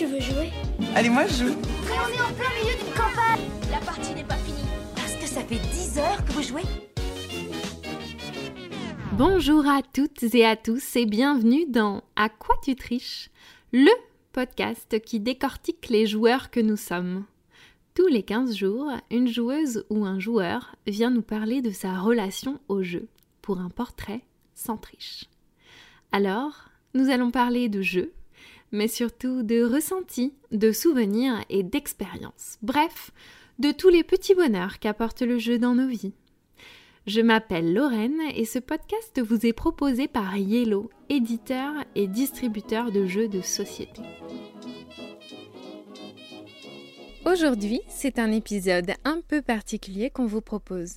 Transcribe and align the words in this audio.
tu 0.00 0.06
veux 0.06 0.20
jouer 0.20 0.50
Allez, 0.94 1.10
moi 1.10 1.26
je 1.26 1.44
joue. 1.44 1.56
Mais 1.84 1.92
on 1.92 2.08
est 2.08 2.22
en 2.22 2.32
plein 2.32 2.48
milieu 2.58 2.74
d'une 2.74 2.94
campagne 2.94 3.44
La 3.70 3.80
partie 3.80 4.14
n'est 4.14 4.24
pas 4.24 4.36
finie. 4.36 4.64
Parce 4.96 5.14
que 5.16 5.26
ça 5.26 5.42
fait 5.42 5.58
10 5.58 5.98
heures 5.98 6.24
que 6.24 6.32
vous 6.32 6.42
jouez 6.42 6.62
Bonjour 9.18 9.68
à 9.68 9.82
toutes 9.82 10.22
et 10.34 10.46
à 10.46 10.56
tous 10.56 10.96
et 10.96 11.04
bienvenue 11.04 11.66
dans 11.66 12.02
À 12.16 12.30
quoi 12.30 12.54
tu 12.62 12.76
triches 12.76 13.28
Le 13.74 13.90
podcast 14.32 15.02
qui 15.02 15.20
décortique 15.20 15.90
les 15.90 16.06
joueurs 16.06 16.50
que 16.50 16.60
nous 16.60 16.78
sommes. 16.78 17.26
Tous 17.94 18.06
les 18.06 18.22
15 18.22 18.56
jours, 18.56 18.90
une 19.10 19.28
joueuse 19.28 19.84
ou 19.90 20.06
un 20.06 20.18
joueur 20.18 20.76
vient 20.86 21.10
nous 21.10 21.20
parler 21.20 21.60
de 21.60 21.72
sa 21.72 21.98
relation 21.98 22.58
au 22.68 22.82
jeu 22.82 23.06
pour 23.42 23.60
un 23.60 23.68
portrait 23.68 24.22
sans 24.54 24.78
triche. 24.78 25.26
Alors, 26.10 26.70
nous 26.94 27.10
allons 27.10 27.30
parler 27.30 27.68
de 27.68 27.82
jeux, 27.82 28.14
mais 28.72 28.88
surtout 28.88 29.42
de 29.42 29.62
ressentis, 29.62 30.34
de 30.52 30.72
souvenirs 30.72 31.44
et 31.48 31.62
d'expériences. 31.62 32.58
Bref, 32.62 33.10
de 33.58 33.72
tous 33.72 33.88
les 33.88 34.04
petits 34.04 34.34
bonheurs 34.34 34.78
qu'apporte 34.78 35.22
le 35.22 35.38
jeu 35.38 35.58
dans 35.58 35.74
nos 35.74 35.88
vies. 35.88 36.14
Je 37.06 37.20
m'appelle 37.20 37.72
Lorraine 37.72 38.20
et 38.34 38.44
ce 38.44 38.58
podcast 38.58 39.20
vous 39.20 39.46
est 39.46 39.52
proposé 39.52 40.06
par 40.06 40.36
Yellow, 40.36 40.90
éditeur 41.08 41.72
et 41.94 42.06
distributeur 42.06 42.92
de 42.92 43.06
jeux 43.06 43.28
de 43.28 43.40
société. 43.40 44.02
Aujourd'hui, 47.26 47.80
c'est 47.88 48.18
un 48.18 48.32
épisode 48.32 48.92
un 49.04 49.20
peu 49.26 49.42
particulier 49.42 50.10
qu'on 50.10 50.26
vous 50.26 50.40
propose. 50.40 50.96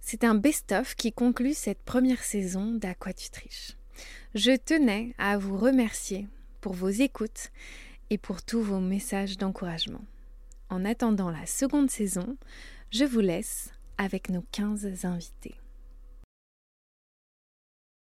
C'est 0.00 0.24
un 0.24 0.34
best-of 0.34 0.94
qui 0.94 1.12
conclut 1.12 1.54
cette 1.54 1.82
première 1.82 2.22
saison 2.22 2.72
d'À. 2.72 2.94
Je 4.34 4.56
tenais 4.56 5.14
à 5.18 5.38
vous 5.38 5.56
remercier 5.56 6.28
pour 6.66 6.74
vos 6.74 6.88
écoutes 6.88 7.52
et 8.10 8.18
pour 8.18 8.42
tous 8.42 8.60
vos 8.60 8.80
messages 8.80 9.38
d'encouragement. 9.38 10.04
En 10.68 10.84
attendant 10.84 11.30
la 11.30 11.46
seconde 11.46 11.92
saison, 11.92 12.36
je 12.90 13.04
vous 13.04 13.20
laisse 13.20 13.70
avec 13.98 14.30
nos 14.30 14.42
15 14.50 15.04
invités. 15.04 15.54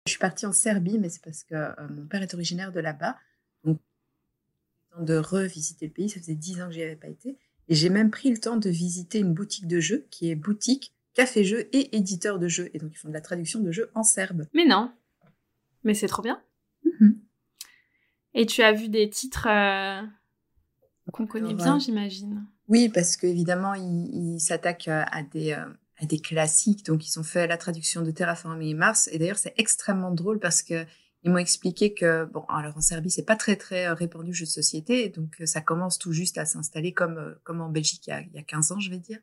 Je 0.05 0.11
suis 0.11 0.19
partie 0.19 0.45
en 0.45 0.53
Serbie, 0.53 0.99
mais 0.99 1.09
c'est 1.09 1.25
parce 1.25 1.45
que 1.45 1.55
euh, 1.55 1.89
mon 1.89 2.05
père 2.05 2.21
est 2.21 2.35
originaire 2.35 2.73
de 2.73 2.81
là-bas. 2.81 3.17
Donc, 3.65 3.81
de 5.01 5.17
revisiter 5.17 5.87
le 5.87 5.93
pays, 5.93 6.11
ça 6.11 6.21
faisait 6.21 6.35
10 6.35 6.61
ans 6.61 6.67
que 6.67 6.75
j'y 6.75 6.83
avais 6.83 6.97
pas 6.97 7.09
été. 7.09 7.39
Et 7.69 7.75
j'ai 7.75 7.89
même 7.89 8.11
pris 8.11 8.31
le 8.31 8.37
temps 8.37 8.59
de 8.59 8.69
visiter 8.69 9.21
une 9.21 9.33
boutique 9.33 9.67
de 9.67 9.81
jeux 9.81 10.07
qui 10.11 10.31
est 10.31 10.35
boutique, 10.35 10.95
café-jeu 11.15 11.71
et 11.75 11.97
éditeur 11.97 12.39
de 12.39 12.49
jeux. 12.49 12.69
Et 12.75 12.79
donc, 12.79 12.93
ils 12.93 12.99
font 12.99 13.09
de 13.09 13.15
la 13.15 13.23
traduction 13.23 13.61
de 13.61 13.73
jeux 13.73 13.91
en 13.95 14.03
serbe. 14.03 14.45
Mais 14.53 14.67
non. 14.67 14.93
Mais 15.85 15.95
c'est 15.95 16.07
trop 16.07 16.23
bien. 16.23 16.43
Et 18.35 18.47
tu 18.47 18.63
as 18.63 18.73
vu 18.73 18.89
des 18.89 19.11
titres 19.11 19.47
euh, 19.49 20.03
qu'on 21.13 21.27
connaît 21.27 21.51
Alors, 21.51 21.57
bien, 21.57 21.79
j'imagine. 21.79 22.47
Oui, 22.69 22.89
parce 22.89 23.17
qu'évidemment, 23.17 23.75
ils 23.75 24.35
il 24.35 24.41
s'attaquent 24.41 24.89
euh, 24.89 25.05
à 25.11 25.23
des, 25.23 25.53
euh, 25.53 25.67
à 25.99 26.07
des 26.07 26.19
classiques. 26.19 26.87
Donc, 26.87 27.07
ils 27.07 27.19
ont 27.19 27.25
fait 27.25 27.47
la 27.47 27.59
traduction 27.59 28.03
de 28.03 28.11
Terraforming 28.11 28.77
Mars. 28.77 29.09
Et 29.13 29.19
d'ailleurs, 29.19 29.39
c'est 29.39 29.55
extrêmement 29.57 30.13
drôle 30.13 30.39
parce 30.39 30.63
que 30.63 30.85
ils 31.25 31.31
m'ont 31.31 31.39
expliqué 31.39 31.95
que, 31.95 32.25
bon, 32.25 32.45
alors 32.49 32.77
en 32.77 32.81
Serbie, 32.81 33.11
c'est 33.11 33.25
pas 33.25 33.37
très, 33.37 33.55
très 33.55 33.89
répandu 33.93 34.33
jeu 34.33 34.45
de 34.45 34.51
société. 34.51 35.09
Donc, 35.09 35.41
ça 35.45 35.61
commence 35.61 35.99
tout 35.99 36.13
juste 36.13 36.37
à 36.37 36.45
s'installer 36.45 36.93
comme, 36.93 37.37
comme 37.45 37.61
en 37.61 37.69
Belgique 37.69 38.09
il 38.09 38.11
y, 38.11 38.13
a, 38.13 38.23
il 38.23 38.33
y 38.33 38.39
a 38.39 38.43
15 38.43 38.73
ans, 38.73 38.81
je 38.81 38.91
vais 38.91 38.99
dire. 38.99 39.19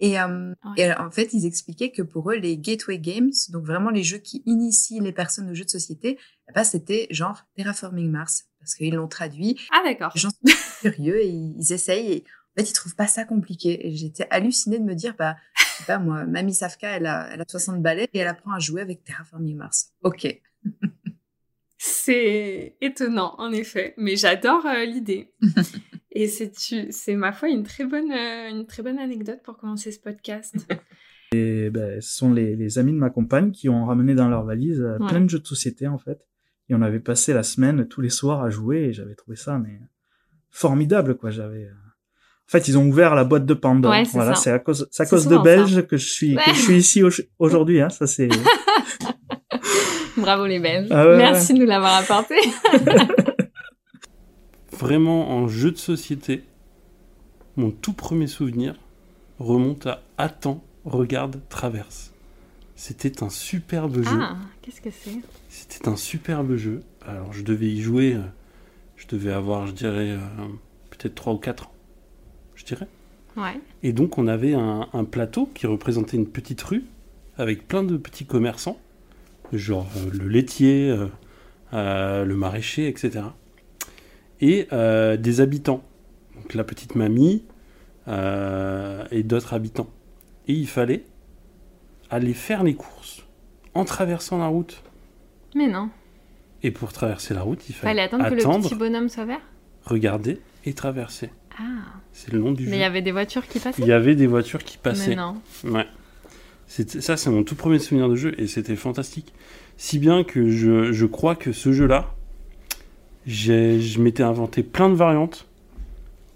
Et, 0.00 0.18
euh, 0.20 0.52
Ouais. 0.76 0.88
et 0.88 0.92
en 0.94 1.10
fait, 1.10 1.32
ils 1.32 1.46
expliquaient 1.46 1.90
que 1.92 2.02
pour 2.02 2.30
eux, 2.30 2.36
les 2.36 2.56
gateway 2.58 2.98
games, 2.98 3.30
donc 3.50 3.64
vraiment 3.64 3.90
les 3.90 4.02
jeux 4.02 4.18
qui 4.18 4.42
initient 4.46 5.00
les 5.00 5.12
personnes 5.12 5.50
au 5.50 5.54
jeu 5.54 5.64
de 5.64 5.70
société, 5.70 6.18
ben, 6.54 6.64
c'était 6.64 7.06
genre 7.10 7.42
Terraforming 7.56 8.10
Mars. 8.10 8.44
Parce 8.58 8.74
qu'ils 8.74 8.94
l'ont 8.94 9.08
traduit 9.08 9.60
Ah 9.72 9.82
d'accord. 9.84 10.10
les 10.14 10.20
gens 10.20 10.30
sont 10.30 10.54
curieux 10.80 11.20
et 11.22 11.28
ils 11.28 11.72
essayent 11.72 12.12
et 12.12 12.24
en 12.56 12.62
fait 12.62 12.70
ils 12.70 12.72
trouvent 12.72 12.94
pas 12.96 13.06
ça 13.06 13.24
compliqué 13.26 13.86
et 13.86 13.94
j'étais 13.94 14.26
hallucinée 14.30 14.78
de 14.78 14.84
me 14.84 14.94
dire 14.94 15.14
bah 15.18 15.36
je 15.54 15.64
sais 15.64 15.84
pas 15.84 15.98
moi 15.98 16.24
Mamie 16.24 16.54
Safka 16.54 16.88
elle 16.96 17.04
a 17.04 17.28
elle 17.30 17.42
a 17.42 17.44
60 17.46 17.82
balais 17.82 18.08
et 18.14 18.18
elle 18.20 18.26
apprend 18.26 18.52
à 18.52 18.58
jouer 18.60 18.80
avec 18.80 19.04
Terraforming 19.04 19.56
Mars 19.58 19.90
ok 20.02 20.40
C'est 21.76 22.76
étonnant, 22.80 23.34
en 23.38 23.52
effet. 23.52 23.92
Mais 23.98 24.16
j'adore 24.16 24.64
euh, 24.64 24.84
l'idée. 24.86 25.34
Et 26.14 26.28
c'est, 26.28 27.14
ma 27.16 27.32
foi 27.32 27.48
une 27.48 27.64
très 27.64 27.84
bonne, 27.84 28.12
euh, 28.12 28.48
une 28.50 28.66
très 28.66 28.82
bonne 28.82 28.98
anecdote 28.98 29.40
pour 29.44 29.56
commencer 29.56 29.90
ce 29.90 29.98
podcast. 29.98 30.54
Et 31.34 31.68
ben, 31.70 32.00
ce 32.00 32.16
sont 32.16 32.32
les, 32.32 32.54
les 32.54 32.78
amis 32.78 32.92
de 32.92 32.98
ma 32.98 33.10
compagne 33.10 33.50
qui 33.50 33.68
ont 33.68 33.84
ramené 33.86 34.14
dans 34.14 34.28
leur 34.28 34.44
valise 34.44 34.80
euh, 34.80 34.96
Ouais. 35.00 35.08
plein 35.08 35.20
de 35.20 35.28
jeux 35.28 35.40
de 35.40 35.46
société 35.46 35.88
en 35.88 35.98
fait. 35.98 36.18
Et 36.68 36.74
on 36.74 36.82
avait 36.82 37.00
passé 37.00 37.32
la 37.32 37.42
semaine 37.42 37.88
tous 37.88 38.00
les 38.00 38.10
soirs 38.10 38.42
à 38.44 38.50
jouer 38.50 38.84
et 38.84 38.92
j'avais 38.92 39.16
trouvé 39.16 39.36
ça 39.36 39.58
mais 39.58 39.80
formidable 40.50 41.16
quoi. 41.16 41.30
J'avais. 41.30 41.64
euh, 41.64 41.72
En 42.48 42.50
fait, 42.50 42.68
ils 42.68 42.78
ont 42.78 42.86
ouvert 42.86 43.16
la 43.16 43.24
boîte 43.24 43.46
de 43.46 43.54
Pandore. 43.54 43.90
Ouais, 43.90 44.04
c'est 44.04 44.12
voilà, 44.12 44.36
c'est 44.36 44.52
à 44.52 44.60
cause, 44.60 44.88
à 44.96 45.06
cause 45.06 45.26
de 45.26 45.36
Belges 45.38 45.84
que 45.88 45.96
je 45.96 46.06
suis, 46.08 46.36
que 46.36 46.54
je 46.54 46.60
suis 46.60 46.76
ici 46.76 47.02
au- 47.02 47.10
aujourd'hui. 47.40 47.80
Hein. 47.80 47.88
Ça 47.88 48.06
c'est. 48.06 48.28
Bravo 50.16 50.46
les 50.46 50.60
Belges. 50.60 50.88
Ah 50.92 51.16
Merci 51.16 51.54
de 51.54 51.58
nous 51.58 51.66
l'avoir 51.66 51.96
apporté. 51.96 52.36
Vraiment 54.78 55.30
en 55.30 55.48
jeu 55.48 55.70
de 55.70 55.76
société, 55.76 56.44
mon 57.56 57.70
tout 57.70 57.92
premier 57.92 58.26
souvenir 58.26 58.76
remonte 59.38 59.86
à 59.86 60.02
Attends, 60.18 60.62
regarde, 60.84 61.40
traverse. 61.48 62.12
C'était 62.76 63.22
un 63.22 63.28
superbe 63.28 64.02
jeu. 64.02 64.18
Ah, 64.20 64.36
qu'est-ce 64.62 64.80
que 64.80 64.90
c'est? 64.90 65.20
C'était 65.48 65.88
un 65.88 65.96
superbe 65.96 66.56
jeu. 66.56 66.82
Alors 67.06 67.32
je 67.32 67.42
devais 67.42 67.66
y 67.68 67.80
jouer, 67.80 68.14
euh, 68.14 68.22
je 68.96 69.06
devais 69.06 69.32
avoir, 69.32 69.66
je 69.66 69.72
dirais, 69.72 70.10
euh, 70.10 70.18
peut-être 70.90 71.14
3 71.14 71.34
ou 71.34 71.38
4 71.38 71.66
ans. 71.66 71.72
Je 72.54 72.64
dirais. 72.64 72.88
Ouais. 73.36 73.60
Et 73.82 73.92
donc 73.92 74.18
on 74.18 74.26
avait 74.26 74.54
un, 74.54 74.88
un 74.92 75.04
plateau 75.04 75.48
qui 75.54 75.66
représentait 75.66 76.16
une 76.16 76.28
petite 76.28 76.62
rue 76.62 76.84
avec 77.36 77.66
plein 77.66 77.82
de 77.82 77.96
petits 77.96 78.26
commerçants, 78.26 78.78
genre 79.52 79.88
euh, 79.96 80.10
le 80.12 80.28
laitier, 80.28 80.90
euh, 80.90 81.06
euh, 81.72 82.24
le 82.24 82.36
maraîcher, 82.36 82.88
etc. 82.88 83.24
Et 84.40 84.66
euh, 84.72 85.16
des 85.16 85.40
habitants, 85.40 85.82
donc 86.34 86.54
la 86.54 86.64
petite 86.64 86.94
mamie 86.96 87.44
euh, 88.08 89.04
et 89.10 89.22
d'autres 89.22 89.54
habitants. 89.54 89.88
Et 90.48 90.52
il 90.52 90.68
fallait 90.68 91.04
aller 92.10 92.34
faire 92.34 92.62
les 92.62 92.74
courses 92.74 93.24
en 93.74 93.84
traversant 93.84 94.38
la 94.38 94.46
route. 94.46 94.82
Mais 95.54 95.66
non. 95.66 95.88
Et 96.62 96.70
pour 96.70 96.92
traverser 96.92 97.34
la 97.34 97.42
route, 97.42 97.60
il 97.68 97.74
Fallait 97.74 97.90
fallait 97.90 98.02
attendre, 98.02 98.28
que 98.28 98.40
attendre, 98.40 98.64
le 98.64 98.68
petit 98.70 98.74
bonhomme 98.78 99.08
soit 99.08 99.24
vert? 99.24 99.40
regarder 99.84 100.40
et 100.64 100.72
traverser. 100.72 101.30
Ah. 101.58 101.62
C'est 102.12 102.32
le 102.32 102.38
nom 102.38 102.52
du 102.52 102.64
Mais 102.64 102.70
jeu. 102.70 102.76
il 102.76 102.80
y 102.80 102.84
avait 102.84 103.02
des 103.02 103.12
voitures 103.12 103.46
qui 103.46 103.58
passaient? 103.58 103.82
Il 103.82 103.86
y 103.88 103.92
avait 103.92 104.14
des 104.14 104.26
voitures 104.26 104.64
qui 104.64 104.78
Mais 104.82 104.90
passaient. 104.90 105.14
non. 105.14 105.36
Ouais. 105.64 105.86
Ça, 106.66 107.16
c'est 107.18 107.28
mon 107.30 107.42
tout 107.44 107.54
premier 107.54 107.78
souvenir 107.78 108.08
de 108.08 108.16
jeu 108.16 108.34
et 108.40 108.46
c'était 108.46 108.76
fantastique. 108.76 109.32
Si 109.76 109.98
bien 109.98 110.24
que 110.24 110.48
je, 110.48 110.92
je 110.92 111.06
crois 111.06 111.36
que 111.36 111.52
ce 111.52 111.72
jeu-là, 111.72 112.14
je 113.26 114.00
m'étais 114.00 114.22
inventé 114.22 114.62
plein 114.62 114.88
de 114.90 114.94
variantes 114.94 115.46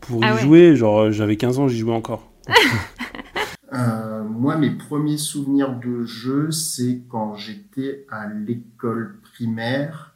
pour 0.00 0.21
Ah 0.25 0.31
y 0.31 0.34
ouais. 0.34 0.41
jouer. 0.41 0.76
Genre, 0.76 1.00
euh, 1.00 1.10
j'avais 1.10 1.37
15 1.37 1.59
ans, 1.59 1.69
j'y 1.69 1.78
jouais 1.78 1.94
encore. 1.94 2.31
Euh, 3.75 4.25
moi, 4.25 4.56
mes 4.56 4.71
premiers 4.71 5.19
souvenirs 5.19 5.78
de 5.78 6.03
jeu, 6.04 6.50
c'est 6.50 7.03
quand 7.10 7.34
j'étais 7.37 8.06
à 8.10 8.27
l'école 8.27 9.21
primaire. 9.21 10.15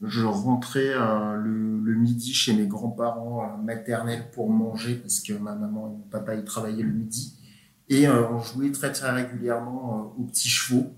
Je 0.00 0.24
rentrais 0.24 0.92
euh, 0.94 1.34
le, 1.34 1.80
le 1.80 1.94
midi 1.96 2.32
chez 2.32 2.54
mes 2.54 2.68
grands-parents 2.68 3.42
euh, 3.42 3.62
maternels 3.64 4.26
pour 4.32 4.48
manger 4.48 4.94
parce 4.94 5.18
que 5.20 5.32
ma 5.32 5.56
maman 5.56 5.88
et 5.88 5.90
mon 5.98 6.08
papa 6.08 6.36
ils 6.36 6.44
travaillaient 6.44 6.84
le 6.84 6.92
midi. 6.92 7.36
Et 7.88 8.06
euh, 8.06 8.28
on 8.30 8.38
jouait 8.40 8.70
très 8.70 8.92
très 8.92 9.10
régulièrement 9.10 10.12
euh, 10.16 10.22
aux 10.22 10.26
petits 10.26 10.48
chevaux. 10.48 10.92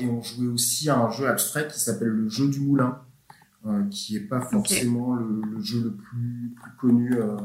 Et 0.00 0.06
on 0.08 0.20
jouait 0.20 0.48
aussi 0.48 0.90
à 0.90 0.98
un 0.98 1.10
jeu 1.12 1.28
abstrait 1.28 1.68
qui 1.68 1.78
s'appelle 1.78 2.08
le 2.08 2.28
jeu 2.28 2.48
du 2.48 2.58
moulin, 2.58 2.98
qui 3.90 4.16
est 4.16 4.28
pas 4.28 4.40
forcément 4.40 5.14
le, 5.14 5.42
le 5.42 5.60
jeu 5.60 5.82
le 5.84 5.92
plus, 5.92 6.54
plus 6.60 6.72
connu 6.78 7.14
euh, 7.14 7.36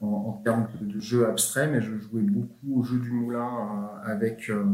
en, 0.00 0.06
en 0.06 0.32
termes 0.44 0.66
de, 0.80 1.00
jeu 1.00 1.26
abstrait, 1.28 1.68
mais 1.68 1.80
je 1.82 1.96
jouais 1.98 2.22
beaucoup 2.22 2.80
au 2.80 2.82
jeu 2.82 2.98
du 2.98 3.10
moulin 3.10 3.46
euh, 3.46 4.12
avec, 4.12 4.48
euh, 4.50 4.64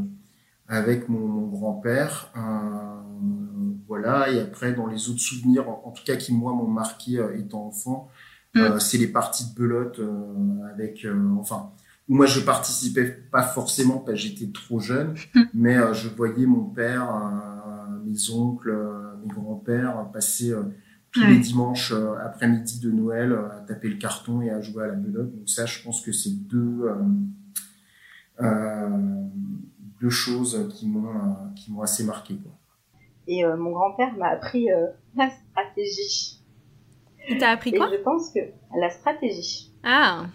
avec 0.68 1.08
mon, 1.08 1.26
mon 1.26 1.46
grand-père. 1.46 2.30
Euh, 2.36 3.70
voilà, 3.88 4.30
et 4.30 4.40
après, 4.40 4.72
dans 4.72 4.86
les 4.86 5.08
autres 5.08 5.20
souvenirs, 5.20 5.68
en, 5.68 5.82
en 5.86 5.90
tout 5.90 6.04
cas 6.04 6.16
qui, 6.16 6.32
moi, 6.32 6.52
m'ont 6.52 6.68
marqué 6.68 7.18
euh, 7.18 7.36
étant 7.38 7.66
enfant, 7.66 8.08
euh, 8.56 8.78
c'est 8.78 8.98
les 8.98 9.06
parties 9.06 9.50
de 9.50 9.54
belote 9.54 9.98
euh, 10.00 10.72
avec, 10.72 11.04
euh, 11.04 11.36
enfin, 11.38 11.70
où 12.08 12.16
moi 12.16 12.26
je 12.26 12.40
participais 12.40 13.04
pas 13.04 13.42
forcément 13.42 13.98
parce 13.98 14.20
que 14.20 14.28
j'étais 14.28 14.50
trop 14.52 14.80
jeune, 14.80 15.14
mais 15.54 15.76
euh, 15.76 15.94
je 15.94 16.08
voyais 16.08 16.46
mon 16.46 16.64
père, 16.64 17.08
euh, 17.14 17.98
mes 18.04 18.30
oncles, 18.30 18.70
euh, 18.70 19.09
mes 19.24 19.28
grands-pères 19.28 20.10
passer 20.12 20.50
euh, 20.52 20.62
tous 21.12 21.20
Ouais. 21.22 21.30
les 21.30 21.38
dimanches 21.38 21.92
euh, 21.92 22.14
après-midi 22.24 22.78
de 22.80 22.90
Noël 22.92 23.32
euh, 23.32 23.48
à 23.50 23.60
taper 23.60 23.88
le 23.88 23.96
carton 23.96 24.40
et 24.42 24.50
à 24.50 24.60
jouer 24.60 24.84
à 24.84 24.86
la 24.88 24.94
belote. 24.94 25.34
Donc 25.34 25.48
ça, 25.48 25.66
je 25.66 25.82
pense 25.82 26.02
que 26.02 26.12
c'est 26.12 26.30
deux 26.46 26.82
euh, 26.82 26.94
euh, 28.40 28.88
deux 30.00 30.10
choses 30.10 30.68
qui 30.72 30.88
m'ont 30.88 31.08
euh, 31.10 31.32
qui 31.56 31.72
m'ont 31.72 31.82
assez 31.82 32.04
marqué. 32.04 32.36
Quoi. 32.36 32.52
Et 33.26 33.44
euh, 33.44 33.56
mon 33.56 33.70
grand-père 33.70 34.16
m'a 34.16 34.28
appris 34.28 34.70
euh, 34.70 34.86
la 35.16 35.30
stratégie. 35.30 36.40
Il 37.28 37.38
t'a 37.38 37.50
appris 37.50 37.72
quoi? 37.72 37.88
Et 37.92 37.98
je 37.98 38.02
pense 38.02 38.30
que 38.30 38.40
la 38.78 38.90
stratégie. 38.90 39.72
Ah. 39.84 40.26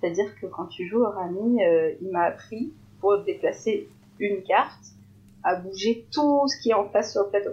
C'est-à-dire 0.00 0.26
que 0.40 0.46
quand 0.46 0.66
tu 0.66 0.86
joues 0.88 1.02
au 1.02 1.10
rami, 1.10 1.62
euh, 1.62 1.92
il 2.00 2.10
m'a 2.10 2.22
appris 2.24 2.72
pour 3.00 3.22
déplacer 3.24 3.88
une 4.18 4.42
carte 4.42 4.84
à 5.46 5.56
bouger 5.56 6.06
tout 6.12 6.46
ce 6.48 6.60
qui 6.60 6.70
est 6.70 6.74
en 6.74 6.88
face 6.90 7.12
sur 7.12 7.22
le 7.24 7.30
plateau. 7.30 7.50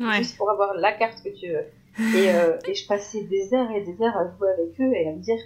Ouais. 0.00 0.16
Juste 0.18 0.36
pour 0.36 0.50
avoir 0.50 0.74
la 0.74 0.92
carte 0.92 1.22
que 1.22 1.28
tu 1.28 1.48
veux. 1.48 1.66
Et, 2.16 2.30
euh, 2.30 2.56
et 2.66 2.74
je 2.74 2.86
passais 2.86 3.22
des 3.24 3.52
heures 3.52 3.70
et 3.70 3.82
des 3.82 4.02
heures 4.02 4.16
à 4.16 4.24
jouer 4.30 4.48
avec 4.50 4.80
eux 4.80 4.94
et 4.94 5.08
à 5.08 5.12
me 5.12 5.20
dire 5.20 5.38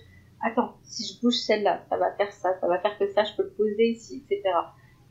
Attends, 0.44 0.76
si 0.84 1.12
je 1.12 1.20
bouge 1.20 1.34
celle-là, 1.34 1.82
ça 1.88 1.96
va 1.96 2.12
faire 2.12 2.32
ça, 2.32 2.50
ça 2.60 2.68
va 2.68 2.78
faire 2.78 2.96
que 2.98 3.10
ça, 3.12 3.24
je 3.24 3.34
peux 3.36 3.42
le 3.42 3.50
poser 3.50 3.88
ici, 3.88 4.22
etc. 4.24 4.42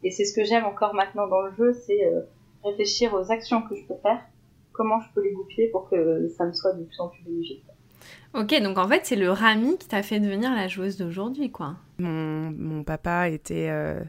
Et 0.04 0.12
c'est 0.12 0.24
ce 0.24 0.34
que 0.34 0.46
j'aime 0.46 0.66
encore 0.66 0.94
maintenant 0.94 1.28
dans 1.28 1.42
le 1.42 1.52
jeu, 1.56 1.74
c'est 1.74 2.06
euh, 2.06 2.22
réfléchir 2.64 3.14
aux 3.14 3.32
actions 3.32 3.62
que 3.64 3.76
je 3.76 3.86
peux 3.86 3.98
faire, 4.02 4.22
comment 4.72 5.02
je 5.02 5.08
peux 5.14 5.24
les 5.24 5.34
goupiller 5.34 5.68
pour 5.70 5.90
que 5.90 6.30
ça 6.38 6.46
me 6.46 6.54
soit 6.54 6.74
de 6.74 6.84
plus 6.84 7.00
en 7.00 7.10
plus 7.10 7.24
bénéfique. 7.24 7.66
Ok, 8.34 8.62
donc 8.62 8.78
en 8.78 8.88
fait, 8.88 9.02
c'est 9.04 9.16
le 9.16 9.32
Rami 9.32 9.78
qui 9.78 9.88
t'a 9.88 10.04
fait 10.04 10.20
devenir 10.20 10.54
la 10.54 10.68
joueuse 10.68 10.98
d'aujourd'hui, 10.98 11.52
quoi. 11.52 11.76
Mon, 11.98 12.52
mon 12.52 12.84
papa 12.84 13.30
était 13.30 13.70
euh, 13.70 14.00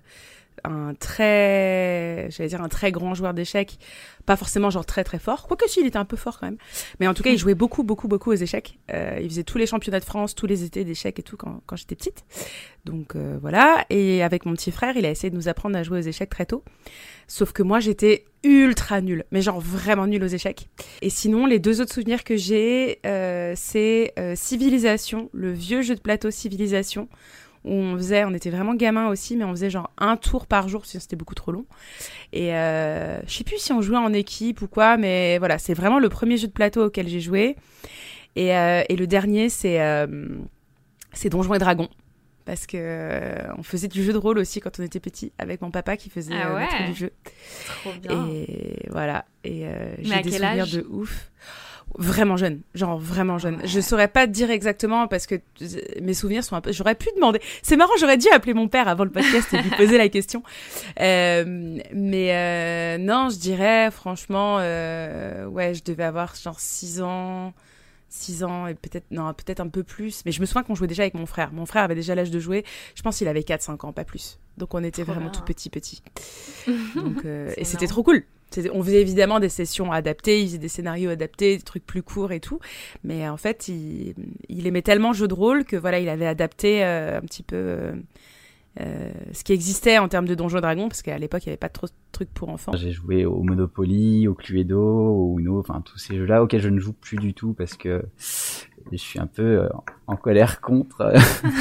un 0.64 0.94
très, 0.94 2.28
j'allais 2.30 2.48
dire 2.48 2.62
un 2.62 2.68
très 2.68 2.92
grand 2.92 3.14
joueur 3.14 3.34
d'échecs, 3.34 3.78
pas 4.24 4.36
forcément 4.36 4.70
genre 4.70 4.84
très 4.84 5.04
très 5.04 5.18
fort, 5.18 5.46
quoique 5.46 5.68
si, 5.68 5.80
il 5.80 5.86
était 5.86 5.96
un 5.96 6.04
peu 6.04 6.16
fort 6.16 6.38
quand 6.40 6.46
même. 6.46 6.58
Mais 7.00 7.06
en 7.06 7.14
tout 7.14 7.22
cas, 7.22 7.30
il 7.30 7.38
jouait 7.38 7.54
beaucoup 7.54 7.82
beaucoup 7.82 8.08
beaucoup 8.08 8.30
aux 8.30 8.36
échecs. 8.36 8.78
Euh, 8.92 9.18
il 9.20 9.28
faisait 9.28 9.44
tous 9.44 9.58
les 9.58 9.66
championnats 9.66 10.00
de 10.00 10.04
France, 10.04 10.34
tous 10.34 10.46
les 10.46 10.64
étés 10.64 10.84
d'échecs 10.84 11.18
et 11.18 11.22
tout 11.22 11.36
quand, 11.36 11.62
quand 11.66 11.76
j'étais 11.76 11.94
petite. 11.94 12.24
Donc 12.84 13.16
euh, 13.16 13.38
voilà. 13.40 13.84
Et 13.90 14.22
avec 14.22 14.46
mon 14.46 14.52
petit 14.52 14.72
frère, 14.72 14.96
il 14.96 15.06
a 15.06 15.10
essayé 15.10 15.30
de 15.30 15.36
nous 15.36 15.48
apprendre 15.48 15.76
à 15.76 15.82
jouer 15.82 15.98
aux 15.98 16.02
échecs 16.02 16.30
très 16.30 16.46
tôt. 16.46 16.62
Sauf 17.28 17.52
que 17.52 17.62
moi, 17.62 17.80
j'étais 17.80 18.24
ultra 18.44 19.00
nulle, 19.00 19.24
mais 19.32 19.42
genre 19.42 19.60
vraiment 19.60 20.06
nulle 20.06 20.22
aux 20.22 20.28
échecs. 20.28 20.68
Et 21.02 21.10
sinon, 21.10 21.46
les 21.46 21.58
deux 21.58 21.80
autres 21.80 21.92
souvenirs 21.92 22.22
que 22.22 22.36
j'ai, 22.36 23.00
euh, 23.04 23.54
c'est 23.56 24.14
Civilisation, 24.36 25.30
le 25.32 25.52
vieux 25.52 25.82
jeu 25.82 25.96
de 25.96 26.00
plateau 26.00 26.30
Civilisation, 26.30 27.08
où 27.66 27.72
on 27.72 27.96
faisait, 27.96 28.24
on 28.24 28.32
était 28.32 28.50
vraiment 28.50 28.74
gamin 28.74 29.08
aussi, 29.08 29.36
mais 29.36 29.44
on 29.44 29.50
faisait 29.50 29.70
genre 29.70 29.90
un 29.98 30.16
tour 30.16 30.46
par 30.46 30.68
jour, 30.68 30.86
sinon 30.86 31.00
c'était 31.00 31.16
beaucoup 31.16 31.34
trop 31.34 31.52
long. 31.52 31.66
Et 32.32 32.54
euh, 32.54 33.20
je 33.26 33.32
sais 33.34 33.44
plus 33.44 33.58
si 33.58 33.72
on 33.72 33.82
jouait 33.82 33.98
en 33.98 34.12
équipe 34.12 34.62
ou 34.62 34.68
quoi, 34.68 34.96
mais 34.96 35.38
voilà, 35.38 35.58
c'est 35.58 35.74
vraiment 35.74 35.98
le 35.98 36.08
premier 36.08 36.36
jeu 36.36 36.46
de 36.46 36.52
plateau 36.52 36.86
auquel 36.86 37.08
j'ai 37.08 37.20
joué. 37.20 37.56
Et, 38.36 38.56
euh, 38.56 38.82
et 38.88 38.96
le 38.96 39.06
dernier, 39.06 39.48
c'est 39.48 39.80
euh, 39.82 40.06
c'est 41.12 41.28
Donjons 41.28 41.54
et 41.54 41.58
Dragons. 41.58 41.88
Parce 42.44 42.66
que 42.68 42.76
euh, 42.78 43.52
on 43.58 43.64
faisait 43.64 43.88
du 43.88 44.04
jeu 44.04 44.12
de 44.12 44.18
rôle 44.18 44.38
aussi 44.38 44.60
quand 44.60 44.78
on 44.78 44.82
était 44.84 45.00
petit, 45.00 45.32
avec 45.36 45.60
mon 45.62 45.72
papa 45.72 45.96
qui 45.96 46.10
faisait 46.10 46.32
Ah 46.32 46.56
euh, 46.56 46.86
du 46.86 46.94
jeu. 46.94 47.10
Trop 47.82 47.90
bien. 48.00 48.28
Et 48.30 48.86
voilà. 48.88 49.24
Et 49.42 49.66
euh, 49.66 49.96
j'ai 49.98 50.22
des 50.22 50.30
souvenirs 50.30 50.68
de 50.68 50.86
ouf. 50.88 51.32
Vraiment 51.98 52.36
jeune, 52.36 52.60
genre 52.74 52.98
vraiment 52.98 53.38
jeune. 53.38 53.58
Je 53.64 53.80
saurais 53.80 54.08
pas 54.08 54.26
te 54.26 54.32
dire 54.32 54.50
exactement 54.50 55.08
parce 55.08 55.26
que 55.26 55.36
mes 56.02 56.12
souvenirs 56.12 56.44
sont 56.44 56.54
un 56.54 56.60
peu. 56.60 56.70
J'aurais 56.72 56.94
pu 56.94 57.08
demander. 57.16 57.40
C'est 57.62 57.76
marrant, 57.76 57.92
j'aurais 57.98 58.18
dû 58.18 58.28
appeler 58.28 58.52
mon 58.52 58.68
père 58.68 58.86
avant 58.86 59.04
le 59.04 59.10
podcast 59.10 59.52
et 59.54 59.62
lui 59.62 59.70
poser 59.76 59.96
la 59.96 60.08
question. 60.10 60.42
Euh, 61.00 61.78
mais 61.94 62.34
euh, 62.34 62.98
non, 62.98 63.30
je 63.30 63.38
dirais 63.38 63.90
franchement, 63.90 64.58
euh, 64.60 65.46
ouais, 65.46 65.72
je 65.74 65.82
devais 65.84 66.04
avoir 66.04 66.34
genre 66.34 66.60
6 66.60 67.00
ans. 67.02 67.54
6 68.08 68.44
ans 68.44 68.66
et 68.68 68.74
peut-être 68.74 69.06
non 69.10 69.34
peut-être 69.34 69.58
un 69.58 69.66
peu 69.68 69.82
plus 69.82 70.22
mais 70.24 70.30
je 70.30 70.40
me 70.40 70.46
souviens 70.46 70.62
qu'on 70.62 70.76
jouait 70.76 70.86
déjà 70.86 71.02
avec 71.02 71.14
mon 71.14 71.26
frère 71.26 71.52
mon 71.52 71.66
frère 71.66 71.82
avait 71.82 71.96
déjà 71.96 72.14
l'âge 72.14 72.30
de 72.30 72.38
jouer 72.38 72.64
je 72.94 73.02
pense 73.02 73.18
qu'il 73.18 73.26
avait 73.26 73.42
4 73.42 73.60
5 73.62 73.82
ans 73.82 73.92
pas 73.92 74.04
plus 74.04 74.38
donc 74.56 74.74
on 74.74 74.84
était 74.84 75.02
Trop 75.02 75.12
vraiment 75.12 75.28
bien. 75.30 75.40
tout 75.40 75.44
petit 75.44 75.70
petit 75.70 76.02
donc 76.94 77.24
euh, 77.24 77.52
et 77.56 77.64
c'était 77.64 77.88
trop 77.88 78.04
cool 78.04 78.22
on 78.72 78.82
faisait 78.82 79.00
évidemment 79.00 79.40
des 79.40 79.48
sessions 79.48 79.92
adaptées 79.92 80.40
il 80.40 80.46
faisait 80.46 80.58
des 80.58 80.68
scénarios 80.68 81.10
adaptés 81.10 81.56
des 81.56 81.62
trucs 81.62 81.86
plus 81.86 82.02
courts 82.02 82.32
et 82.32 82.40
tout. 82.40 82.60
Mais 83.04 83.28
en 83.28 83.36
fait 83.36 83.68
il, 83.68 84.66
aimait 84.66 84.82
tellement 84.82 85.10
le 85.10 85.16
jeu 85.16 85.28
de 85.28 85.34
rôle 85.34 85.64
que 85.64 85.76
voilà 85.76 86.00
il 86.00 86.08
avait 86.08 86.26
adapté 86.26 86.84
euh, 86.84 87.18
un 87.18 87.20
petit 87.22 87.42
peu 87.42 87.56
euh, 87.56 87.92
euh, 88.80 89.10
ce 89.32 89.44
qui 89.44 89.52
existait 89.52 89.98
en 89.98 90.08
termes 90.08 90.26
de 90.26 90.34
Donjons 90.34 90.60
Dragons 90.60 90.88
parce 90.88 91.02
qu'à 91.02 91.18
l'époque 91.18 91.44
il 91.46 91.48
n'y 91.48 91.52
avait 91.52 91.58
pas 91.58 91.68
trop 91.68 91.86
de 91.86 91.92
trucs 92.12 92.32
pour 92.32 92.48
enfants. 92.48 92.72
J'ai 92.74 92.92
joué 92.92 93.24
au 93.24 93.42
Monopoly, 93.42 94.28
au 94.28 94.34
Cluedo, 94.34 94.80
au 94.80 95.38
Uno, 95.38 95.58
enfin 95.58 95.80
tous 95.80 95.98
ces 95.98 96.16
jeux-là 96.16 96.42
auxquels 96.42 96.60
je 96.60 96.68
ne 96.68 96.78
joue 96.78 96.92
plus 96.92 97.16
du 97.16 97.32
tout 97.32 97.52
parce 97.52 97.74
que 97.74 98.04
je 98.92 98.96
suis 98.98 99.18
un 99.18 99.26
peu 99.26 99.42
euh, 99.42 99.68
en 100.06 100.16
colère 100.16 100.60
contre. 100.60 101.12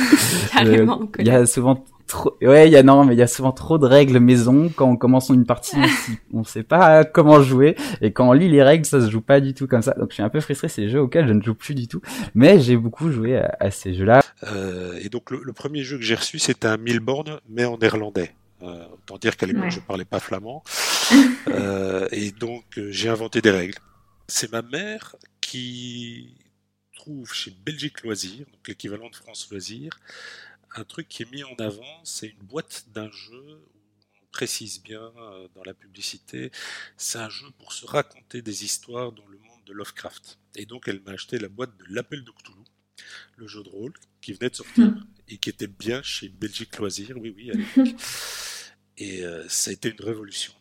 Carrément 0.51 1.00
en 1.00 1.04
Euh, 1.04 1.07
Il 1.19 1.27
y 1.27 1.31
a 1.31 1.45
souvent 1.45 1.83
trop, 2.07 2.36
ouais, 2.42 2.68
il 2.68 2.72
y 2.72 2.77
a 2.77 2.83
non, 2.83 3.04
mais 3.06 3.16
il 3.16 3.19
y 3.19 3.24
a 3.24 3.27
souvent 3.27 3.51
trop 3.51 3.77
de 3.77 3.86
règles 3.88 4.19
maison 4.19 4.69
quand 4.75 4.88
on 4.89 4.95
commence 4.95 5.30
une 5.30 5.45
partie, 5.45 5.75
on 6.33 6.39
on 6.42 6.44
sait 6.44 6.63
pas 6.63 7.04
comment 7.04 7.42
jouer 7.42 7.75
et 8.01 8.12
quand 8.12 8.30
on 8.30 8.33
lit 8.33 8.50
les 8.50 8.62
règles, 8.62 8.86
ça 8.86 9.01
se 9.01 9.10
joue 9.10 9.22
pas 9.22 9.39
du 9.42 9.54
tout 9.54 9.68
comme 9.68 9.81
ça. 9.81 9.94
Donc 9.94 10.10
je 10.10 10.16
suis 10.16 10.24
un 10.24 10.30
peu 10.30 10.39
frustré, 10.39 10.68
c'est 10.68 10.83
des 10.83 10.89
jeux 10.89 11.01
auxquels 11.01 11.27
je 11.27 11.33
ne 11.33 11.42
joue 11.42 11.56
plus 11.56 11.74
du 11.75 11.88
tout. 11.88 12.01
Mais 12.36 12.60
j'ai 12.60 12.77
beaucoup 12.77 13.10
joué 13.12 13.38
à, 13.38 13.56
à 13.60 13.72
ces 13.72 13.94
jeux-là. 13.95 14.22
Euh, 14.44 15.00
et 15.01 15.10
donc 15.10 15.31
le, 15.31 15.42
le 15.44 15.54
premier 15.54 15.83
jeu 15.83 15.98
que 15.98 16.04
j'ai 16.04 16.16
reçu, 16.16 16.38
c'était 16.39 16.68
un 16.68 16.77
Milborn, 16.77 17.39
mais 17.50 17.66
en 17.66 17.77
néerlandais. 17.77 18.31
Euh, 18.63 18.86
autant 18.94 19.18
dire 19.18 19.36
qu'à 19.38 19.45
l'époque, 19.45 19.63
Ouais. 19.66 19.72
je 19.72 19.80
parlais 19.80 20.06
pas 20.06 20.19
flamand. 20.19 20.63
Euh, 21.50 22.07
et 22.12 22.31
donc, 22.31 22.63
euh, 22.80 22.88
j'ai 22.89 23.10
inventé 23.10 23.39
des 23.39 23.51
règles. 23.51 23.75
C'est 24.27 24.51
ma 24.51 24.63
mère 24.63 25.16
qui 25.39 26.33
trouve 27.06 27.34
chez 27.34 27.52
Belgique 27.52 28.02
Loisirs, 28.02 28.48
donc 28.52 28.68
l'équivalent 28.68 29.10
de 29.10 29.16
France 29.16 29.48
Loisirs, 29.52 30.00
un 30.75 30.84
truc 30.84 31.07
qui 31.07 31.22
est 31.22 31.31
mis 31.31 31.44
en 31.44 31.54
avant, 31.60 32.02
c'est 32.04 32.30
une 32.30 32.48
boîte 32.48 32.86
d'un 32.94 33.12
jeu 33.12 33.44
où 33.44 34.24
on 34.24 34.28
précise 34.31 34.81
bien 34.81 35.13
euh, 35.18 35.48
dans 35.54 35.63
la 35.63 35.75
publicité, 35.75 36.52
c'est 36.98 37.19
un 37.19 37.30
jeu 37.30 37.46
pour 37.60 37.74
se 37.74 37.86
raconter 37.86 38.42
des 38.42 38.66
histoires 38.66 39.12
dans 39.12 39.28
le 39.28 39.38
monde 39.38 39.63
de 39.68 39.74
Lovecraft. 39.74 40.40
Et 40.56 40.66
donc, 40.66 40.88
elle 40.88 41.00
m'a 41.02 41.12
acheté 41.12 41.38
la 41.38 41.48
boîte 41.48 41.78
de 41.78 41.86
l'Appel 41.90 42.24
de 42.24 42.31
Cthulhu, 42.31 42.63
le 43.38 43.48
jeu 43.48 43.62
de 43.62 43.69
rôle 43.69 43.94
qui 44.19 44.34
venait 44.34 44.50
de 44.50 44.56
sortir 44.56 44.92
et 45.28 45.38
qui 45.38 45.50
était 45.50 45.68
bien 45.68 46.01
chez 46.01 46.30
Belgique 46.30 46.75
Loisirs, 46.78 47.18
oui, 47.18 47.34
oui, 47.36 47.51
à 47.51 47.54
l'époque. 47.54 47.96
Et 48.98 49.25
euh, 49.25 49.48
ça 49.50 49.69
a 49.69 49.74
été 49.74 49.90
une 49.92 50.01
révolution. 50.01 50.54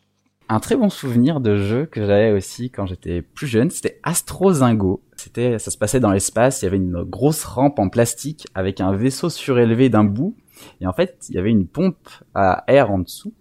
Un 0.47 0.59
très 0.59 0.75
bon 0.75 0.89
souvenir 0.89 1.39
de 1.39 1.57
jeu 1.57 1.87
que 1.87 2.05
j'avais 2.05 2.31
aussi 2.31 2.69
quand 2.69 2.85
j'étais 2.85 3.23
plus 3.23 3.47
jeune, 3.47 3.71
c'était 3.71 3.99
Astrozingo. 4.03 5.01
C'était, 5.15 5.57
ça 5.57 5.71
se 5.71 5.77
passait 5.77 5.99
dans 5.99 6.11
l'espace, 6.11 6.61
il 6.61 6.65
y 6.65 6.67
avait 6.67 6.77
une 6.77 7.03
grosse 7.03 7.43
rampe 7.45 7.79
en 7.79 7.89
plastique 7.89 8.45
avec 8.53 8.79
un 8.79 8.95
vaisseau 8.95 9.29
surélevé 9.29 9.89
d'un 9.89 10.03
bout, 10.03 10.35
et 10.81 10.87
en 10.87 10.93
fait, 10.93 11.25
il 11.29 11.35
y 11.35 11.39
avait 11.39 11.49
une 11.49 11.65
pompe 11.65 12.09
à 12.35 12.63
air 12.67 12.91
en 12.91 12.99
dessous. 12.99 13.33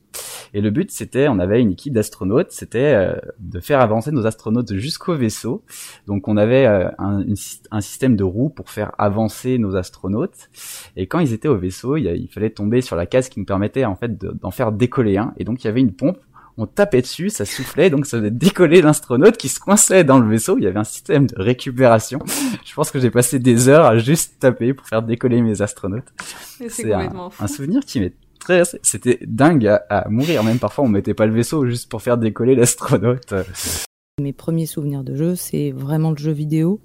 Et 0.54 0.60
le 0.60 0.70
but, 0.70 0.90
c'était, 0.92 1.28
on 1.28 1.40
avait 1.40 1.60
une 1.60 1.72
équipe 1.72 1.92
d'astronautes, 1.92 2.52
c'était 2.52 2.94
euh, 2.94 3.16
de 3.40 3.60
faire 3.60 3.80
avancer 3.80 4.12
nos 4.12 4.24
astronautes 4.24 4.72
jusqu'au 4.74 5.14
vaisseau. 5.14 5.62
Donc, 6.06 6.28
on 6.28 6.36
avait 6.36 6.66
euh, 6.66 6.88
un, 6.98 7.80
système 7.80 8.14
de 8.14 8.22
roues 8.22 8.50
pour 8.50 8.70
faire 8.70 8.92
avancer 8.96 9.58
nos 9.58 9.74
astronautes. 9.74 10.48
Et 10.96 11.08
quand 11.08 11.18
ils 11.18 11.32
étaient 11.32 11.48
au 11.48 11.58
vaisseau, 11.58 11.96
il, 11.96 12.28
fallait 12.28 12.50
tomber 12.50 12.80
sur 12.80 12.94
la 12.94 13.06
case 13.06 13.28
qui 13.28 13.40
nous 13.40 13.46
permettait 13.46 13.84
en 13.84 13.96
fait 13.96 14.16
de- 14.16 14.30
d'en 14.30 14.52
faire 14.52 14.70
décoller 14.70 15.16
un. 15.18 15.34
Et 15.36 15.44
donc, 15.44 15.64
il 15.64 15.66
y 15.66 15.70
avait 15.70 15.80
une 15.80 15.92
pompe 15.92 16.18
on 16.56 16.66
tapait 16.66 17.02
dessus, 17.02 17.30
ça 17.30 17.44
soufflait, 17.44 17.90
donc 17.90 18.06
ça 18.06 18.18
faisait 18.18 18.30
décoller 18.30 18.80
l'astronaute 18.80 19.36
qui 19.36 19.48
se 19.48 19.58
coinçait 19.58 20.04
dans 20.04 20.18
le 20.20 20.28
vaisseau. 20.28 20.56
Il 20.58 20.64
y 20.64 20.66
avait 20.66 20.78
un 20.78 20.84
système 20.84 21.26
de 21.26 21.34
récupération. 21.36 22.20
Je 22.64 22.74
pense 22.74 22.90
que 22.90 23.00
j'ai 23.00 23.10
passé 23.10 23.38
des 23.40 23.68
heures 23.68 23.86
à 23.86 23.98
juste 23.98 24.38
taper 24.38 24.72
pour 24.74 24.86
faire 24.86 25.02
décoller 25.02 25.42
mes 25.42 25.62
astronautes. 25.62 26.12
C'est 26.68 26.92
un, 26.92 26.98
complètement 26.98 27.30
fou. 27.30 27.42
un 27.44 27.48
souvenir 27.48 27.80
qui 27.84 28.00
m'est 28.00 28.14
très, 28.38 28.62
c'était 28.82 29.18
dingue 29.26 29.66
à, 29.66 29.76
à 29.88 30.08
mourir. 30.08 30.44
Même 30.44 30.58
parfois, 30.58 30.84
on 30.84 30.88
mettait 30.88 31.14
pas 31.14 31.26
le 31.26 31.32
vaisseau 31.34 31.66
juste 31.66 31.88
pour 31.90 32.02
faire 32.02 32.18
décoller 32.18 32.54
l'astronaute. 32.54 33.34
Mes 34.20 34.32
premiers 34.32 34.66
souvenirs 34.66 35.02
de 35.02 35.16
jeu, 35.16 35.34
c'est 35.34 35.72
vraiment 35.72 36.10
le 36.12 36.16
jeu 36.18 36.30
vidéo. 36.32 36.80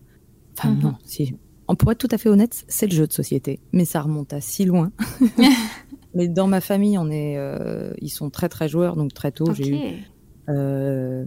Enfin, 0.58 0.70
Mhm. 0.72 0.82
non, 0.82 0.96
si. 1.06 1.36
On 1.68 1.76
pourrait 1.76 1.92
être 1.94 2.00
tout 2.00 2.08
à 2.10 2.18
fait 2.18 2.30
honnête, 2.30 2.64
c'est 2.68 2.88
le 2.88 2.94
jeu 2.96 3.06
de 3.06 3.14
société. 3.14 3.60
Mais 3.74 3.86
ça 3.86 4.02
remonte 4.02 4.34
à 4.34 4.42
si 4.42 4.66
loin. 4.66 4.92
mais 6.14 6.28
dans 6.28 6.48
ma 6.48 6.62
famille, 6.62 6.98
on 6.98 7.10
est, 7.10 7.38
euh, 7.38 7.94
ils 8.02 8.10
sont 8.10 8.30
très 8.30 8.50
très 8.50 8.68
joueurs, 8.68 8.96
donc 8.96 9.14
très 9.14 9.32
tôt, 9.32 9.54
j'ai 9.54 9.70
eu 9.70 9.78
euh, 10.50 11.26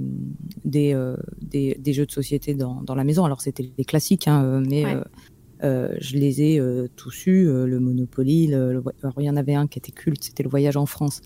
des, 0.65 0.95
euh, 0.95 1.17
des, 1.41 1.77
des 1.79 1.93
jeux 1.93 2.07
de 2.07 2.11
société 2.11 2.55
dans, 2.55 2.83
dans 2.83 2.95
la 2.95 3.05
maison. 3.05 3.25
Alors 3.25 3.41
c'était 3.41 3.71
des 3.77 3.85
classiques, 3.85 4.27
hein, 4.29 4.62
mais 4.69 4.85
Ouais. 4.85 5.97
je 6.01 6.17
les 6.17 6.43
ai 6.43 6.61
tous 6.97 7.27
eus. 7.27 7.45
le 7.45 7.79
Monopoly, 7.79 8.49
le, 8.49 8.73
le 8.73 8.81
vo- 8.81 8.91
alors 9.05 9.15
il 9.21 9.25
y 9.27 9.31
en 9.31 9.37
avait 9.37 9.55
un 9.55 9.69
qui 9.69 9.79
était 9.79 9.93
culte, 9.93 10.25
c'était 10.25 10.43
le 10.43 10.49
Voyage 10.49 10.77
en 10.77 10.87
France. 10.87 11.21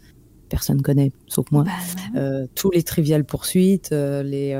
Personne 0.51 0.81
connaît, 0.83 1.11
sauf 1.27 1.51
moi. 1.51 1.65
Bah, 1.65 1.71
ouais. 2.15 2.21
Euh, 2.21 2.47
tous 2.55 2.71
les 2.71 2.83
triviales 2.85 3.25
poursuites, 3.25 3.91
les, 3.93 4.55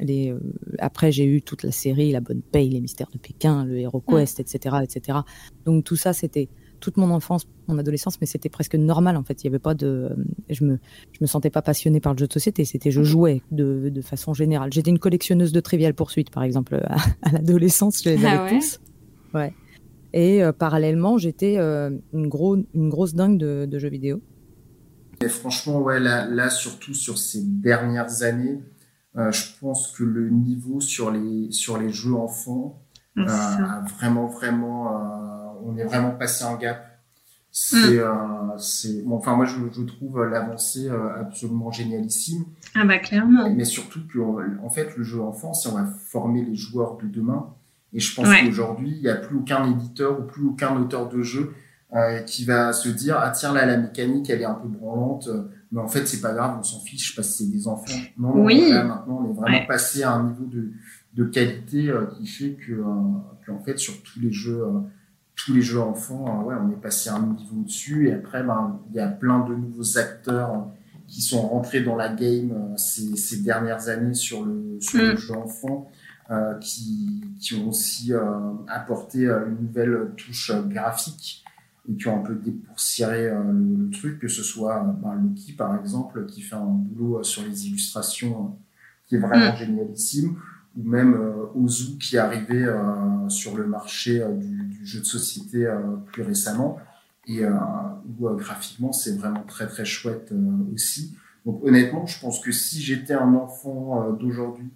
les, 0.00 0.34
après 0.78 1.10
j'ai 1.10 1.24
eu 1.24 1.40
toute 1.42 1.62
la 1.64 1.72
série, 1.72 2.12
La 2.12 2.20
Bonne 2.20 2.42
Paye, 2.42 2.68
Les 2.68 2.80
Mystères 2.82 3.08
de 3.12 3.18
Pékin, 3.18 3.64
le 3.64 3.78
Hero 3.78 4.00
Quest, 4.06 4.38
etc., 4.40 4.76
etc. 4.82 5.18
Donc 5.64 5.84
tout 5.84 5.96
ça, 5.96 6.12
c'était 6.12 6.48
toute 6.80 6.96
mon 6.96 7.10
enfance, 7.10 7.46
mon 7.66 7.78
adolescence, 7.78 8.20
mais 8.20 8.26
c'était 8.26 8.48
presque 8.48 8.74
normal 8.74 9.16
en 9.16 9.24
fait. 9.24 9.42
Il 9.42 9.46
y 9.46 9.48
avait 9.48 9.58
pas 9.58 9.74
de, 9.74 9.86
euh, 9.86 10.08
je 10.50 10.64
me, 10.64 10.78
je 11.12 11.18
me 11.20 11.26
sentais 11.26 11.50
pas 11.50 11.62
passionnée 11.62 12.00
par 12.00 12.12
le 12.14 12.18
jeu 12.18 12.26
de 12.26 12.32
société. 12.32 12.64
C'était, 12.64 12.90
je 12.90 13.02
jouais 13.02 13.42
de, 13.50 13.88
de 13.88 14.00
façon 14.02 14.34
générale. 14.34 14.72
J'étais 14.72 14.90
une 14.90 14.98
collectionneuse 14.98 15.52
de 15.52 15.60
triviales 15.60 15.94
poursuites, 15.94 16.30
par 16.30 16.42
exemple, 16.42 16.76
à, 16.88 16.96
à 17.22 17.32
l'adolescence, 17.32 18.02
je 18.02 18.10
les 18.10 18.24
Ah 18.24 18.42
avais 18.42 18.52
ouais 18.54 18.58
tous. 18.60 18.80
Ouais. 19.34 19.52
Et 20.12 20.42
euh, 20.42 20.52
parallèlement, 20.52 21.18
j'étais 21.18 21.58
euh, 21.58 21.90
une, 22.12 22.28
gros, 22.28 22.56
une 22.74 22.88
grosse 22.88 23.14
dingue 23.14 23.38
de, 23.38 23.66
de 23.66 23.78
jeux 23.78 23.90
vidéo. 23.90 24.20
Et 25.22 25.28
franchement, 25.28 25.80
ouais, 25.80 26.00
là, 26.00 26.26
là, 26.26 26.48
surtout 26.48 26.94
sur 26.94 27.18
ces 27.18 27.42
dernières 27.44 28.22
années, 28.22 28.58
Euh, 29.16 29.32
je 29.32 29.46
pense 29.60 29.90
que 29.90 30.04
le 30.04 30.28
niveau 30.30 30.80
sur 30.80 31.10
les 31.10 31.50
sur 31.50 31.78
les 31.78 31.90
jeux 31.90 32.14
enfants 32.14 32.78
Euh, 33.26 33.80
vraiment 33.98 34.26
vraiment 34.26 34.92
euh, 34.92 35.60
on 35.64 35.76
est 35.76 35.84
vraiment 35.84 36.10
passé 36.12 36.44
un 36.44 36.56
gap. 36.56 36.84
C'est 37.50 37.98
euh, 37.98 38.12
c'est 38.58 39.02
bon, 39.04 39.16
enfin 39.16 39.34
moi 39.34 39.46
je, 39.46 39.54
je 39.72 39.82
trouve 39.82 40.22
l'avancée 40.24 40.88
absolument 41.18 41.72
génialissime. 41.72 42.44
Ah 42.74 42.84
bah 42.84 42.98
clairement. 42.98 43.48
Mais 43.50 43.64
surtout 43.64 44.00
que 44.12 44.18
en 44.62 44.68
fait 44.70 44.96
le 44.96 45.02
jeu 45.02 45.20
enfant 45.22 45.54
c'est 45.54 45.68
on 45.70 45.74
va 45.74 45.86
former 46.10 46.44
les 46.44 46.54
joueurs 46.54 46.96
de 46.98 47.06
demain. 47.06 47.48
Et 47.94 48.00
je 48.00 48.14
pense 48.14 48.28
Ouais. 48.28 48.44
qu'aujourd'hui 48.44 48.90
il 48.96 49.02
n'y 49.02 49.08
a 49.08 49.14
plus 49.16 49.38
aucun 49.38 49.64
éditeur 49.70 50.20
ou 50.20 50.24
plus 50.24 50.44
aucun 50.44 50.76
auteur 50.76 51.08
de 51.08 51.22
jeu 51.22 51.54
euh, 51.94 52.20
qui 52.20 52.44
va 52.44 52.74
se 52.74 52.90
dire 52.90 53.16
ah 53.18 53.30
tiens 53.30 53.54
là 53.54 53.64
la 53.64 53.78
mécanique 53.78 54.28
elle 54.28 54.42
est 54.42 54.44
un 54.44 54.52
peu 54.54 54.68
branlante 54.68 55.26
euh, 55.28 55.44
mais 55.72 55.80
en 55.80 55.88
fait 55.88 56.06
c'est 56.06 56.20
pas 56.20 56.34
grave 56.34 56.58
on 56.60 56.62
s'en 56.62 56.80
fiche 56.80 57.16
parce 57.16 57.28
que 57.28 57.34
c'est 57.38 57.50
des 57.50 57.66
enfants 57.66 57.94
non 58.18 58.34
non, 58.36 58.44
Oui. 58.44 58.68
là 58.70 58.84
maintenant 58.84 59.22
on 59.24 59.30
est 59.30 59.32
vraiment 59.34 59.56
Ouais. 59.60 59.66
passé 59.66 60.02
à 60.02 60.12
un 60.12 60.24
niveau 60.24 60.44
de, 60.44 60.70
de 61.18 61.24
qualité 61.24 61.90
euh, 61.90 62.06
qui 62.06 62.26
fait 62.26 62.52
que, 62.52 62.72
euh, 62.72 62.84
que, 63.44 63.50
en 63.52 63.58
fait 63.66 63.78
sur 63.78 63.94
tous 64.02 64.20
les 64.20 64.32
jeux 64.32 64.62
euh, 64.62 64.80
tous 65.36 65.52
les 65.52 65.60
jeux 65.62 65.80
enfants 65.80 66.42
ouais 66.44 66.54
on 66.62 66.70
est 66.70 66.80
passé 66.80 67.10
un 67.10 67.20
niveau 67.20 67.62
dessus 67.64 68.08
et 68.08 68.12
après 68.14 68.42
ben 68.42 68.80
il 68.90 68.96
y 68.96 69.00
a 69.00 69.08
plein 69.08 69.40
de 69.48 69.54
nouveaux 69.54 69.98
acteurs 69.98 70.66
qui 71.06 71.20
sont 71.22 71.42
rentrés 71.42 71.82
dans 71.82 71.96
la 71.96 72.08
game 72.08 72.52
ces, 72.76 73.16
ces 73.16 73.38
dernières 73.42 73.88
années 73.88 74.14
sur 74.14 74.44
le 74.44 74.78
sur 74.80 74.98
le 74.98 75.14
Mm. 75.14 75.16
jeu 75.18 75.34
enfant 75.36 75.90
euh, 76.30 76.54
qui, 76.58 77.24
qui 77.40 77.54
ont 77.54 77.68
aussi 77.70 78.12
euh, 78.12 78.20
apporté 78.68 79.26
euh, 79.26 79.48
une 79.48 79.66
nouvelle 79.66 80.10
touche 80.16 80.52
graphique 80.74 81.42
et 81.90 81.96
qui 81.96 82.06
ont 82.06 82.18
un 82.20 82.22
peu 82.22 82.34
dépoussiéré 82.34 83.28
euh, 83.30 83.40
le, 83.50 83.88
truc, 83.90 84.18
que 84.18 84.28
ce 84.28 84.42
soit 84.42 84.84
ben, 85.02 85.14
Loki 85.14 85.52
par 85.54 85.74
exemple, 85.80 86.26
qui 86.26 86.42
fait 86.42 86.54
un 86.56 86.66
boulot 86.66 87.22
sur 87.22 87.42
les 87.44 87.66
illustrations 87.68 88.58
qui 89.06 89.14
est 89.14 89.18
vraiment 89.26 89.52
Mm. 89.54 89.56
génialissime, 89.56 90.36
ou 90.76 90.82
même 90.88 91.14
euh, 91.14 91.46
Ozu 91.54 91.98
qui 91.98 92.16
est 92.16 92.18
arrivé 92.18 92.64
euh, 92.64 93.28
sur 93.28 93.56
le 93.56 93.66
marché 93.66 94.22
euh, 94.22 94.32
du, 94.34 94.64
du 94.64 94.86
jeu 94.86 95.00
de 95.00 95.04
société 95.04 95.66
euh, 95.66 95.78
plus 96.12 96.22
récemment, 96.22 96.78
et 97.26 97.44
euh, 97.44 97.50
où 98.18 98.28
euh, 98.28 98.34
graphiquement 98.36 98.92
c'est 98.92 99.16
vraiment 99.18 99.42
très 99.42 99.66
très 99.66 99.84
chouette 99.84 100.30
euh, 100.32 100.74
aussi. 100.74 101.16
Donc 101.46 101.64
honnêtement, 101.64 102.06
je 102.06 102.18
pense 102.20 102.40
que 102.40 102.52
si 102.52 102.80
j'étais 102.82 103.14
un 103.14 103.34
enfant 103.34 104.02
euh, 104.02 104.12
d'aujourd'hui 104.12 104.68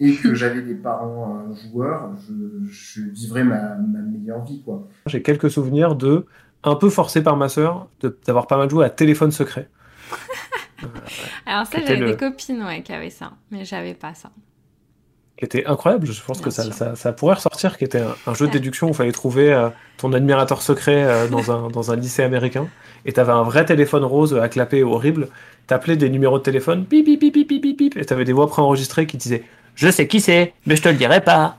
et 0.00 0.14
que 0.16 0.34
j'avais 0.40 0.62
des 0.62 0.74
parents 0.74 1.38
euh, 1.50 1.54
joueurs, 1.54 2.10
je, 2.16 2.32
je 2.70 3.02
vivrais 3.02 3.44
ma, 3.44 3.74
ma 3.76 4.00
meilleure 4.00 4.44
vie, 4.44 4.62
quoi. 4.62 4.88
J'ai 5.06 5.22
quelques 5.22 5.50
souvenirs 5.50 5.96
de, 5.96 6.26
un 6.64 6.74
peu 6.76 6.90
forcé 6.90 7.22
par 7.22 7.36
ma 7.36 7.48
sœur, 7.48 7.88
d'avoir 8.26 8.46
pas 8.46 8.56
mal 8.56 8.68
joué 8.70 8.84
à 8.84 8.90
téléphone 8.90 9.30
secret. 9.30 9.68
Alors 11.46 11.66
ça, 11.66 11.78
j'avais 11.84 11.96
le- 12.00 12.06
des 12.06 12.16
copines 12.16 12.62
ouais, 12.62 12.82
qui 12.82 12.92
avaient 12.92 13.10
ça, 13.10 13.32
mais 13.50 13.64
j'avais 13.64 13.94
pas 13.94 14.14
ça. 14.14 14.30
Qui 15.38 15.44
était 15.44 15.64
incroyable. 15.66 16.06
Je 16.06 16.20
pense 16.22 16.38
Bien 16.38 16.46
que 16.46 16.50
ça, 16.50 16.70
ça, 16.72 16.96
ça 16.96 17.12
pourrait 17.12 17.34
ressortir, 17.34 17.78
qui 17.78 17.84
était 17.84 18.00
un, 18.00 18.14
un 18.26 18.34
jeu 18.34 18.48
de 18.48 18.52
déduction 18.52 18.88
où 18.88 18.90
il 18.90 18.96
fallait 18.96 19.12
trouver 19.12 19.52
euh, 19.52 19.68
ton 19.96 20.12
admirateur 20.12 20.62
secret 20.62 21.04
euh, 21.04 21.28
dans, 21.28 21.50
un, 21.66 21.70
dans 21.70 21.92
un 21.92 21.96
lycée 21.96 22.22
américain. 22.22 22.68
Et 23.06 23.12
t'avais 23.12 23.32
un 23.32 23.44
vrai 23.44 23.64
téléphone 23.64 24.04
rose 24.04 24.34
à 24.36 24.48
clapper 24.48 24.82
horrible. 24.82 25.28
T'appelais 25.68 25.96
des 25.96 26.10
numéros 26.10 26.38
de 26.38 26.42
téléphone, 26.42 26.84
pip, 26.84 27.04
pip, 27.04 27.20
pip, 27.20 27.32
pip, 27.32 27.46
pip, 27.62 27.76
pip, 27.76 27.96
et 27.96 28.04
t'avais 28.04 28.24
des 28.24 28.32
voix 28.32 28.48
préenregistrées 28.48 29.06
qui 29.06 29.16
disaient 29.16 29.44
Je 29.76 29.88
sais 29.90 30.08
qui 30.08 30.20
c'est, 30.20 30.54
mais 30.66 30.74
je 30.74 30.82
te 30.82 30.88
le 30.88 30.96
dirai 30.96 31.20
pas. 31.20 31.56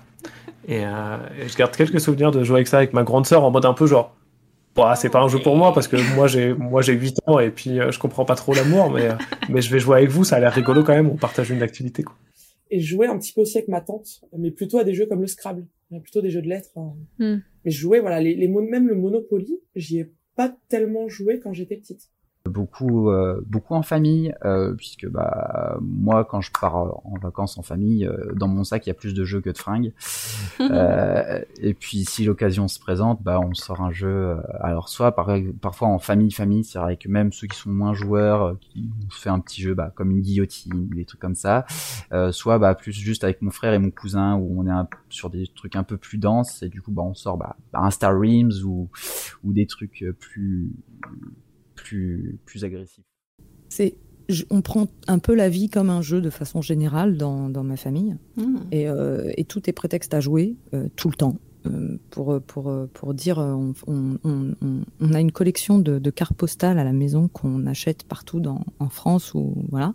Et, 0.68 0.86
euh, 0.86 1.18
et 1.42 1.48
je 1.48 1.56
garde 1.56 1.76
quelques 1.76 2.02
souvenirs 2.02 2.32
de 2.32 2.44
jouer 2.44 2.58
avec 2.58 2.68
ça 2.68 2.78
avec 2.78 2.94
ma 2.94 3.04
grande 3.04 3.26
sœur 3.26 3.44
en 3.44 3.52
mode 3.52 3.66
un 3.66 3.74
peu 3.74 3.88
genre. 3.88 4.14
Bah, 4.76 4.96
c'est 4.96 5.10
pas 5.10 5.20
un 5.20 5.28
jeu 5.28 5.40
pour 5.40 5.58
moi 5.58 5.74
parce 5.74 5.88
que 5.88 5.98
moi 6.16 6.28
j'ai 6.28 6.54
moi 6.54 6.82
j'ai 6.82 6.94
8 6.94 7.18
ans 7.28 7.40
et 7.40 7.50
puis 7.50 7.80
euh, 7.80 7.92
je 7.92 8.00
comprends 8.00 8.24
pas 8.24 8.36
trop 8.36 8.54
l'amour 8.54 8.92
mais 8.92 9.10
euh, 9.10 9.14
mais 9.50 9.62
je 9.62 9.72
vais 9.72 9.80
jouer 9.80 9.98
avec 9.98 10.10
vous 10.10 10.24
ça 10.24 10.38
a 10.38 10.40
l'air 10.40 10.54
rigolo 10.54 10.84
quand 10.84 10.94
même 10.94 11.10
on 11.10 11.18
partage 11.18 11.50
une 11.50 11.64
activité 11.64 12.04
quoi. 12.04 12.16
Et 12.72 12.80
je 12.80 12.88
jouais 12.88 13.08
un 13.08 13.18
petit 13.18 13.34
peu 13.34 13.42
aussi 13.42 13.58
avec 13.58 13.68
ma 13.68 13.82
tante, 13.82 14.22
mais 14.38 14.52
plutôt 14.52 14.78
à 14.78 14.84
des 14.84 14.94
jeux 14.94 15.06
comme 15.08 15.22
le 15.22 15.28
Scrabble, 15.28 15.66
plutôt 16.02 16.22
des 16.22 16.30
jeux 16.30 16.42
de 16.42 16.48
lettres. 16.50 16.70
hein. 16.78 16.96
Hmm. 17.18 17.38
Mais 17.66 17.72
je 17.72 17.80
jouais, 17.80 18.00
voilà, 18.00 18.22
les, 18.22 18.36
les 18.36 18.48
même 18.48 18.88
le 18.88 18.96
Monopoly, 18.96 19.60
j'y 19.76 20.00
ai 20.00 20.12
pas 20.36 20.56
tellement 20.70 21.08
joué 21.08 21.40
quand 21.40 21.54
j'étais 21.54 21.78
petite. 21.78 22.10
Beaucoup 22.50 23.10
euh, 23.10 23.42
beaucoup 23.48 23.76
en 23.76 23.82
famille 23.82 24.34
euh, 24.46 24.74
puisque 24.74 25.08
bah 25.08 25.78
moi 25.82 26.26
quand 26.26 26.42
je 26.42 26.52
pars 26.52 26.76
en 26.76 27.18
vacances 27.22 27.58
en 27.58 27.62
famille 27.62 28.06
euh, 28.06 28.34
dans 28.36 28.48
mon 28.48 28.64
sac 28.64 28.86
il 28.86 28.90
y 28.90 28.92
a 28.92 28.96
plus 28.96 29.14
de 29.14 29.24
jeux 29.24 29.42
que 29.42 29.50
de 29.50 29.58
fringues. 29.58 29.94
Euh, 30.62 31.42
et 31.62 31.74
puis 31.74 32.06
si 32.06 32.26
l'occasion 32.26 32.68
se 32.68 32.80
présente 32.80 33.24
bah 33.24 33.40
on 33.40 33.54
sort 33.54 33.82
un 33.82 33.92
jeu 33.92 34.08
euh, 34.10 34.36
alors 34.60 34.90
soit 34.90 35.14
par, 35.14 35.30
parfois 35.62 35.88
en 35.88 36.00
famille 36.00 36.32
famille 36.32 36.64
c'est 36.64 36.78
avec 36.78 37.08
même 37.08 37.32
ceux 37.32 37.48
qui 37.48 37.58
sont 37.58 37.70
moins 37.70 37.94
joueurs 37.94 38.44
euh, 38.44 38.54
qui 38.60 38.90
on 39.08 39.10
fait 39.10 39.30
un 39.30 39.40
petit 39.40 39.62
jeu 39.62 39.74
bah 39.74 39.92
comme 39.96 40.12
une 40.12 40.22
guillotine 40.22 40.90
des 40.90 41.06
trucs 41.06 41.22
comme 41.22 41.36
ça 41.36 41.66
euh, 42.12 42.32
soit 42.32 42.60
bah 42.60 42.76
plus 42.76 42.92
juste 42.92 43.24
avec 43.24 43.42
mon 43.42 43.52
frère 43.52 43.74
et 43.74 43.80
mon 43.80 43.90
cousin 43.90 44.36
où 44.36 44.60
on 44.60 44.68
est 44.68 44.72
un, 44.72 44.88
sur 45.10 45.30
des 45.30 45.48
trucs 45.48 45.76
un 45.76 45.84
peu 45.84 45.98
plus 45.98 46.18
denses 46.18 46.62
et 46.62 46.70
du 46.70 46.82
coup 46.82 46.92
bah 46.92 47.04
on 47.04 47.14
sort 47.14 47.38
bah, 47.38 47.56
un 47.74 47.90
Star 47.90 48.14
Realms 48.14 48.64
ou 48.66 48.90
ou 49.44 49.54
des 49.54 49.66
trucs 49.66 50.06
plus 50.20 50.72
plus 51.84 52.40
plus 52.46 52.64
agressif. 52.64 53.04
C'est, 53.70 53.96
je- 54.30 54.46
on 54.50 54.62
prend 54.62 54.88
un 55.08 55.20
peu 55.20 55.34
la 55.36 55.50
vie 55.50 55.70
comme 55.70 55.90
un 55.90 56.02
jeu 56.02 56.22
de 56.22 56.30
façon 56.30 56.62
générale 56.62 57.18
dans, 57.18 57.50
dans 57.50 57.64
ma 57.64 57.78
famille. 57.78 58.16
Mmh. 58.38 58.58
Et, 58.72 58.88
euh, 58.90 59.32
et 59.38 59.44
tout 59.46 59.70
est 59.70 59.74
prétexte 59.74 60.14
à 60.14 60.20
jouer 60.20 60.56
euh, 60.74 60.88
tout 60.96 61.10
le 61.10 61.16
temps. 61.16 61.38
Euh, 61.68 61.98
pour, 62.10 62.42
pour, 62.42 62.74
pour 62.94 63.14
dire, 63.14 63.38
on, 63.38 63.74
on, 63.86 64.18
on- 64.24 64.56
on- 64.62 64.82
on 65.02 65.14
a 65.14 65.20
une 65.20 65.32
collection 65.34 65.78
de, 65.78 66.00
de 66.00 66.10
cartes 66.10 66.34
postales 66.38 66.80
à 66.80 66.86
la 66.86 66.94
maison 66.94 67.28
qu'on 67.28 67.66
achète 67.68 68.04
partout 68.04 68.40
dans, 68.40 68.64
en 68.80 68.88
France. 68.90 69.34
Ou, 69.34 69.66
voilà. 69.70 69.94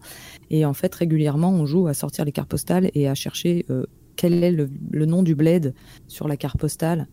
Et 0.51 0.67
en 0.67 0.75
fait, 0.75 0.95
régulièrement, 0.95 1.51
on 1.51 1.65
joue 1.65 1.87
à 1.87 1.95
sortir 1.95 2.27
les 2.27 2.33
cartes 2.33 2.51
postales 2.51 2.91
et 2.95 3.09
à 3.09 3.15
chercher 3.15 3.65
euh, 3.71 3.87
quel 4.17 4.45
est 4.45 4.53
le, 4.53 4.69
le 4.91 5.07
nom 5.07 5.23
du 5.23 5.35
bled 5.35 5.75
sur 6.07 6.29
la 6.29 6.37
carte 6.37 6.59
postale. 6.59 7.09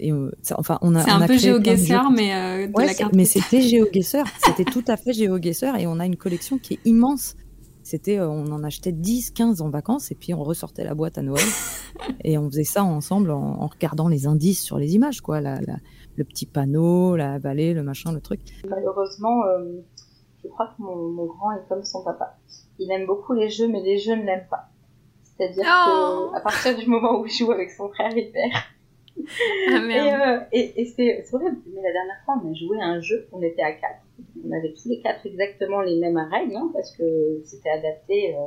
Et, 0.00 0.12
ça- 0.42 0.54
enfin, 0.58 0.78
on 0.80 0.94
a, 0.94 1.02
C'est 1.02 1.10
un 1.10 1.20
a 1.20 1.26
peu 1.26 1.36
GeoGuessr, 1.36 2.10
mais 2.10 2.34
euh, 2.34 2.66
de 2.68 2.72
Ouais, 2.72 2.86
la 2.86 2.92
c'est- 2.92 2.98
carte 2.98 3.14
mais 3.14 3.24
postale. 3.24 3.42
c'était 3.42 3.60
GeoGuessr, 3.62 4.24
c'était 4.44 4.64
tout 4.64 4.84
à 4.88 4.96
fait 4.96 5.12
GeoGuessr 5.12 5.76
et 5.78 5.86
on 5.86 5.98
a 6.00 6.06
une 6.06 6.16
collection 6.16 6.58
qui 6.58 6.74
est 6.74 6.78
immense. 6.86 7.36
C'était, 7.82 8.18
euh, 8.18 8.28
on 8.28 8.46
en 8.52 8.62
achetait 8.62 8.92
10, 8.92 9.32
15 9.32 9.60
en 9.60 9.68
vacances 9.68 10.10
et 10.12 10.14
puis 10.14 10.32
on 10.32 10.42
ressortait 10.44 10.84
la 10.84 10.94
boîte 10.94 11.18
à 11.18 11.22
Noël 11.22 11.44
et 12.24 12.38
on 12.38 12.48
faisait 12.48 12.64
ça 12.64 12.84
ensemble 12.84 13.30
en, 13.32 13.42
en 13.60 13.66
regardant 13.66 14.08
les 14.08 14.26
indices 14.26 14.62
sur 14.62 14.78
les 14.78 14.94
images, 14.94 15.20
quoi, 15.20 15.40
la, 15.40 15.60
la- 15.60 15.78
le 16.16 16.24
petit 16.24 16.46
panneau, 16.46 17.16
la 17.16 17.38
vallée, 17.38 17.74
le 17.74 17.82
machin, 17.82 18.12
le 18.12 18.20
truc. 18.20 18.40
Malheureusement, 18.68 19.44
euh, 19.44 19.80
je 20.42 20.48
crois 20.48 20.68
que 20.68 20.82
mon, 20.82 20.96
mon 21.10 21.26
grand 21.26 21.52
est 21.52 21.68
comme 21.68 21.82
son 21.84 22.02
papa. 22.04 22.38
Il 22.78 22.90
aime 22.92 23.06
beaucoup 23.06 23.32
les 23.34 23.50
jeux, 23.50 23.68
mais 23.68 23.82
les 23.82 23.98
jeux 23.98 24.14
ne 24.16 24.22
l'aiment 24.24 24.46
pas. 24.50 24.69
C'est-à-dire 25.40 25.64
Oh. 25.66 26.30
que 26.32 26.36
à 26.36 26.40
partir 26.40 26.76
du 26.76 26.86
moment 26.86 27.20
où 27.20 27.26
il 27.26 27.32
joue 27.32 27.50
avec 27.50 27.70
son 27.70 27.88
frère, 27.88 28.14
il 28.16 28.30
perd. 28.30 28.52
Ah 29.70 29.76
Et, 29.76 29.80
merde. 29.80 30.20
euh, 30.20 30.40
et, 30.52 30.80
et 30.82 30.84
c'est 30.84 31.22
c'est 31.24 31.34
horrible. 31.34 31.58
Mais 31.74 31.82
la 31.82 31.92
dernière 31.92 32.20
fois, 32.24 32.40
on 32.44 32.50
a 32.50 32.54
joué 32.54 32.80
à 32.80 32.86
un 32.86 33.00
jeu, 33.00 33.26
on 33.32 33.42
était 33.42 33.62
à 33.62 33.72
quatre. 33.72 34.00
On 34.46 34.52
avait 34.52 34.72
tous 34.74 34.88
les 34.88 35.00
quatre 35.00 35.24
exactement 35.26 35.80
les 35.80 35.98
mêmes 35.98 36.16
règles, 36.18 36.56
hein, 36.56 36.70
parce 36.72 36.94
que 36.96 37.40
c'était 37.44 37.70
adapté 37.70 38.34
euh, 38.34 38.38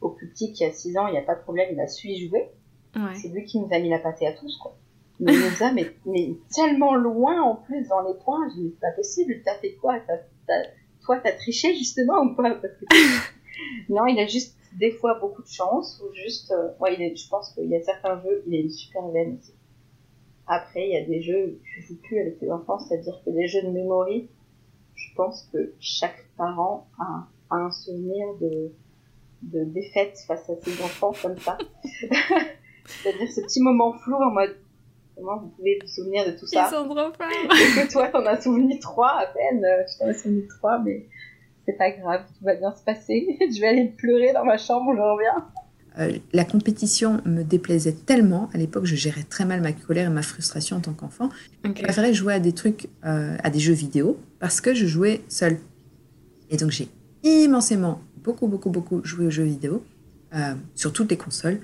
au 0.00 0.10
plus 0.10 0.28
petit 0.28 0.52
qui 0.52 0.64
a 0.64 0.70
6 0.72 0.96
ans, 0.98 1.06
il 1.06 1.12
n'y 1.12 1.18
a 1.18 1.22
pas 1.22 1.34
de 1.34 1.40
problème, 1.42 1.68
il 1.72 1.80
a 1.80 1.86
su 1.86 2.08
y 2.08 2.28
jouer. 2.28 2.48
Ouais. 2.96 3.14
C'est 3.14 3.28
lui 3.28 3.44
qui 3.44 3.58
nous 3.60 3.68
a 3.72 3.78
mis 3.78 3.88
la 3.88 3.98
pâtée 3.98 4.26
à 4.26 4.32
tous, 4.32 4.56
quoi. 4.58 4.76
Mais 5.20 5.32
il 5.34 5.40
nous 5.40 5.62
a 5.62 5.72
mais, 5.72 5.86
mais 6.06 6.30
tellement 6.54 6.94
loin 6.94 7.40
en 7.42 7.54
plus 7.56 7.86
dans 7.88 8.00
les 8.02 8.14
points. 8.24 8.48
Je 8.50 8.60
dis, 8.60 8.70
c'est 8.74 8.80
pas 8.80 8.92
possible, 8.96 9.40
t'as 9.44 9.54
fait 9.56 9.72
quoi? 9.80 9.98
T'as- 10.06 10.18
t'as- 10.46 10.68
Toi, 11.04 11.18
t'as 11.22 11.32
triché 11.32 11.74
justement 11.74 12.22
ou 12.22 12.34
pas? 12.34 12.50
Parce 12.50 12.74
que- 12.74 12.84
Non, 13.90 14.06
il 14.06 14.18
a 14.18 14.26
juste 14.26 14.56
des 14.78 14.92
fois 14.92 15.18
beaucoup 15.20 15.42
de 15.42 15.48
chance 15.48 16.02
ou 16.02 16.12
juste. 16.14 16.50
euh, 16.52 16.68
ouais, 16.80 16.94
il 16.94 17.02
est, 17.02 17.16
je 17.16 17.28
pense 17.28 17.52
qu'il 17.52 17.68
y 17.68 17.76
a 17.76 17.82
certains 17.82 18.20
jeux, 18.22 18.42
il 18.46 18.54
est 18.54 18.60
une 18.62 18.70
super 18.70 19.06
veine 19.08 19.38
aussi. 19.38 19.52
Après, 20.46 20.88
il 20.88 20.92
y 20.92 20.96
a 20.96 21.04
des 21.04 21.22
jeux 21.22 21.46
où 21.46 21.62
tu 21.64 21.82
joues 21.82 22.00
plus 22.02 22.18
avec 22.20 22.38
tes 22.38 22.50
enfants, 22.50 22.78
c'est-à-dire 22.78 23.20
que 23.24 23.30
des 23.30 23.46
jeux 23.46 23.62
de 23.62 23.68
mémoire, 23.68 24.08
je 24.94 25.14
pense 25.14 25.48
que 25.52 25.72
chaque 25.78 26.26
parent 26.36 26.88
a, 26.98 27.26
a 27.50 27.56
un 27.56 27.70
souvenir 27.70 28.26
de, 28.40 28.72
de 29.42 29.64
défaite 29.64 30.18
face 30.26 30.48
à 30.50 30.56
ses 30.56 30.82
enfants 30.82 31.12
comme 31.22 31.38
ça. 31.38 31.58
c'est-à-dire 32.84 33.30
ce 33.30 33.40
petit 33.42 33.62
moment 33.62 33.92
flou 33.92 34.16
en 34.16 34.30
mode 34.30 34.56
comment 35.16 35.38
vous 35.38 35.48
pouvez 35.48 35.78
vous 35.80 35.88
souvenir 35.88 36.26
de 36.26 36.32
tout 36.32 36.46
ça? 36.46 36.68
Ils 36.68 36.74
sont 36.74 36.88
trop 36.88 36.98
et 36.98 37.86
que 37.86 37.92
toi 37.92 38.08
t'en 38.08 38.24
as 38.26 38.40
souvenu 38.40 38.78
trois 38.78 39.10
à 39.18 39.26
peine, 39.26 39.64
euh, 39.64 39.84
tu 39.84 39.98
t'en 39.98 40.08
as 40.08 40.14
souvenu 40.14 40.46
trois, 40.48 40.78
mais 40.80 41.06
c'est 41.72 41.78
pas 41.78 41.90
grave, 41.90 42.22
tout 42.38 42.44
va 42.44 42.54
bien 42.54 42.72
se 42.74 42.82
passer. 42.82 43.38
je 43.40 43.60
vais 43.60 43.68
aller 43.68 43.92
pleurer 43.96 44.32
dans 44.32 44.44
ma 44.44 44.58
chambre, 44.58 44.94
je 44.94 45.00
reviens. 45.00 45.46
Euh, 45.98 46.18
la 46.32 46.44
compétition 46.44 47.20
me 47.26 47.42
déplaisait 47.42 47.92
tellement. 47.92 48.48
À 48.54 48.58
l'époque, 48.58 48.86
je 48.86 48.96
gérais 48.96 49.24
très 49.24 49.44
mal 49.44 49.60
ma 49.60 49.72
colère 49.72 50.10
et 50.10 50.12
ma 50.12 50.22
frustration 50.22 50.78
en 50.78 50.80
tant 50.80 50.92
qu'enfant. 50.92 51.28
Ok. 51.64 51.76
Je 51.76 51.82
préférais 51.82 52.14
jouer 52.14 52.34
à 52.34 52.40
des 52.40 52.52
trucs, 52.52 52.88
euh, 53.04 53.36
à 53.42 53.50
des 53.50 53.58
jeux 53.58 53.74
vidéo, 53.74 54.18
parce 54.38 54.60
que 54.60 54.74
je 54.74 54.86
jouais 54.86 55.20
seule. 55.28 55.58
Et 56.50 56.56
donc, 56.56 56.70
j'ai 56.70 56.88
immensément, 57.22 58.00
beaucoup, 58.22 58.46
beaucoup, 58.46 58.70
beaucoup 58.70 59.04
joué 59.04 59.26
aux 59.26 59.30
jeux 59.30 59.44
vidéo, 59.44 59.84
euh, 60.34 60.54
sur 60.74 60.92
toutes 60.92 61.10
les 61.10 61.18
consoles. 61.18 61.60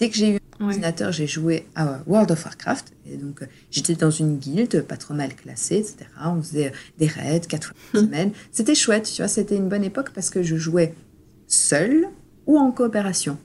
Dès 0.00 0.08
que 0.08 0.16
j'ai 0.16 0.36
eu 0.36 0.38
un 0.58 0.64
ordinateur, 0.64 1.12
j'ai 1.12 1.26
joué 1.26 1.66
à 1.74 2.00
World 2.06 2.30
of 2.30 2.44
Warcraft. 2.44 2.94
Et 3.06 3.18
donc, 3.18 3.42
euh, 3.42 3.46
j'étais 3.70 3.94
dans 3.94 4.10
une 4.10 4.38
guilde, 4.38 4.82
pas 4.82 4.96
trop 4.96 5.12
mal 5.12 5.36
classée, 5.36 5.76
etc. 5.76 6.06
On 6.24 6.40
faisait 6.42 6.68
euh, 6.68 6.76
des 6.98 7.06
raids 7.06 7.40
quatre 7.46 7.68
fois 7.68 7.76
par 7.92 8.00
semaine. 8.00 8.32
C'était 8.50 8.74
chouette, 8.74 9.10
tu 9.14 9.20
vois, 9.20 9.28
c'était 9.28 9.56
une 9.56 9.68
bonne 9.68 9.84
époque 9.84 10.10
parce 10.14 10.30
que 10.30 10.42
je 10.42 10.56
jouais 10.56 10.94
seul 11.46 12.06
ou 12.46 12.58
en 12.58 12.72
coopération. 12.72 13.38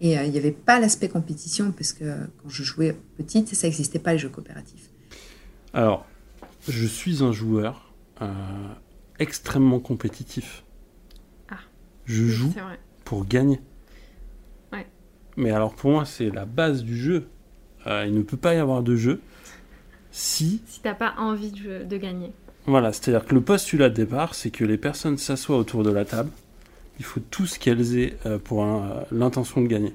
Et 0.00 0.18
euh, 0.18 0.24
il 0.24 0.32
n'y 0.32 0.38
avait 0.38 0.50
pas 0.50 0.80
l'aspect 0.80 1.08
compétition 1.08 1.70
parce 1.72 1.92
que 1.92 2.04
quand 2.42 2.48
je 2.48 2.64
jouais 2.64 2.96
petite, 3.16 3.54
ça 3.54 3.68
n'existait 3.68 4.00
pas 4.00 4.12
les 4.12 4.18
jeux 4.18 4.30
coopératifs. 4.30 4.90
Alors, 5.72 6.06
je 6.68 6.86
suis 6.86 7.22
un 7.22 7.32
joueur 7.32 7.92
euh, 8.20 8.32
extrêmement 9.20 9.78
compétitif. 9.78 10.64
Ah. 11.50 11.58
Je 12.04 12.24
joue 12.26 12.52
pour 13.04 13.26
gagner. 13.26 13.60
Mais 15.36 15.50
alors 15.50 15.74
pour 15.74 15.90
moi, 15.92 16.04
c'est 16.04 16.30
la 16.30 16.44
base 16.44 16.82
du 16.84 16.96
jeu. 16.96 17.26
Euh, 17.86 18.04
il 18.06 18.14
ne 18.14 18.22
peut 18.22 18.36
pas 18.36 18.54
y 18.54 18.58
avoir 18.58 18.82
de 18.82 18.94
jeu 18.96 19.20
si 20.10 20.60
Si 20.66 20.80
t'as 20.80 20.94
pas 20.94 21.14
envie 21.18 21.50
de, 21.52 21.84
de 21.84 21.96
gagner. 21.96 22.32
Voilà, 22.66 22.92
c'est-à-dire 22.92 23.24
que 23.24 23.34
le 23.34 23.40
postulat 23.40 23.88
de 23.88 23.94
départ, 23.94 24.34
c'est 24.34 24.50
que 24.50 24.64
les 24.64 24.76
personnes 24.76 25.16
s'assoient 25.18 25.56
autour 25.56 25.82
de 25.82 25.90
la 25.90 26.04
table. 26.04 26.30
Il 26.98 27.04
faut 27.04 27.20
tous 27.30 27.56
qu'elles 27.58 27.96
aient 27.98 28.16
euh, 28.26 28.38
pour 28.38 28.64
un- 28.64 29.04
l'intention 29.12 29.62
de 29.62 29.66
gagner. 29.66 29.94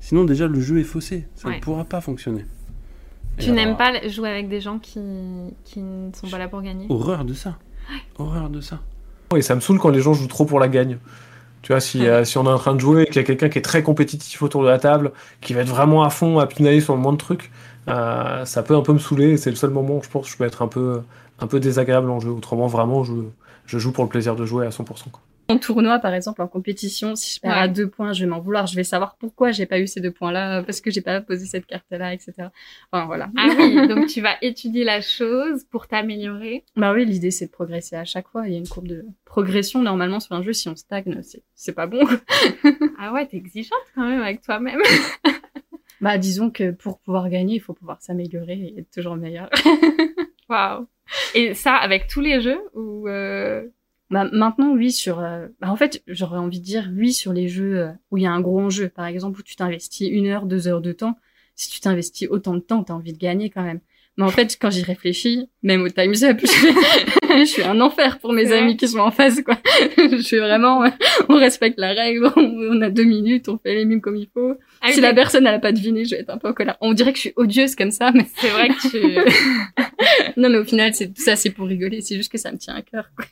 Sinon, 0.00 0.24
déjà, 0.24 0.48
le 0.48 0.60
jeu 0.60 0.80
est 0.80 0.84
faussé. 0.84 1.28
Ça 1.36 1.48
Ouais. 1.48 1.56
ne 1.56 1.60
pourra 1.60 1.84
pas 1.84 2.00
fonctionner. 2.00 2.44
Et 3.38 3.42
Tu 3.44 3.52
n'aimes 3.52 3.76
pas 3.76 4.08
jouer 4.08 4.28
avec 4.28 4.48
des 4.48 4.60
gens 4.60 4.78
qui, 4.78 4.98
qui 5.64 5.80
ne 5.80 6.10
sont 6.12 6.28
pas 6.28 6.38
là 6.38 6.48
pour 6.48 6.62
gagner? 6.62 6.86
Horreur 6.88 7.24
de 7.24 7.32
ça. 7.34 7.58
Horreur 8.18 8.50
de 8.50 8.60
ça. 8.60 8.80
Et 9.36 9.42
ça 9.42 9.54
me 9.54 9.60
saoule 9.60 9.78
quand 9.78 9.90
les 9.90 10.00
gens 10.00 10.12
jouent 10.14 10.26
trop 10.26 10.44
pour 10.46 10.58
la 10.58 10.68
gagne. 10.68 10.98
Tu 11.62 11.72
vois, 11.72 11.80
si, 11.80 12.06
euh, 12.06 12.24
si 12.24 12.38
on 12.38 12.44
est 12.44 12.48
en 12.48 12.58
train 12.58 12.74
de 12.74 12.80
jouer 12.80 13.02
et 13.02 13.06
qu'il 13.06 13.16
y 13.16 13.18
a 13.20 13.24
quelqu'un 13.24 13.48
qui 13.50 13.58
est 13.58 13.62
très 13.62 13.82
compétitif 13.82 14.42
autour 14.42 14.62
de 14.62 14.68
la 14.68 14.78
table, 14.78 15.12
qui 15.42 15.52
va 15.54 15.60
être 15.60 15.68
vraiment 15.68 16.02
à 16.04 16.10
fond, 16.10 16.38
à 16.38 16.46
pinailler 16.46 16.80
sur 16.80 16.94
le 16.94 17.00
moins 17.00 17.12
de 17.12 17.18
trucs, 17.18 17.50
euh, 17.88 18.44
ça 18.46 18.62
peut 18.62 18.74
un 18.76 18.82
peu 18.82 18.92
me 18.94 18.98
saouler. 18.98 19.32
et 19.32 19.36
C'est 19.36 19.50
le 19.50 19.56
seul 19.56 19.70
moment 19.70 19.98
où 19.98 20.02
je 20.02 20.08
pense 20.08 20.24
que 20.26 20.32
je 20.32 20.36
peux 20.38 20.44
être 20.44 20.62
un 20.62 20.68
peu, 20.68 21.02
un 21.38 21.46
peu 21.46 21.60
désagréable 21.60 22.10
en 22.10 22.18
jeu. 22.20 22.30
Autrement, 22.30 22.66
vraiment, 22.66 23.04
je, 23.04 23.12
je 23.66 23.78
joue 23.78 23.92
pour 23.92 24.04
le 24.04 24.10
plaisir 24.10 24.36
de 24.36 24.46
jouer 24.46 24.66
à 24.66 24.70
100%. 24.70 25.10
quoi. 25.10 25.22
En 25.50 25.58
tournoi, 25.58 25.98
par 25.98 26.14
exemple, 26.14 26.40
en 26.42 26.48
compétition, 26.48 27.16
si 27.16 27.34
je 27.34 27.40
perds 27.40 27.50
Ouais. 27.52 27.62
à 27.62 27.68
deux 27.68 27.88
points, 27.88 28.12
je 28.12 28.20
vais 28.24 28.30
m'en 28.30 28.40
vouloir. 28.40 28.66
Je 28.66 28.76
vais 28.76 28.84
savoir 28.84 29.16
pourquoi 29.16 29.50
j'ai 29.50 29.66
pas 29.66 29.80
eu 29.80 29.86
ces 29.86 30.00
deux 30.00 30.10
points-là, 30.12 30.62
parce 30.62 30.80
que 30.80 30.90
j'ai 30.90 31.00
pas 31.00 31.20
posé 31.20 31.46
cette 31.46 31.66
carte-là, 31.66 32.14
etc. 32.14 32.32
Enfin, 32.92 33.06
voilà. 33.06 33.30
Ah 33.36 33.48
oui, 33.58 33.88
donc 33.88 34.06
tu 34.06 34.20
vas 34.20 34.36
étudier 34.42 34.84
la 34.84 35.00
chose 35.00 35.64
pour 35.70 35.88
t'améliorer. 35.88 36.64
Bah 36.76 36.92
oui, 36.92 37.04
l'idée 37.04 37.30
c'est 37.30 37.46
de 37.46 37.50
progresser 37.50 37.96
à 37.96 38.04
chaque 38.04 38.28
fois. 38.28 38.46
Il 38.46 38.52
y 38.52 38.56
a 38.56 38.58
une 38.58 38.68
courbe 38.68 38.86
de 38.88 39.04
progression 39.24 39.82
normalement 39.82 40.20
sur 40.20 40.34
un 40.36 40.42
jeu. 40.42 40.52
Si 40.52 40.68
on 40.68 40.76
stagne, 40.76 41.20
c'est 41.22 41.42
c'est 41.54 41.72
pas 41.74 41.86
bon. 41.86 42.00
ah 42.98 43.12
ouais, 43.12 43.26
t'es 43.26 43.36
exigeante 43.36 43.78
quand 43.94 44.08
même 44.08 44.22
avec 44.22 44.42
toi-même. 44.42 44.80
bah 46.00 46.16
disons 46.18 46.50
que 46.50 46.70
pour 46.70 46.98
pouvoir 47.00 47.28
gagner, 47.28 47.56
il 47.56 47.60
faut 47.60 47.74
pouvoir 47.74 48.00
s'améliorer 48.00 48.54
et 48.54 48.80
être 48.80 48.90
toujours 48.90 49.16
meilleur. 49.16 49.50
Waouh. 50.48 50.86
Et 51.34 51.54
ça 51.54 51.74
avec 51.74 52.06
tous 52.06 52.20
les 52.20 52.40
jeux 52.40 52.60
ou 52.74 53.08
euh, 53.08 53.66
Bah, 54.10 54.28
maintenant, 54.32 54.72
oui, 54.72 54.90
sur. 54.92 55.20
euh, 55.20 55.48
bah, 55.60 55.70
en 55.70 55.76
fait, 55.76 56.02
j'aurais 56.08 56.38
envie 56.38 56.58
de 56.60 56.64
dire 56.64 56.90
oui 56.96 57.12
sur 57.12 57.32
les 57.32 57.48
jeux 57.48 57.78
euh, 57.80 57.92
où 58.10 58.16
il 58.18 58.22
y 58.24 58.26
a 58.26 58.32
un 58.32 58.40
gros 58.40 58.60
enjeu. 58.60 58.88
Par 58.88 59.06
exemple, 59.06 59.38
où 59.40 59.42
tu 59.42 59.54
t'investis 59.56 60.08
une 60.10 60.26
heure, 60.26 60.46
deux 60.46 60.66
heures 60.68 60.80
de 60.80 60.92
temps. 60.92 61.16
Si 61.54 61.70
tu 61.70 61.80
t'investis 61.80 62.28
autant 62.28 62.54
de 62.54 62.60
temps, 62.60 62.82
t'as 62.84 62.94
envie 62.94 63.12
de 63.12 63.18
gagner 63.18 63.50
quand 63.50 63.62
même. 63.62 63.80
Mais 64.16 64.24
en 64.24 64.28
fait, 64.30 64.58
quand 64.60 64.70
j'y 64.70 64.82
réfléchis, 64.82 65.48
même 65.62 65.82
au 65.82 65.88
Time's 65.88 66.22
Up, 66.24 66.38
je 66.42 66.46
suis, 66.46 66.68
je 67.38 67.44
suis 67.44 67.62
un 67.62 67.80
enfer 67.80 68.18
pour 68.18 68.32
mes 68.32 68.50
Ouais. 68.50 68.58
amis 68.58 68.76
qui 68.76 68.86
sont 68.88 68.98
en 68.98 69.10
face, 69.10 69.40
quoi. 69.40 69.56
je 69.96 70.16
suis 70.20 70.38
vraiment, 70.38 70.84
on 71.28 71.36
respecte 71.38 71.78
la 71.78 71.92
règle, 71.94 72.30
on, 72.36 72.80
a 72.82 72.90
deux 72.90 73.04
minutes, 73.04 73.48
on 73.48 73.56
fait 73.58 73.74
les 73.74 73.84
mimes 73.86 74.00
comme 74.00 74.16
il 74.16 74.28
faut. 74.34 74.56
Ah 74.82 74.86
oui, 74.88 74.94
si 74.94 75.00
la 75.00 75.14
personne 75.14 75.46
elle 75.46 75.54
a 75.54 75.58
pas 75.58 75.72
deviné, 75.72 76.04
je 76.04 76.10
vais 76.16 76.20
être 76.22 76.30
un 76.30 76.38
peu 76.38 76.48
en 76.48 76.52
colère. 76.52 76.76
On 76.80 76.92
dirait 76.92 77.12
que 77.12 77.16
je 77.18 77.22
suis 77.22 77.32
odieuse 77.36 77.76
comme 77.76 77.92
ça, 77.92 78.10
mais 78.12 78.26
c'est 78.36 78.48
vrai 78.50 78.68
que 78.68 78.88
tu. 78.90 79.00
non, 80.36 80.50
mais 80.50 80.58
au 80.58 80.64
final, 80.64 80.92
c'est 80.92 81.08
tout 81.14 81.22
ça, 81.22 81.36
c'est 81.36 81.50
pour 81.50 81.66
rigoler. 81.66 82.00
C'est 82.02 82.16
juste 82.16 82.32
que 82.32 82.38
ça 82.38 82.50
me 82.52 82.58
tient 82.58 82.74
à 82.74 82.82
cœur. 82.82 83.10
quoi. 83.16 83.24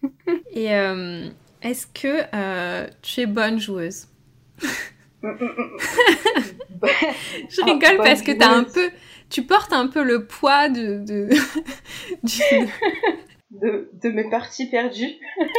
Et 0.54 0.72
euh, 0.74 1.26
est-ce 1.60 1.86
que 1.86 2.22
euh, 2.34 2.86
tu 3.02 3.20
es 3.20 3.26
bonne 3.26 3.58
joueuse? 3.60 4.06
Je 5.22 5.28
Ah, 7.62 7.64
rigole 7.64 7.96
bonne 7.96 8.06
parce 8.06 8.22
que 8.22 8.32
t'as 8.32 8.50
un 8.54 8.64
peu, 8.64 8.88
tu 9.30 9.42
portes 9.44 9.72
un 9.72 9.86
peu 9.88 10.02
le 10.02 10.26
poids 10.26 10.68
de, 10.68 10.98
de, 11.04 11.28
du- 12.22 12.68
de, 13.50 13.90
de 14.02 14.08
mes 14.10 14.28
parties 14.30 14.66
perdues. 14.70 15.16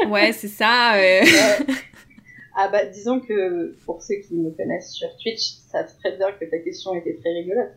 ouais, 0.09 0.31
c'est 0.33 0.47
ça. 0.47 0.95
euh. 0.95 1.21
Ouais. 1.23 1.75
Ah 2.61 2.67
bah 2.67 2.83
disons 2.85 3.21
que 3.21 3.73
pour 3.85 4.01
ceux 4.03 4.15
qui 4.15 4.35
me 4.35 4.49
connaissent 4.51 4.91
sur 4.91 5.07
Twitch 5.23 5.53
savent 5.71 5.93
très 6.03 6.17
bien 6.17 6.29
que 6.33 6.43
ta 6.43 6.57
question 6.59 6.93
était 6.93 7.15
très 7.15 7.29
rigolote. 7.31 7.71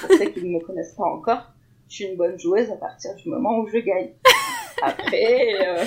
Pour 0.00 0.08
ceux 0.18 0.24
qui 0.30 0.42
ne 0.42 0.58
me 0.58 0.60
connaissent 0.60 0.94
pas 0.96 1.04
encore, 1.04 1.52
je 1.88 1.94
suis 1.94 2.04
une 2.06 2.16
bonne 2.16 2.36
joueuse 2.36 2.68
à 2.70 2.76
partir 2.76 3.14
du 3.14 3.28
moment 3.28 3.58
où 3.60 3.68
je 3.68 3.78
gagne. 3.78 4.08
Après, 4.82 5.54
euh, 5.68 5.84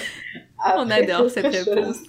On 0.77 0.89
adore 0.89 1.29
cette 1.29 1.47
réponse. 1.47 1.97
chose. 1.97 2.07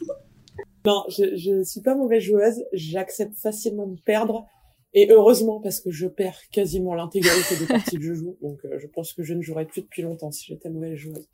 Non, 0.84 1.02
je, 1.08 1.34
je 1.36 1.64
suis 1.64 1.80
pas 1.80 1.96
mauvaise 1.96 2.22
joueuse. 2.22 2.62
J'accepte 2.72 3.34
facilement 3.36 3.86
de 3.88 3.98
perdre. 4.00 4.46
Et 4.94 5.10
heureusement, 5.10 5.60
parce 5.60 5.80
que 5.80 5.90
je 5.90 6.06
perds 6.06 6.40
quasiment 6.50 6.94
l'intégralité 6.94 7.56
des 7.56 7.66
parties 7.66 7.96
que 7.96 8.02
je 8.02 8.14
joue. 8.14 8.36
Donc, 8.42 8.58
euh, 8.64 8.78
je 8.78 8.86
pense 8.86 9.12
que 9.12 9.22
je 9.22 9.34
ne 9.34 9.42
jouerais 9.42 9.66
plus 9.66 9.82
depuis 9.82 10.02
longtemps 10.02 10.30
si 10.30 10.46
j'étais 10.46 10.70
mauvaise 10.70 10.96
joueuse. 10.96 11.28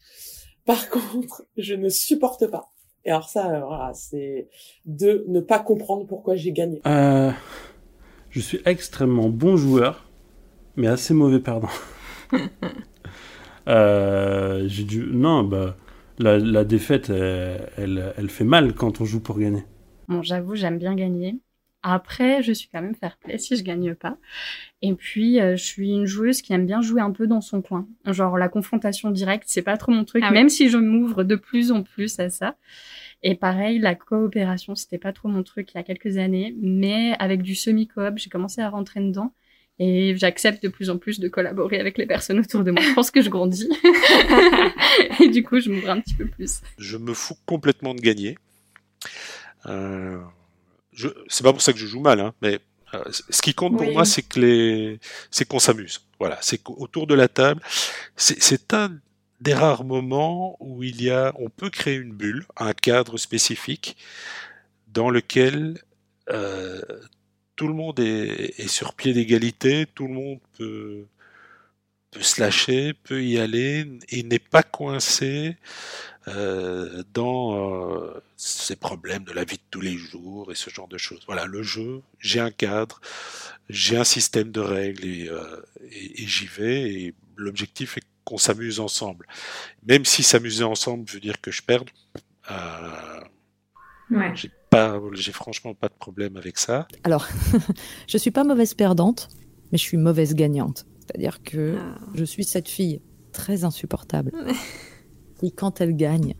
Par 0.64 0.88
contre, 0.90 1.44
je 1.56 1.74
ne 1.74 1.88
supporte 1.88 2.46
pas. 2.50 2.72
Et 3.04 3.10
alors 3.10 3.28
ça, 3.28 3.50
euh, 3.50 3.60
voilà, 3.60 3.92
c'est 3.94 4.48
de 4.86 5.24
ne 5.28 5.40
pas 5.40 5.58
comprendre 5.58 6.06
pourquoi 6.06 6.36
j'ai 6.36 6.52
gagné. 6.52 6.80
Euh, 6.86 7.30
je 8.30 8.40
suis 8.40 8.60
extrêmement 8.64 9.28
bon 9.28 9.56
joueur, 9.56 10.10
mais 10.76 10.86
assez 10.86 11.14
mauvais 11.14 11.40
perdant. 11.40 11.68
Euh, 13.66 14.64
j'ai 14.66 14.84
dû. 14.84 15.06
Non, 15.10 15.42
bah. 15.42 15.74
La, 16.18 16.38
la 16.38 16.64
défaite, 16.64 17.08
elle, 17.08 17.70
elle, 17.78 18.12
elle 18.18 18.28
fait 18.28 18.44
mal 18.44 18.74
quand 18.74 19.00
on 19.00 19.06
joue 19.06 19.20
pour 19.20 19.38
gagner. 19.38 19.64
Bon, 20.06 20.20
j'avoue, 20.22 20.54
j'aime 20.54 20.78
bien 20.78 20.94
gagner. 20.94 21.36
Après, 21.86 22.42
je 22.42 22.50
suis 22.52 22.68
quand 22.72 22.80
même 22.80 22.94
fair 22.94 23.18
play 23.18 23.36
si 23.36 23.56
je 23.56 23.62
gagne 23.62 23.94
pas. 23.94 24.16
Et 24.80 24.94
puis, 24.94 25.38
euh, 25.38 25.54
je 25.54 25.62
suis 25.62 25.90
une 25.90 26.06
joueuse 26.06 26.40
qui 26.40 26.54
aime 26.54 26.64
bien 26.64 26.80
jouer 26.80 27.02
un 27.02 27.10
peu 27.12 27.26
dans 27.26 27.42
son 27.42 27.60
coin. 27.60 27.86
Genre, 28.06 28.38
la 28.38 28.48
confrontation 28.48 29.10
directe, 29.10 29.44
c'est 29.46 29.60
pas 29.62 29.76
trop 29.76 29.92
mon 29.92 30.04
truc, 30.04 30.22
Ah 30.24 30.30
oui. 30.30 30.34
même 30.34 30.48
si 30.48 30.70
je 30.70 30.78
m'ouvre 30.78 31.24
de 31.24 31.36
plus 31.36 31.72
en 31.72 31.82
plus 31.82 32.18
à 32.20 32.30
ça. 32.30 32.56
Et 33.22 33.34
pareil, 33.34 33.78
la 33.78 33.94
coopération, 33.94 34.74
c'était 34.74 34.98
pas 34.98 35.12
trop 35.12 35.28
mon 35.28 35.42
truc 35.42 35.72
il 35.72 35.76
y 35.76 35.80
a 35.80 35.82
quelques 35.82 36.16
années, 36.16 36.54
mais 36.60 37.14
avec 37.18 37.42
du 37.42 37.54
semi-coop, 37.54 38.14
j'ai 38.16 38.30
commencé 38.30 38.62
à 38.62 38.70
rentrer 38.70 39.00
dedans. 39.00 39.34
Et 39.78 40.14
j'accepte 40.16 40.62
de 40.62 40.68
plus 40.68 40.88
en 40.88 40.96
plus 40.98 41.20
de 41.20 41.28
collaborer 41.28 41.80
avec 41.80 41.98
les 41.98 42.06
personnes 42.06 42.38
autour 42.38 42.64
de 42.64 42.70
moi. 42.70 42.80
Je 42.80 42.94
pense 42.94 43.10
que 43.10 43.20
je 43.20 43.28
grandis. 43.28 43.68
et 45.20 45.28
du 45.28 45.42
coup, 45.42 45.58
je 45.60 45.68
m'ouvre 45.70 45.90
un 45.90 46.00
petit 46.00 46.14
peu 46.14 46.26
plus. 46.26 46.60
Je 46.78 46.96
me 46.96 47.12
fous 47.12 47.34
complètement 47.44 47.94
de 47.94 48.00
gagner. 48.00 48.38
Euh, 49.66 50.18
je, 50.94 51.08
c'est 51.28 51.42
pas 51.44 51.52
pour 51.52 51.62
ça 51.62 51.72
que 51.72 51.78
je 51.78 51.86
joue 51.86 52.00
mal, 52.00 52.20
hein, 52.20 52.34
mais 52.42 52.60
euh, 52.94 53.02
ce 53.30 53.42
qui 53.42 53.54
compte 53.54 53.76
pour 53.76 53.88
Oui. 53.88 53.92
moi, 53.92 54.04
c'est 54.04 54.22
que 54.22 54.40
les, 54.40 55.00
c'est 55.30 55.46
qu'on 55.46 55.58
s'amuse. 55.58 56.00
Voilà, 56.20 56.38
c'est 56.42 56.58
qu'autour 56.58 57.06
de 57.06 57.14
la 57.14 57.28
table, 57.28 57.60
c'est, 58.16 58.40
c'est 58.42 58.72
un 58.74 58.92
des 59.40 59.54
rares 59.54 59.84
moments 59.84 60.56
où 60.60 60.82
il 60.82 61.02
y 61.02 61.10
a, 61.10 61.32
on 61.38 61.50
peut 61.50 61.70
créer 61.70 61.96
une 61.96 62.12
bulle, 62.12 62.46
un 62.56 62.72
cadre 62.72 63.18
spécifique 63.18 63.96
dans 64.88 65.10
lequel 65.10 65.78
euh, 66.30 66.80
tout 67.56 67.68
le 67.68 67.74
monde 67.74 68.00
est, 68.00 68.58
est 68.60 68.68
sur 68.68 68.94
pied 68.94 69.12
d'égalité, 69.12 69.86
tout 69.94 70.06
le 70.06 70.14
monde 70.14 70.40
peut, 70.58 71.06
peut 72.10 72.22
se 72.22 72.40
lâcher, 72.40 72.94
peut 72.94 73.22
y 73.24 73.38
aller 73.38 73.86
et 74.08 74.22
n'est 74.22 74.38
pas 74.38 74.62
coincé 74.62 75.56
euh, 76.28 77.02
dans 77.12 77.92
euh, 77.92 78.20
ces 78.36 78.76
problèmes 78.76 79.24
de 79.24 79.32
la 79.32 79.44
vie 79.44 79.56
de 79.56 79.62
tous 79.70 79.80
les 79.80 79.96
jours 79.96 80.50
et 80.50 80.54
ce 80.54 80.70
genre 80.70 80.88
de 80.88 80.96
choses. 80.98 81.20
Voilà, 81.26 81.44
le 81.46 81.62
jeu, 81.62 82.00
j'ai 82.18 82.40
un 82.40 82.50
cadre, 82.50 83.00
j'ai 83.68 83.96
un 83.96 84.04
système 84.04 84.50
de 84.50 84.60
règles 84.60 85.04
et, 85.04 85.28
euh, 85.28 85.60
et, 85.90 86.22
et 86.22 86.26
j'y 86.26 86.46
vais 86.46 86.92
et 86.92 87.14
l'objectif 87.36 87.98
est 87.98 88.02
qu'on 88.24 88.38
s'amuse 88.38 88.80
ensemble. 88.80 89.26
Même 89.86 90.06
si 90.06 90.22
s'amuser 90.22 90.64
ensemble 90.64 91.04
veut 91.10 91.20
dire 91.20 91.40
que 91.42 91.50
je 91.50 91.62
perde, 91.62 91.90
euh, 92.50 93.20
Ouais. 94.10 94.32
j'ai 94.34 94.50
pas, 94.70 95.00
j'ai 95.14 95.32
franchement 95.32 95.74
pas 95.74 95.88
de 95.88 95.94
problème 95.94 96.36
avec 96.36 96.58
ça. 96.58 96.86
Alors, 97.04 97.26
je 98.08 98.16
suis 98.18 98.30
pas 98.30 98.44
mauvaise 98.44 98.74
perdante, 98.74 99.28
mais 99.72 99.78
je 99.78 99.82
suis 99.82 99.96
mauvaise 99.96 100.34
gagnante. 100.34 100.86
C'est-à-dire 101.00 101.42
que 101.42 101.76
Ah. 101.78 101.98
je 102.14 102.24
suis 102.24 102.44
cette 102.44 102.68
fille 102.68 103.00
très 103.32 103.64
insupportable 103.64 104.30
qui, 105.44 105.52
quand 105.52 105.80
elle 105.80 105.96
gagne, 105.96 106.34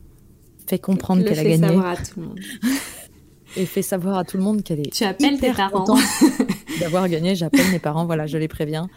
fait 0.67 0.79
comprendre 0.79 1.23
Le 1.23 1.29
qu'elle 1.29 1.39
a 1.39 1.45
gagné 1.45 1.59
savoir 1.59 1.87
à 1.87 1.97
tout 1.97 2.21
le 2.21 2.27
monde. 2.27 2.41
et 3.57 3.67
fait 3.67 3.83
savoir 3.83 4.19
à 4.19 4.25
tout 4.25 4.37
le 4.37 4.43
monde 4.43 4.63
qu'elle 4.63 4.81
est 4.81 4.93
Tu 4.93 5.05
appelles 5.05 5.39
tes 5.39 5.53
parents. 5.53 5.85
d'avoir 6.81 7.09
gagné. 7.09 7.35
J'appelle 7.35 7.71
mes 7.71 7.79
parents, 7.79 8.07
voilà, 8.07 8.27
je 8.27 8.39
les 8.39 8.49
préviens. 8.49 8.89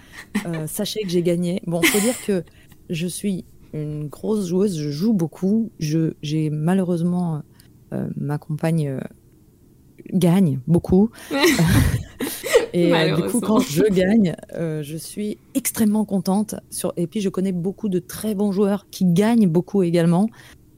Euh, 0.46 0.66
sachez 0.68 1.02
que 1.02 1.10
j'ai 1.10 1.22
gagné. 1.22 1.62
Bon, 1.68 1.82
faut 1.82 2.00
dire 2.00 2.16
que 2.26 2.44
je 2.90 3.08
suis 3.08 3.46
une 3.74 4.08
grosse 4.08 4.48
joueuse, 4.48 4.78
je 4.78 4.90
joue 4.90 5.14
beaucoup. 5.14 5.72
Je, 5.80 6.14
j'ai 6.22 6.50
malheureusement 6.50 7.44
euh, 7.94 8.08
ma 8.16 8.38
compagne 8.38 8.88
euh, 8.88 9.00
gagne 10.14 10.60
beaucoup. 10.68 11.12
Et 12.74 12.94
euh, 12.94 13.16
du 13.16 13.24
coup, 13.24 13.40
quand 13.42 13.60
je 13.60 13.84
gagne, 13.84 14.36
euh, 14.54 14.84
je 14.84 14.98
suis 14.98 15.38
extrêmement 15.56 16.06
contente. 16.06 16.56
Sur... 16.70 16.94
Et 16.98 17.08
puis, 17.08 17.22
je 17.22 17.30
connais 17.30 17.52
beaucoup 17.52 17.90
de 17.90 18.00
très 18.00 18.36
bons 18.36 18.52
joueurs 18.52 18.88
qui 18.92 19.06
gagnent 19.06 19.48
beaucoup 19.48 19.84
également. 19.84 20.30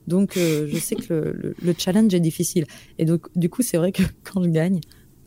Donc, 0.07 0.37
euh, 0.37 0.65
je 0.67 0.77
sais 0.77 0.95
que 0.95 1.13
le, 1.13 1.31
le- 1.33 1.55
le 1.61 1.73
challenge 1.77 2.13
est 2.13 2.19
difficile. 2.19 2.65
Et 2.97 3.05
donc, 3.05 3.27
du 3.35 3.49
coup, 3.49 3.61
c'est 3.61 3.77
vrai 3.77 3.91
que 3.91 4.03
quand 4.23 4.41
je 4.43 4.49
gagne, 4.49 4.79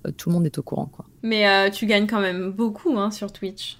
euh, 0.07 0.11
tout 0.11 0.29
le 0.31 0.35
monde 0.35 0.46
est 0.46 0.59
au 0.59 0.62
courant, 0.62 0.87
quoi. 0.87 1.07
Mais 1.22 1.46
euh, 1.48 1.70
tu 1.70 1.87
gagnes 1.87 2.07
quand 2.07 2.20
même 2.20 2.51
beaucoup 2.51 2.96
hein, 2.98 3.11
sur 3.11 3.33
Twitch. 3.33 3.79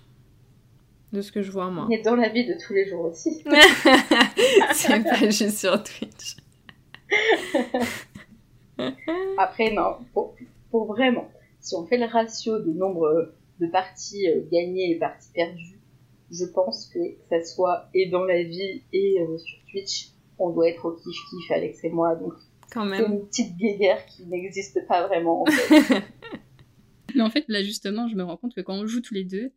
De 1.13 1.21
ce 1.21 1.31
que 1.31 1.43
je 1.43 1.51
vois, 1.51 1.69
moi. 1.71 1.87
Mais 1.91 2.01
dans 2.01 2.17
la 2.17 2.31
vie 2.31 2.47
de 2.47 2.55
tous 2.55 2.73
les 2.73 2.89
jours 2.89 3.05
aussi. 3.05 3.43
c'est 4.73 5.03
pas 5.05 5.29
juste 5.31 5.59
sur 5.59 5.83
Twitch. 5.83 6.37
Après, 9.39 9.71
non, 9.73 9.97
pour, 10.13 10.35
pour 10.71 10.87
vraiment, 10.87 11.29
si 11.63 11.75
on 11.75 11.87
fait 11.87 11.97
le 11.97 12.05
ratio 12.05 12.59
de 12.59 12.71
nombre 12.73 13.35
de 13.61 13.67
parties 13.69 14.29
euh, 14.29 14.43
gagnées 14.53 14.91
et 14.91 14.99
parties 14.99 15.31
perdues, 15.33 15.81
je 16.31 16.45
pense 16.45 16.91
que 16.93 16.99
ça 17.31 17.43
soit 17.45 17.89
et 17.95 18.09
dans 18.11 18.25
la 18.25 18.43
vie 18.43 18.83
et 18.93 19.21
euh, 19.21 19.39
sur 19.39 19.59
Twitch, 19.71 20.09
on 20.39 20.51
doit 20.51 20.69
être 20.69 20.85
au 20.85 20.93
kiff-kiff, 20.97 21.53
Alex 21.55 21.85
et 21.85 21.91
moi. 21.91 22.17
Donc, 22.17 22.33
Quand 22.73 22.85
c'est 22.85 23.03
même. 23.03 23.13
une 23.13 23.27
petite 23.27 23.57
guéguerre 23.57 24.05
qui 24.07 24.27
n'existe 24.27 24.79
pas 24.89 25.07
vraiment. 25.07 25.43
En 25.43 25.47
fait. 25.47 26.03
Mais 27.15 27.23
en 27.23 27.31
fait, 27.31 27.45
là, 27.49 27.63
justement, 27.63 28.09
je 28.09 28.17
me 28.17 28.23
rends 28.23 28.37
compte 28.39 28.55
que 28.55 28.61
quand 28.63 28.75
on 28.75 28.87
joue 28.87 29.01
tous 29.03 29.15
les 29.15 29.25
deux, 29.25 29.53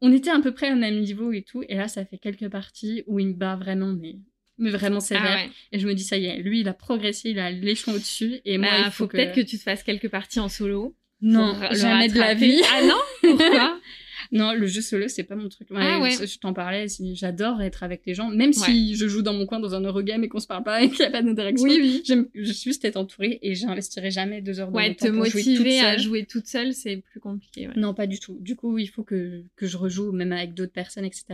on 0.00 0.10
était 0.12 0.30
à 0.30 0.40
peu 0.40 0.52
près 0.54 0.72
au 0.72 0.76
même 0.76 0.98
niveau 1.00 1.32
et 1.32 1.42
tout. 1.42 1.62
Et 1.68 1.74
là, 1.74 1.86
ça 1.88 2.04
fait 2.04 2.18
quelques 2.18 2.48
parties 2.48 3.04
où 3.06 3.18
il 3.18 3.28
me 3.28 3.32
bat 3.34 3.56
vraiment, 3.56 3.92
mais, 3.92 4.16
mais 4.56 4.70
vraiment 4.70 5.00
sévère. 5.00 5.24
Ah 5.26 5.44
ouais. 5.44 5.50
Et 5.72 5.78
je 5.78 5.86
me 5.86 5.94
dis, 5.94 6.02
ça 6.04 6.16
y 6.16 6.24
est, 6.26 6.38
lui, 6.38 6.60
il 6.60 6.68
a 6.68 6.72
progressé, 6.74 7.30
il 7.30 7.38
a 7.38 7.50
l'échelon 7.50 7.92
au-dessus. 7.94 8.40
Et 8.46 8.56
moi, 8.56 8.68
Bah, 8.70 8.76
il 8.78 8.84
faut, 8.86 8.90
faut, 9.04 9.06
que... 9.08 9.16
peut-être 9.18 9.34
que 9.34 9.40
tu 9.42 9.58
te 9.58 9.62
fasses 9.62 9.82
quelques 9.82 10.08
parties 10.08 10.40
en 10.40 10.48
solo. 10.48 10.96
Non, 11.20 11.56
jamais 11.72 12.08
de 12.08 12.18
la 12.18 12.34
vie. 12.34 12.60
Ah 12.72 12.82
non 12.84 12.94
Pourquoi 13.36 13.80
Non, 14.30 14.52
le 14.52 14.66
jeu 14.66 14.82
solo, 14.82 15.08
c'est 15.08 15.22
pas 15.22 15.36
mon 15.36 15.48
truc. 15.48 15.68
Ah 15.74 16.00
ouais. 16.00 16.10
Je, 16.10 16.38
t'en 16.38 16.52
parlais, 16.52 16.84
j'adore 17.14 17.62
être 17.62 17.82
avec 17.82 18.02
les 18.04 18.12
gens, 18.12 18.28
même 18.28 18.52
si 18.52 18.94
je 18.94 19.08
joue 19.08 19.22
dans 19.22 19.32
mon 19.32 19.46
coin 19.46 19.58
dans 19.58 19.74
un 19.74 19.80
Eurogame 19.80 20.22
et 20.22 20.28
qu'on 20.28 20.38
se 20.38 20.46
parle 20.46 20.64
pas 20.64 20.82
et 20.82 20.90
qu'il 20.90 20.98
n'y 20.98 21.06
a 21.06 21.10
pas 21.10 21.22
d'interaction. 21.22 21.66
Oui, 21.66 21.78
oui. 21.80 22.26
Je 22.34 22.52
suis 22.52 22.70
juste 22.70 22.84
être 22.84 22.98
entourée 22.98 23.38
et 23.40 23.54
j'investirai 23.54 24.10
jamais 24.10 24.42
deux 24.42 24.60
heures 24.60 24.68
de 24.70 24.76
Ouais, 24.76 24.88
mon 24.88 24.94
te 24.94 25.06
temps 25.06 25.14
jouer 25.14 25.30
toute 25.30 25.34
motiver 25.34 25.80
à 25.80 25.96
jouer 25.96 26.26
toute 26.26 26.46
seule, 26.46 26.74
c'est 26.74 26.98
plus 26.98 27.20
compliqué. 27.20 27.68
ouais. 27.68 27.74
Non, 27.76 27.94
pas 27.94 28.06
du 28.06 28.20
tout. 28.20 28.36
Du 28.40 28.54
coup, 28.54 28.76
il 28.76 28.88
faut 28.88 29.02
que, 29.02 29.44
que 29.56 29.66
je 29.66 29.78
rejoue, 29.78 30.12
même 30.12 30.32
avec 30.32 30.52
d'autres 30.52 30.72
personnes, 30.72 31.06
etc. 31.06 31.24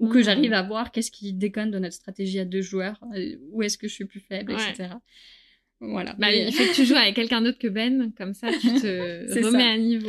Ou 0.00 0.08
que 0.08 0.16
Mhm. 0.18 0.24
j'arrive 0.24 0.52
à 0.54 0.62
voir 0.62 0.90
qu'est-ce 0.90 1.10
qui 1.10 1.34
déconne 1.34 1.70
de 1.70 1.78
notre 1.78 1.94
stratégie 1.96 2.38
à 2.38 2.46
deux 2.46 2.62
joueurs, 2.62 2.98
euh, 3.14 3.36
où 3.52 3.62
est-ce 3.62 3.76
que 3.76 3.88
je 3.88 3.92
suis 3.92 4.06
plus 4.06 4.20
faible, 4.20 4.52
Ouais. 4.54 4.70
etc. 4.70 4.94
Voilà. 5.80 6.12
Bah, 6.18 6.26
Mais- 6.30 6.48
il 6.48 6.52
faut 6.52 6.64
que 6.64 6.74
tu 6.74 6.84
joues 6.84 6.94
avec 6.96 7.14
quelqu'un 7.14 7.40
d'autre 7.42 7.58
que 7.58 7.68
Ben, 7.68 8.10
comme 8.18 8.34
ça 8.34 8.48
tu 8.60 8.68
te 8.80 9.32
remets 9.44 9.58
ça. 9.62 9.70
à 9.70 9.76
niveau. 9.78 10.08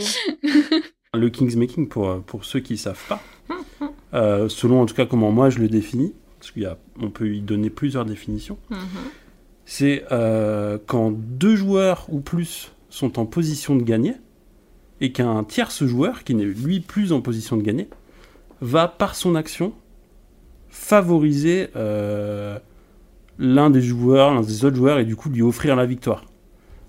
Le 1.14 1.30
Kingsmaking, 1.30 1.88
pour, 1.88 2.22
pour 2.24 2.46
ceux 2.46 2.60
qui 2.60 2.78
savent 2.78 3.04
pas, 3.08 3.22
euh, 4.14 4.50
selon 4.50 4.82
en 4.82 4.86
tout 4.86 4.96
cas 4.96 5.06
comment 5.06 5.32
moi 5.32 5.50
je 5.50 5.60
le 5.60 5.68
définis, 5.68 6.14
parce 6.40 6.52
qu'on 6.52 7.10
peut 7.12 7.34
y 7.36 7.42
donner 7.42 7.70
plusieurs 7.70 8.06
définitions, 8.06 8.58
c'est 9.66 10.06
euh, 10.12 10.78
quand 10.88 11.12
deux 11.12 11.56
joueurs 11.56 12.06
ou 12.10 12.20
plus 12.22 12.72
sont 12.90 13.20
en 13.20 13.26
position 13.26 13.76
de 13.76 13.84
gagner, 13.84 14.14
et 15.02 15.12
qu'un 15.12 15.44
tierce 15.44 15.86
joueur, 15.86 16.24
qui 16.24 16.34
n'est 16.36 16.46
lui 16.46 16.80
plus 16.80 17.12
en 17.14 17.22
position 17.22 17.56
de 17.58 17.62
gagner, 17.62 17.88
va 18.62 18.88
par 18.88 19.16
son 19.16 19.36
action 19.36 19.74
favoriser 20.70 21.70
euh, 21.76 22.60
l'un 23.40 23.70
des 23.70 23.82
joueurs, 23.82 24.34
l'un 24.34 24.42
des 24.42 24.66
autres 24.66 24.76
joueurs, 24.76 25.00
et 25.00 25.06
du 25.06 25.16
coup 25.16 25.30
lui 25.30 25.42
offrir 25.42 25.76
la 25.76 25.86
victoire. 25.86 26.26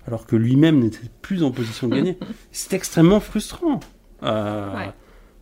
Alors 0.07 0.25
que 0.25 0.35
lui-même 0.35 0.79
n'était 0.79 1.07
plus 1.21 1.43
en 1.43 1.51
position 1.51 1.87
de 1.87 1.95
gagner. 1.95 2.17
C'est 2.51 2.73
extrêmement 2.73 3.19
frustrant. 3.19 3.79
Euh, 4.23 4.75
Ouais. 4.75 4.91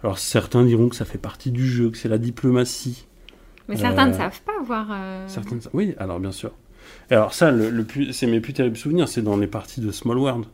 Alors 0.04 0.18
certains 0.20 0.64
diront 0.64 0.88
que 0.88 0.96
ça 0.96 1.04
fait 1.06 1.18
partie 1.18 1.52
du 1.52 1.68
jeu, 1.68 1.90
que 1.90 1.98
c'est 1.98 2.08
la 2.08 2.18
diplomatie. 2.18 3.06
Mais 3.68 3.76
certains 3.76 4.06
ne 4.08 4.14
Euh, 4.14 4.18
savent 4.18 4.42
pas 4.46 4.62
voir. 4.64 4.88
euh, 4.92 5.28
Certaines... 5.28 5.60
Oui, 5.74 5.94
alors 6.00 6.22
bien 6.22 6.32
sûr. 6.32 6.52
Et 7.12 7.16
alors 7.16 7.34
ça, 7.34 7.52
le, 7.52 7.70
le 7.70 7.84
plus... 7.84 8.14
c'est 8.14 8.26
mes 8.26 8.40
plus 8.40 8.54
terribles 8.54 8.78
souvenirs, 8.78 9.10
c'est 9.10 9.22
dans 9.22 9.36
les 9.36 9.48
parties 9.48 9.82
de 9.82 9.92
Small 9.92 10.18
World. 10.18 10.46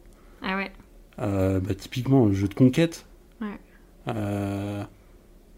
Ah 0.41 0.55
ouais. 0.57 0.71
Bah, 1.17 1.73
typiquement, 1.77 2.25
le 2.25 2.33
jeu 2.33 2.47
de 2.47 2.55
conquête. 2.55 3.05
Ouais. 3.39 3.59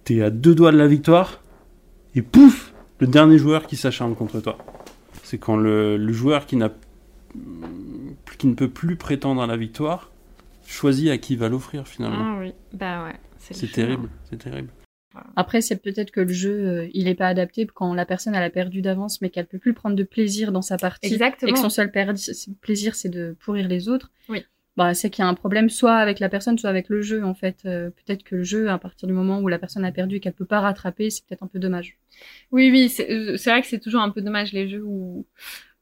T'es 0.03 0.21
à 0.21 0.29
deux 0.29 0.55
doigts 0.55 0.71
de 0.71 0.77
la 0.77 0.88
victoire, 0.88 1.41
et 2.15 2.21
pouf 2.21 2.73
Le 2.99 3.07
dernier 3.07 3.38
joueur 3.38 3.67
qui 3.67 3.75
s'acharne 3.77 4.15
contre 4.15 4.39
toi. 4.41 4.57
C'est 5.29 5.39
quand 5.39 5.57
le, 5.57 5.97
le 5.97 6.13
joueur 6.13 6.45
qui, 6.45 6.55
n'a... 6.55 6.71
qui 8.37 8.47
ne 8.47 8.53
peut 8.53 8.69
plus 8.69 8.95
prétendre 8.95 9.41
à 9.41 9.47
la 9.47 9.57
victoire 9.57 10.09
choisit 10.65 11.09
à 11.09 11.17
qui 11.17 11.33
il 11.33 11.39
va 11.39 11.49
l'offrir 11.49 11.85
finalement. 11.85 12.37
Ah 12.37 12.39
oui. 12.39 12.53
Bah 12.71 13.03
ouais. 13.03 13.15
c'est 13.37 13.69
terrible, 13.69 14.09
c'est 14.29 14.37
terrible. 14.37 14.69
Après, 15.35 15.59
c'est 15.59 15.81
peut-être 15.81 16.11
que 16.11 16.21
le 16.21 16.31
jeu, 16.31 16.51
euh, 16.53 16.87
il 16.93 17.09
est 17.09 17.15
pas 17.15 17.27
adapté 17.27 17.65
quand 17.65 17.93
la 17.93 18.05
personne, 18.05 18.35
elle 18.35 18.43
a 18.43 18.49
perdu 18.49 18.81
d'avance, 18.81 19.19
mais 19.21 19.29
qu'elle 19.29 19.47
peut 19.47 19.57
plus 19.57 19.73
prendre 19.73 19.97
de 19.97 20.03
plaisir 20.03 20.53
dans 20.53 20.61
sa 20.61 20.77
partie. 20.77 21.11
Exactement. 21.11 21.49
Et 21.49 21.53
que 21.53 21.59
son 21.59 21.69
seul 21.69 21.89
perdi- 21.91 22.53
plaisir, 22.61 22.95
c'est 22.95 23.09
de 23.09 23.35
pourrir 23.39 23.67
les 23.67 23.89
autres. 23.89 24.11
Oui. 24.29 24.45
Bah, 24.77 24.93
c'est 24.93 25.09
qu'il 25.09 25.23
y 25.23 25.25
a 25.25 25.27
un 25.27 25.33
problème 25.33 25.69
soit 25.69 25.95
avec 25.95 26.19
la 26.19 26.29
personne, 26.29 26.59
soit 26.59 26.69
avec 26.69 26.87
le 26.89 27.01
jeu, 27.01 27.25
en 27.25 27.33
fait. 27.33 27.63
Euh, 27.65 27.89
peut-être 27.89 28.23
que 28.23 28.35
le 28.35 28.43
jeu, 28.43 28.69
à 28.69 28.77
partir 28.77 29.07
du 29.07 29.13
moment 29.13 29.39
où 29.39 29.47
la 29.47 29.57
personne 29.57 29.83
a 29.83 29.91
perdu 29.91 30.17
et 30.17 30.19
qu'elle 30.19 30.33
peut 30.33 30.45
pas 30.45 30.59
rattraper, 30.59 31.09
c'est 31.09 31.25
peut-être 31.25 31.41
un 31.41 31.47
peu 31.47 31.57
dommage. 31.57 31.97
Oui, 32.51 32.69
oui, 32.71 32.87
c'est 32.87 33.09
euh, 33.09 33.37
vrai 33.43 33.61
que 33.63 33.67
c'est 33.67 33.79
toujours 33.79 34.01
un 34.01 34.11
peu 34.11 34.21
dommage 34.21 34.53
les 34.53 34.69
jeux 34.69 34.83
où, 34.85 35.25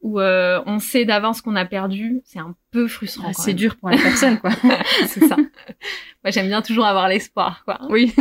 où 0.02 0.22
euh, 0.22 0.62
on 0.66 0.80
sait 0.80 1.04
d'avance 1.04 1.42
qu'on 1.42 1.58
a 1.58 1.66
perdu. 1.66 2.22
C'est 2.24 2.40
un 2.40 2.56
peu 2.72 2.88
frustrant. 2.88 3.32
Ah, 3.32 3.34
c'est 3.34 3.54
dur 3.54 3.76
pour 3.76 3.90
la 3.90 3.98
personne, 3.98 4.40
quoi. 4.40 4.52
c'est 5.08 5.26
ça. 5.26 5.36
Moi, 5.36 6.32
j'aime 6.32 6.48
bien 6.48 6.62
toujours 6.62 6.86
avoir 6.86 7.10
l'espoir, 7.10 7.64
quoi. 7.66 7.80
Oui. 7.90 8.14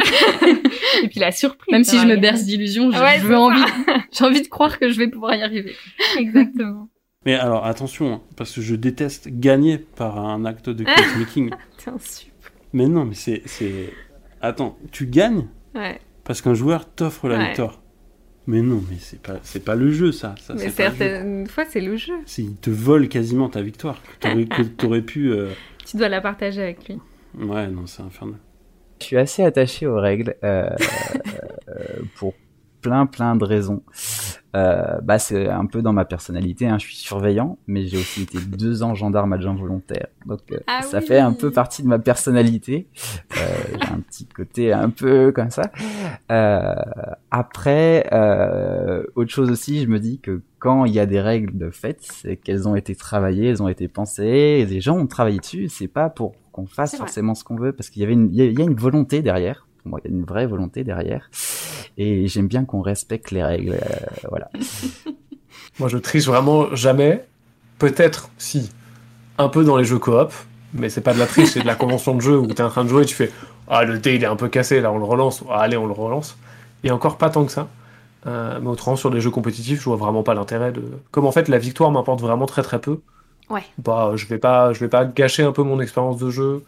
Et 1.05 1.09
puis 1.09 1.21
la 1.21 1.31
surprise. 1.31 1.71
Même 1.71 1.85
si 1.85 2.01
je 2.01 2.07
me 2.07 2.17
berce 2.17 2.43
d'illusions, 2.43 2.91
je, 2.91 2.99
Ouais, 2.99 3.35
envie, 3.35 3.63
j'ai 4.13 4.25
envie 4.25 4.43
de 4.43 4.49
croire 4.49 4.81
que 4.81 4.89
je 4.89 4.99
vais 4.99 5.07
pouvoir 5.07 5.37
y 5.37 5.43
arriver. 5.43 5.77
Exactement. 6.19 6.89
Mais 7.27 7.35
alors 7.35 7.65
attention, 7.65 8.15
hein, 8.15 8.21
parce 8.37 8.53
que 8.53 8.61
je 8.61 8.75
déteste 8.75 9.29
gagner 9.31 9.79
par 9.79 10.19
un 10.19 10.45
acte 10.45 10.69
de 10.69 10.85
matchmaking. 10.85 11.51
T'es 11.85 11.91
un 11.91 11.99
sup. 11.99 12.31
mais 12.73 12.87
non, 12.87 13.05
mais 13.05 13.15
c'est, 13.15 13.43
c'est... 13.47 13.93
Attends, 14.43 14.77
tu 14.93 15.07
gagnes 15.07 15.47
Ouais. 15.75 15.99
parce 16.25 16.43
qu'un 16.43 16.55
joueur 16.55 16.87
t'offre 16.89 17.29
la 17.29 17.39
Ouais. 17.39 17.47
victoire. 17.49 17.81
Mais 18.47 18.61
non, 18.61 18.83
mais 18.91 18.97
c'est 19.01 19.23
pas, 19.23 19.39
c'est 19.43 19.65
pas 19.65 19.75
le 19.75 19.91
jeu, 19.91 20.13
ça. 20.13 20.35
ça 20.39 20.53
Mais 20.55 20.69
certaines 20.69 21.47
fois, 21.47 21.65
c'est 21.65 21.81
le 21.81 21.97
jeu. 21.97 22.13
Il 22.37 22.57
te 22.57 22.69
vole 22.69 23.09
quasiment 23.09 23.49
ta 23.49 23.63
victoire. 23.63 24.03
Que 24.03 24.29
t'aurais, 24.29 24.45
que 24.45 24.63
t'aurais 24.63 25.01
pu. 25.01 25.31
euh, 25.33 25.49
Tu 25.87 25.97
dois 25.97 26.11
la 26.11 26.21
partager 26.21 26.61
avec 26.63 26.87
lui. 26.87 26.99
Ouais, 27.39 27.67
non, 27.69 27.87
c'est 27.87 28.03
infernal. 28.03 28.39
Je 29.01 29.07
suis 29.07 29.17
assez 29.17 29.43
attaché 29.43 29.87
aux 29.87 29.99
règles 29.99 30.37
euh, 30.45 30.69
euh, 31.69 32.03
pour 32.17 32.35
plein 32.85 33.07
plein 33.07 33.35
de 33.35 33.45
raisons. 33.45 33.83
Euh, 34.55 35.01
bah 35.03 35.19
c'est 35.19 35.49
un 35.49 35.67
peu 35.67 35.83
dans 35.83 35.93
ma 35.93 36.05
personnalité. 36.05 36.69
Hein. 36.69 36.79
Je 36.79 36.85
suis 36.87 36.97
surveillant, 36.97 37.59
mais 37.67 37.87
j'ai 37.87 37.97
aussi 37.97 38.23
été 38.23 38.39
deux 38.39 38.83
ans 38.85 38.95
gendarme 38.95 39.33
adjoint 39.33 39.55
volontaire, 39.57 40.07
donc 40.27 40.41
euh, 40.53 40.59
Ah 40.69 40.83
ça 40.83 40.99
oui. 40.99 41.07
fait 41.07 41.19
un 41.19 41.33
peu 41.33 41.51
partie 41.51 41.83
de 41.83 41.89
ma 41.89 41.99
personnalité. 41.99 42.87
Euh, 43.37 43.45
j'ai 43.83 43.89
un 43.89 44.01
petit 44.01 44.27
côté 44.27 44.73
un 44.73 44.91
peu 44.91 45.33
comme 45.33 45.51
ça. 45.51 45.73
Euh, 46.31 46.75
après, 47.33 48.07
euh, 48.13 49.03
autre 49.17 49.31
chose 49.31 49.51
aussi, 49.51 49.83
je 49.83 49.89
me 49.89 49.99
dis 49.99 50.21
que 50.21 50.43
quand 50.61 50.85
il 50.85 50.93
y 50.93 51.01
a 51.01 51.07
des 51.07 51.21
règles 51.21 51.59
de 51.59 51.71
fait, 51.71 51.99
c'est 52.01 52.37
qu'elles 52.37 52.69
ont 52.69 52.77
été 52.77 52.95
travaillées, 52.95 53.49
elles 53.49 53.63
ont 53.63 53.69
été 53.69 53.89
pensées, 53.89 54.61
et 54.61 54.67
les 54.67 54.81
gens 54.81 54.97
ont 54.97 55.07
travaillé 55.09 55.39
dessus. 55.41 55.69
C'est 55.69 55.89
pas 55.89 56.11
pour 56.11 56.35
qu'on 56.53 56.67
fasse 56.67 56.95
forcément 56.97 57.35
ce 57.35 57.43
qu'on 57.43 57.57
veut, 57.57 57.73
parce 57.73 57.91
qu'il 57.91 58.03
y 58.03 58.05
avait 58.05 58.15
une, 58.15 58.29
il 58.33 58.59
y 58.59 58.63
a 58.63 58.65
une 58.65 58.75
volonté 58.77 59.21
derrière. 59.23 59.64
Pour 59.85 59.91
moi, 59.91 60.01
il 60.03 60.11
y 60.11 60.15
a 60.15 60.17
une 60.17 60.25
vraie 60.25 60.47
volonté 60.47 60.83
derrière. 60.83 61.29
Et 61.99 62.27
j'aime 62.27 62.49
bien 62.49 62.65
qu'on 62.65 62.81
respecte 62.81 63.31
les 63.31 63.43
règles. 63.45 63.75
euh, 63.75 64.27
voilà. 64.31 64.49
Moi, 65.79 65.91
je 65.91 65.99
triche 65.99 66.25
vraiment 66.27 66.75
jamais. 66.75 67.25
Peut-être, 67.79 68.31
si, 68.39 68.71
un 69.37 69.49
peu 69.51 69.63
dans 69.63 69.77
les 69.77 69.85
jeux 69.85 69.99
coop, 69.99 70.33
mais 70.73 70.89
c'est 70.89 71.03
pas 71.03 71.13
de 71.13 71.19
la 71.19 71.27
triche, 71.27 71.51
c'est 71.51 71.61
de 71.61 71.67
la 71.67 71.75
convention 71.75 72.15
de 72.15 72.23
jeu 72.23 72.39
où 72.39 72.47
t'es 72.47 72.63
en 72.63 72.71
train 72.71 72.85
de 72.85 72.89
jouer 72.89 73.03
et 73.03 73.07
tu 73.07 73.15
fais 73.15 73.31
Ah, 73.69 73.85
le 73.85 73.99
dé 73.99 74.15
il 74.15 74.23
est 74.23 74.27
un 74.27 74.37
peu 74.37 74.49
cassé, 74.49 74.81
là 74.81 74.91
on 74.91 74.99
le 74.99 75.05
relance, 75.05 75.45
Ah, 75.51 75.61
allez, 75.61 75.77
on 75.77 75.87
le 75.87 75.93
relance. 75.93 76.39
Et 76.83 76.91
encore 76.91 77.19
pas 77.19 77.29
tant 77.29 77.45
que 77.45 77.53
ça. 77.53 77.69
Euh, 78.27 78.59
mais 78.63 78.69
autrement, 78.69 78.97
sur 78.97 79.11
des 79.11 79.21
jeux 79.21 79.31
compétitifs, 79.31 79.81
je 79.81 79.85
vois 79.85 79.97
vraiment 79.97 80.23
pas 80.23 80.33
l'intérêt 80.33 80.73
de. 80.73 80.83
Comme 81.11 81.27
en 81.27 81.33
fait, 81.33 81.49
la 81.49 81.59
victoire 81.59 81.91
m'importe 81.91 82.23
vraiment 82.23 82.47
très 82.47 82.63
très 82.63 82.81
peu. 82.81 83.01
Ouais. 83.51 83.65
Bah, 83.79 84.13
je 84.15 84.25
vais 84.27 84.39
pas, 84.39 84.73
je 84.73 84.81
vais 84.81 84.89
pas 84.89 85.05
gâcher 85.05 85.43
un 85.43 85.53
peu 85.53 85.63
mon 85.63 85.79
expérience 85.81 86.17
de 86.19 86.31
jeu, 86.31 86.63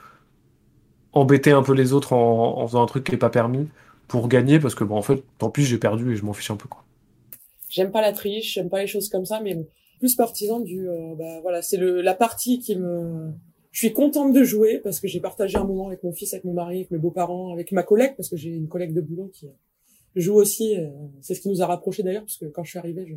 embêter 1.17 1.51
un 1.51 1.63
peu 1.63 1.73
les 1.73 1.93
autres 1.93 2.13
en, 2.13 2.59
en 2.59 2.67
faisant 2.67 2.83
un 2.83 2.87
truc 2.87 3.05
qui 3.05 3.15
est 3.15 3.19
pas 3.19 3.31
permis 3.31 3.69
pour 4.09 4.29
gagner 4.29 4.61
parce 4.61 4.75
que, 4.75 4.85
bon, 4.85 4.97
en 4.97 5.03
fait, 5.03 5.23
tant 5.39 5.51
pis, 5.51 5.65
j'ai 5.65 5.79
perdu 5.79 6.13
et 6.13 6.17
je 6.17 6.25
m'en 6.25 6.33
fiche 6.33 6.51
un 6.51 6.57
peu, 6.57 6.69
quoi. 6.69 6.85
J'aime 7.69 7.91
pas 7.91 8.01
la 8.01 8.13
triche, 8.13 8.55
j'aime 8.55 8.69
pas 8.71 8.81
les 8.81 8.87
choses 8.87 9.09
comme 9.09 9.25
ça, 9.25 9.41
mais 9.41 9.57
plus 9.99 10.15
partisan 10.15 10.61
du, 10.61 10.89
euh, 10.89 11.15
bah 11.19 11.41
voilà, 11.43 11.63
c'est 11.63 11.77
le 11.79 12.01
la 12.01 12.15
partie 12.15 12.61
qui 12.61 12.77
me. 12.77 13.33
Je 13.73 13.79
suis 13.81 13.93
contente 13.93 14.33
de 14.33 14.43
jouer 14.45 14.79
parce 14.83 15.01
que 15.01 15.09
j'ai 15.09 15.21
partagé 15.21 15.59
un 15.59 15.65
moment 15.65 15.89
avec 15.89 16.03
mon 16.03 16.13
fils, 16.13 16.33
avec 16.33 16.45
mon 16.45 16.55
mari, 16.55 16.77
avec 16.77 16.91
mes 16.91 16.99
beaux-parents, 16.99 17.53
avec 17.53 17.73
ma 17.73 17.83
collègue 17.83 18.15
parce 18.17 18.29
que 18.31 18.37
j'ai 18.37 18.51
une 18.51 18.69
collègue 18.69 18.95
de 18.95 19.01
boulot 19.03 19.31
qui 19.35 19.49
joue 20.15 20.35
aussi. 20.37 20.77
euh, 20.79 20.89
C'est 21.21 21.35
ce 21.35 21.41
qui 21.43 21.49
nous 21.51 21.61
a 21.61 21.67
rapprochés 21.67 22.03
d'ailleurs 22.03 22.23
parce 22.23 22.39
que 22.39 22.47
quand 22.47 22.65
je 22.65 22.71
suis 22.71 22.79
arrivée, 22.79 23.05
je... 23.07 23.17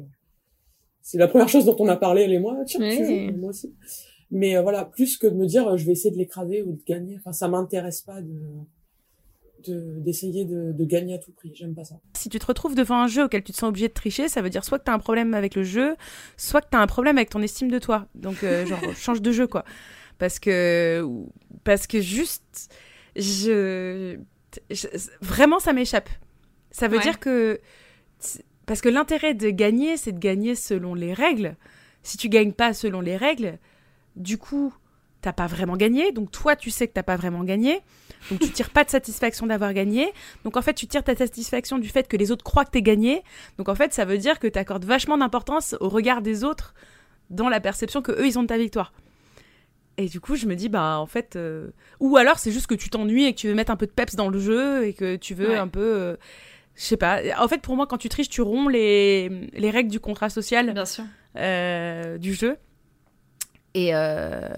c'est 1.02 1.18
la 1.18 1.28
première 1.30 1.48
chose 1.48 1.64
dont 1.66 1.78
on 1.80 1.88
a 1.88 1.96
parlé 1.96 2.24
elle 2.24 2.34
et 2.34 2.40
moi. 2.40 2.58
Tiens, 2.66 2.82
tu 2.98 3.06
joues, 3.06 3.38
moi 3.38 3.52
aussi. 3.52 3.74
Mais 4.32 4.56
euh, 4.58 4.62
voilà, 4.62 4.86
plus 4.86 5.18
que 5.18 5.28
de 5.28 5.36
me 5.36 5.46
dire 5.48 5.68
euh, 5.68 5.78
je 5.78 5.86
vais 5.86 5.94
essayer 5.94 6.12
de 6.12 6.18
l'écraser 6.18 6.62
ou 6.62 6.74
de 6.74 6.82
gagner. 6.86 7.16
Enfin, 7.18 7.32
ça 7.34 7.48
m'intéresse 7.48 8.02
pas 8.02 8.22
de 8.22 8.40
de- 9.68 10.00
d'essayer 10.00 10.46
de, 10.46 10.72
de 10.72 10.86
gagner 10.86 11.16
à 11.16 11.18
tout 11.18 11.34
prix. 11.34 11.52
J'aime 11.54 11.76
pas 11.76 11.84
ça. 11.84 11.96
Si 12.16 12.30
tu 12.30 12.40
te 12.40 12.46
retrouves 12.46 12.76
devant 12.76 12.96
un 13.02 13.08
jeu 13.08 13.26
auquel 13.26 13.44
tu 13.44 13.52
te 13.52 13.58
sens 13.58 13.68
obligé 13.68 13.90
de 13.90 13.94
tricher, 13.94 14.30
ça 14.30 14.42
veut 14.42 14.50
dire 14.50 14.64
soit 14.64 14.80
que 14.80 14.86
tu 14.86 14.92
as 14.92 14.94
un 14.94 15.00
problème 15.00 15.34
avec 15.34 15.54
le 15.56 15.64
jeu, 15.64 15.98
soit 16.38 16.62
que 16.62 16.70
tu 16.72 16.78
as 16.78 16.80
un 16.80 16.88
problème 16.88 17.18
avec 17.18 17.30
ton 17.30 17.42
estime 17.42 17.70
de 17.70 17.78
toi. 17.80 18.08
Donc, 18.16 18.44
euh, 18.44 18.66
genre, 18.66 18.80
change 18.96 19.22
de 19.22 19.32
jeu, 19.34 19.48
quoi. 19.48 19.66
Parce 20.18 20.40
que, 20.40 21.06
parce 21.66 21.88
que 21.88 22.00
juste, 22.00 22.70
je, 23.18 24.18
je- 24.70 24.88
vraiment, 25.22 25.60
ça 25.60 25.74
m'échappe. 25.74 26.10
Ça 26.72 26.88
veut 26.88 26.98
Ouais. 26.98 27.04
dire 27.04 27.20
que, 27.20 27.60
parce 28.66 28.80
que 28.80 28.88
l'intérêt 28.90 29.34
de 29.34 29.50
gagner, 29.50 29.98
c'est 29.98 30.14
de 30.14 30.20
gagner 30.20 30.56
selon 30.56 30.94
les 30.94 31.14
règles. 31.14 31.58
Si 32.02 32.16
tu 32.18 32.30
gagnes 32.30 32.54
pas 32.54 32.74
selon 32.74 33.02
les 33.02 33.18
règles, 33.18 33.58
du 34.16 34.38
coup, 34.38 34.74
t'as 35.22 35.34
pas 35.34 35.48
vraiment 35.48 35.76
gagné. 35.78 36.12
Donc 36.12 36.32
toi, 36.32 36.56
tu 36.56 36.70
sais 36.70 36.88
que 36.88 36.94
t'as 36.94 37.04
pas 37.04 37.18
vraiment 37.18 37.44
gagné. 37.44 37.82
Donc 38.30 38.40
tu 38.40 38.50
tires 38.52 38.70
pas 38.70 38.84
de 38.84 38.90
satisfaction 38.90 39.48
d'avoir 39.48 39.74
gagné. 39.74 40.12
Donc 40.44 40.58
en 40.58 40.62
fait, 40.62 40.74
tu 40.74 40.88
tires 40.88 41.04
ta 41.04 41.16
satisfaction 41.16 41.78
du 41.78 41.90
fait 41.90 42.08
que 42.08 42.18
les 42.18 42.32
autres 42.32 42.44
croient 42.44 42.66
que 42.66 42.72
t'es 42.72 42.82
gagné. 42.82 43.24
Donc 43.58 43.70
en 43.70 43.76
fait, 43.76 43.94
ça 43.94 44.06
veut 44.06 44.18
dire 44.18 44.40
que 44.40 44.48
t'accordes 44.48 44.86
vachement 44.86 45.18
d'importance 45.18 45.76
au 45.80 45.90
regard 45.90 46.22
des 46.22 46.44
autres 46.44 46.74
dans 47.30 47.50
la 47.50 47.60
perception 47.60 48.02
que 48.02 48.12
eux 48.12 48.26
ils 48.28 48.38
ont 48.40 48.44
de 48.44 48.48
ta 48.48 48.58
victoire. 48.58 48.94
Et 49.98 50.06
du 50.08 50.22
coup, 50.22 50.36
je 50.38 50.46
me 50.46 50.56
dis, 50.56 50.70
bah 50.70 50.98
en 51.00 51.06
fait, 51.06 51.36
euh, 51.36 51.72
ou 52.00 52.16
alors 52.16 52.40
c'est 52.40 52.52
juste 52.54 52.68
que 52.68 52.76
tu 52.76 52.90
t'ennuies 52.90 53.26
et 53.26 53.34
que 53.34 53.40
tu 53.40 53.48
veux 53.50 53.54
mettre 53.54 53.72
un 53.72 53.76
peu 53.76 53.86
de 53.86 53.92
peps 53.92 54.16
dans 54.16 54.30
le 54.30 54.40
jeu 54.40 54.86
et 54.88 54.94
que 54.94 55.18
tu 55.18 55.34
veux 55.34 55.50
Ouais. 55.50 55.58
un 55.58 55.68
peu, 55.68 55.82
euh, 55.82 56.16
je 56.76 56.84
sais 56.84 56.96
pas. 56.98 57.20
En 57.38 57.50
fait, 57.50 57.58
pour 57.62 57.76
moi, 57.76 57.86
quand 57.86 57.98
tu 57.98 58.08
triches, 58.08 58.30
tu 58.30 58.42
romps 58.42 58.70
les, 58.70 59.28
les 59.54 59.70
règles 59.70 59.92
du 59.92 60.00
contrat 60.00 60.30
social 60.30 60.74
Bien 60.74 60.86
sûr. 60.86 61.04
euh, 61.36 62.18
du 62.18 62.34
jeu. 62.34 62.56
Et, 63.74 63.94
euh, 63.94 64.50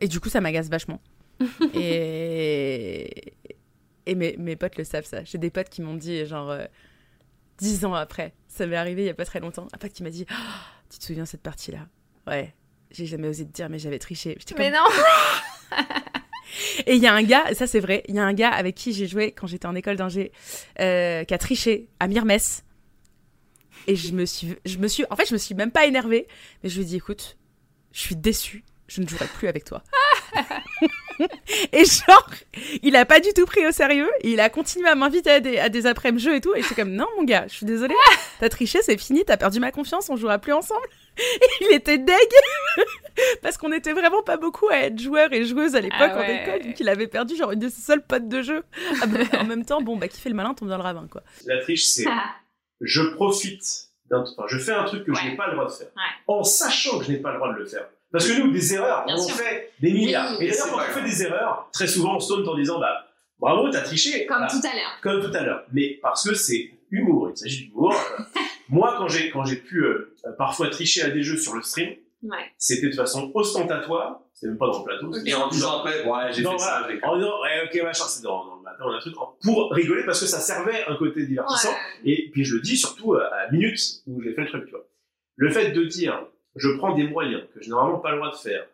et 0.00 0.08
du 0.08 0.20
coup, 0.20 0.28
ça 0.28 0.40
m'agace 0.40 0.68
vachement. 0.68 1.00
et 1.74 3.34
et 4.06 4.14
mes, 4.14 4.36
mes 4.36 4.56
potes 4.56 4.76
le 4.76 4.84
savent, 4.84 5.06
ça. 5.06 5.24
J'ai 5.24 5.38
des 5.38 5.50
potes 5.50 5.68
qui 5.68 5.82
m'ont 5.82 5.94
dit, 5.94 6.26
genre, 6.26 6.50
euh, 6.50 6.64
dix 7.58 7.84
ans 7.84 7.94
après, 7.94 8.34
ça 8.48 8.66
m'est 8.66 8.76
arrivé 8.76 9.02
il 9.02 9.06
y 9.06 9.10
a 9.10 9.14
pas 9.14 9.24
très 9.24 9.40
longtemps, 9.40 9.66
un 9.72 9.78
pote 9.78 9.92
qui 9.92 10.02
m'a 10.02 10.10
dit 10.10 10.26
Ah, 10.30 10.60
Tu 10.90 10.98
te 10.98 11.04
souviens 11.04 11.24
de 11.24 11.28
cette 11.28 11.42
partie-là? 11.42 11.88
Ouais, 12.26 12.54
j'ai 12.90 13.06
jamais 13.06 13.28
osé 13.28 13.46
te 13.46 13.52
dire, 13.52 13.68
mais 13.68 13.78
j'avais 13.78 13.98
triché. 13.98 14.36
Mais 14.58 14.70
non 14.70 14.84
et 16.86 16.94
il 16.94 17.02
y 17.02 17.06
a 17.06 17.14
un 17.14 17.22
gars, 17.22 17.54
ça 17.54 17.66
c'est 17.66 17.80
vrai, 17.80 18.04
il 18.08 18.14
y 18.14 18.18
a 18.18 18.24
un 18.24 18.32
gars 18.32 18.50
avec 18.50 18.74
qui 18.74 18.92
j'ai 18.92 19.06
joué 19.06 19.32
quand 19.32 19.46
j'étais 19.46 19.66
en 19.66 19.74
école 19.74 19.96
d'ingé, 19.96 20.32
euh, 20.80 21.24
qui 21.24 21.34
a 21.34 21.38
triché 21.38 21.88
à 22.00 22.06
Myrmès. 22.06 22.64
Et 23.86 23.96
je 23.96 24.12
me 24.12 24.24
suis, 24.24 24.54
je 24.64 24.78
me 24.78 24.88
suis, 24.88 25.04
en 25.10 25.16
fait, 25.16 25.26
je 25.26 25.34
me 25.34 25.38
suis 25.38 25.54
même 25.54 25.70
pas 25.70 25.84
énervée, 25.86 26.26
mais 26.62 26.70
je 26.70 26.76
lui 26.76 26.82
ai 26.82 26.86
dit, 26.86 26.96
écoute, 26.96 27.36
je 27.94 28.00
suis 28.00 28.16
déçue, 28.16 28.64
je 28.88 29.00
ne 29.00 29.08
jouerai 29.08 29.26
plus 29.38 29.48
avec 29.48 29.64
toi. 29.64 29.82
et 31.72 31.84
genre, 31.84 32.28
il 32.82 32.96
a 32.96 33.06
pas 33.06 33.20
du 33.20 33.32
tout 33.32 33.46
pris 33.46 33.64
au 33.66 33.72
sérieux, 33.72 34.10
et 34.20 34.32
il 34.32 34.40
a 34.40 34.50
continué 34.50 34.88
à 34.88 34.96
m'inviter 34.96 35.30
à 35.30 35.40
des, 35.40 35.58
à 35.58 35.68
des 35.68 35.86
après-midi 35.86 36.24
jeux 36.24 36.34
et 36.34 36.40
tout, 36.40 36.54
et 36.54 36.62
j'étais 36.62 36.74
comme, 36.74 36.90
non 36.90 37.06
mon 37.16 37.22
gars, 37.22 37.46
je 37.48 37.54
suis 37.54 37.66
désolée, 37.66 37.94
t'as 38.40 38.48
triché, 38.48 38.82
c'est 38.82 38.98
fini, 38.98 39.24
t'as 39.24 39.36
perdu 39.36 39.60
ma 39.60 39.70
confiance, 39.70 40.10
on 40.10 40.16
jouera 40.16 40.38
plus 40.38 40.52
ensemble. 40.52 40.86
Et 41.16 41.46
il 41.70 41.72
était 41.76 41.98
deg 41.98 42.08
parce 43.42 43.56
qu'on 43.56 43.70
était 43.70 43.92
vraiment 43.92 44.24
pas 44.24 44.36
beaucoup 44.36 44.68
à 44.68 44.78
être 44.78 45.00
joueurs 45.00 45.32
et 45.32 45.44
joueuses 45.44 45.76
à 45.76 45.80
l'époque 45.80 46.10
Ah 46.12 46.18
en 46.18 46.22
école, 46.22 46.62
donc 46.66 46.80
il 46.80 46.88
avait 46.88 47.06
perdu 47.06 47.36
genre 47.36 47.52
une 47.52 47.60
de 47.60 47.68
ses 47.68 47.80
seules 47.80 48.04
potes 48.04 48.28
de 48.28 48.42
jeu. 48.42 48.64
Ah 49.00 49.06
bah, 49.06 49.20
en 49.38 49.44
même 49.44 49.64
temps, 49.64 49.80
bon, 49.80 49.96
bah 49.96 50.08
qui 50.08 50.20
fait 50.20 50.30
le 50.30 50.34
malin 50.34 50.54
tombe 50.54 50.68
dans 50.68 50.76
le 50.76 50.82
ravin 50.82 51.06
quoi. 51.08 51.22
La 51.46 51.60
triche, 51.60 51.84
c'est 51.84 52.06
je 52.80 53.02
profite 53.14 53.93
enfin, 54.22 54.44
je 54.48 54.58
fais 54.58 54.72
un 54.72 54.84
truc 54.84 55.04
que 55.04 55.14
je 55.14 55.24
n'ai 55.24 55.36
pas 55.36 55.46
le 55.48 55.52
droit 55.54 55.66
de 55.66 55.70
faire, 55.72 55.88
en 56.26 56.42
sachant 56.42 56.98
que 56.98 57.04
je 57.06 57.12
n'ai 57.12 57.18
pas 57.18 57.30
le 57.32 57.36
droit 57.38 57.52
de 57.52 57.58
le 57.58 57.66
faire. 57.66 57.86
Parce 58.12 58.28
que 58.28 58.38
nous, 58.40 58.52
des 58.52 58.74
erreurs, 58.74 59.04
Bien 59.06 59.16
on 59.16 59.22
sûr. 59.22 59.34
fait 59.36 59.72
des 59.80 59.92
milliards. 59.92 60.36
Oui, 60.38 60.46
et 60.46 60.50
d'ailleurs, 60.50 60.66
quand 60.70 60.76
vrai. 60.76 60.86
on 60.90 60.94
fait 60.94 61.02
des 61.04 61.22
erreurs, 61.24 61.68
très 61.72 61.86
souvent, 61.88 62.16
on 62.16 62.20
se 62.20 62.32
tourne 62.32 62.48
en 62.48 62.54
disant, 62.56 62.78
bah, 62.78 63.06
bravo, 63.40 63.68
t'as 63.70 63.80
triché. 63.80 64.24
Comme 64.26 64.36
Voilà. 64.38 64.52
tout 64.52 64.60
à 64.66 64.74
l'heure. 64.74 64.98
Comme 65.02 65.20
tout 65.30 65.36
à 65.36 65.42
l'heure. 65.42 65.64
Mais 65.72 65.98
parce 66.00 66.28
que 66.28 66.34
c'est 66.34 66.70
humour, 66.92 67.30
il 67.34 67.36
s'agit 67.36 67.66
d'humour. 67.66 67.92
Moi, 68.68 68.94
quand 68.98 69.08
j'ai, 69.08 69.30
quand 69.30 69.44
j'ai 69.44 69.56
pu 69.56 69.82
euh, 69.84 70.14
parfois 70.38 70.68
tricher 70.68 71.02
à 71.02 71.10
des 71.10 71.22
jeux 71.22 71.36
sur 71.36 71.54
le 71.54 71.62
stream, 71.62 71.90
Ouais. 72.24 72.38
c'était 72.56 72.88
de 72.88 72.94
façon 72.94 73.30
ostentatoire, 73.34 74.20
c'était 74.32 74.48
même 74.48 74.58
pas 74.58 74.66
dans 74.66 74.78
le 74.78 74.84
plateau. 74.84 75.12
Et 75.26 75.34
en 75.34 75.48
disant 75.48 75.78
après, 75.80 76.04
ouais, 76.04 76.32
j'ai 76.32 76.42
Non, 76.42 76.52
fait 76.52 76.58
ça, 76.58 76.82
voilà, 76.86 77.06
En 77.06 77.16
disant, 77.18 77.42
ouais, 77.42 77.64
ok, 77.66 77.82
machin, 77.82 78.04
c'est 78.08 78.22
dans, 78.22 78.46
dans 78.46 78.56
le 78.56 78.62
matin, 78.62 78.84
on 78.86 78.90
a 78.92 78.96
un 78.96 79.00
truc, 79.00 79.14
pour 79.42 79.70
rigoler, 79.72 80.04
parce 80.04 80.20
que 80.20 80.26
ça 80.26 80.40
servait 80.40 80.84
un 80.86 80.96
côté 80.96 81.26
divertissant. 81.26 81.74
Et 82.04 82.30
puis 82.32 82.44
je 82.44 82.54
le 82.56 82.60
dis 82.62 82.76
surtout 82.76 83.14
à 83.14 83.30
la 83.30 83.50
minute 83.52 83.78
où 84.06 84.22
j'ai 84.22 84.32
fait 84.32 84.42
le 84.42 84.48
truc, 84.48 84.64
tu 84.64 84.70
vois. 84.70 84.86
Le 85.36 85.50
fait 85.50 85.70
de 85.72 85.84
dire, 85.84 86.26
je 86.56 86.70
prends 86.78 86.94
des 86.94 87.04
moyens 87.06 87.42
que 87.54 87.60
je 87.62 87.68
n'ai 87.68 87.74
vraiment 87.74 87.98
pas 87.98 88.12
le 88.12 88.16
droit 88.18 88.30
de 88.30 88.36
faire 88.36 88.66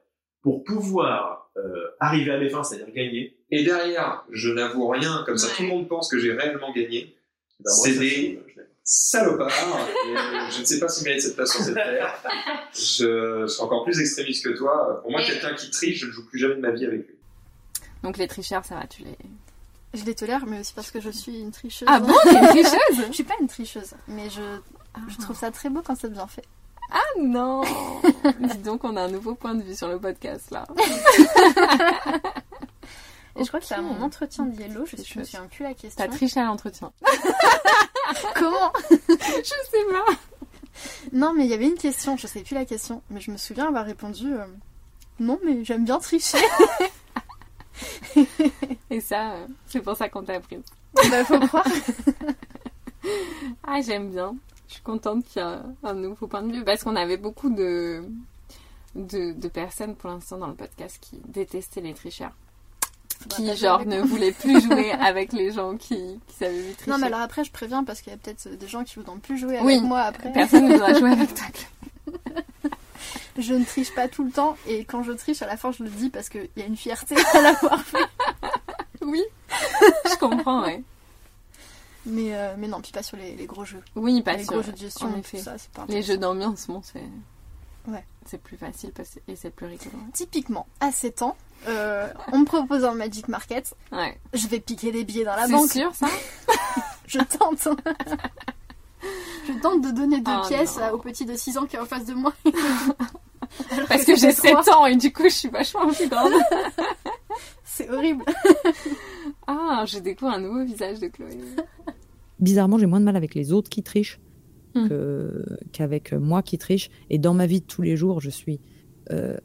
pour 0.43 0.65
pouvoir 0.65 1.51
euh, 1.57 1.89
arriver 1.99 2.31
à 2.33 2.39
mes 2.39 2.49
fins, 2.49 2.63
c'est-à-dire 2.63 2.93
gagner. 2.95 3.37
Et 3.51 3.65
derrière, 3.65 4.25
je 4.31 4.51
n'avoue 4.51 4.87
rien, 4.89 5.23
comme 5.27 5.37
ça 5.37 5.49
tout 5.55 5.63
le 5.63 5.69
monde 5.69 5.89
pense 5.89 6.09
que 6.11 6.19
j'ai 6.19 6.33
réellement 6.33 6.73
gagné. 6.73 7.17
Ben, 7.59 7.71
moi, 7.77 7.85
c'est 7.85 7.93
ça, 7.95 8.01
des 8.01 8.41
salopards. 8.85 9.49
et, 9.49 10.17
euh, 10.17 10.51
je 10.51 10.61
ne 10.61 10.65
sais 10.65 10.79
pas 10.81 10.89
s'ils 10.89 11.05
méritent 11.05 11.23
cette 11.23 11.37
place 11.37 11.53
sur 11.53 11.63
cette 11.63 11.75
terre. 11.75 12.15
Je, 12.75 13.43
je 13.43 13.47
suis 13.47 13.63
encore 13.63 13.85
plus 13.85 13.99
extrémiste 14.01 14.45
que 14.45 14.51
toi. 14.57 15.01
Pour 15.03 15.11
moi, 15.11 15.21
Et- 15.23 15.27
quelqu'un 15.27 15.55
qui 15.55 15.71
triche, 15.71 16.01
je 16.01 16.07
ne 16.07 16.11
joue 16.13 16.27
plus 16.27 16.39
jamais 16.39 16.55
de 16.57 16.61
ma 16.61 16.71
vie 16.71 16.87
avec 16.87 17.07
lui. 17.07 17.15
Donc 18.03 18.17
les 18.17 18.27
tricheurs, 18.29 18.65
ça 18.65 18.77
va, 18.77 18.87
tu 18.87 19.03
les. 19.03 19.17
Je 19.93 20.05
les 20.05 20.15
tolère, 20.15 20.47
mais 20.47 20.61
aussi 20.61 20.73
parce 20.73 20.91
que 20.91 21.01
je 21.01 21.11
suis 21.11 21.41
une 21.41 21.51
tricheuse. 21.51 21.89
Ah 21.91 21.99
bon, 22.01 22.15
t'es 22.23 22.31
une 22.39 22.47
tricheuse? 22.49 23.07
Je 23.09 23.13
suis 23.13 23.25
pas 23.25 23.35
une 23.41 23.49
tricheuse, 23.49 23.91
mais 24.07 24.31
je, 24.31 24.41
je 25.09 25.17
trouve 25.19 25.37
ça 25.37 25.51
très 25.51 25.69
beau 25.69 25.83
quand 25.85 25.97
c'est 25.99 26.11
bien 26.13 26.27
fait. 26.29 26.45
Ah 26.93 26.99
non 27.21 27.63
Dis 28.41 28.59
donc, 28.59 28.85
on 28.85 28.97
a 28.97 29.03
un 29.03 29.09
nouveau 29.09 29.35
point 29.35 29.55
de 29.55 29.63
vue 29.63 29.75
sur 29.77 29.89
le 29.89 29.99
podcast 29.99 30.51
là. 30.53 30.65
Et 33.37 33.45
je 33.45 33.49
crois 33.49 33.61
que 33.61 33.67
c'est 33.67 33.75
à 33.75 33.81
mon 33.81 34.01
entretien 34.03 34.45
de 34.45 34.61
Yellow, 34.61 34.85
je, 34.87 34.97
je 35.03 35.19
me 35.19 35.25
souviens 35.25 35.47
plus 35.47 35.63
la 35.63 35.75
question. 35.75 36.05
T'as 36.05 36.09
triché 36.09 36.41
à 36.41 36.45
l'entretien. 36.47 36.93
Comment 38.35 38.73
Je 38.91 39.43
sais 39.45 39.85
pas. 39.91 40.13
Non, 41.13 41.35
mais 41.35 41.45
il 41.45 41.51
y 41.51 41.55
avait 41.55 41.67
une 41.67 41.75
question, 41.75 42.17
je 42.17 42.27
sais 42.27 42.43
plus 42.43 42.55
la 42.55 42.65
question, 42.65 43.03
mais 43.11 43.21
je 43.21 43.31
me 43.31 43.37
souviens 43.37 43.69
avoir 43.69 43.85
répondu 43.85 44.33
euh, 44.33 44.45
non, 45.21 45.39
mais 45.45 45.65
j'aime 45.65 45.85
bien 45.85 45.99
tricher. 45.99 46.39
Et 48.91 49.01
ça, 49.01 49.33
euh, 49.33 49.47
c'est 49.67 49.81
pour 49.81 49.95
ça 49.97 50.09
qu'on 50.09 50.23
t'a 50.23 50.35
appris. 50.35 50.59
bah, 50.95 51.25
faut 51.25 51.39
croire. 51.41 51.67
Ah, 53.63 53.81
j'aime 53.83 54.11
bien. 54.11 54.35
Je 54.69 54.75
suis 54.75 54.83
contente 54.83 55.25
qu'il 55.25 55.43
y 55.43 55.45
ait 55.45 55.49
un, 55.49 55.75
un 55.83 55.95
nouveau 55.95 56.27
point 56.27 56.43
de 56.43 56.53
vue 56.53 56.65
parce 56.65 56.83
qu'on 56.85 56.97
avait 56.97 57.19
beaucoup 57.19 57.51
de, 57.51 58.03
de, 58.95 59.33
de 59.33 59.49
personnes 59.49 59.95
pour 59.95 60.09
l'instant 60.11 60.39
dans 60.39 60.47
le 60.49 60.55
podcast 60.55 60.99
qui 61.01 61.21
détestaient 61.27 61.81
les 61.83 61.95
tricheurs. 61.95 62.33
Qui, 63.29 63.47
Bah, 63.47 63.55
genre, 63.55 63.85
ne 63.85 63.99
moi. 63.99 64.07
voulaient 64.07 64.33
plus 64.33 64.61
jouer 64.63 64.93
avec 64.93 65.33
les 65.35 65.53
gens 65.53 65.77
qui, 65.77 65.95
qui 66.27 66.35
savaient 66.39 66.73
tricher. 66.73 66.91
Non, 66.91 66.97
mais 66.99 67.09
alors 67.09 67.21
après, 67.21 67.45
je 67.45 67.53
préviens 67.53 67.85
parce 67.85 68.01
qu'il 68.01 68.11
y 68.13 68.15
a 68.15 68.19
peut-être 68.19 68.49
des 68.49 68.67
gens 68.67 68.83
qui 68.83 68.95
voudront 68.97 69.19
plus 69.19 69.37
jouer 69.39 69.57
avec 69.59 69.67
Oui, 69.67 69.81
moi 69.81 70.01
après. 70.01 70.33
personne 70.35 70.67
ne 70.69 70.73
voudra 70.73 70.95
jouer 70.95 71.11
avec 71.11 71.35
toi. 71.35 71.47
Je 73.39 73.55
ne 73.55 73.65
triche 73.65 73.95
pas 73.95 74.09
tout 74.09 74.25
le 74.25 74.31
temps 74.31 74.57
et 74.67 74.85
quand 74.85 75.03
je 75.03 75.13
triche, 75.13 75.41
à 75.41 75.47
la 75.47 75.57
fin, 75.57 75.73
je 75.73 75.83
le 75.83 75.89
dis 75.89 76.11
parce 76.11 76.29
qu'il 76.29 76.49
y 76.57 76.63
a 76.63 76.67
une 76.67 76.77
fierté 76.77 77.15
à 77.35 77.41
l'avoir 77.41 77.81
fait. 77.83 77.99
Oui, 79.03 79.23
je 80.11 80.17
comprends, 80.19 80.63
ouais. 80.63 80.83
Mais, 82.05 82.35
euh, 82.35 82.55
mais 82.59 82.69
non, 82.69 82.83
puis 82.83 82.93
pas 82.93 83.03
sur 83.03 83.17
les, 83.17 83.35
les 83.35 83.47
gros 83.47 83.65
jeux. 83.65 83.83
Oui, 83.97 84.21
pas 84.21 84.35
les 84.35 84.43
sur- 84.45 84.53
gros 84.53 84.63
jeux 84.63 84.73
de 84.73 84.77
gestion, 84.77 85.07
en 85.09 85.17
effet. 85.19 85.39
ça, 85.39 85.55
pas 85.73 85.87
Les 85.89 86.03
jeux 86.03 86.19
d'ambiance, 86.19 86.67
bon, 86.67 86.83
c'est. 86.83 87.03
Ouais. 87.91 88.05
C'est 88.27 88.43
plus 88.43 88.59
facile 88.59 88.93
et 89.27 89.37
c'est 89.37 89.49
plus 89.51 89.67
rigolo. 89.67 89.97
Typiquement, 90.13 90.67
à 90.81 90.93
7 90.93 91.23
ans, 91.23 91.35
euh, 91.69 92.09
on 92.33 92.39
me 92.41 92.45
propose 92.45 92.85
un 92.85 92.95
Magic 92.95 93.29
Market. 93.29 93.75
Ouais. 93.93 94.19
Je 94.33 94.47
vais 94.49 94.61
piquer 94.61 94.93
des 94.93 95.05
billets 95.05 95.25
dans 95.25 95.37
la 95.37 95.47
C'est 95.47 95.53
banque. 95.53 95.71
sûr, 95.71 95.95
ça 95.95 96.07
Je 97.07 97.19
tente. 97.19 97.69
je 99.49 99.53
tente 99.61 99.83
de 99.83 99.91
donner 99.91 100.21
deux 100.21 100.31
Oh 100.45 100.47
pièces 100.49 100.79
non. 100.79 100.91
au 100.93 100.99
petit 100.99 101.25
de 101.27 101.35
6 101.35 101.59
ans 101.59 101.67
qui 101.67 101.77
est 101.77 101.81
en 101.81 101.87
face 101.87 102.05
de 102.07 102.15
moi. 102.15 102.33
Parce 103.89 104.05
que 104.05 104.15
j'ai 104.15 104.31
c'est 104.33 104.49
7 104.49 104.57
trois. 104.59 104.77
ans 104.77 104.87
et 104.87 104.95
du 104.97 105.13
coup, 105.13 105.25
je 105.25 105.29
suis 105.35 105.49
vachement 105.49 105.89
plus 105.89 106.09
grande. 106.11 106.33
C'est 107.65 107.91
horrible. 107.91 108.25
Ah, 109.47 109.85
je 109.87 109.99
découvre 109.99 110.33
un 110.33 110.41
nouveau 110.41 110.65
visage 110.65 111.01
de 111.01 111.09
Chloé. 111.09 111.39
Bizarrement, 112.39 112.79
j'ai 112.79 112.87
moins 112.87 113.01
de 113.01 113.05
mal 113.05 113.17
avec 113.17 113.35
les 113.35 113.53
autres 113.53 113.69
qui 113.71 113.83
trichent 113.83 114.21
Hmm. 114.73 114.89
que- 114.89 115.45
qu'avec 115.73 116.13
moi 116.13 116.43
qui 116.45 116.57
triche. 116.57 116.91
Et 117.11 117.19
dans 117.19 117.35
ma 117.35 117.47
vie 117.47 117.61
de 117.61 117.67
tous 117.67 117.83
les 117.83 117.97
jours, 117.97 118.21
je 118.21 118.31
suis 118.31 118.61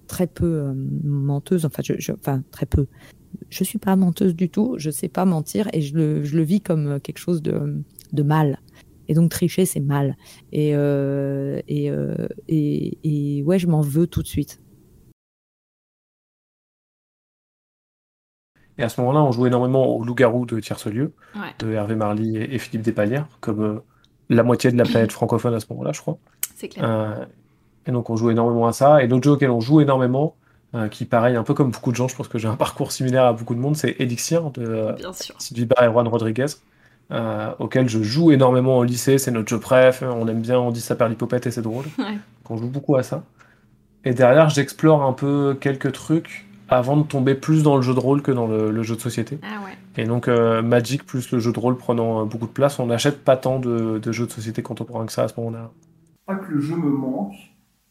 très 0.07 0.27
peu 0.27 0.45
euh, 0.45 0.73
menteuse. 1.03 1.65
Enfin, 1.65 1.81
je, 1.83 1.93
je- 1.99 2.11
enfin, 2.11 2.43
très 2.51 2.65
peu. 2.65 2.87
Je 3.49 3.63
suis 3.63 3.79
pas 3.79 3.95
menteuse 3.95 4.35
du 4.35 4.49
tout. 4.49 4.75
Je 4.77 4.89
sais 4.89 5.09
pas 5.09 5.25
mentir 5.25 5.67
et 5.73 5.81
je 5.81 5.95
le, 5.95 6.23
je 6.23 6.37
le 6.37 6.43
vis 6.43 6.61
comme 6.61 6.99
quelque 7.01 7.17
chose 7.19 7.41
de, 7.41 7.81
de 8.13 8.23
mal. 8.23 8.59
Et 9.07 9.13
donc 9.13 9.29
tricher, 9.29 9.65
c'est 9.65 9.79
mal. 9.81 10.15
Et, 10.51 10.71
euh, 10.75 11.61
et, 11.67 11.91
euh, 11.91 12.27
et, 12.47 12.97
et 13.37 13.43
ouais, 13.43 13.59
je 13.59 13.67
m'en 13.67 13.81
veux 13.81 14.07
tout 14.07 14.21
de 14.23 14.27
suite. 14.27 14.59
Et 18.77 18.83
à 18.83 18.89
ce 18.89 18.99
moment-là, 19.01 19.23
on 19.23 19.31
jouait 19.31 19.47
énormément 19.47 19.85
au 19.95 20.03
loup-garou 20.03 20.45
de 20.45 20.59
Tierce-Lieu, 20.59 21.13
Ouais. 21.35 21.53
de 21.59 21.71
Hervé 21.71 21.95
Marly 21.95 22.35
et, 22.37 22.55
et 22.55 22.59
Philippe 22.59 22.81
Despalières, 22.81 23.27
comme 23.39 23.61
euh, 23.63 23.79
la 24.29 24.43
moitié 24.43 24.71
de 24.71 24.77
la 24.77 24.83
planète 24.83 25.11
francophone 25.13 25.53
à 25.53 25.59
ce 25.61 25.67
moment-là, 25.69 25.91
je 25.93 26.01
crois. 26.01 26.17
C'est 26.55 26.67
clair. 26.67 27.27
Et 27.87 27.91
donc 27.91 28.09
on 28.09 28.15
joue 28.15 28.29
énormément 28.29 28.67
à 28.67 28.73
ça. 28.73 29.03
Et 29.03 29.07
l'autre 29.07 29.23
jeu 29.23 29.31
auquel 29.31 29.51
on 29.51 29.61
joue 29.61 29.81
énormément, 29.81 30.35
euh, 30.73 30.87
qui, 30.87 31.05
pareil, 31.05 31.35
un 31.35 31.43
peu 31.43 31.53
comme 31.53 31.71
beaucoup 31.71 31.91
de 31.91 31.95
gens, 31.95 32.07
je 32.07 32.15
pense 32.15 32.27
que 32.27 32.37
j'ai 32.37 32.47
un 32.47 32.55
parcours 32.57 32.91
similaire 32.91 33.25
à 33.25 33.33
beaucoup 33.33 33.55
de 33.55 33.59
monde, 33.59 33.75
c'est 33.75 33.95
Elixir 33.99 34.51
de 34.51 34.63
euh, 34.65 34.93
Bien 34.93 35.13
sûr. 35.13 35.35
Sylvie 35.39 35.65
Barr 35.65 35.83
et 35.83 35.91
Juan 35.91 36.07
Rodriguez, 36.07 36.47
euh, 37.11 37.51
auquel 37.59 37.87
je 37.87 38.01
joue 38.01 38.31
énormément 38.31 38.77
au 38.77 38.83
lycée. 38.83 39.17
C'est 39.17 39.31
notre 39.31 39.49
jeu 39.49 39.59
préf. 39.59 40.03
On 40.03 40.27
aime 40.27 40.41
bien, 40.41 40.59
on 40.59 40.71
dit 40.71 40.81
ça 40.81 40.95
perd 40.95 41.11
l'hypopète 41.11 41.47
et 41.47 41.51
c'est 41.51 41.61
drôle. 41.61 41.85
Ouais. 41.97 42.13
Donc, 42.13 42.51
on 42.51 42.57
joue 42.57 42.69
beaucoup 42.69 42.95
à 42.95 43.03
ça. 43.03 43.23
Et 44.03 44.13
derrière, 44.13 44.49
j'explore 44.49 45.03
un 45.03 45.13
peu 45.13 45.57
quelques 45.59 45.91
trucs 45.91 46.45
avant 46.69 46.97
de 46.97 47.03
tomber 47.03 47.35
plus 47.35 47.63
dans 47.63 47.75
le 47.75 47.81
jeu 47.81 47.93
de 47.93 47.99
rôle 47.99 48.21
que 48.21 48.31
dans 48.31 48.47
le, 48.47 48.71
le 48.71 48.83
jeu 48.83 48.95
de 48.95 49.01
société. 49.01 49.39
Ah 49.43 49.63
ouais. 49.63 49.77
Et 49.97 50.05
donc, 50.05 50.27
euh, 50.27 50.61
Magic 50.61 51.05
plus 51.05 51.31
le 51.31 51.39
jeu 51.39 51.51
de 51.51 51.59
rôle 51.59 51.77
prenant 51.77 52.21
euh, 52.21 52.25
beaucoup 52.25 52.47
de 52.47 52.51
place, 52.51 52.79
on 52.79 52.87
n'achète 52.87 53.23
pas 53.23 53.37
tant 53.37 53.59
de, 53.59 53.99
de 53.99 54.11
jeux 54.11 54.25
de 54.25 54.31
société 54.31 54.61
contemporains 54.61 55.05
que 55.05 55.11
ça 55.11 55.23
à 55.23 55.27
ce 55.27 55.33
moment-là. 55.39 55.71
Pas 56.25 56.35
que 56.35 56.51
le 56.51 56.59
jeu 56.59 56.75
me 56.75 56.89
manque, 56.89 57.35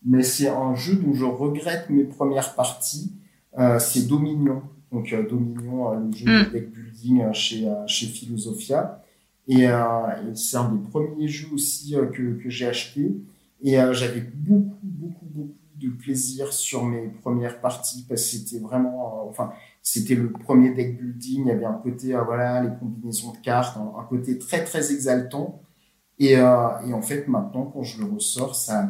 mais 0.05 0.23
c'est 0.23 0.49
un 0.49 0.75
jeu 0.75 0.97
dont 0.97 1.15
je 1.15 1.25
regrette 1.25 1.91
mes 1.91 2.05
premières 2.05 2.55
parties. 2.55 3.13
Euh, 3.59 3.79
c'est 3.79 4.07
Dominion. 4.07 4.63
Donc 4.93 5.13
euh, 5.13 5.29
Dominion, 5.29 5.93
euh, 5.93 6.01
le 6.01 6.13
jeu 6.13 6.27
Mm. 6.27 6.45
de 6.47 6.51
deck 6.51 6.73
building 6.73 7.23
euh, 7.23 7.33
chez, 7.33 7.69
chez 7.87 8.07
Philosophia. 8.07 9.03
Et, 9.47 9.69
euh, 9.69 10.31
et 10.33 10.35
c'est 10.37 10.57
un 10.57 10.71
des 10.73 10.83
premiers 10.89 11.29
jeux 11.29 11.49
aussi 11.53 11.95
que, 12.13 12.35
que 12.43 12.49
j'ai 12.51 12.67
acheté. 12.67 13.15
Et 13.63 13.79
euh, 13.81 13.93
j'avais 13.93 14.21
beaucoup, 14.21 14.79
beaucoup, 14.83 15.27
beaucoup 15.27 15.55
de 15.77 15.89
plaisir 15.89 16.53
sur 16.53 16.85
mes 16.85 17.09
premières 17.09 17.61
parties 17.61 18.05
parce 18.09 18.23
que 18.23 18.37
c'était 18.37 18.59
vraiment, 18.61 19.27
enfin, 19.29 19.53
c'était 19.83 20.15
le 20.15 20.31
premier 20.31 20.71
deck 20.75 20.99
building. 21.01 21.43
Il 21.45 21.49
y 21.49 21.51
avait 21.51 21.65
un 21.65 21.75
côté, 21.75 22.13
voilà, 22.25 22.63
les 22.63 22.71
combinaisons 22.79 23.33
de 23.33 23.39
cartes, 23.39 23.77
un, 23.77 24.01
un 24.01 24.05
côté 24.05 24.39
très, 24.39 24.65
très 24.65 24.93
exaltant. 24.93 25.61
Et, 26.19 26.37
euh, 26.37 26.69
et 26.87 26.93
en 26.95 27.03
fait, 27.03 27.27
maintenant, 27.29 27.65
quand 27.67 27.83
je 27.83 28.01
le 28.01 28.07
ressors, 28.13 28.55
ça 28.55 28.89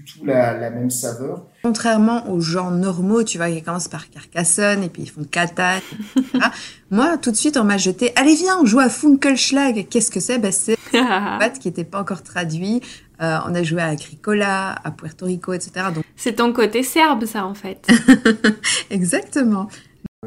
du 0.00 0.12
tout 0.12 0.24
la, 0.24 0.56
la 0.56 0.70
même 0.70 0.90
saveur. 0.90 1.46
Contrairement 1.62 2.28
aux 2.30 2.40
gens 2.40 2.70
normaux, 2.70 3.22
tu 3.22 3.38
vois, 3.38 3.50
qui 3.50 3.62
commencent 3.62 3.88
par 3.88 4.08
Carcassonne 4.10 4.82
et 4.82 4.88
puis 4.88 5.02
ils 5.02 5.10
font 5.10 5.24
Catan, 5.24 5.76
etc. 5.76 6.46
Moi, 6.90 7.18
tout 7.18 7.30
de 7.30 7.36
suite, 7.36 7.56
on 7.56 7.64
m'a 7.64 7.76
jeté, 7.76 8.12
allez 8.16 8.34
viens, 8.34 8.58
on 8.60 8.64
joue 8.64 8.80
à 8.80 8.88
Funkelschlag. 8.88 9.88
Qu'est-ce 9.88 10.10
que 10.10 10.20
c'est? 10.20 10.38
Ben, 10.38 10.52
C'est 10.52 10.76
un 10.94 11.38
bat 11.38 11.50
qui 11.50 11.68
n'était 11.68 11.84
pas 11.84 12.00
encore 12.00 12.22
traduit. 12.22 12.80
Euh, 13.20 13.38
on 13.46 13.54
a 13.54 13.62
joué 13.62 13.82
à 13.82 13.88
Agricola, 13.88 14.74
à 14.82 14.90
Puerto 14.90 15.26
Rico, 15.26 15.52
etc. 15.52 15.86
Donc, 15.94 16.04
C'est 16.16 16.36
ton 16.36 16.52
côté 16.52 16.82
serbe, 16.82 17.26
ça, 17.26 17.44
en 17.44 17.54
fait. 17.54 17.86
exactement. 18.90 19.68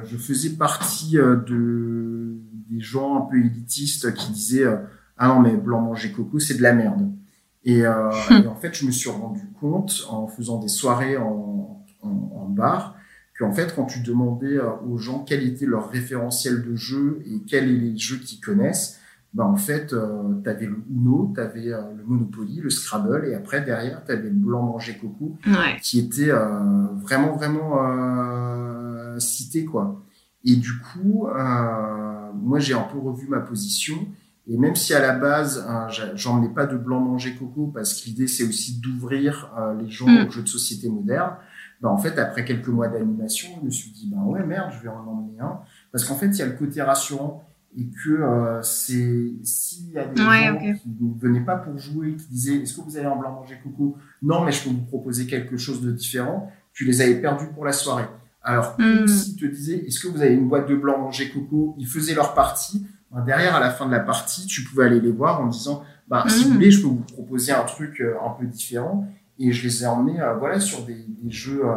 Je 0.04 0.18
faisais 0.18 0.52
partie 0.52 1.18
euh, 1.18 1.38
de, 1.38 2.36
des 2.70 2.82
gens 2.82 3.18
un 3.18 3.22
peu 3.22 3.38
élitistes 3.38 4.14
qui 4.14 4.32
disaient 4.32 4.66
euh, 4.66 4.78
Ah 5.18 5.28
non, 5.30 5.40
mais 5.40 5.56
blanc 5.56 5.82
manger 5.82 6.12
coco, 6.12 6.40
c'est 6.40 6.56
de 6.56 6.62
la 6.62 6.74
merde. 6.74 7.12
Et, 7.66 7.86
euh, 7.86 8.10
et 8.44 8.48
en 8.48 8.56
fait, 8.56 8.74
je 8.74 8.86
me 8.86 8.92
suis 8.92 9.10
rendu 9.10 9.42
compte 9.60 10.06
en 10.10 10.28
faisant 10.28 10.60
des 10.60 10.68
soirées 10.68 11.18
en, 11.18 11.84
en, 12.02 12.10
en 12.10 12.50
bar 12.50 12.96
qu'en 13.40 13.52
fait, 13.54 13.74
quand 13.76 13.86
tu 13.86 14.02
demandais 14.02 14.58
euh, 14.58 14.70
aux 14.88 14.98
gens 14.98 15.20
quel 15.26 15.44
était 15.48 15.66
leur 15.66 15.90
référentiel 15.90 16.62
de 16.64 16.76
jeu 16.76 17.22
et 17.26 17.40
quels 17.48 17.72
étaient 17.72 17.82
les 17.82 17.98
jeux 17.98 18.18
qu'ils 18.18 18.40
connaissent, 18.42 19.00
bah 19.34 19.46
en 19.46 19.56
fait, 19.56 19.94
euh, 19.94 20.22
tu 20.44 20.50
avais 20.50 20.68
le 20.68 20.78
Uno, 20.92 21.32
tu 21.34 21.42
avais 21.42 21.66
le 21.72 22.04
Monopoly, 22.06 22.60
le 22.62 22.70
Scrabble, 22.70 23.26
et 23.28 23.34
après, 23.34 23.62
derrière, 23.64 24.04
tu 24.06 24.12
avais 24.12 24.30
le 24.30 24.36
blanc 24.36 24.62
manger 24.62 24.96
coco, 25.02 25.38
Ouais. 25.48 25.80
qui 25.82 25.98
était 26.00 26.30
euh, 26.30 26.86
vraiment, 27.02 27.36
vraiment 27.36 27.80
euh, 27.84 29.18
cité, 29.20 29.66
quoi. 29.66 30.02
Et 30.46 30.56
du 30.58 30.74
coup, 30.80 31.28
euh, 31.28 32.32
moi, 32.36 32.60
j'ai 32.60 32.74
un 32.74 32.82
peu 32.84 33.00
revu 33.00 33.28
ma 33.28 33.40
position. 33.40 33.96
Et 34.48 34.58
même 34.58 34.76
si 34.76 34.94
à 34.94 35.00
la 35.00 35.14
base, 35.14 35.66
hein, 35.68 35.88
j'a- 35.90 36.16
j'emmenais 36.16 36.50
pas 36.50 36.66
de 36.66 36.76
blanc 36.78 37.00
manger 37.00 37.34
coco, 37.36 37.68
parce 37.74 37.94
que 37.94 38.08
l'idée, 38.08 38.28
c'est 38.28 38.44
aussi 38.44 38.80
d'ouvrir 38.82 39.52
euh, 39.58 39.74
les 39.82 39.90
gens 39.90 40.08
Mm. 40.08 40.28
aux 40.28 40.30
jeux 40.32 40.42
de 40.44 40.48
société 40.50 40.90
modernes, 40.90 41.36
bah, 41.82 41.90
en 41.90 41.98
fait, 41.98 42.18
après 42.20 42.44
quelques 42.46 42.68
mois 42.68 42.88
d'animation, 42.90 43.50
je 43.62 43.66
me 43.66 43.72
suis 43.72 43.92
dit, 43.92 44.10
bah 44.14 44.22
ouais, 44.26 44.46
merde, 44.46 44.72
je 44.78 44.82
vais 44.84 44.90
en 44.90 45.06
emmener 45.06 45.40
un. 45.40 45.60
Parce 45.92 46.04
qu'en 46.06 46.16
fait, 46.16 46.28
il 46.28 46.38
y 46.38 46.42
a 46.42 46.46
le 46.46 46.54
côté 46.54 46.82
rassurant 46.82 47.44
et 47.78 47.86
que 48.04 48.10
euh, 48.10 48.62
c'est 48.62 49.32
s'il 49.44 49.90
y 49.92 49.98
a 49.98 50.06
des 50.06 50.22
Ouais, 50.22 50.48
gens 50.48 50.58
qui 50.60 50.90
ne 51.02 51.20
venaient 51.20 51.44
pas 51.46 51.56
pour 51.58 51.78
jouer, 51.78 52.16
qui 52.16 52.28
disaient, 52.28 52.56
est-ce 52.58 52.76
que 52.76 52.82
vous 52.82 52.98
avez 52.98 53.06
un 53.08 53.16
blanc 53.16 53.32
manger 53.32 53.58
coco? 53.64 53.98
Non, 54.22 54.44
mais 54.46 54.52
je 54.52 54.64
peux 54.64 54.70
vous 54.70 54.84
proposer 54.86 55.26
quelque 55.26 55.58
chose 55.58 55.82
de 55.82 55.92
différent. 55.92 56.52
Tu 56.74 56.86
les 56.86 57.02
avais 57.02 57.16
perdus 57.16 57.48
pour 57.54 57.66
la 57.66 57.72
soirée. 57.74 58.06
Alors, 58.42 58.76
Mm. 58.78 59.08
s'ils 59.08 59.36
te 59.38 59.46
disaient, 59.46 59.86
est-ce 59.88 60.00
que 60.02 60.08
vous 60.10 60.22
avez 60.22 60.34
une 60.34 60.48
boîte 60.50 60.68
de 60.70 60.76
blanc 60.76 61.00
manger 61.00 61.30
coco? 61.32 61.76
Ils 61.78 61.88
faisaient 61.88 62.14
leur 62.16 62.34
partie. 62.34 62.86
Derrière, 63.26 63.56
à 63.56 63.60
la 63.60 63.70
fin 63.70 63.86
de 63.86 63.92
la 63.92 64.00
partie, 64.00 64.46
tu 64.48 64.64
pouvais 64.64 64.86
aller 64.86 65.00
les 65.00 65.12
voir 65.12 65.42
en 65.42 65.48
disant, 65.48 65.84
bah, 66.08 66.26
si 66.28 66.46
Mm. 66.46 66.48
vous 66.48 66.54
voulez, 66.54 66.72
je 66.72 66.82
peux 66.82 66.88
vous 66.88 67.04
proposer 67.14 67.52
un 67.52 67.64
truc 67.64 68.02
euh, 68.02 68.16
un 68.26 68.32
peu 68.32 68.46
différent. 68.46 69.08
Et 69.40 69.52
je 69.52 69.64
les 69.68 69.84
ai 69.84 69.88
emmenés, 69.88 70.20
euh, 70.22 70.36
voilà, 70.36 70.60
sur 70.60 70.84
des, 70.84 70.96
des 71.08 71.32
jeux, 71.32 71.62
euh, 71.66 71.74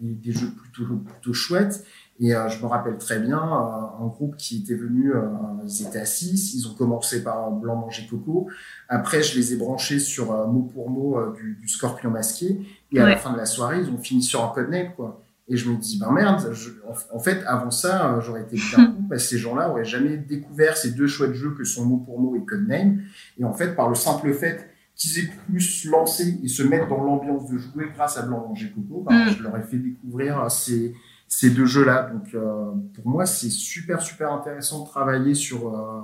des, 0.00 0.14
des 0.14 0.32
jeux 0.32 0.50
plutôt, 0.50 0.96
plutôt 0.96 1.32
chouettes. 1.32 1.84
Et 2.20 2.34
euh, 2.34 2.48
je 2.48 2.60
me 2.62 2.66
rappelle 2.66 2.98
très 2.98 3.18
bien 3.18 3.38
euh, 3.38 4.04
un 4.04 4.06
groupe 4.06 4.36
qui 4.36 4.58
était 4.62 4.74
venu, 4.76 5.12
euh, 5.12 5.22
ils 5.66 5.82
étaient 5.86 5.98
à 6.00 6.04
6, 6.04 6.54
ils 6.54 6.68
ont 6.68 6.74
commencé 6.74 7.24
par 7.24 7.50
blanc 7.50 7.74
manger 7.76 8.06
coco. 8.08 8.48
Après, 8.88 9.22
je 9.22 9.36
les 9.36 9.52
ai 9.54 9.56
branchés 9.56 9.98
sur 9.98 10.26
mot 10.48 10.62
pour 10.62 10.90
mot 10.90 11.32
du, 11.32 11.56
du 11.60 11.68
scorpion 11.68 12.10
masqué. 12.10 12.60
Et 12.92 13.00
à 13.00 13.04
Ouais. 13.04 13.10
la 13.10 13.16
fin 13.16 13.32
de 13.32 13.38
la 13.38 13.46
soirée, 13.46 13.80
ils 13.80 13.88
ont 13.90 13.98
fini 13.98 14.22
sur 14.22 14.44
un 14.44 14.48
codename, 14.48 14.92
quoi. 14.94 15.21
Et 15.48 15.56
je 15.56 15.68
me 15.70 15.76
dis, 15.76 15.98
ben 15.98 16.12
merde, 16.12 16.52
je- 16.52 16.70
en, 16.88 17.16
en 17.16 17.18
fait, 17.18 17.42
avant 17.46 17.70
ça, 17.70 18.14
euh, 18.14 18.20
j'aurais 18.20 18.42
été 18.42 18.56
bien 18.56 18.94
parce 19.08 19.22
que 19.24 19.28
ces 19.30 19.38
gens-là 19.38 19.70
auraient 19.70 19.84
jamais 19.84 20.16
découvert 20.16 20.76
ces 20.76 20.92
deux 20.92 21.06
chouettes 21.08 21.34
jeux 21.34 21.54
que 21.56 21.64
sont 21.64 21.84
mot 21.84 21.96
pour 21.98 22.20
mot 22.20 22.36
et 22.36 22.44
codename. 22.44 23.02
Et 23.38 23.44
en 23.44 23.52
fait, 23.52 23.74
par 23.74 23.88
le 23.88 23.94
simple 23.94 24.32
fait 24.34 24.68
qu'ils 24.94 25.18
aient 25.24 25.30
pu 25.50 25.60
se 25.60 25.88
lancer 25.90 26.38
et 26.42 26.48
se 26.48 26.62
mettre 26.62 26.86
dans 26.88 27.02
l'ambiance 27.02 27.50
de 27.50 27.58
jouer 27.58 27.86
grâce 27.94 28.16
à 28.18 28.22
Blanc 28.22 28.46
Manger 28.48 28.70
Coco, 28.74 29.04
ben, 29.08 29.26
Mm. 29.26 29.30
je 29.36 29.42
leur 29.42 29.56
ai 29.56 29.62
fait 29.62 29.78
découvrir 29.78 30.40
euh, 30.40 30.48
ces, 30.48 30.94
ces 31.26 31.50
deux 31.50 31.66
jeux-là. 31.66 32.10
Donc, 32.12 32.32
euh, 32.34 32.70
pour 32.94 33.06
moi, 33.08 33.26
c'est 33.26 33.50
super, 33.50 34.00
super 34.00 34.32
intéressant 34.32 34.84
de 34.84 34.88
travailler 34.88 35.34
sur, 35.34 35.74
euh, 35.74 36.02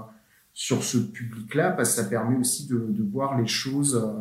sur 0.53 0.83
ce 0.83 0.99
public-là 0.99 1.71
parce 1.71 1.91
que 1.95 2.03
ça 2.03 2.09
permet 2.09 2.37
aussi 2.39 2.67
de, 2.67 2.79
de 2.89 3.03
voir 3.03 3.39
les 3.39 3.47
choses 3.47 3.95
euh, 3.95 4.21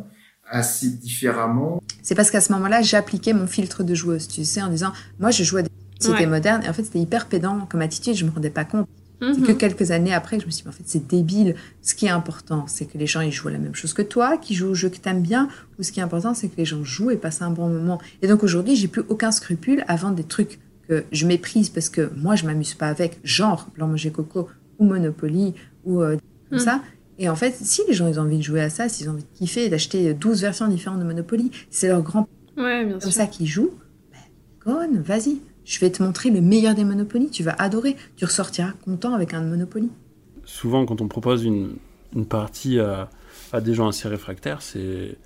assez 0.50 0.88
différemment. 0.90 1.82
C'est 2.02 2.14
parce 2.14 2.30
qu'à 2.30 2.40
ce 2.40 2.52
moment-là, 2.52 2.82
j'appliquais 2.82 3.32
mon 3.32 3.46
filtre 3.46 3.82
de 3.84 3.94
joueuse, 3.94 4.28
tu 4.28 4.44
sais, 4.44 4.62
en 4.62 4.68
disant, 4.68 4.92
moi, 5.18 5.30
je 5.30 5.42
jouais 5.44 5.60
à 5.60 5.64
des 5.64 5.70
sociétés 6.00 6.24
Ouais. 6.24 6.30
modernes, 6.30 6.62
et 6.64 6.68
en 6.68 6.72
fait, 6.72 6.84
c'était 6.84 7.00
hyper 7.00 7.26
pédant 7.26 7.66
comme 7.68 7.82
attitude, 7.82 8.14
je 8.14 8.24
me 8.24 8.30
rendais 8.30 8.50
pas 8.50 8.64
compte. 8.64 8.86
C'est 9.20 9.40
Mhm. 9.40 9.46
que 9.48 9.52
quelques 9.52 9.90
années 9.90 10.14
après 10.14 10.36
que 10.36 10.42
je 10.42 10.46
me 10.46 10.52
suis 10.52 10.62
dit, 10.62 10.68
mais 10.68 10.72
en 10.72 10.76
fait, 10.76 10.84
c'est 10.86 11.06
débile. 11.08 11.56
Ce 11.82 11.96
qui 11.96 12.06
est 12.06 12.10
important, 12.10 12.66
c'est 12.68 12.84
que 12.86 12.96
les 12.96 13.08
gens, 13.08 13.20
ils 13.20 13.32
jouent 13.32 13.48
à 13.48 13.50
la 13.50 13.58
même 13.58 13.74
chose 13.74 13.92
que 13.92 14.02
toi, 14.02 14.38
qu'ils 14.38 14.56
jouent 14.56 14.68
au 14.68 14.74
jeu 14.74 14.90
que 14.90 14.96
t'aimes 14.96 15.22
bien, 15.22 15.48
ou 15.78 15.82
ce 15.82 15.90
qui 15.90 15.98
est 15.98 16.02
important, 16.04 16.34
c'est 16.34 16.46
que 16.48 16.56
les 16.56 16.64
gens 16.64 16.84
jouent 16.84 17.10
et 17.10 17.16
passent 17.16 17.42
un 17.42 17.50
bon 17.50 17.68
moment. 17.68 18.00
Et 18.22 18.28
donc, 18.28 18.44
aujourd'hui, 18.44 18.76
j'ai 18.76 18.86
plus 18.86 19.02
aucun 19.08 19.32
scrupule 19.32 19.84
à 19.88 19.96
vendre 19.96 20.14
des 20.14 20.22
trucs 20.22 20.60
que 20.88 21.04
je 21.10 21.26
méprise 21.26 21.68
parce 21.68 21.88
que 21.88 22.12
moi, 22.16 22.36
je 22.36 22.46
m'amuse 22.46 22.74
pas 22.74 22.86
avec, 22.88 23.18
genre 23.24 23.66
Blanc 23.74 23.88
Manger 23.88 24.12
Coco, 24.12 24.48
ou 24.78 24.84
Monopoly, 24.84 25.54
ou 25.84 26.00
euh, 26.00 26.16
comme 26.48 26.58
Mhm. 26.58 26.64
ça. 26.64 26.80
Et 27.18 27.28
en 27.28 27.34
fait, 27.36 27.54
si 27.60 27.82
les 27.88 27.94
gens, 27.94 28.06
ils 28.06 28.18
ont 28.20 28.22
envie 28.22 28.38
de 28.38 28.42
jouer 28.42 28.60
à 28.60 28.70
ça, 28.70 28.88
s'ils 28.88 29.08
ont 29.08 29.12
envie 29.12 29.24
de 29.24 29.38
kiffer, 29.38 29.64
et 29.64 29.68
d'acheter 29.68 30.14
12 30.14 30.40
versions 30.42 30.68
différentes 30.68 31.00
de 31.00 31.04
Monopoly, 31.04 31.50
c'est 31.70 31.88
leur 31.88 32.02
grand 32.02 32.28
Ouais, 32.56 32.84
bien 32.84 32.92
comme 32.98 33.10
sûr. 33.10 33.12
ça 33.12 33.26
qu'ils 33.26 33.46
jouent, 33.46 33.72
ben, 34.66 35.02
vas-y. 35.02 35.38
Je 35.64 35.80
vais 35.80 35.90
te 35.90 36.02
montrer 36.02 36.30
le 36.30 36.40
meilleur 36.40 36.74
des 36.74 36.84
Monopoly. 36.84 37.28
Tu 37.30 37.42
vas 37.42 37.52
adorer. 37.58 37.96
Tu 38.16 38.24
ressortiras 38.24 38.72
content 38.84 39.14
avec 39.14 39.34
un 39.34 39.42
Monopoly. 39.42 39.90
Souvent, 40.44 40.86
quand 40.86 41.00
on 41.00 41.08
propose 41.08 41.44
une, 41.44 41.76
une 42.16 42.26
partie 42.26 42.78
à, 42.78 43.10
à 43.52 43.60
des 43.60 43.74
gens 43.74 43.88
assez 43.88 44.08
réfractaires, 44.08 44.62
c'est 44.62 45.16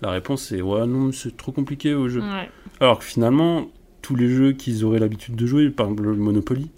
la 0.00 0.10
réponse 0.10 0.46
c'est 0.48 0.60
ouais 0.60 0.86
non 0.86 1.12
c'est 1.12 1.36
trop 1.36 1.50
compliqué 1.52 1.94
au 1.94 2.08
jeu. 2.08 2.20
Ouais. 2.20 2.48
Alors 2.80 2.98
que 3.00 3.04
finalement, 3.04 3.66
tous 4.02 4.14
les 4.16 4.28
jeux 4.28 4.52
qu'ils 4.52 4.84
auraient 4.84 4.98
l'habitude 4.98 5.34
de 5.34 5.46
jouer, 5.46 5.70
par 5.70 5.86
exemple 5.86 6.04
le 6.04 6.14
Monopoly, 6.16 6.70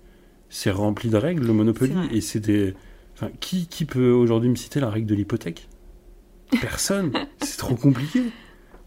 c'est 0.48 0.70
rempli 0.70 1.11
de 1.11 1.16
règles 1.16 1.46
le 1.46 1.52
Monopoly 1.52 1.92
et 2.12 2.20
c'est 2.20 2.40
des. 2.40 2.74
Enfin, 3.16 3.31
qui, 3.40 3.66
qui 3.66 3.85
peut 3.87 4.11
aujourd'hui 4.12 4.50
me 4.50 4.57
citer 4.57 4.79
la 4.79 4.90
règle 4.90 5.07
de 5.07 5.14
l'hypothèque? 5.14 5.68
Personne. 6.61 7.12
c'est 7.42 7.57
trop 7.57 7.74
compliqué. 7.74 8.22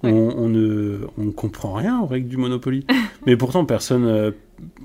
On, 0.01 0.09
on 0.11 0.47
ne, 0.47 0.99
on 1.17 1.25
ne 1.25 1.31
comprend 1.31 1.73
rien 1.73 1.99
aux 1.99 2.05
règles 2.05 2.29
du 2.29 2.37
Monopoly. 2.37 2.85
Mais 3.25 3.35
pourtant, 3.35 3.65
personne. 3.65 4.05
euh, 4.05 4.31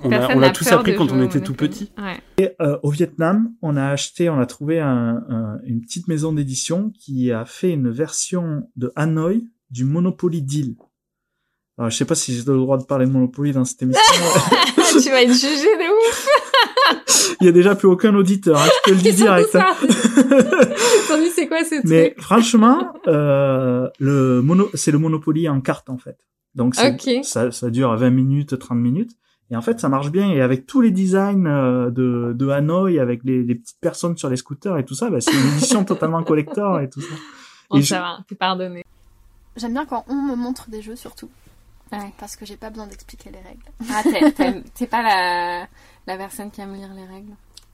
on 0.03 0.11
a- 0.11 0.19
Personne 0.19 0.45
on 0.45 0.53
tous 0.53 0.73
appris 0.73 0.97
quand 0.97 1.13
on 1.13 1.21
au 1.21 1.25
était 1.25 1.41
tout 1.41 1.55
petit. 1.55 1.93
Ouais. 1.99 2.17
Et, 2.39 2.51
euh, 2.61 2.79
au 2.83 2.91
Vietnam, 2.91 3.53
on 3.63 3.77
a 3.77 3.85
acheté, 3.87 4.29
on 4.29 4.41
a 4.41 4.47
trouvé 4.47 4.81
un- 4.81 5.23
un- 5.29 5.59
une 5.67 5.83
petite 5.83 6.09
maison 6.09 6.33
d'édition 6.33 6.91
qui 6.99 7.31
a 7.31 7.45
fait 7.45 7.71
une 7.71 7.91
version 7.91 8.69
de 8.77 8.91
Hanoi 8.97 9.35
du 9.71 9.85
Monopoly 9.85 10.43
Deal. 10.43 10.75
Alors, 11.77 11.91
je 11.91 11.97
sais 11.97 12.05
pas 12.05 12.15
si 12.15 12.33
j'ai 12.37 12.45
le 12.45 12.57
droit 12.57 12.79
de 12.79 12.85
parler 12.85 13.05
de 13.07 13.11
Monopoly 13.11 13.53
dans 13.53 13.65
cette 13.65 13.83
émission. 13.83 14.01
tu 15.03 15.11
vas 15.11 15.23
être 15.23 15.33
jugé 15.33 15.77
de 15.77 16.09
ouf. 16.09 16.29
Il 17.41 17.47
y 17.47 17.49
a 17.49 17.53
déjà 17.53 17.75
plus 17.75 17.89
aucun 17.89 18.15
auditeur, 18.15 18.57
hein, 18.61 18.67
je 18.87 18.91
te 18.91 18.95
le 18.97 19.03
dis 19.03 19.13
direct. 19.13 19.55
hein. 19.57 19.75
c'est 21.35 21.49
quoi 21.49 21.65
ce 21.65 21.87
Mais 21.87 22.11
truc? 22.11 22.23
franchement, 22.23 22.93
euh, 23.09 23.89
le 23.99 24.41
mono, 24.41 24.71
c'est 24.75 24.93
le 24.93 24.99
Monopoly 24.99 25.49
en 25.49 25.61
carte 25.61 25.91
en 25.91 25.99
fait. 25.99 26.17
Donc 26.55 26.75
ça, 26.77 27.51
ça 27.51 27.71
dure 27.71 27.97
20 27.97 28.11
minutes, 28.11 28.57
30 28.59 28.79
minutes. 28.79 29.13
Et 29.51 29.57
en 29.57 29.63
fait, 29.63 29.81
ça 29.81 29.89
marche 29.89 30.11
bien. 30.11 30.31
Et 30.31 30.41
avec 30.41 30.67
tous 30.67 30.81
les 30.81 30.91
designs 30.91 31.47
euh, 31.47 31.91
de, 31.91 32.33
de 32.35 32.49
Hanoï, 32.49 32.99
avec 33.01 33.21
les, 33.25 33.43
les 33.43 33.55
petites 33.57 33.81
personnes 33.81 34.17
sur 34.17 34.29
les 34.31 34.37
scooters 34.37 34.79
et 34.79 34.85
tout 34.85 34.95
ça, 34.95 35.11
bah, 35.11 35.21
c'est 35.21 35.33
une 35.33 35.49
édition 35.57 35.85
totalement 35.85 36.23
collector 36.23 36.81
et 36.81 36.89
tout 36.89 37.01
ça. 37.01 37.15
Bon, 37.71 37.79
Et 37.79 37.83
ça 37.83 37.97
je- 37.97 38.01
va, 38.01 38.19
t'es 38.29 38.35
pardonné. 38.37 38.85
J'aime 39.57 39.73
bien 39.73 39.85
quand 39.87 40.05
on 40.09 40.15
me 40.15 40.35
montre 40.37 40.71
des 40.71 40.81
jeux 40.83 40.97
surtout. 40.97 41.29
Parce 42.19 42.37
que 42.37 42.45
j'ai 42.47 42.57
pas 42.57 42.71
besoin 42.71 42.87
d'expliquer 42.87 43.31
les 43.31 43.41
règles. 43.41 43.65
Ah, 43.91 44.03
t'es- 44.75 44.87
pas 44.87 45.03
la, 45.03 45.67
la 46.07 46.17
personne 46.17 46.51
qui 46.51 46.61
aime 46.61 46.75
lire 46.75 46.93
les 46.95 47.05
règles 47.07 47.33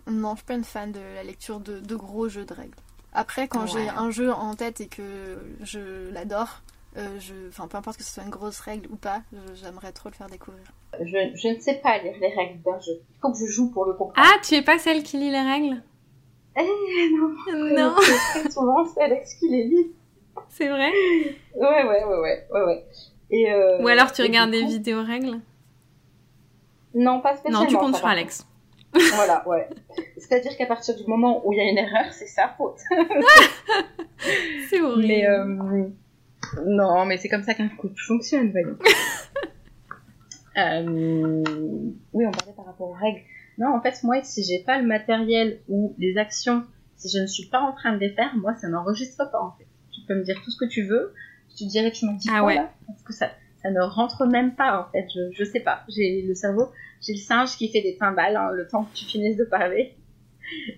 Non, 0.08 0.32
je 0.32 0.36
suis 0.38 0.46
pas 0.46 0.54
une 0.54 0.64
fan 0.64 0.92
de 0.92 1.00
la 1.14 1.22
lecture 1.22 1.60
de, 1.60 1.80
de 1.80 1.96
gros 1.96 2.28
jeux 2.28 2.44
de 2.44 2.54
règles. 2.54 2.76
Après, 3.12 3.48
quand 3.48 3.62
Ouais. 3.62 3.68
j'ai 3.68 3.88
un 3.88 4.10
jeu 4.10 4.32
en 4.32 4.54
tête 4.54 4.80
et 4.80 4.86
que 4.86 5.38
je 5.62 6.10
l'adore, 6.10 6.62
euh, 6.96 7.18
je... 7.20 7.48
enfin, 7.48 7.66
peu 7.68 7.76
importe 7.76 7.96
que 7.98 8.04
ce 8.04 8.12
soit 8.14 8.22
une 8.22 8.30
grosse 8.30 8.60
règle 8.60 8.88
ou 8.90 8.96
pas, 8.96 9.22
j'aimerais 9.54 9.92
trop 9.92 10.08
le 10.08 10.14
faire 10.14 10.28
découvrir. 10.28 10.62
Je, 11.00 11.30
je 11.34 11.48
ne 11.54 11.60
sais 11.60 11.74
pas 11.74 11.98
lire 11.98 12.14
les 12.20 12.34
règles 12.34 12.62
d'un 12.62 12.78
jeu. 12.80 12.92
Il 13.10 13.20
faut 13.20 13.32
que 13.32 13.38
je 13.38 13.46
joue 13.46 13.70
pour 13.70 13.84
le 13.84 13.92
comprendre. 13.94 14.28
Ah, 14.32 14.38
tu 14.42 14.54
es 14.54 14.62
pas 14.62 14.78
celle 14.78 15.02
qui 15.02 15.18
lit 15.18 15.30
les 15.30 15.40
règles? 15.42 15.82
Eh 16.56 17.10
non. 17.16 17.34
Non. 17.76 17.94
C'est 18.00 18.40
très 18.40 18.50
souvent 18.50 18.84
c'est 18.86 19.02
Alex 19.02 19.34
qui 19.34 19.48
les 19.48 19.64
lit. 19.64 19.92
C'est 20.48 20.68
vrai? 20.68 20.90
Ouais, 21.54 21.84
ouais, 21.84 21.84
ouais, 22.04 22.04
ouais, 22.18 22.46
ouais, 22.52 22.62
ouais. 22.64 22.84
Et 23.30 23.50
euh, 23.52 23.80
Ou 23.82 23.88
alors 23.88 24.12
tu 24.12 24.22
regardes 24.22 24.50
des 24.50 24.62
coup- 24.62 24.68
vidéos 24.68 25.02
règles 25.04 25.38
Non, 26.94 27.20
pas 27.20 27.36
spécialement. 27.36 27.60
Non, 27.62 27.66
tu 27.66 27.76
comptes 27.76 27.96
sur 27.96 28.06
Alex. 28.06 28.46
Voilà, 29.14 29.46
ouais. 29.48 29.68
C'est-à-dire 30.16 30.56
qu'à 30.56 30.66
partir 30.66 30.96
du 30.96 31.04
moment 31.06 31.46
où 31.46 31.52
il 31.52 31.58
y 31.58 31.60
a 31.60 31.64
une 31.70 31.78
erreur, 31.78 32.06
c'est 32.12 32.26
sa 32.26 32.48
faute. 32.48 32.78
C'est 34.68 34.80
horrible. 34.80 35.06
Mais 35.08 35.26
euh, 35.26 35.86
non, 36.66 37.04
mais 37.06 37.16
c'est 37.16 37.28
comme 37.28 37.42
ça 37.42 37.54
qu'un 37.54 37.68
couple 37.68 38.00
fonctionne, 38.06 38.50
voyons. 38.50 38.76
Euh, 40.58 41.42
oui, 42.12 42.26
on 42.26 42.30
parlait 42.32 42.52
par 42.54 42.66
rapport 42.66 42.88
aux 42.90 42.92
règles. 42.94 43.20
Non, 43.56 43.68
en 43.72 43.80
fait, 43.80 44.02
moi, 44.02 44.20
si 44.24 44.42
j'ai 44.42 44.58
pas 44.64 44.78
le 44.80 44.86
matériel 44.86 45.60
ou 45.68 45.94
les 45.96 46.18
actions, 46.18 46.64
si 46.96 47.08
je 47.08 47.22
ne 47.22 47.26
suis 47.28 47.46
pas 47.46 47.60
en 47.60 47.72
train 47.72 47.92
de 47.92 47.98
les 47.98 48.10
faire, 48.10 48.34
moi, 48.36 48.54
ça 48.56 48.68
n'enregistre 48.68 49.30
pas, 49.30 49.40
en 49.40 49.52
fait. 49.56 49.66
Tu 49.92 50.00
peux 50.06 50.14
me 50.16 50.24
dire 50.24 50.40
tout 50.44 50.50
ce 50.50 50.58
que 50.58 50.68
tu 50.68 50.82
veux, 50.82 51.14
je 51.60 51.64
te 51.64 51.70
dirais, 51.70 51.92
tu 51.92 52.06
m'en 52.06 52.12
dis 52.14 52.28
Ah 52.30 52.38
quoi, 52.40 52.46
ouais. 52.48 52.54
là 52.56 52.72
Parce 52.86 53.02
que 53.02 53.12
ça, 53.12 53.30
ça 53.62 53.70
ne 53.70 53.80
rentre 53.80 54.26
même 54.26 54.54
pas, 54.56 54.80
en 54.86 54.90
fait. 54.90 55.06
Je, 55.14 55.20
je 55.32 55.44
sais 55.44 55.60
pas. 55.60 55.82
J'ai 55.88 56.22
le 56.22 56.34
cerveau, 56.34 56.68
j'ai 57.00 57.12
le 57.12 57.18
singe 57.18 57.56
qui 57.56 57.70
fait 57.70 57.82
des 57.82 57.96
timbales, 57.96 58.36
hein, 58.36 58.50
le 58.52 58.66
temps 58.66 58.84
que 58.84 58.94
tu 58.96 59.04
finisses 59.04 59.36
de 59.36 59.44
parler. 59.44 59.94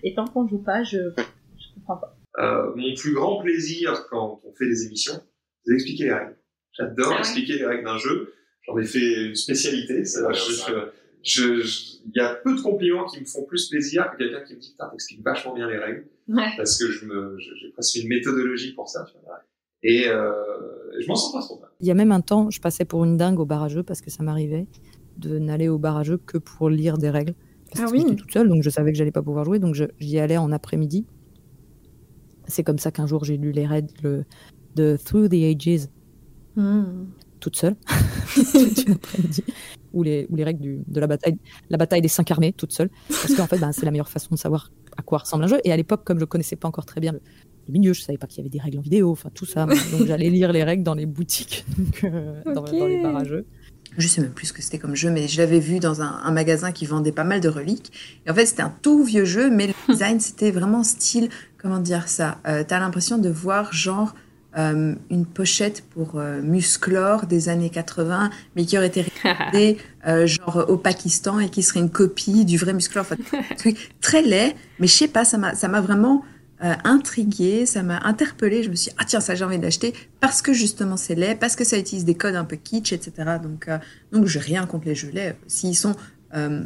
Et 0.03 0.13
tant 0.13 0.25
qu'on 0.27 0.47
joue 0.47 0.61
pas, 0.63 0.83
je, 0.83 0.97
je 1.17 1.73
comprends 1.75 1.97
pas. 1.97 2.15
Euh, 2.39 2.73
mon 2.75 2.93
plus 2.95 3.13
grand 3.13 3.41
plaisir 3.41 4.05
quand 4.09 4.41
on 4.43 4.53
fait 4.53 4.67
des 4.67 4.85
émissions, 4.85 5.13
c'est 5.65 5.71
d'expliquer 5.71 6.03
les 6.05 6.13
règles. 6.13 6.37
J'adore 6.73 7.07
Ah 7.09 7.13
ouais. 7.13 7.19
expliquer 7.19 7.53
les 7.57 7.65
règles 7.65 7.83
d'un 7.85 7.97
jeu. 7.97 8.33
J'en 8.67 8.77
ai 8.77 8.85
fait 8.85 9.25
une 9.27 9.35
spécialité. 9.35 10.03
Ça, 10.05 10.31
je, 10.31 11.61
il 12.05 12.11
y 12.15 12.19
a 12.19 12.35
peu 12.35 12.55
de 12.55 12.61
compliments 12.61 13.05
qui 13.05 13.19
me 13.21 13.25
font 13.25 13.43
plus 13.45 13.69
plaisir 13.69 14.11
que 14.11 14.17
quelqu'un 14.17 14.43
qui 14.43 14.55
me 14.55 14.59
dit 14.59 14.71
putain 14.71 14.89
t'expliques 14.89 15.23
vachement 15.23 15.53
bien 15.53 15.69
les 15.69 15.77
règles 15.77 16.05
Ouais. 16.27 16.51
parce 16.57 16.77
que 16.77 16.89
je 16.89 17.05
me 17.05 17.37
j'ai 17.37 17.69
presque 17.71 17.95
une 17.95 18.07
méthodologie 18.07 18.73
pour 18.73 18.87
ça 18.89 19.05
tu 19.09 19.17
vois. 19.25 19.41
Et 19.83 20.07
euh, 20.07 20.31
je 20.99 21.07
m'en 21.07 21.15
sens 21.15 21.33
pas 21.33 21.41
trop 21.41 21.59
mal 21.59 21.69
Il 21.81 21.87
y 21.87 21.91
a 21.91 21.93
même 21.93 22.11
un 22.11 22.21
temps, 22.21 22.49
je 22.49 22.59
passais 22.61 22.85
pour 22.85 23.03
une 23.03 23.17
dingue 23.17 23.39
au 23.39 23.45
barrageux 23.45 23.83
parce 23.83 24.01
que 24.01 24.09
ça 24.09 24.23
m'arrivait 24.23 24.67
de 25.17 25.37
n'aller 25.39 25.67
au 25.69 25.77
barrageux 25.77 26.17
que 26.17 26.37
pour 26.37 26.69
lire 26.69 26.97
des 26.97 27.09
règles. 27.09 27.33
Parce 27.71 27.81
Ah 27.85 27.87
que 27.87 27.91
oui. 27.91 28.03
J'étais 28.03 28.15
toute 28.15 28.31
seule, 28.31 28.49
donc 28.49 28.63
je 28.63 28.69
savais 28.69 28.91
que 28.91 28.97
j'allais 28.97 29.11
pas 29.11 29.21
pouvoir 29.23 29.45
jouer, 29.45 29.59
donc 29.59 29.75
je- 29.75 29.85
j'y 29.99 30.19
allais 30.19 30.37
en 30.37 30.51
après-midi. 30.51 31.05
C'est 32.47 32.63
comme 32.63 32.77
ça 32.79 32.91
qu'un 32.91 33.07
jour 33.07 33.23
j'ai 33.23 33.37
lu 33.37 33.51
les 33.51 33.65
règles 33.65 34.25
de 34.75 34.97
Through 34.97 35.29
the 35.29 35.33
Ages 35.33 35.87
Hmm. 36.55 37.05
toute 37.39 37.55
seule, 37.55 37.75
toute 38.35 38.85
une 38.85 38.93
après-midi, 38.93 39.43
ou 39.91 40.03
les, 40.03 40.27
ou 40.29 40.35
les 40.35 40.43
règles 40.43 40.59
du- 40.61 40.83
de 40.85 40.99
la 40.99 41.07
bataille, 41.07 41.35
la 41.71 41.77
bataille 41.77 42.01
des 42.01 42.07
cinq 42.07 42.29
armées 42.29 42.53
toute 42.53 42.71
seule, 42.73 42.91
parce 43.09 43.33
qu'en 43.33 43.47
fait 43.47 43.57
ben, 43.57 43.71
c'est 43.71 43.85
la 43.85 43.91
meilleure 43.91 44.07
façon 44.09 44.29
de 44.35 44.39
savoir 44.39 44.69
à 44.95 45.01
quoi 45.01 45.17
ressemble 45.19 45.45
un 45.45 45.47
jeu. 45.47 45.59
Et 45.63 45.71
à 45.71 45.77
l'époque, 45.77 46.03
comme 46.05 46.19
je 46.19 46.25
connaissais 46.25 46.55
pas 46.55 46.67
encore 46.67 46.85
très 46.85 47.01
bien 47.01 47.11
le, 47.11 47.21
le 47.67 47.73
milieu, 47.73 47.93
je 47.93 48.01
savais 48.01 48.17
pas 48.17 48.27
qu'il 48.27 48.39
y 48.39 48.41
avait 48.41 48.49
des 48.49 48.59
règles 48.59 48.79
en 48.79 48.81
vidéo, 48.81 49.11
enfin 49.11 49.29
tout 49.33 49.45
ça, 49.45 49.65
donc 49.91 50.07
j'allais 50.07 50.29
lire 50.29 50.51
les 50.51 50.63
règles 50.63 50.83
dans 50.83 50.93
les 50.93 51.05
boutiques, 51.05 51.65
donc, 51.77 52.03
euh, 52.03 52.41
dans, 52.53 52.63
Ok. 52.63 52.77
dans 52.77 52.87
les 52.87 53.01
barrageux. 53.01 53.45
Je 53.97 54.07
sais 54.07 54.21
même 54.21 54.31
plus 54.31 54.47
ce 54.47 54.53
que 54.53 54.61
c'était 54.63 54.79
comme 54.79 54.95
jeu, 54.95 55.11
mais 55.11 55.27
je 55.27 55.37
l'avais 55.37 55.59
vu 55.59 55.79
dans 55.79 56.01
un, 56.01 56.19
un 56.23 56.31
magasin 56.31 56.71
qui 56.71 56.87
vendait 56.87 57.11
pas 57.11 57.23
mal 57.23 57.41
de 57.41 57.49
reliques. 57.49 57.91
Et 58.25 58.31
en 58.31 58.33
fait, 58.33 58.47
c'était 58.47 58.63
un 58.63 58.73
tout 58.81 59.03
vieux 59.03 59.25
jeu, 59.25 59.51
mais 59.51 59.67
le 59.67 59.73
design, 59.93 60.19
c'était 60.19 60.49
vraiment 60.49 60.83
style, 60.83 61.29
comment 61.59 61.79
dire 61.79 62.07
ça 62.07 62.39
euh, 62.47 62.63
T'as 62.67 62.79
l'impression 62.79 63.19
de 63.19 63.29
voir 63.29 63.71
genre 63.71 64.15
euh, 64.57 64.93
une 65.09 65.25
pochette 65.25 65.83
pour 65.89 66.19
euh, 66.19 66.39
Musclor 66.41 67.25
des 67.25 67.49
années 67.49 67.71
80, 67.71 68.29
mais 68.55 68.65
qui 68.65 68.77
aurait 68.77 68.87
été 68.87 69.03
réalisée 69.23 69.77
euh, 70.07 70.27
genre 70.27 70.65
au 70.67 70.77
Pakistan 70.77 71.39
et 71.39 71.49
qui 71.49 71.63
serait 71.63 71.79
une 71.79 71.89
copie 71.89 72.45
du 72.45 72.57
vrai 72.57 72.73
Musclor. 72.73 73.03
Enfin, 73.03 73.15
truc 73.57 73.95
très 73.99 74.21
laid, 74.21 74.55
mais 74.79 74.85
je 74.85 74.93
sais 74.93 75.07
pas, 75.07 75.25
ça 75.25 75.39
m'a 75.39 75.55
ça 75.55 75.67
m'a 75.69 75.81
vraiment 75.81 76.23
euh, 76.63 76.73
intriguée, 76.85 77.65
ça 77.65 77.83
m'a 77.83 77.99
interpellée. 78.03 78.63
Je 78.63 78.69
me 78.69 78.75
suis 78.75 78.89
dit, 78.91 78.95
ah 78.99 79.05
tiens, 79.05 79.19
ça 79.19 79.35
j'ai 79.35 79.43
envie 79.45 79.59
d'acheter 79.59 79.93
parce 80.19 80.41
que 80.41 80.53
justement 80.53 80.97
c'est 80.97 81.15
laid, 81.15 81.35
parce 81.35 81.55
que 81.55 81.63
ça 81.63 81.77
utilise 81.77 82.05
des 82.05 82.15
codes 82.15 82.35
un 82.35 82.45
peu 82.45 82.55
kitsch, 82.55 82.93
etc. 82.93 83.37
Donc, 83.41 83.67
euh, 83.67 83.77
donc 84.11 84.25
j'ai 84.27 84.39
rien 84.39 84.65
contre 84.65 84.85
les 84.87 84.95
jeux 84.95 85.11
laids. 85.11 85.35
S'ils 85.47 85.75
sont. 85.75 85.95
euh, 86.35 86.63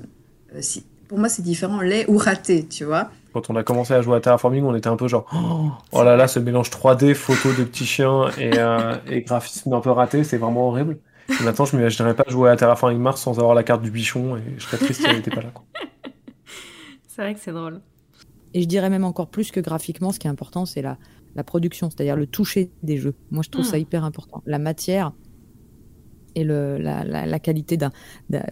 euh, 0.55 0.61
si, 0.61 0.85
pour 1.07 1.17
moi, 1.19 1.29
c'est 1.29 1.41
différent, 1.41 1.79
laid 1.81 2.05
ou 2.09 2.17
raté, 2.17 2.67
tu 2.67 2.83
vois. 2.83 3.09
Quand 3.33 3.49
on 3.49 3.55
a 3.55 3.63
commencé 3.63 3.93
à 3.93 4.01
jouer 4.01 4.17
à 4.17 4.19
Terraforming, 4.19 4.63
on 4.65 4.75
était 4.75 4.89
un 4.89 4.97
peu 4.97 5.07
genre 5.07 5.25
oh, 5.33 5.71
oh 5.93 6.03
là 6.03 6.15
là, 6.17 6.27
ce 6.27 6.39
mélange 6.39 6.69
3D, 6.69 7.13
photo 7.13 7.53
de 7.53 7.63
petits 7.63 7.85
chiens 7.85 8.29
et, 8.37 8.51
euh, 8.57 8.97
et 9.07 9.21
graphisme 9.21 9.71
un 9.73 9.79
peu 9.79 9.91
raté, 9.91 10.23
c'est 10.25 10.37
vraiment 10.37 10.67
horrible. 10.67 10.97
Et 11.39 11.43
maintenant, 11.43 11.65
je 11.65 11.75
m'imaginerais 11.77 12.13
pas 12.15 12.23
jouer 12.27 12.49
à 12.49 12.55
Terraforming 12.57 12.99
Mars 12.99 13.21
sans 13.21 13.39
avoir 13.39 13.53
la 13.55 13.63
carte 13.63 13.81
du 13.81 13.91
bichon 13.91 14.37
et 14.37 14.41
je 14.57 14.63
serais 14.65 14.77
triste 14.77 15.01
si 15.01 15.09
elle 15.09 15.17
n'était 15.17 15.31
pas 15.31 15.41
là. 15.41 15.51
C'est 17.07 17.21
vrai 17.21 17.33
que 17.33 17.39
c'est 17.39 17.51
drôle. 17.51 17.81
Et 18.57 18.61
je 18.63 18.67
dirais 18.67 18.89
même 18.89 19.03
encore 19.03 19.29
plus 19.29 19.51
que 19.51 19.59
graphiquement, 19.59 20.11
ce 20.11 20.17
qui 20.17 20.25
est 20.25 20.29
important, 20.31 20.65
c'est 20.65 20.81
la, 20.81 20.97
la 21.35 21.43
production, 21.43 21.91
c'est-à-dire 21.91 22.15
le 22.15 22.25
toucher 22.25 22.71
des 22.81 22.97
jeux. 22.97 23.13
Moi, 23.29 23.43
je 23.43 23.49
trouve 23.49 23.63
ça 23.63 23.77
hyper 23.77 24.03
important. 24.03 24.41
La 24.47 24.57
matière 24.57 25.11
et 26.33 26.43
le, 26.43 26.77
la, 26.79 27.03
la, 27.03 27.27
la 27.27 27.39
qualité 27.39 27.77
d'un. 27.77 27.91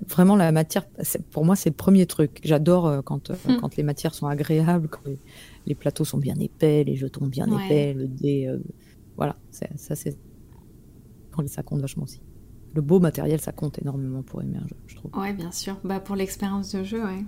Vraiment, 0.08 0.36
la 0.36 0.51
matière, 0.51 0.86
pour 1.32 1.43
moi, 1.43 1.56
c'est 1.56 1.70
le 1.72 1.76
premier 1.76 2.06
truc. 2.06 2.39
J'adore 2.43 2.86
euh, 2.86 3.01
quand, 3.01 3.32
euh, 3.32 3.36
Mm. 3.47 3.58
quand 3.62 3.76
les 3.78 3.84
matières 3.84 4.14
sont 4.14 4.28
agréables, 4.28 4.89
quand 4.89 5.01
les, 5.06 5.18
les 5.66 5.74
plateaux 5.76 6.06
sont 6.06 6.20
bien 6.20 6.36
épais, 6.39 6.84
les 6.84 6.95
jetons 6.95 7.26
bien 7.26 7.47
Ouais. 7.49 7.66
épais, 7.66 7.93
le 7.95 8.08
dé. 8.08 8.45
euh, 8.47 8.60
voilà, 9.18 9.36
ça, 9.49 9.95
c'est. 9.95 10.18
Ça 11.47 11.64
compte 11.64 11.82
vachement 11.82 12.03
aussi. 12.03 12.22
Le 12.76 12.82
beau 12.82 12.99
matériel, 12.99 13.41
ça 13.41 13.51
compte 13.53 13.80
énormément 13.82 14.22
pour 14.24 14.41
aimer 14.43 14.58
un 14.58 14.68
jeu, 14.68 14.78
je 14.86 14.95
trouve. 14.95 15.12
Ouais, 15.18 15.34
bien 15.34 15.51
sûr. 15.51 15.78
Bah, 15.84 15.99
pour 15.99 16.16
l'expérience 16.16 16.74
de 16.76 16.84
jeu, 16.84 17.03
ouais. 17.03 17.24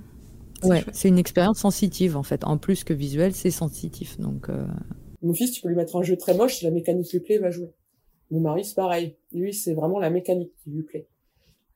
C'est 0.61 0.67
Ouais, 0.69 0.83
c'est 0.91 1.07
une 1.07 1.17
expérience 1.19 1.59
sensitive 1.59 2.17
en 2.17 2.23
fait. 2.23 2.43
En 2.43 2.57
plus 2.57 2.83
que 2.83 2.93
visuel, 2.93 3.33
c'est 3.33 3.51
sensitif. 3.51 4.19
Donc. 4.19 4.49
euh, 4.49 4.65
Mon 5.21 5.33
fils, 5.33 5.51
tu 5.51 5.61
peux 5.61 5.69
lui 5.69 5.75
mettre 5.75 5.95
un 5.95 6.03
jeu 6.03 6.17
très 6.17 6.35
moche, 6.35 6.55
si 6.57 6.65
la 6.65 6.71
mécanique 6.71 7.11
lui 7.11 7.19
plaît, 7.19 7.35
il 7.35 7.41
va 7.41 7.51
jouer. 7.51 7.71
Mon 8.31 8.41
mari, 8.41 8.65
c'est 8.65 8.75
pareil. 8.75 9.15
Lui, 9.33 9.53
c'est 9.53 9.73
vraiment 9.73 9.99
la 9.99 10.09
mécanique 10.09 10.51
qui 10.63 10.69
lui 10.71 10.83
plaît. 10.83 11.07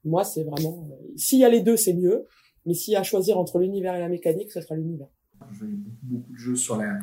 Moi, 0.04 0.24
c'est 0.24 0.44
vraiment... 0.44 0.88
euh, 0.92 0.96
S'il 1.16 1.40
y 1.40 1.46
a 1.46 1.50
les 1.50 1.62
deux, 1.62 1.78
c'est 1.78 1.94
mieux. 1.94 2.26
Mais 2.66 2.74
s'il 2.74 2.94
y 2.94 2.96
a 2.96 3.00
à 3.00 3.04
choisir 3.04 3.38
entre 3.38 3.58
l'univers 3.60 3.96
et 3.96 4.00
la 4.00 4.10
mécanique, 4.10 4.52
ce 4.52 4.62
sera 4.62 4.76
l'univers. 4.76 5.08
Je 5.52 5.60
joue 5.60 5.68
beaucoup, 5.68 5.96
beaucoup 6.06 6.34
de 6.34 6.38
jeux 6.38 6.56
sur 6.56 6.78
la, 6.78 7.00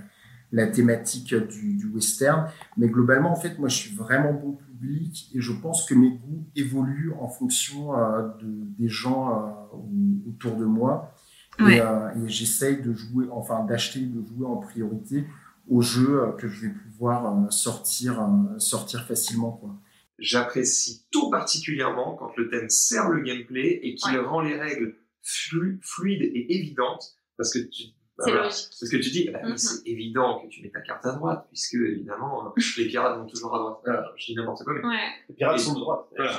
la 0.53 0.67
thématique 0.69 1.35
du, 1.35 1.77
du 1.77 1.87
western. 1.87 2.49
Mais 2.77 2.89
globalement, 2.89 3.31
en 3.33 3.37
fait, 3.37 3.59
moi, 3.59 3.69
je 3.69 3.77
suis 3.77 3.97
vraiment 3.97 4.33
bon 4.33 4.53
public 4.53 5.31
et 5.35 5.41
je 5.41 5.53
pense 5.53 5.85
que 5.87 5.95
mes 5.95 6.11
goûts 6.11 6.45
évoluent 6.55 7.13
en 7.19 7.29
fonction 7.29 7.97
euh, 7.97 8.29
de, 8.41 8.47
des 8.79 8.89
gens 8.89 9.31
euh, 9.33 9.51
au- 9.77 10.29
autour 10.31 10.57
de 10.57 10.65
moi. 10.65 11.15
Ouais. 11.61 11.77
Et, 11.77 11.81
euh, 11.81 12.09
et 12.25 12.29
j'essaye 12.29 12.81
de 12.83 12.93
jouer, 12.95 13.27
enfin, 13.31 13.65
d'acheter, 13.65 14.01
de 14.01 14.25
jouer 14.27 14.47
en 14.47 14.57
priorité 14.59 15.25
aux 15.69 15.83
jeux 15.83 16.23
euh, 16.23 16.33
que 16.33 16.49
je 16.49 16.67
vais 16.67 16.73
pouvoir 16.73 17.27
euh, 17.27 17.51
sortir, 17.51 18.21
euh, 18.21 18.59
sortir 18.59 19.05
facilement, 19.07 19.53
quoi. 19.53 19.71
J'apprécie 20.19 21.05
tout 21.13 21.31
particulièrement 21.31 22.17
quand 22.17 22.37
le 22.37 22.49
thème 22.51 22.69
sert 22.69 23.09
le 23.09 23.21
gameplay 23.23 23.79
et 23.83 23.95
qu'il 23.95 24.19
rend 24.19 24.41
les 24.41 24.59
règles 24.59 24.97
flu- 25.23 25.79
fluides 25.83 26.23
et 26.23 26.57
évidentes 26.57 27.15
parce 27.37 27.53
que 27.53 27.59
tu 27.61 27.85
bah 28.17 28.25
C'est 28.25 28.31
voilà. 28.33 28.47
logique. 28.47 28.69
Parce 28.81 28.91
que 28.91 28.97
tu 28.97 29.11
dis, 29.11 29.31
bah 29.33 29.39
oui, 29.45 29.51
Mhm. 29.53 29.57
c'est 29.59 29.87
évident 29.89 30.41
que 30.43 30.49
tu 30.49 30.61
mets 30.63 30.71
ta 30.71 30.81
carte 30.81 31.07
à 31.07 31.13
droite, 31.13 31.47
puisque 31.53 31.75
évidemment, 31.75 32.53
les 32.77 32.87
pirates 32.89 33.17
vont 33.17 33.27
toujours 33.27 33.55
à 33.55 33.59
droite. 33.61 33.77
Voilà, 33.85 34.13
je 34.17 34.27
dis 34.27 34.35
n'importe 34.35 34.65
quoi, 34.65 34.73
mais. 34.75 34.85
Ouais. 34.89 34.97
Les 35.29 35.35
pirates 35.37 35.61
sont 35.61 35.75
de 35.75 35.79
droite. 35.79 36.07
Voilà. 36.17 36.33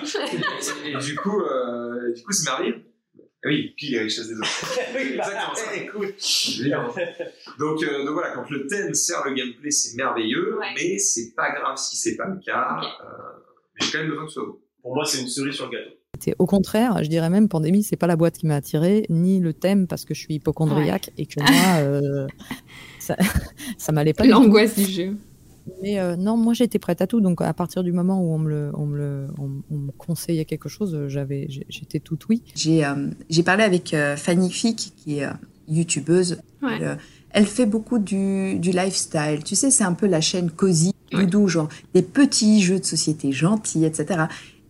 et, 0.83 0.91
et 0.91 0.97
du 0.97 1.15
coup, 1.15 1.39
euh, 1.39 2.11
du 2.13 2.21
coup, 2.23 2.33
c'est 2.33 2.49
merveilleux. 2.49 2.83
Ah 3.43 3.47
Oui, 3.47 3.73
puis 3.77 3.89
les 3.89 3.99
richesses 3.99 4.27
des 4.27 4.35
autres. 4.35 4.79
Bah, 4.93 4.99
Exactement 4.99 5.55
ça. 5.55 6.59
Évidemment. 6.59 6.93
Donc, 7.57 7.83
euh, 7.83 8.05
donc 8.05 8.13
voilà, 8.13 8.31
quand 8.31 8.49
le 8.49 8.67
thème 8.67 8.93
sert 8.93 9.23
le 9.25 9.33
gameplay, 9.33 9.71
c'est 9.71 9.95
merveilleux, 9.95 10.57
mais 10.75 10.97
c'est 10.97 11.33
pas 11.35 11.51
grave 11.51 11.77
si 11.77 11.95
c'est 11.95 12.17
pas 12.17 12.25
le 12.25 12.39
cas. 12.39 12.79
Euh, 12.81 13.15
mais 13.75 13.85
j'ai 13.85 13.91
quand 13.91 13.99
même 13.99 14.09
besoin 14.09 14.25
que 14.25 14.29
ce 14.29 14.33
soit 14.35 14.45
beau. 14.45 14.61
Pour 14.81 14.95
moi, 14.95 15.05
c'est 15.05 15.21
une 15.21 15.27
cerise 15.27 15.55
sur 15.55 15.65
le 15.65 15.71
gâteau. 15.71 15.95
Au 16.37 16.45
contraire, 16.45 17.01
je 17.01 17.07
dirais 17.07 17.29
même 17.29 17.47
pandémie, 17.47 17.83
c'est 17.83 17.95
pas 17.95 18.07
la 18.07 18.17
boîte 18.17 18.37
qui 18.37 18.45
m'a 18.45 18.55
attiré, 18.55 19.05
ni 19.09 19.39
le 19.39 19.53
thème 19.53 19.87
parce 19.87 20.03
que 20.03 20.13
je 20.13 20.19
suis 20.19 20.33
hypochondriaque 20.35 21.11
et 21.17 21.25
que 21.25 21.39
moi, 21.39 21.81
euh, 21.81 22.27
ça, 22.99 23.15
ça 23.77 23.91
m'allait 23.93 24.13
pas. 24.13 24.25
L'angoisse 24.25 24.75
du 24.75 24.85
jeu. 24.85 25.15
Mais 25.81 25.99
euh, 25.99 26.15
non, 26.15 26.37
moi 26.37 26.53
j'étais 26.53 26.79
prête 26.79 27.01
à 27.01 27.07
tout, 27.07 27.21
donc 27.21 27.41
à 27.41 27.53
partir 27.53 27.83
du 27.83 27.91
moment 27.91 28.21
où 28.21 28.33
on 28.33 28.39
me 28.39 28.49
le, 28.49 28.71
on 28.75 28.85
me 28.85 28.97
le, 28.97 29.27
on, 29.37 29.49
on 29.69 29.77
me 29.77 29.91
conseillait 29.91 30.45
quelque 30.45 30.69
chose, 30.69 30.95
euh, 30.95 31.09
j'avais, 31.09 31.47
j'étais 31.69 31.99
tout 31.99 32.17
oui. 32.29 32.43
J'ai 32.55 32.85
euh, 32.85 33.09
j'ai 33.29 33.43
parlé 33.43 33.63
avec 33.63 33.93
euh, 33.93 34.15
Fanny 34.15 34.49
Fick, 34.49 34.93
qui 34.97 35.19
est 35.19 35.25
euh, 35.25 35.31
youtubeuse. 35.67 36.41
Ouais. 36.61 36.77
Elle, 36.81 36.97
elle 37.31 37.45
fait 37.45 37.65
beaucoup 37.65 37.99
du, 37.99 38.57
du 38.59 38.71
lifestyle. 38.71 39.43
Tu 39.45 39.55
sais, 39.55 39.69
c'est 39.69 39.83
un 39.83 39.93
peu 39.93 40.07
la 40.07 40.21
chaîne 40.21 40.49
cosy, 40.49 40.93
doudou, 41.11 41.47
genre 41.47 41.69
des 41.93 42.01
petits 42.01 42.61
jeux 42.61 42.79
de 42.79 42.85
société 42.85 43.31
gentils, 43.31 43.85
etc. 43.85 44.23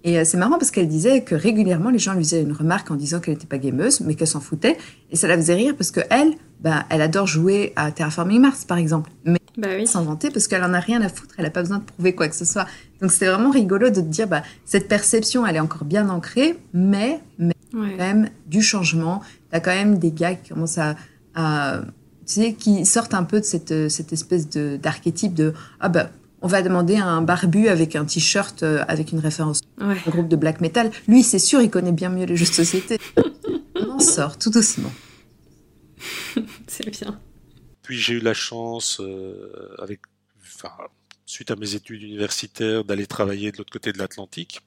Et 0.04 0.24
c'est 0.24 0.38
marrant 0.38 0.58
parce 0.58 0.72
qu'elle 0.72 0.88
disait 0.88 1.24
que 1.24 1.36
régulièrement 1.36 1.89
les 1.89 2.00
gens 2.00 2.14
lui 2.14 2.24
faisaient 2.24 2.41
une 2.41 2.54
remarque 2.54 2.89
en 2.89 2.95
disant 2.95 3.20
qu'elle 3.20 3.34
n'était 3.34 3.47
pas 3.47 3.58
gameuse, 3.58 4.00
mais 4.02 4.16
qu'elle 4.16 4.28
s'en 4.28 4.39
foutait. 4.39 4.78
Et 5.12 5.18
ça 5.18 5.28
la 5.28 5.36
faisait 5.36 5.56
rire 5.56 5.76
parce 5.78 5.91
que 5.91 6.00
elle, 6.10 6.34
ben, 6.62 6.84
elle 6.89 7.02
adore 7.02 7.28
jouer 7.28 7.74
à 7.76 7.91
Terraforming 7.91 8.41
Mars, 8.41 8.66
par 8.66 8.78
exemple. 8.78 9.12
Mais 9.26 9.39
bah 9.60 9.68
oui. 9.78 9.86
vanter 9.93 10.30
parce 10.32 10.47
qu'elle 10.47 10.64
en 10.64 10.74
a 10.74 10.80
rien 10.80 11.01
à 11.01 11.10
foutre, 11.10 11.34
elle 11.38 11.45
a 11.45 11.49
pas 11.49 11.62
besoin 11.62 11.80
de 11.80 11.84
prouver 11.84 12.16
quoi 12.16 12.28
que 12.28 12.36
ce 12.36 12.45
soit. 12.45 12.66
Donc 13.01 13.12
c'était 13.12 13.28
vraiment 13.28 13.51
rigolo 13.51 13.89
de 13.89 13.95
te 13.95 13.99
dire, 14.01 14.28
bah, 14.28 14.43
cette 14.66 14.88
perception, 14.88 15.45
elle 15.45 15.55
est 15.55 15.60
encore 15.62 15.86
bien 15.86 16.10
ancrée, 16.10 16.57
mais, 16.74 17.20
mais 17.38 17.53
Ouais. 17.74 17.91
quand 17.91 18.03
même 18.05 18.30
du 18.47 18.62
changement. 18.64 19.22
T'as 19.51 19.60
quand 19.60 19.70
même 19.76 19.99
des 19.99 20.12
gars 20.12 20.34
qui 20.34 20.49
commencent 20.49 20.80
à, 20.80 20.95
à 21.36 21.82
tu 22.26 22.34
sais, 22.34 22.53
qui 22.53 22.84
sortent 22.86 23.14
un 23.14 23.24
peu 23.24 23.39
de 23.39 23.45
cette, 23.45 23.72
euh, 23.72 23.89
cette 23.89 24.12
espèce 24.14 24.49
de 24.49 24.78
d'archétype 24.82 25.34
de 25.36 25.53
ah 25.80 25.89
bah 25.89 26.10
on 26.41 26.47
va 26.47 26.62
demander 26.64 26.95
à 26.95 27.05
un 27.05 27.22
barbu 27.22 27.68
avec 27.68 27.95
un 27.95 28.05
t-shirt 28.05 28.64
euh, 28.64 28.84
avec 28.88 29.12
une 29.12 29.20
référence 29.20 29.62
Ouais. 29.82 29.97
au 30.07 30.10
groupe 30.12 30.28
de 30.30 30.36
black 30.36 30.62
metal. 30.62 30.89
Lui, 31.07 31.22
c'est 31.24 31.38
sûr, 31.39 31.62
il 31.62 31.70
connaît 31.70 31.91
bien 31.91 32.10
mieux 32.10 32.26
les 32.26 32.36
jeux 32.36 32.45
de 32.45 32.51
société. 32.51 32.97
on 33.76 33.91
en 33.91 33.99
sort 33.99 34.38
tout 34.38 34.49
doucement. 34.49 34.91
C'est 36.68 36.89
bien. 36.89 37.18
Puis 37.90 37.98
j'ai 37.98 38.14
eu 38.14 38.20
la 38.20 38.36
chance, 38.36 39.00
euh, 39.00 39.74
avec, 39.80 40.02
enfin, 40.44 40.70
suite 41.26 41.50
à 41.50 41.56
mes 41.56 41.74
études 41.74 42.04
universitaires, 42.04 42.84
d'aller 42.84 43.08
travailler 43.08 43.52
de 43.52 43.58
l'autre 43.58 43.72
côté 43.72 43.92
de 43.92 43.98
l'Atlantique. 43.98 44.62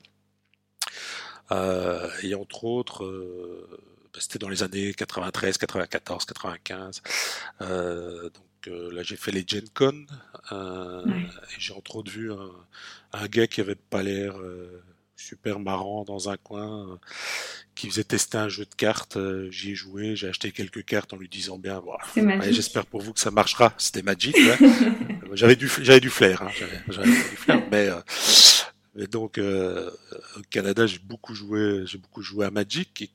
Euh, 1.52 2.10
et 2.24 2.34
entre 2.34 2.64
autres, 2.64 3.04
euh, 3.04 3.68
bah, 4.12 4.18
c'était 4.18 4.40
dans 4.40 4.48
les 4.48 4.64
années 4.64 4.92
93, 4.92 5.56
94, 5.56 6.24
95. 6.24 7.00
Euh, 7.60 8.28
donc 8.28 8.92
là, 8.92 9.04
j'ai 9.04 9.14
fait 9.14 9.30
les 9.30 9.44
Gen 9.46 9.68
Con. 9.72 10.04
Et 10.50 11.60
j'ai 11.60 11.74
entre 11.74 11.94
autres 11.94 12.10
vu 12.10 12.32
un, 12.32 12.50
un 13.12 13.28
gars 13.28 13.46
qui 13.46 13.60
avait 13.60 13.76
pas 13.76 14.02
l'air 14.02 14.34
super 15.22 15.58
marrant 15.60 16.04
dans 16.04 16.28
un 16.28 16.36
coin, 16.36 16.88
euh, 16.90 16.96
qui 17.74 17.88
faisait 17.88 18.04
tester 18.04 18.38
un 18.38 18.48
jeu 18.48 18.64
de 18.64 18.74
cartes. 18.76 19.16
euh, 19.16 19.50
J'y 19.50 19.72
ai 19.72 19.74
joué, 19.74 20.14
j'ai 20.16 20.28
acheté 20.28 20.52
quelques 20.52 20.84
cartes 20.84 21.12
en 21.12 21.16
lui 21.16 21.28
disant 21.28 21.58
bien, 21.58 21.80
magique. 22.16 22.42
ouais, 22.42 22.52
j'espère 22.52 22.86
pour 22.86 23.00
vous 23.00 23.12
que 23.12 23.20
ça 23.20 23.30
marchera. 23.30 23.72
C'était 23.78 24.02
magique. 24.02 24.36
ouais. 24.36 24.58
Euh, 25.32 25.36
j'avais 25.36 25.56
du, 25.56 25.70
j'avais 25.80 26.00
du 26.00 26.10
flair, 26.10 26.42
hein, 26.42 26.50
j'avais, 26.88 27.06
du 27.08 27.36
flair, 27.36 27.62
mais, 27.70 27.88
euh, 27.88 28.00
mais 28.94 29.06
donc 29.06 29.38
euh, 29.38 29.88
au 30.36 30.42
Canada, 30.50 30.86
j'ai 30.86 30.98
beaucoup 30.98 31.34
joué, 31.34 31.84
j'ai 31.86 31.96
beaucoup 31.96 32.20
joué 32.20 32.44
à 32.44 32.50
Magic. 32.50 33.00
Et 33.00 33.10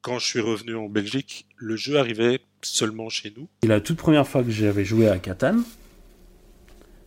quand 0.00 0.18
je 0.18 0.26
suis 0.26 0.40
revenu 0.40 0.74
en 0.74 0.88
Belgique, 0.88 1.46
le 1.56 1.76
jeu 1.76 1.98
arrivait 1.98 2.40
seulement 2.62 3.08
chez 3.10 3.32
nous. 3.36 3.48
Et 3.62 3.68
la 3.68 3.80
toute 3.80 3.96
première 3.96 4.26
fois 4.26 4.42
que 4.42 4.50
j'avais 4.50 4.84
joué 4.84 5.08
à 5.08 5.18
Catan, 5.18 5.58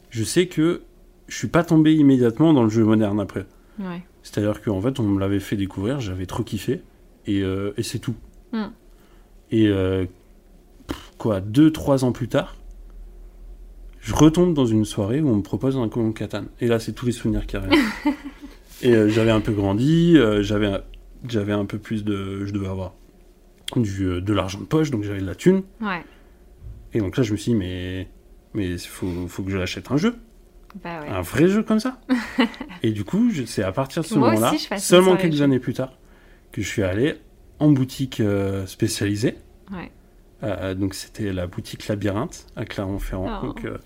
je 0.10 0.24
sais 0.24 0.48
que 0.48 0.84
je 1.28 1.36
suis 1.38 1.48
pas 1.48 1.64
tombé 1.64 1.94
immédiatement 1.94 2.54
dans 2.54 2.64
le 2.64 2.70
jeu 2.70 2.84
moderne 2.86 3.20
après. 3.20 3.46
Ouais. 3.80 4.04
C'est-à-dire 4.22 4.62
qu'en 4.62 4.80
fait, 4.82 5.00
on 5.00 5.04
me 5.04 5.20
l'avait 5.20 5.40
fait 5.40 5.56
découvrir, 5.56 6.00
j'avais 6.00 6.26
trop 6.26 6.44
kiffé, 6.44 6.82
et, 7.26 7.42
euh, 7.42 7.74
et 7.78 7.84
c'est 7.84 8.00
tout. 8.00 8.16
Mm. 8.52 8.66
Et 9.52 9.68
euh, 9.68 10.06
quoi, 11.18 11.42
deux, 11.42 11.72
trois 11.72 12.06
ans 12.06 12.12
plus 12.12 12.28
tard, 12.28 12.56
je 14.00 14.14
retombe 14.14 14.54
dans 14.54 14.66
une 14.66 14.86
soirée 14.86 15.22
où 15.22 15.30
on 15.30 15.38
me 15.38 15.42
propose 15.42 15.78
un 15.78 15.88
colon 15.90 16.12
Catan. 16.12 16.46
Et 16.60 16.68
là, 16.68 16.80
c'est 16.80 16.94
tous 16.94 17.06
les 17.06 17.12
souvenirs 17.12 17.46
qui 17.46 17.56
arrivent. 17.58 17.80
et 18.82 18.94
euh, 18.96 19.08
j'avais 19.10 19.32
un 19.32 19.42
peu 19.42 19.54
grandi, 19.54 20.18
j'avais, 20.42 20.68
un- 20.68 20.82
j'avais 21.28 21.54
un 21.54 21.66
peu 21.66 21.78
plus 21.78 22.04
de. 22.04 22.46
Je 22.46 22.52
devais 22.52 22.68
avoir 22.68 22.94
du, 23.78 24.22
de 24.22 24.34
l'argent 24.34 24.60
de 24.60 24.66
poche, 24.66 24.92
donc 24.92 25.04
j'avais 25.04 25.22
de 25.22 25.26
la 25.26 25.36
thune. 25.36 25.64
Ouais. 25.82 26.04
Et 26.94 27.00
donc 27.00 27.18
là, 27.18 27.24
je 27.24 27.32
me 27.32 27.38
suis 27.38 27.54
dit, 27.54 27.58
mais 27.58 28.08
mais 28.54 28.70
il 28.70 28.80
faut, 28.80 29.28
faut 29.28 29.42
que 29.44 29.50
je 29.50 29.58
l'achète 29.58 29.90
un 29.92 29.98
jeu. 29.98 30.16
Bah 30.84 31.02
ouais. 31.02 31.10
Un 31.10 31.22
vrai 31.22 31.48
jeu 31.48 31.62
comme 31.64 31.80
ça. 31.80 32.00
et 32.84 32.92
du 32.92 33.04
coup, 33.04 33.30
c'est 33.46 33.64
à 33.64 33.72
partir 33.72 34.02
de 34.04 34.08
ce 34.08 34.16
moment-là, 34.16 34.54
seulement 34.78 35.16
quelques 35.18 35.42
années 35.42 35.60
plus 35.60 35.74
tard, 35.74 35.92
que 36.52 36.62
je 36.62 36.68
suis 36.68 36.84
allé 36.84 37.16
en 37.60 37.70
boutique 37.72 38.20
euh, 38.20 38.66
spécialisée. 38.66 39.36
Ouais. 39.72 39.92
Euh, 40.44 40.74
donc 40.74 40.94
c'était 40.94 41.32
la 41.32 41.48
boutique 41.48 41.88
Labyrinthe 41.88 42.48
à 42.56 42.66
Clermont-Ferrand. 42.66 43.40
Oh. 43.42 43.46
Donc 43.48 43.66
euh, 43.66 43.78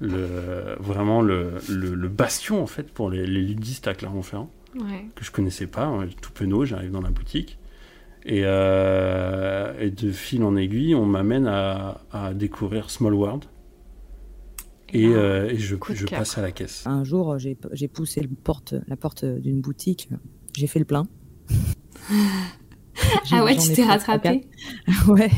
le, 0.00 0.76
vraiment 0.78 1.22
le, 1.22 1.54
le, 1.68 1.94
le 1.94 2.08
bastion 2.08 2.62
en 2.62 2.66
fait 2.66 2.92
pour 2.92 3.10
les, 3.10 3.26
les 3.26 3.40
ludistes 3.42 3.88
à 3.88 3.94
Clermont-Ferrand 3.94 4.50
Ouais. 4.78 5.06
que 5.14 5.24
je 5.24 5.30
connaissais 5.30 5.66
pas, 5.66 5.84
hein, 5.86 6.06
tout 6.20 6.32
penaud, 6.32 6.66
j'arrive 6.66 6.90
dans 6.90 7.00
la 7.00 7.08
boutique. 7.08 7.58
Et, 8.26 8.42
euh, 8.44 9.72
et 9.80 9.90
de 9.90 10.12
fil 10.12 10.42
en 10.44 10.54
aiguille, 10.54 10.94
on 10.94 11.06
m'amène 11.06 11.46
à, 11.46 12.02
à 12.12 12.34
découvrir 12.34 12.90
Small 12.90 13.14
World. 13.14 13.44
Et, 14.92 15.06
euh, 15.08 15.48
et 15.50 15.56
je, 15.58 15.74
passe 16.06 16.38
à 16.38 16.42
la 16.42 16.52
caisse. 16.52 16.84
Un 16.86 17.02
jour, 17.04 17.38
j'ai 17.38 17.88
poussé 17.88 18.20
le 18.20 18.28
porte, 18.28 18.74
la 18.86 18.96
porte 18.96 19.24
d'une 19.24 19.60
boutique, 19.60 20.08
j'ai 20.56 20.66
fait 20.66 20.78
le 20.78 20.84
plein. 20.84 21.06
Ah 23.32 23.44
ouais, 23.44 23.56
tu 23.56 23.72
t'es 23.74 23.82
3-4. 23.84 24.42
Ouais. 25.08 25.30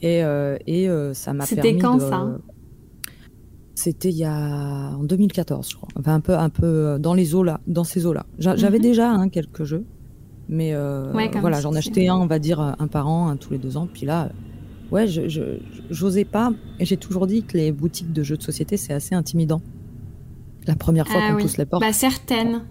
Et, 0.00 0.22
euh, 0.24 0.56
et 0.66 0.88
euh, 0.88 1.12
ça 1.12 1.32
m'a 1.34 1.44
C'était 1.44 1.62
permis 1.62 1.78
quand, 1.80 1.96
de- 1.96 2.00
ça? 2.00 2.38
C'était 3.74 4.08
il 4.08 4.16
y 4.16 4.24
a 4.24 4.32
en 4.96 5.04
2014, 5.04 5.68
je 5.70 5.76
crois. 5.76 5.88
Enfin 5.96 6.14
un 6.14 6.20
peu, 6.20 6.36
un 6.36 6.48
peu 6.48 6.96
dans 6.98 7.14
les 7.14 7.34
eaux 7.34 7.42
là, 7.42 7.60
dans 7.66 7.84
ces 7.84 8.06
eaux 8.06 8.12
là. 8.12 8.26
J'avais 8.38 8.78
Mhm. 8.78 8.82
déjà 8.82 9.10
hein, 9.10 9.28
quelques 9.28 9.64
jeux, 9.64 9.84
mais 10.48 10.72
euh, 10.74 11.12
Ouais, 11.12 11.30
voilà, 11.40 11.60
j'en 11.60 11.74
achetais 11.74 12.08
un, 12.08 12.16
on 12.16 12.26
va 12.26 12.38
dire 12.38 12.60
un 12.60 12.88
par 12.88 13.06
an, 13.08 13.28
un 13.28 13.36
tous 13.36 13.52
les 13.52 13.58
deux 13.58 13.76
ans. 13.76 13.88
Puis 13.92 14.06
là, 14.06 14.32
ouais, 14.90 15.06
je, 15.06 15.28
je- 15.28 15.58
j'osais 15.90 16.24
pas. 16.24 16.52
Et 16.78 16.84
j'ai 16.84 16.96
toujours 16.96 17.26
dit 17.26 17.42
que 17.42 17.56
les 17.56 17.72
boutiques 17.72 18.12
de 18.12 18.22
jeux 18.22 18.36
de 18.36 18.42
société 18.42 18.76
c'est 18.76 18.92
assez 18.92 19.14
intimidant. 19.14 19.60
La 20.66 20.74
première 20.76 21.06
fois 21.08 21.20
Ah 21.22 21.30
qu'on 21.30 21.36
oui. 21.36 21.42
pousse 21.42 21.56
les 21.56 21.64
portes. 21.66 21.82
Bah 21.82 21.92
certaines. 21.92 22.64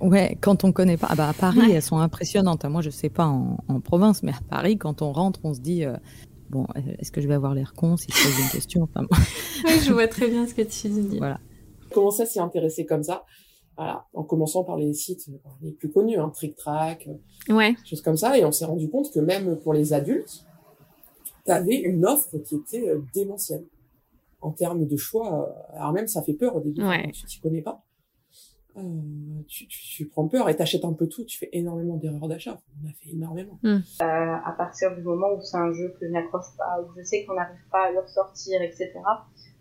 Ouais, 0.00 0.36
quand 0.40 0.64
on 0.64 0.72
connaît 0.72 0.96
pas. 0.96 1.08
Ah 1.10 1.14
bah 1.16 1.28
à 1.28 1.32
Paris, 1.32 1.58
Ouais. 1.60 1.70
elles 1.72 1.82
sont 1.82 1.98
impressionnantes. 1.98 2.64
Moi, 2.64 2.82
je 2.82 2.90
sais 2.90 3.08
pas 3.08 3.26
en, 3.26 3.58
en 3.68 3.80
province, 3.80 4.22
mais 4.22 4.32
à 4.32 4.40
Paris, 4.48 4.76
quand 4.78 5.02
on 5.02 5.12
rentre, 5.12 5.40
on 5.44 5.54
se 5.54 5.60
dit 5.60 5.84
euh, 5.84 5.96
bon, 6.50 6.66
est-ce 6.98 7.10
que 7.10 7.20
je 7.20 7.28
vais 7.28 7.34
avoir 7.34 7.54
l'air 7.54 7.72
con 7.74 7.96
si 7.96 8.08
je 8.12 8.22
pose 8.22 8.38
une 8.44 8.50
question? 8.50 8.82
Enfin. 8.82 9.06
Oui, 9.64 9.72
je 9.82 9.92
vois 9.92 10.06
très 10.08 10.28
bien 10.28 10.46
ce 10.46 10.54
que 10.54 10.62
tu 10.62 10.88
dis. 10.88 11.18
Voilà. 11.18 11.40
commencé 11.92 12.22
à 12.22 12.26
s'y 12.26 12.38
intéresser 12.38 12.84
comme 12.84 13.02
ça? 13.02 13.24
Voilà, 13.76 14.04
en 14.14 14.22
commençant 14.22 14.62
par 14.62 14.76
les 14.76 14.92
sites 14.94 15.26
les 15.62 15.72
plus 15.72 15.90
connus, 15.90 16.18
hein, 16.18 16.30
Trick 16.32 16.54
Track, 16.54 17.08
euh, 17.48 17.54
Ouais. 17.54 17.74
choses 17.84 18.02
comme 18.02 18.16
ça, 18.16 18.38
et 18.38 18.44
on 18.44 18.52
s'est 18.52 18.66
rendu 18.66 18.88
compte 18.88 19.10
que 19.12 19.18
même 19.18 19.56
pour 19.56 19.72
les 19.72 19.92
adultes, 19.94 20.44
t'avais 21.44 21.76
une 21.76 22.04
offre 22.06 22.36
qui 22.38 22.56
était 22.56 22.88
euh, 22.88 23.00
démentielle 23.14 23.64
en 24.40 24.50
termes 24.50 24.86
de 24.86 24.96
choix. 24.96 25.48
euh, 25.72 25.76
Alors 25.78 25.92
même 25.92 26.06
ça 26.06 26.22
fait 26.22 26.34
peur 26.34 26.56
au 26.56 26.60
début 26.60 26.82
Ouais. 26.82 27.10
tu 27.12 27.24
t'y 27.26 27.40
connais 27.40 27.62
pas. 27.62 27.82
Euh, 28.76 28.82
tu, 29.46 29.68
tu, 29.68 29.78
tu 29.78 30.06
prends 30.06 30.26
peur 30.26 30.48
et 30.48 30.56
t'achètes 30.56 30.84
un 30.84 30.92
peu 30.94 31.06
tout. 31.06 31.24
Tu 31.24 31.38
fais 31.38 31.48
énormément 31.52 31.96
d'erreurs 31.96 32.26
d'achat. 32.26 32.58
On 32.82 32.88
a 32.88 32.92
fait 32.92 33.10
énormément. 33.10 33.56
Euh, 33.64 33.76
à 34.02 34.52
partir 34.58 34.94
du 34.96 35.02
moment 35.02 35.28
où 35.36 35.40
c'est 35.42 35.56
un 35.56 35.72
jeu 35.72 35.94
que 36.00 36.06
je 36.06 36.10
n'accroche 36.10 36.56
pas, 36.58 36.80
où 36.82 36.86
je 36.98 37.04
sais 37.04 37.24
qu'on 37.24 37.34
n'arrive 37.34 37.60
pas 37.70 37.86
à 37.86 37.92
le 37.92 38.00
ressortir, 38.00 38.60
etc. 38.62 38.90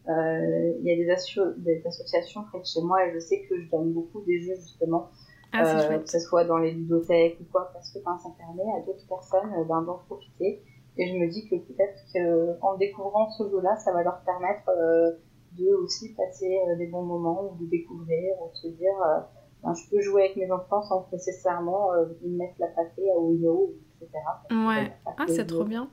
euh, 0.10 0.74
Il 0.80 0.86
y 0.86 0.92
a 0.92 0.96
des, 0.96 1.10
asso- 1.12 1.54
des 1.58 1.84
associations 1.86 2.44
près 2.46 2.60
de 2.60 2.66
chez 2.66 2.82
moi 2.82 3.06
et 3.06 3.14
je 3.14 3.20
sais 3.20 3.46
que 3.48 3.62
je 3.62 3.70
donne 3.70 3.94
beaucoup 3.94 4.22
des 4.26 4.42
jeux 4.42 4.56
justement, 4.56 5.12
Ah, 5.52 5.64
euh, 5.64 6.00
que 6.00 6.10
ce 6.10 6.20
soit 6.20 6.46
dans 6.46 6.58
les 6.58 6.72
ludothèques 6.72 7.38
ou 7.40 7.44
quoi, 7.52 7.70
parce 7.72 7.92
que 7.94 8.00
ben, 8.04 8.18
ça 8.18 8.30
permet 8.36 8.64
à 8.76 8.84
d'autres 8.84 9.08
personnes 9.08 9.54
euh, 9.60 9.64
ben, 9.66 9.84
d'en 9.84 10.00
profiter. 10.10 10.64
Et 10.98 11.08
je 11.08 11.14
me 11.18 11.28
dis 11.30 11.48
que 11.50 11.56
peut-être 11.56 12.60
qu'en 12.60 12.78
découvrant 12.78 13.30
ce 13.32 13.44
jeu-là, 13.50 13.76
ça 13.78 13.92
va 13.94 14.04
leur 14.04 14.20
permettre 14.22 14.70
euh, 14.70 15.12
de 15.58 15.74
aussi 15.84 16.14
passer 16.14 16.58
euh, 16.70 16.76
des 16.78 16.88
bons 16.88 17.04
moments 17.04 17.52
ou 17.52 17.64
de 17.64 17.70
découvrir 17.70 18.34
ou 18.42 18.52
de 18.52 18.56
se 18.58 18.68
dire 18.68 18.94
euh, 19.08 19.20
ben, 19.64 19.74
je 19.74 19.90
peux 19.90 20.02
jouer 20.02 20.24
avec 20.24 20.36
mes 20.38 20.52
enfants 20.52 20.82
sans 20.84 21.08
nécessairement 21.12 21.94
euh, 21.94 22.06
mettre 22.26 22.54
la 22.60 22.68
pâtée 22.68 23.10
à 23.12 23.18
Oyo, 23.20 23.74
etc. 24.02 24.18
Ouais. 24.52 24.92
Ah, 25.06 25.26
c'est 25.28 25.46
trop 25.48 25.64
bien. 25.64 25.88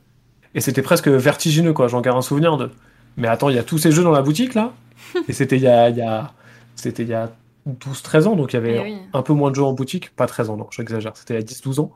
Et 0.55 0.61
c'était 0.61 0.83
presque 0.83 1.09
vertigineux, 1.09 1.73
quoi. 1.73 1.87
J'en 1.89 2.01
garde 2.01 2.19
un 2.19 2.23
souvenir 2.23 2.57
de. 2.57 2.71
Mais 3.17 3.29
attends, 3.29 3.49
il 3.49 3.57
y 3.57 3.59
a 3.59 3.63
tous 3.63 3.79
ces 3.79 3.93
jeux 3.93 4.03
dans 4.03 4.11
la 4.11 4.23
boutique, 4.23 4.55
là? 4.55 4.73
Et 5.29 5.33
c'était 5.33 5.57
il 5.57 5.63
y 5.63 5.69
a, 5.69 5.89
il 5.89 5.97
y 5.97 6.03
a... 6.03 6.33
C'était 6.75 7.03
il 7.05 7.09
y 7.09 7.15
a 7.15 7.31
12-13 7.69 8.27
ans, 8.27 8.37
donc 8.37 8.53
il 8.53 8.57
y 8.57 8.59
avait 8.59 8.77
Eh 8.77 8.81
oui. 8.83 8.99
un 9.13 9.23
peu 9.23 9.33
moins 9.33 9.51
de 9.51 9.57
jeux 9.57 9.63
en 9.65 9.73
boutique. 9.73 10.15
Pas 10.17 10.27
13 10.27 10.51
ans, 10.51 10.57
non, 10.57 10.67
j'exagère. 10.71 11.17
C'était 11.17 11.35
il 11.35 11.37
y 11.37 11.41
a 11.41 11.45
10-12 11.47 11.81
ans. 11.81 11.93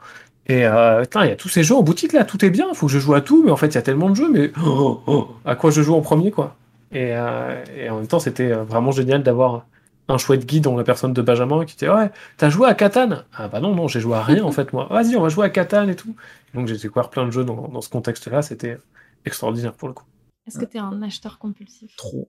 Et 0.47 0.66
euh, 0.66 1.03
putain, 1.03 1.24
il 1.24 1.28
y 1.30 1.32
a 1.32 1.36
tous 1.36 1.49
ces 1.49 1.62
jeux 1.64 1.74
en 1.74 1.82
boutique, 1.82 2.12
là. 2.12 2.24
Tout 2.24 2.45
est 2.45 2.51
bien. 2.51 2.66
Il 2.70 2.74
faut 2.76 2.86
que 2.86 2.92
je 2.92 2.99
joue 2.99 3.14
à 3.14 3.20
tout. 3.20 3.42
Mais 3.45 3.51
en 3.51 3.57
fait, 3.57 3.68
il 3.68 3.74
y 3.74 3.78
a 3.78 3.82
tellement 3.82 4.11
de 4.11 4.14
jeux. 4.14 4.30
Mais 4.30 4.53
oh, 4.64 5.01
oh, 5.07 5.28
à 5.45 5.57
quoi 5.57 5.70
je 5.70 5.82
joue 5.82 5.95
en 5.95 6.01
premier, 6.03 6.30
quoi 6.30 6.57
et, 6.92 7.16
euh, 7.16 7.64
et 7.76 7.88
en 7.90 7.97
même 7.97 8.07
temps, 8.07 8.20
c'était 8.20 8.53
euh, 8.53 8.62
vraiment 8.62 8.92
génial 8.92 9.22
d'avoir 9.22 9.66
un 10.09 10.18
chouette 10.18 10.45
guide 10.47 10.64
dans 10.64 10.76
la 10.76 10.84
personne 10.84 11.12
de 11.12 11.22
Benjamin 11.22 11.64
qui 11.64 11.74
disait 11.76 11.90
Ouais, 11.90 12.11
t'as 12.36 12.51
joué 12.51 12.68
à 12.68 12.74
Catan? 12.74 13.22
Ah 13.34 13.49
bah 13.49 13.59
non, 13.61 13.74
non, 13.74 13.88
j'ai 13.88 14.01
joué 14.01 14.14
à 14.16 14.22
rien 14.22 14.45
en 14.45 14.53
fait, 14.53 14.72
moi. 14.72 14.86
Vas-y, 14.90 15.16
on 15.16 15.22
va 15.22 15.28
jouer 15.28 15.47
à 15.47 15.51
Catan 15.51 15.88
et 15.88 15.97
tout. 15.97 16.14
Donc 16.53 16.68
j'ai 16.68 16.76
découvert 16.76 17.09
plein 17.11 17.24
de 17.24 17.30
jeux 17.30 17.45
dans, 17.45 17.68
dans 17.68 17.80
ce 17.80 17.88
contexte-là, 17.88 18.42
c'était 18.42 18.78
extraordinaire 19.24 19.72
pour 19.72 19.88
le 19.88 19.95
coup. 19.95 20.05
Est-ce 20.47 20.59
que 20.59 20.66
t'es 20.66 20.78
un 20.78 21.03
acheteur 21.03 21.38
compulsif? 21.38 21.97
Trop. 21.97 22.28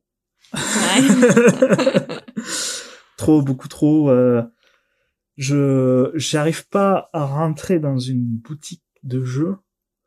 Ouais. 0.53 0.61
trop, 3.17 3.41
beaucoup 3.41 3.67
trop. 3.67 4.09
euh, 4.09 4.41
je 5.37 6.11
j'arrive 6.15 6.67
pas 6.67 7.09
à 7.13 7.25
rentrer 7.25 7.79
dans 7.79 7.97
une 7.99 8.37
boutique 8.37 8.83
de 9.03 9.23
jeux 9.23 9.57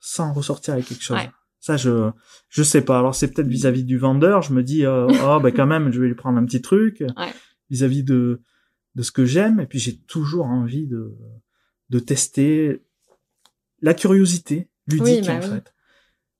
sans 0.00 0.32
ressortir 0.32 0.74
avec 0.74 0.86
quelque 0.86 1.02
chose. 1.02 1.16
Ouais. 1.18 1.30
Ça, 1.60 1.76
je 1.76 2.10
je 2.48 2.62
sais 2.62 2.82
pas. 2.82 2.98
Alors 2.98 3.14
c'est 3.14 3.32
peut-être 3.32 3.48
vis-à-vis 3.48 3.84
du 3.84 3.98
vendeur. 3.98 4.42
Je 4.42 4.52
me 4.52 4.62
dis, 4.62 4.86
euh, 4.86 5.06
oh 5.24 5.40
ben 5.42 5.52
quand 5.52 5.66
même, 5.66 5.92
je 5.92 6.00
vais 6.00 6.08
lui 6.08 6.14
prendre 6.14 6.38
un 6.38 6.44
petit 6.44 6.62
truc. 6.62 7.00
Ouais. 7.16 7.32
Vis-à-vis 7.70 8.04
de 8.04 8.42
de 8.94 9.02
ce 9.02 9.12
que 9.12 9.24
j'aime, 9.24 9.60
et 9.60 9.66
puis 9.66 9.78
j'ai 9.78 9.98
toujours 9.98 10.46
envie 10.46 10.86
de, 10.86 11.14
de 11.90 11.98
tester 11.98 12.84
la 13.80 13.94
curiosité 13.94 14.70
ludique 14.88 15.04
Oui, 15.04 15.22
bah 15.26 15.36
en 15.36 15.40
oui. 15.40 15.48
fait. 15.48 15.74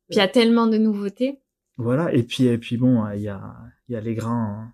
Puis 0.09 0.17
il 0.17 0.17
y 0.17 0.21
a 0.21 0.29
tellement 0.29 0.67
de 0.67 0.79
nouveautés. 0.79 1.41
Voilà, 1.77 2.13
et 2.13 2.23
puis 2.23 2.45
et 2.45 2.59
puis 2.59 2.77
bon, 2.77 3.07
il 3.11 3.21
y 3.21 3.29
a 3.29 3.55
il 3.89 3.93
y 3.93 3.97
a 3.97 4.01
les 4.01 4.15
grands 4.15 4.67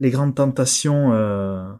les 0.00 0.10
grandes 0.10 0.34
tentations 0.34 1.12
euh, 1.12 1.72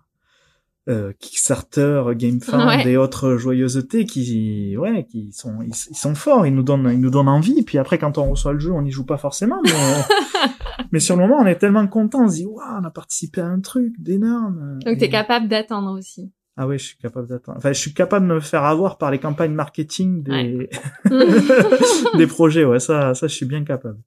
euh, 0.89 1.12
Kickstarter, 1.18 2.03
GameFound 2.14 2.66
Ouais. 2.66 2.87
et 2.91 2.97
autres 2.97 3.37
joyeusetés 3.37 4.05
qui 4.05 4.76
ouais 4.76 5.05
qui 5.05 5.32
sont 5.32 5.62
ils, 5.62 5.72
ils 5.91 5.97
sont 5.97 6.14
forts, 6.14 6.47
ils 6.47 6.55
nous 6.55 6.62
donnent 6.62 6.91
ils 6.93 7.01
nous 7.01 7.11
donnent 7.11 7.28
envie. 7.28 7.62
Puis 7.62 7.78
après 7.78 7.99
quand 7.99 8.18
on 8.18 8.30
reçoit 8.30 8.53
le 8.53 8.59
jeu, 8.59 8.70
on 8.72 8.82
n'y 8.82 8.91
joue 8.91 9.07
pas 9.07 9.16
forcément, 9.16 9.61
mais 9.64 9.70
mais 10.93 11.01
sur 11.01 11.16
le 11.16 11.22
moment 11.22 11.39
on 11.41 11.47
est 11.47 11.57
tellement 11.57 11.87
content, 11.87 12.24
on 12.24 12.28
se 12.28 12.35
dit 12.37 12.47
waouh 12.47 12.80
on 12.80 12.85
a 12.85 12.91
participé 12.91 13.41
à 13.41 13.47
un 13.47 13.61
truc 13.61 13.95
d'énorme. 13.99 14.78
Donc 14.85 14.99
t'es 14.99 15.07
Et- 15.07 15.11
capable 15.11 15.49
d'attendre 15.49 15.99
aussi. 15.99 16.30
ah 16.57 16.66
oui, 16.68 16.78
je 16.78 16.85
suis 16.85 16.99
capable 16.99 17.28
d'attendre. 17.28 17.59
Enfin, 17.59 17.72
je 17.72 17.80
suis 17.80 17.95
capable 17.95 18.28
de 18.28 18.35
me 18.35 18.41
faire 18.41 18.64
avoir 18.64 18.99
par 18.99 19.11
les 19.11 19.18
campagnes 19.18 19.55
marketing 19.55 20.22
des 20.22 20.68
des 22.16 22.26
projets. 22.26 22.64
Ouais, 22.64 22.78
ça, 22.80 23.14
ça, 23.14 23.26
je 23.26 23.35
suis 23.35 23.47
bien 23.47 23.64
capable. 23.64 23.99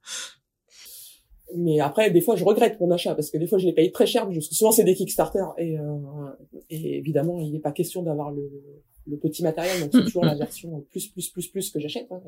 Mais 1.55 1.79
après, 1.79 2.11
des 2.11 2.21
fois, 2.21 2.35
je 2.35 2.43
regrette 2.43 2.79
mon 2.79 2.91
achat 2.91 3.15
parce 3.15 3.31
que 3.31 3.37
des 3.37 3.47
fois, 3.47 3.57
je 3.57 3.65
les 3.65 3.73
paye 3.73 3.91
très 3.91 4.05
cher. 4.05 4.25
parce 4.25 4.47
que 4.49 4.55
souvent, 4.55 4.71
c'est 4.71 4.83
des 4.83 4.95
Kickstarter 4.95 5.45
et, 5.57 5.77
euh, 5.77 5.83
et 6.69 6.97
évidemment, 6.97 7.39
il 7.39 7.53
n'est 7.53 7.59
pas 7.59 7.71
question 7.71 8.03
d'avoir 8.03 8.31
le, 8.31 8.49
le 9.05 9.17
petit 9.17 9.43
matériel. 9.43 9.79
Donc, 9.79 9.89
c'est 9.93 10.03
toujours 10.03 10.25
la 10.25 10.35
version 10.45 10.85
plus, 10.91 11.07
plus, 11.07 11.29
plus, 11.29 11.47
plus 11.47 11.71
que 11.71 11.79
j'achète. 11.79 12.11
hein, 12.11 12.21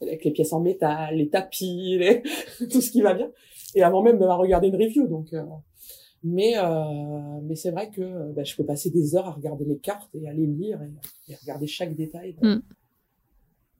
avec 0.00 0.24
les 0.24 0.30
pièces 0.30 0.52
en 0.52 0.60
métal, 0.60 1.16
les 1.16 1.28
tapis, 1.28 1.98
les... 1.98 2.22
tout 2.70 2.80
ce 2.80 2.90
qui 2.90 3.02
va 3.02 3.14
bien. 3.14 3.30
Et 3.74 3.82
avant 3.82 4.02
même 4.02 4.18
d'avoir 4.18 4.38
regardé 4.38 4.68
une 4.68 4.76
review. 4.76 5.06
Donc, 5.06 5.32
euh, 5.32 5.42
mais 6.24 6.54
euh, 6.56 7.40
mais 7.42 7.54
c'est 7.54 7.70
vrai 7.70 7.90
que 7.90 8.00
euh, 8.00 8.32
bah, 8.34 8.44
je 8.44 8.56
peux 8.56 8.64
passer 8.64 8.90
des 8.90 9.14
heures 9.14 9.26
à 9.26 9.32
regarder 9.32 9.64
les 9.64 9.78
cartes 9.78 10.14
et 10.14 10.28
à 10.28 10.32
les 10.32 10.46
lire 10.46 10.80
et, 10.82 11.32
et 11.32 11.36
regarder 11.36 11.66
chaque 11.66 11.94
détail 11.94 12.36
Mm. 12.42 12.58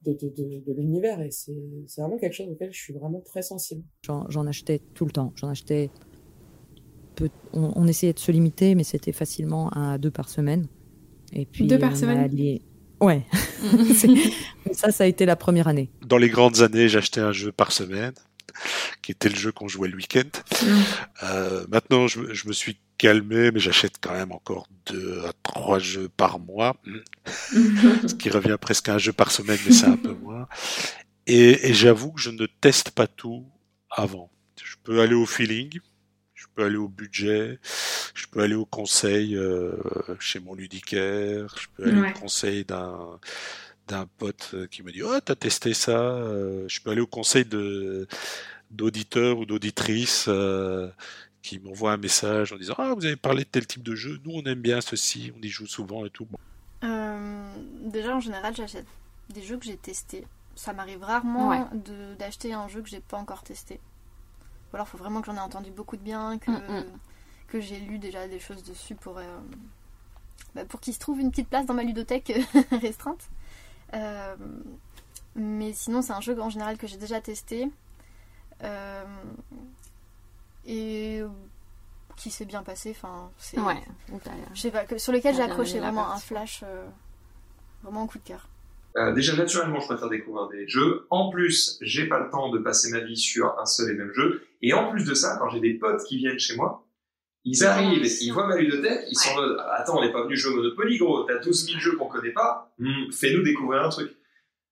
De, 0.05 0.13
de, 0.13 0.29
de- 0.29 0.63
de 0.65 0.73
l'univers. 0.73 1.21
Et 1.21 1.31
c'est 1.31 1.53
vraiment 1.97 2.17
quelque 2.17 2.33
chose 2.35 2.47
auquel 2.49 2.71
je 2.71 2.79
suis 2.79 2.93
vraiment 2.93 3.21
très 3.21 3.41
sensible. 3.41 3.83
J'en 4.29 4.47
achetais 4.47 4.79
tout 4.93 5.05
le 5.05 5.11
temps. 5.11 5.33
J'en 5.35 5.49
achetais. 5.49 5.89
peu- 7.15 7.29
On, 7.53 7.71
on 7.75 7.87
essayait 7.87 8.13
de 8.13 8.19
se 8.19 8.31
limiter, 8.31 8.75
mais 8.75 8.83
c'était 8.83 9.11
facilement 9.11 9.69
à 9.69 9.97
deux 9.97 10.11
par 10.11 10.29
semaine. 10.29 10.67
Et 11.33 11.45
puis 11.45 11.67
Deux 11.67 11.77
par 11.79 11.91
on 11.91 11.93
a 11.93 11.95
semaine 11.97 12.17
allié- 12.19 12.61
Ouais. 13.01 13.25
C'est- 13.95 14.73
ça, 14.73 14.91
ça 14.91 15.03
a 15.03 15.07
été 15.07 15.25
la 15.25 15.35
première 15.35 15.67
année. 15.67 15.89
Dans 16.05 16.17
les 16.17 16.29
grandes 16.29 16.61
années, 16.61 16.87
j'achetais 16.89 17.21
un 17.21 17.31
jeu 17.31 17.51
par 17.51 17.71
semaine, 17.71 18.13
qui 19.01 19.11
était 19.11 19.29
le 19.29 19.35
jeu 19.35 19.51
qu'on 19.51 19.67
jouait 19.67 19.87
le 19.89 19.95
week-end. 19.95 20.29
Euh, 21.23 21.65
maintenant, 21.69 22.07
je 22.07 22.47
me 22.47 22.53
suis 22.53 22.77
calmé, 22.99 23.49
mais 23.51 23.59
j'achète 23.59 23.95
quand 23.99 24.13
même 24.13 24.31
encore 24.31 24.67
deux 24.85 25.21
à 25.25 25.33
trois 25.41 25.79
jeux 25.79 26.09
par 26.09 26.37
mois, 26.39 26.75
ce 27.51 28.13
qui 28.13 28.29
revient 28.29 28.57
presque 28.61 28.89
à 28.89 28.95
un 28.95 28.97
jeu 28.99 29.13
par 29.13 29.31
semaine, 29.31 29.57
mais 29.65 29.71
c'est 29.71 29.87
un 29.87 29.97
peu 29.97 30.13
moins. 30.13 30.47
Et, 31.25 31.69
et 31.69 31.73
j'avoue 31.73 32.11
que 32.11 32.21
je 32.21 32.29
ne 32.31 32.45
teste 32.61 32.91
pas 32.91 33.07
tout 33.07 33.45
avant. 33.89 34.29
Je 34.63 34.75
peux 34.83 35.01
aller 35.01 35.15
au 35.15 35.25
feeling, 35.25 35.79
je 36.35 36.45
peux 36.55 36.63
aller 36.65 36.77
au 36.77 36.87
budget, 36.89 37.59
je 38.15 38.27
peux 38.27 38.41
aller 38.41 38.55
au 38.55 38.65
conseil 38.65 39.35
euh, 39.35 39.73
chez 40.19 40.39
mon 40.39 40.53
ludicaire, 40.53 41.55
je 41.59 41.67
peux 41.75 41.89
aller 41.89 42.01
Ouais. 42.01 42.11
au 42.15 42.19
conseil 42.19 42.65
d'un 42.65 43.19
d'un 43.87 44.05
pote 44.19 44.51
euh, 44.53 44.67
qui 44.67 44.83
me 44.83 44.91
dit 44.91 45.01
oh 45.03 45.19
t'as 45.25 45.35
testé 45.35 45.73
ça 45.73 45.97
Euh, 45.99 46.65
je 46.67 46.79
peux 46.81 46.91
aller 46.91 47.01
au 47.01 47.07
conseil 47.07 47.45
de 47.45 48.07
d'auditeurs 48.71 49.39
ou 49.39 49.45
d'auditrices 49.45 50.25
euh, 50.27 50.89
qui 51.41 51.59
m'envoient 51.59 51.93
un 51.93 51.97
message 51.97 52.51
en 52.53 52.57
disant 52.57 52.75
ah 52.77 52.93
vous 52.95 53.05
avez 53.05 53.15
parlé 53.15 53.43
de 53.43 53.49
tel 53.49 53.65
type 53.67 53.83
de 53.83 53.95
jeu 53.95 54.19
nous 54.25 54.31
on 54.35 54.43
aime 54.43 54.61
bien 54.61 54.81
ceci 54.81 55.31
on 55.37 55.41
y 55.41 55.47
joue 55.49 55.67
souvent 55.67 56.05
et 56.05 56.09
tout 56.09 56.25
Bon. 56.25 56.37
Euh, 56.83 57.53
déjà, 57.83 58.15
en 58.15 58.19
général, 58.21 58.55
j'achète 58.55 58.85
des 59.29 59.41
jeux 59.41 59.57
que 59.57 59.65
j'ai 59.65 59.75
testés. 59.75 60.25
Ça 60.55 60.71
m'arrive 60.71 61.03
rarement 61.03 61.49
Ouais. 61.49 61.63
de- 61.73 62.15
d'acheter 62.15 62.53
un 62.53 62.67
jeu 62.69 62.81
que 62.81 62.87
j'ai 62.89 63.01
pas 63.01 63.17
encore 63.17 63.43
testé. 63.43 63.81
Ou 64.71 64.75
alors, 64.77 64.87
il 64.87 64.91
faut 64.91 64.97
vraiment 64.97 65.19
que 65.19 65.25
j'en 65.27 65.35
ai 65.35 65.39
entendu 65.41 65.71
beaucoup 65.71 65.97
de 65.97 66.01
bien, 66.01 66.37
que, 66.37 66.51
Mm, 66.51 66.85
que 67.49 67.59
j'ai 67.59 67.79
lu 67.79 67.99
déjà 67.99 68.27
des 68.29 68.39
choses 68.39 68.63
dessus 68.63 68.95
pour, 68.95 69.17
euh, 69.17 69.23
bah, 70.55 70.63
pour 70.63 70.79
qu'il 70.79 70.93
se 70.93 70.99
trouve 70.99 71.19
une 71.19 71.31
petite 71.31 71.49
place 71.49 71.65
dans 71.65 71.73
ma 71.73 71.83
ludothèque 71.83 72.31
restreinte. 72.71 73.29
Euh, 73.93 74.35
mais 75.35 75.73
sinon, 75.73 76.01
c'est 76.01 76.13
un 76.13 76.21
jeu 76.21 76.39
en 76.41 76.49
général 76.49 76.77
que 76.77 76.87
j'ai 76.87 76.97
déjà 76.97 77.19
testé. 77.19 77.69
Euh, 78.63 79.03
et 80.65 81.21
qui 82.17 82.29
s'est 82.31 82.45
bien 82.45 82.63
passé. 82.63 82.91
Enfin, 82.91 83.31
c'est. 83.37 83.59
Ouais. 83.59 83.81
Je 84.53 84.59
sais 84.59 84.71
pas, 84.71 84.85
que, 84.85 84.97
sur 84.97 85.13
lequel 85.13 85.35
j'ai 85.35 85.41
accroché 85.41 85.79
vraiment 85.79 86.11
un 86.11 86.17
flash. 86.19 86.61
euh, 86.63 86.85
vraiment 87.83 88.03
un 88.03 88.07
coup 88.07 88.17
de 88.19 88.23
cœur. 88.23 88.47
Euh, 88.97 89.13
déjà, 89.13 89.35
naturellement, 89.35 89.79
je 89.79 89.85
préfère 89.87 90.09
découvrir 90.09 90.47
des 90.49 90.67
jeux. 90.67 91.05
En 91.11 91.29
plus, 91.29 91.77
j'ai 91.81 92.07
pas 92.07 92.19
le 92.19 92.29
temps 92.29 92.49
de 92.49 92.57
passer 92.57 92.91
ma 92.91 92.99
vie 92.99 93.15
sur 93.15 93.57
un 93.59 93.65
seul 93.65 93.91
et 93.91 93.93
même 93.93 94.11
jeu. 94.13 94.43
Et 94.61 94.73
en 94.73 94.89
plus 94.91 95.05
de 95.05 95.13
ça, 95.13 95.37
quand 95.39 95.49
j'ai 95.49 95.59
des 95.59 95.75
potes 95.75 96.03
qui 96.05 96.17
viennent 96.17 96.39
chez 96.39 96.55
moi, 96.55 96.85
ils 97.45 97.63
arrivent, 97.63 98.03
ils 98.03 98.31
voient 98.31 98.47
ma 98.47 98.57
ludothèque, 98.57 99.05
ils 99.09 99.15
sont 99.15 99.29
en 99.31 99.35
mode, 99.35 99.57
attends, 99.71 99.97
on 99.99 100.01
n'est 100.01 100.11
pas 100.11 100.23
venu 100.23 100.35
jouer 100.35 100.53
au 100.53 100.57
Monopoly, 100.57 100.97
gros, 100.97 101.23
t'as 101.23 101.37
12 101.37 101.65
000 101.67 101.79
jeux 101.79 101.95
qu'on 101.95 102.07
connaît 102.07 102.33
pas, 102.33 102.73
Hmm, 102.79 103.11
fais-nous 103.13 103.43
découvrir 103.43 103.83
un 103.83 103.89
truc. 103.89 104.11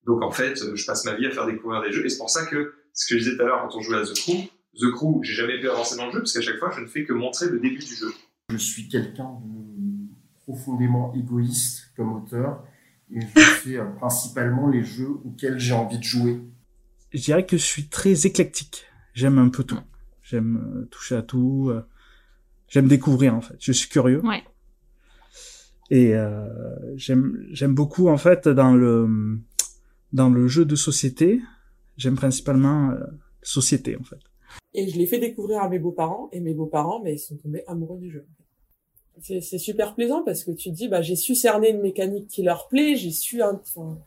Donc 0.05 0.21
en 0.21 0.31
fait, 0.31 0.61
euh, 0.61 0.75
je 0.75 0.85
passe 0.85 1.05
ma 1.05 1.13
vie 1.13 1.27
à 1.27 1.31
faire 1.31 1.45
découvrir 1.45 1.81
des 1.81 1.93
jeux, 1.93 2.05
et 2.05 2.09
c'est 2.09 2.17
pour 2.17 2.29
ça 2.29 2.45
que, 2.45 2.73
ce 2.93 3.05
que 3.07 3.17
je 3.17 3.23
disais 3.23 3.37
tout 3.37 3.43
à 3.43 3.45
l'heure 3.45 3.61
quand 3.61 3.77
on 3.77 3.81
jouait 3.81 3.97
à 3.99 4.03
The 4.03 4.13
Crew, 4.15 4.49
The 4.79 4.91
Crew, 4.93 5.21
j'ai 5.23 5.33
jamais 5.33 5.59
pu 5.59 5.69
avancer 5.69 5.95
dans 5.97 6.05
le 6.05 6.11
jeu, 6.11 6.19
parce 6.19 6.33
qu'à 6.33 6.41
chaque 6.41 6.57
fois, 6.59 6.71
je 6.75 6.81
ne 6.81 6.85
fais 6.87 7.03
que 7.03 7.13
montrer 7.13 7.49
le 7.49 7.59
début 7.59 7.79
du 7.79 7.95
jeu. 7.95 8.11
Je 8.51 8.57
suis 8.57 8.87
quelqu'un 8.87 9.29
de 9.43 10.07
profondément 10.43 11.13
égoïste 11.15 11.91
comme 11.95 12.13
auteur 12.13 12.63
et 13.13 13.19
je 13.21 13.39
fais 13.41 13.77
euh, 13.77 13.85
principalement 13.97 14.69
les 14.69 14.83
jeux 14.83 15.09
auxquels 15.25 15.59
j'ai 15.59 15.73
envie 15.73 15.97
de 15.97 16.03
jouer. 16.03 16.39
Je 17.13 17.21
dirais 17.21 17.45
que 17.45 17.57
je 17.57 17.63
suis 17.63 17.87
très 17.87 18.25
éclectique. 18.25 18.85
J'aime 19.13 19.37
un 19.39 19.49
peu 19.49 19.63
tout. 19.63 19.79
J'aime 20.21 20.57
euh, 20.75 20.85
toucher 20.85 21.15
à 21.15 21.21
tout. 21.21 21.67
euh, 21.69 21.81
J'aime 22.69 22.87
découvrir 22.87 23.33
en 23.33 23.41
fait. 23.41 23.55
Je 23.59 23.71
suis 23.71 23.89
curieux. 23.89 24.21
Ouais. 24.25 24.43
Et 25.89 26.13
euh, 26.15 26.45
j'aime 26.97 27.45
j'aime 27.51 27.73
beaucoup 27.73 28.09
en 28.09 28.17
fait 28.17 28.47
dans 28.49 28.73
le 28.73 29.39
dans 30.13 30.29
le 30.29 30.47
jeu 30.47 30.65
de 30.65 30.75
société. 30.75 31.41
J'aime 31.95 32.15
principalement 32.15 32.91
euh, 32.91 33.05
société 33.41 33.95
en 33.97 34.03
fait. 34.03 34.19
Et 34.77 34.87
je 34.87 34.97
l'ai 34.97 35.07
fait 35.07 35.19
découvrir 35.19 35.61
à 35.61 35.67
mes 35.69 35.79
beaux-parents, 35.79 36.29
et 36.31 36.39
mes 36.39 36.53
beaux-parents, 36.53 37.01
mais 37.03 37.15
ils 37.15 37.19
sont 37.19 37.35
tombés 37.35 37.63
amoureux 37.67 37.97
du 37.97 38.09
jeu. 38.11 38.25
C'est 39.21 39.41
c'est 39.41 39.57
super 39.57 39.95
plaisant 39.95 40.23
parce 40.23 40.43
que 40.43 40.51
tu 40.51 40.69
te 40.69 40.75
dis, 40.75 40.87
bah, 40.87 41.01
j'ai 41.01 41.15
su 41.15 41.33
cerner 41.33 41.71
une 41.71 41.81
mécanique 41.81 42.27
qui 42.27 42.43
leur 42.43 42.67
plaît, 42.67 42.95
j'ai 42.95 43.09
su 43.11 43.41
enfin, 43.41 43.97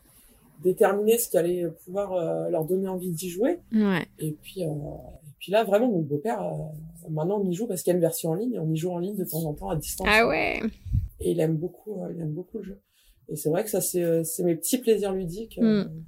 déterminer 0.63 1.19
ce 1.19 1.29
qui 1.29 1.37
allait 1.37 1.67
pouvoir 1.85 2.13
euh, 2.13 2.49
leur 2.51 2.65
donner 2.65 2.87
envie 2.87 3.11
d'y 3.11 3.29
jouer. 3.29 3.59
Ouais. 3.73 4.07
Et 4.21 4.31
puis, 4.41 4.63
euh, 4.63 4.69
et 4.69 5.33
puis 5.41 5.51
là, 5.51 5.65
vraiment, 5.65 5.89
mon 5.89 6.01
beau-père, 6.03 6.41
euh, 6.43 7.09
maintenant, 7.11 7.41
on 7.41 7.49
y 7.51 7.55
joue 7.55 7.67
parce 7.67 7.83
qu'il 7.83 7.91
y 7.91 7.95
a 7.95 7.97
une 7.97 8.01
version 8.01 8.31
en 8.31 8.35
ligne, 8.35 8.59
on 8.61 8.71
y 8.73 8.77
joue 8.77 8.93
en 8.93 8.99
ligne 8.99 9.17
de 9.17 9.25
temps 9.25 9.45
en 9.45 9.53
temps 9.55 9.71
à 9.71 9.75
distance. 9.77 10.07
Ah 10.09 10.29
ouais. 10.29 10.61
Et 11.19 11.33
il 11.33 11.41
aime 11.41 11.57
beaucoup, 11.57 12.03
euh, 12.05 12.13
il 12.15 12.21
aime 12.23 12.33
beaucoup 12.33 12.59
le 12.59 12.65
jeu. 12.65 12.81
Et 13.29 13.35
c'est 13.37 13.49
vrai 13.49 13.65
que 13.65 13.71
ça, 13.71 13.81
c'est, 13.81 14.03
euh, 14.05 14.23
c'est 14.23 14.45
mes 14.45 14.55
petits 14.55 14.79
plaisirs 14.79 15.13
ludiques, 15.13 15.59
euh, 15.59 15.85
Mm. 15.87 16.05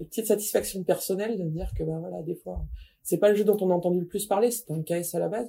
les 0.00 0.06
petites 0.06 0.26
satisfactions 0.26 0.84
personnelles 0.84 1.36
de 1.36 1.42
me 1.42 1.50
dire 1.50 1.72
que, 1.76 1.82
bah 1.82 1.98
voilà, 1.98 2.22
des 2.22 2.36
fois, 2.36 2.64
c'est 3.06 3.18
pas 3.18 3.28
le 3.30 3.36
jeu 3.36 3.44
dont 3.44 3.56
on 3.60 3.70
a 3.70 3.74
entendu 3.74 4.00
le 4.00 4.06
plus 4.06 4.26
parler, 4.26 4.50
c'est 4.50 4.68
un 4.72 4.82
KS 4.82 5.14
à 5.14 5.20
la 5.20 5.28
base. 5.28 5.48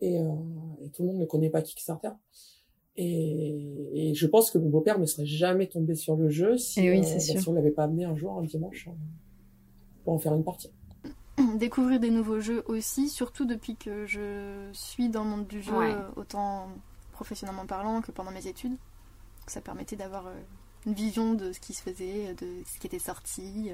Et, 0.00 0.18
euh, 0.18 0.24
et 0.82 0.88
tout 0.88 1.02
le 1.02 1.08
monde 1.08 1.18
ne 1.18 1.26
connaît 1.26 1.50
pas 1.50 1.60
Kickstarter. 1.60 2.10
Et, 2.96 3.90
et 4.10 4.14
je 4.14 4.26
pense 4.26 4.50
que 4.50 4.56
mon 4.58 4.70
beau-père 4.70 4.98
ne 4.98 5.04
serait 5.06 5.26
jamais 5.26 5.68
tombé 5.68 5.94
sur 5.94 6.16
le 6.16 6.30
jeu 6.30 6.56
si, 6.56 6.80
Eh 6.80 6.90
oui, 6.90 7.00
euh, 7.00 7.02
c'est 7.02 7.14
bah, 7.14 7.20
sûr. 7.20 7.40
si 7.42 7.48
on 7.48 7.52
l'avait 7.52 7.70
pas 7.72 7.84
amené 7.84 8.04
un 8.06 8.16
jour, 8.16 8.38
un 8.38 8.42
dimanche, 8.42 8.88
euh, 8.88 8.92
pour 10.04 10.14
en 10.14 10.18
faire 10.18 10.34
une 10.34 10.44
partie. 10.44 10.72
Découvrir 11.58 12.00
des 12.00 12.10
nouveaux 12.10 12.40
jeux 12.40 12.62
aussi, 12.66 13.08
surtout 13.08 13.44
depuis 13.44 13.76
que 13.76 14.06
je 14.06 14.68
suis 14.72 15.08
dans 15.10 15.24
le 15.24 15.30
monde 15.30 15.46
du 15.46 15.60
jeu, 15.62 15.76
Ouais. 15.76 15.94
autant 16.16 16.68
professionnellement 17.12 17.66
parlant 17.66 18.00
que 18.00 18.12
pendant 18.12 18.30
mes 18.30 18.46
études. 18.46 18.76
Ça 19.46 19.60
permettait 19.60 19.96
d'avoir 19.96 20.30
une 20.86 20.92
vision 20.94 21.34
de 21.34 21.52
ce 21.52 21.60
qui 21.60 21.74
se 21.74 21.82
faisait, 21.82 22.34
de 22.34 22.46
ce 22.66 22.78
qui 22.78 22.86
était 22.86 22.98
sorti. 22.98 23.70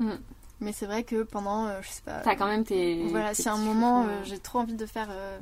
Euh. 0.00 0.04
Mm. 0.04 0.18
Mais 0.60 0.72
c'est 0.72 0.86
vrai 0.86 1.02
que 1.04 1.22
pendant, 1.22 1.66
euh, 1.66 1.80
je 1.82 1.88
sais 1.88 2.02
pas. 2.02 2.20
T'as 2.20 2.34
quand 2.34 2.46
même 2.46 2.64
tes- 2.64 3.06
Voilà, 3.08 3.34
tes 3.34 3.42
si 3.42 3.48
à 3.48 3.52
un 3.52 3.58
moment 3.58 4.04
euh, 4.04 4.06
hein. 4.06 4.22
j'ai 4.24 4.38
trop 4.38 4.58
envie 4.60 4.74
de 4.74 4.86
faire 4.86 5.08
euh, 5.10 5.38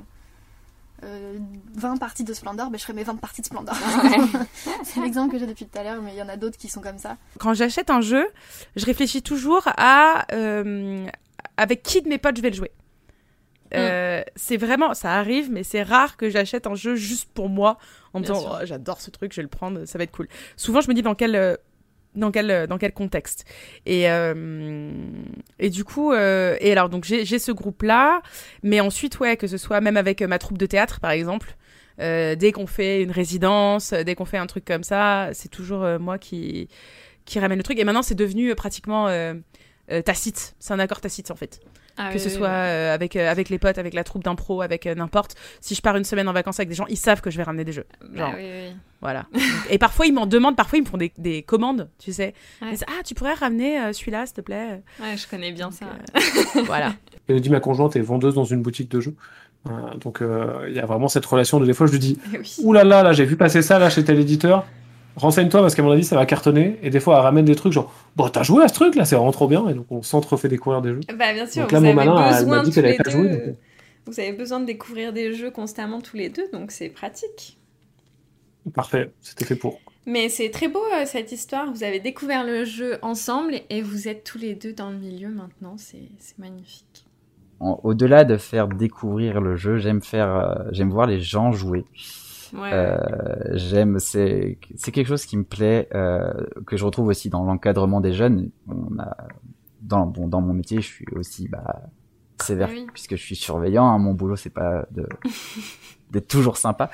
euh, 1.05 1.39
20 1.75 1.99
parties 1.99 2.25
de 2.25 2.33
Splendor, 2.35 2.69
ben, 2.71 2.79
je 2.79 2.83
ferai 2.83 2.95
mes 2.95 3.05
20 3.05 3.17
parties 3.17 3.41
de 3.41 3.47
Splendor. 3.47 3.77
c'est 4.83 5.01
l'exemple 5.01 5.31
que 5.33 5.39
j'ai 5.39 5.47
depuis 5.47 5.67
tout 5.67 5.79
à 5.79 5.85
l'heure, 5.85 6.03
mais 6.03 6.13
il 6.15 6.19
y 6.19 6.23
en 6.23 6.29
a 6.29 6.37
d'autres 6.37 6.57
qui 6.57 6.69
sont 6.69 6.81
comme 6.81 6.99
ça. 6.99 7.17
Quand 7.39 7.55
j'achète 7.55 7.91
un 7.91 8.01
jeu, 8.01 8.27
je 8.75 8.85
réfléchis 8.87 9.23
toujours 9.23 9.63
à 9.77 10.27
euh, 10.33 11.07
avec 11.57 11.83
qui 11.85 12.03
de 12.03 12.09
mes 12.09 12.19
potes 12.19 12.37
je 12.37 12.43
vais 12.43 12.51
le 12.51 12.57
jouer. 12.57 12.73
Euh, 13.75 14.23
C'est 14.37 14.57
vraiment, 14.57 14.95
ça 14.95 15.15
arrive, 15.15 15.51
mais 15.51 15.65
c'est 15.65 15.83
rare 15.83 16.17
que 16.17 16.31
j'achète 16.31 16.67
un 16.69 16.75
jeu 16.77 16.95
juste 16.95 17.29
pour 17.35 17.49
moi 17.49 17.79
en 18.13 18.21
me 18.21 18.25
Bien 18.25 18.35
disant 18.35 18.47
sûr. 18.49 18.59
Oh, 18.63 18.67
j'adore 18.67 19.01
ce 19.01 19.11
truc, 19.11 19.33
je 19.33 19.37
vais 19.37 19.43
le 19.43 19.49
prendre, 19.49 19.85
ça 19.85 19.99
va 19.99 20.05
être 20.05 20.13
cool. 20.13 20.29
Souvent, 20.57 20.81
je 20.81 20.89
me 20.89 20.95
dis 20.95 21.03
dans 21.03 21.15
quel 21.17 21.35
euh, 21.35 21.57
dans 22.15 22.31
quel 22.31 22.51
euh, 22.51 22.67
dans 22.67 22.79
quel 22.79 22.93
contexte. 22.93 23.45
Et 23.87 24.11
euh, 24.11 24.93
et 25.59 25.71
du 25.71 25.85
coup, 25.85 26.13
euh, 26.13 26.57
et 26.61 26.73
alors 26.73 26.89
donc 26.89 27.05
j'ai 27.05 27.39
ce 27.39 27.53
groupe 27.53 27.83
là, 27.83 28.23
mais 28.63 28.81
ensuite 28.81 29.19
ouais 29.21 29.37
que 29.37 29.47
ce 29.47 29.57
soit 29.57 29.81
même 29.81 29.97
avec 29.97 30.23
ma 30.23 30.39
troupe 30.39 30.59
de 30.59 30.67
théâtre 30.67 31.01
par 31.01 31.11
exemple. 31.11 31.57
Dès 31.99 32.51
qu'on 32.53 32.67
fait 32.67 33.05
une 33.05 33.13
résidence, 33.13 33.93
dès 33.93 34.17
qu'on 34.17 34.25
fait 34.25 34.37
un 34.37 34.49
truc 34.49 34.65
comme 34.65 34.83
ça, 34.83 35.31
c'est 35.33 35.49
toujours 35.49 35.87
moi 36.01 36.19
qui, 36.19 36.69
qui 37.25 37.39
ramène 37.39 37.57
le 37.57 37.63
truc. 37.63 37.79
Et 37.79 37.85
maintenant, 37.85 38.03
c'est 38.03 38.17
devenu 38.17 38.53
pratiquement 38.57 39.07
tacite. 40.05 40.57
C'est 40.59 40.73
un 40.73 40.81
accord 40.81 41.01
tacite, 41.01 41.31
en 41.31 41.37
fait. 41.37 41.61
Ah 41.97 42.09
que 42.09 42.15
oui, 42.15 42.21
ce 42.21 42.29
oui, 42.29 42.35
soit 42.35 42.49
oui. 42.49 42.55
euh, 42.55 42.95
avec, 42.95 43.15
euh, 43.17 43.31
avec 43.31 43.49
les 43.49 43.59
potes, 43.59 43.79
avec 43.79 43.95
la 43.95 44.03
troupe 44.05 44.25
d'impro, 44.25 44.63
avec 44.63 44.87
euh, 44.87 44.95
n'importe. 44.95 45.37
Si 45.61 45.75
je 45.75 45.81
pars 45.83 45.97
une 45.97 46.05
semaine 46.05 46.29
en 46.29 46.33
vacances 46.33 46.59
avec 46.59 46.69
des 46.69 46.75
gens, 46.75 46.87
ils 46.89 46.97
savent 46.97 47.21
que 47.21 47.31
je 47.31 47.37
vais 47.37 47.43
ramener 47.45 47.65
des 47.65 47.73
jeux. 47.73 47.87
Bah 48.01 48.19
Genre, 48.19 48.33
oui, 48.37 48.43
oui. 48.45 48.77
Voilà. 49.01 49.27
Et 49.71 49.79
parfois, 49.79 50.07
ils 50.07 50.13
m'en 50.15 50.27
demandent, 50.27 50.57
parfois, 50.57 50.79
ils 50.79 50.83
me 50.83 50.87
font 50.89 50.97
des, 50.97 51.13
des 51.19 51.43
commandes, 51.43 51.89
tu 51.99 52.13
sais. 52.13 52.35
Ils 52.63 52.71
disent, 52.71 52.85
ah, 52.89 53.03
tu 53.05 53.15
pourrais 53.15 53.35
ramener 53.35 53.79
euh, 53.79 53.93
celui-là, 53.93 54.27
s'il 54.27 54.37
te 54.37 54.41
plaît 54.41 54.83
Ouais, 55.01 55.17
je 55.17 55.29
connais 55.29 55.53
bien 55.53 55.71
ça. 55.71 55.87
Voilà. 56.67 56.95
Elodie, 57.29 57.51
ma 57.51 57.61
conjointe, 57.61 57.97
est 57.97 58.01
vendeuse 58.01 58.35
dans 58.35 58.45
une 58.45 58.63
boutique 58.63 58.91
de 58.91 59.01
jeux. 59.01 59.15
Euh, 59.69 59.95
donc, 60.01 60.21
euh, 60.21 60.67
il 60.69 60.75
y 60.75 60.81
a 60.81 60.87
vraiment 60.87 61.09
cette 61.09 61.25
relation 61.27 61.59
de 61.61 61.67
des 61.67 61.73
fois, 61.75 61.87
je 61.87 61.93
lui 61.93 61.99
dis 61.99 62.19
là 62.65 62.85
là, 62.85 63.03
là, 63.03 63.13
j'ai 63.13 63.25
vu 63.25 63.37
passer 63.37 63.63
ça 63.63 63.79
là 63.79 63.89
chez 63.89 64.05
tel 64.05 64.19
éditeur. 64.19 64.67
Renseigne-toi 65.17 65.61
parce 65.61 65.75
qu'à 65.75 65.83
mon 65.83 65.93
avis, 65.93 66.05
ça 66.05 66.17
va 66.17 66.27
cartonner. 66.27 66.79
Et 66.83 66.91
des 66.91 67.01
fois, 67.01 67.17
elle 67.17 67.23
ramène 67.23 67.45
des 67.45 67.55
trucs 67.55 67.73
genre 67.73 67.93
Bon, 68.17 68.29
t'as 68.29 68.43
joué 68.43 68.65
à 68.65 68.69
ce 68.69 68.75
truc 68.75 68.95
là, 68.97 69.05
c'est 69.05 69.15
vraiment 69.17 69.33
trop 69.33 69.49
bien. 69.49 69.69
Et 69.69 69.75
donc, 69.75 69.87
on 69.91 70.03
s'entrefait 70.03 70.49
découvrir 70.49 70.83
des 70.83 70.91
jeux. 70.93 71.01
Bah 71.19 71.33
bien 71.33 71.47
sûr, 71.47 71.63
Donc 71.63 71.71
vous 71.71 71.75
là, 71.75 71.81
mon 71.81 71.87
avez 71.89 71.95
malin, 71.95 72.15
elle 72.41 72.47
besoin 72.47 72.57
m'a 72.59 72.63
dit 72.65 72.71
tous 72.71 72.75
qu'elle 72.75 72.85
avait 72.87 72.95
les 72.95 72.99
pas 73.03 73.11
joué. 73.11 73.29
deux- 73.29 73.39
donc, 73.47 73.57
Vous 74.07 74.21
avez 74.21 74.33
besoin 74.33 74.61
de 74.61 74.67
découvrir 74.67 75.13
des 75.13 75.35
jeux 75.35 75.51
constamment 75.51 76.01
tous 76.01 76.17
les 76.17 76.29
deux, 76.29 76.49
donc 76.53 76.71
c'est 76.73 76.89
pratique. 76.91 77.59
euh, 78.67 78.71
Parfait, 78.71 79.13
c'était 79.21 79.45
fait 79.45 79.57
pour. 79.57 79.81
Mais 80.07 80.29
c'est 80.31 80.51
très 80.51 80.69
beau 80.69 80.83
euh, 80.95 81.05
cette 81.07 81.33
histoire. 81.33 81.71
Vous 81.73 81.83
avez 81.85 82.01
découvert 82.01 82.45
le 82.45 82.65
jeu 82.65 82.99
ensemble 83.03 83.61
et 83.71 83.83
vous 83.83 84.09
êtes 84.09 84.25
tous 84.25 84.39
les 84.39 84.55
deux 84.55 84.73
dans 84.73 84.91
le 84.91 84.99
milieu 84.99 85.29
maintenant. 85.29 85.77
C'est 85.79 86.11
c'est 86.19 86.39
magnifique. 86.39 87.07
Au-delà 87.61 88.25
de 88.25 88.37
faire 88.37 88.69
découvrir 88.69 89.41
le 89.41 89.57
jeu, 89.57 89.79
j'aime 89.79 90.03
faire, 90.03 90.29
euh, 90.37 90.65
j'aime 90.73 90.91
voir 90.91 91.07
les 91.07 91.21
gens 91.21 91.51
jouer. 91.53 91.85
Ouais, 92.55 92.71
Euh, 92.73 92.97
j'aime, 93.53 93.99
c'est, 93.99 94.59
c'est 94.77 94.93
quelque 94.93 95.09
chose 95.09 95.27
qui 95.27 95.37
me 95.37 95.45
plaît, 95.45 95.89
euh, 95.95 96.33
que 96.67 96.77
je 96.77 96.85
retrouve 96.85 97.09
aussi 97.09 97.29
dans 97.31 97.45
l'encadrement 97.45 98.01
des 98.01 98.13
jeunes. 98.13 98.51
On 98.69 98.99
a, 98.99 99.17
dans, 99.83 100.07
bon, 100.07 100.29
dans 100.29 100.41
mon 100.41 100.55
métier, 100.55 100.81
je 100.81 100.87
suis 100.87 101.07
aussi 101.17 101.49
bah, 101.49 101.83
sévère 102.41 102.69
oui. 102.71 102.87
puisque 102.93 103.17
je 103.17 103.23
suis 103.23 103.37
surveillant. 103.37 103.85
hein. 103.87 103.99
Mon 103.99 104.15
boulot, 104.15 104.37
c'est 104.37 104.51
pas 104.51 104.87
de 104.93 105.07
d'être 106.11 106.29
toujours 106.29 106.57
sympa, 106.59 106.91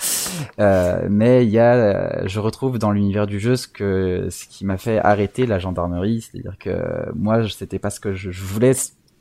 Euh, 0.60 1.06
mais 1.10 1.44
il 1.44 1.50
y 1.50 1.58
a, 1.58 1.74
euh, 1.74 2.22
je 2.26 2.40
retrouve 2.40 2.78
dans 2.78 2.90
l'univers 2.90 3.26
du 3.26 3.38
jeu 3.38 3.54
ce 3.56 3.68
que 3.68 4.28
ce 4.30 4.46
qui 4.46 4.64
m'a 4.64 4.78
fait 4.78 4.98
arrêter 4.98 5.44
la 5.46 5.58
gendarmerie, 5.58 6.22
c'est-à-dire 6.22 6.56
que 6.58 7.10
moi, 7.14 7.46
c'était 7.48 7.78
pas 7.78 7.90
ce 7.90 8.00
que 8.00 8.14
je, 8.14 8.30
je 8.30 8.42
voulais 8.42 8.72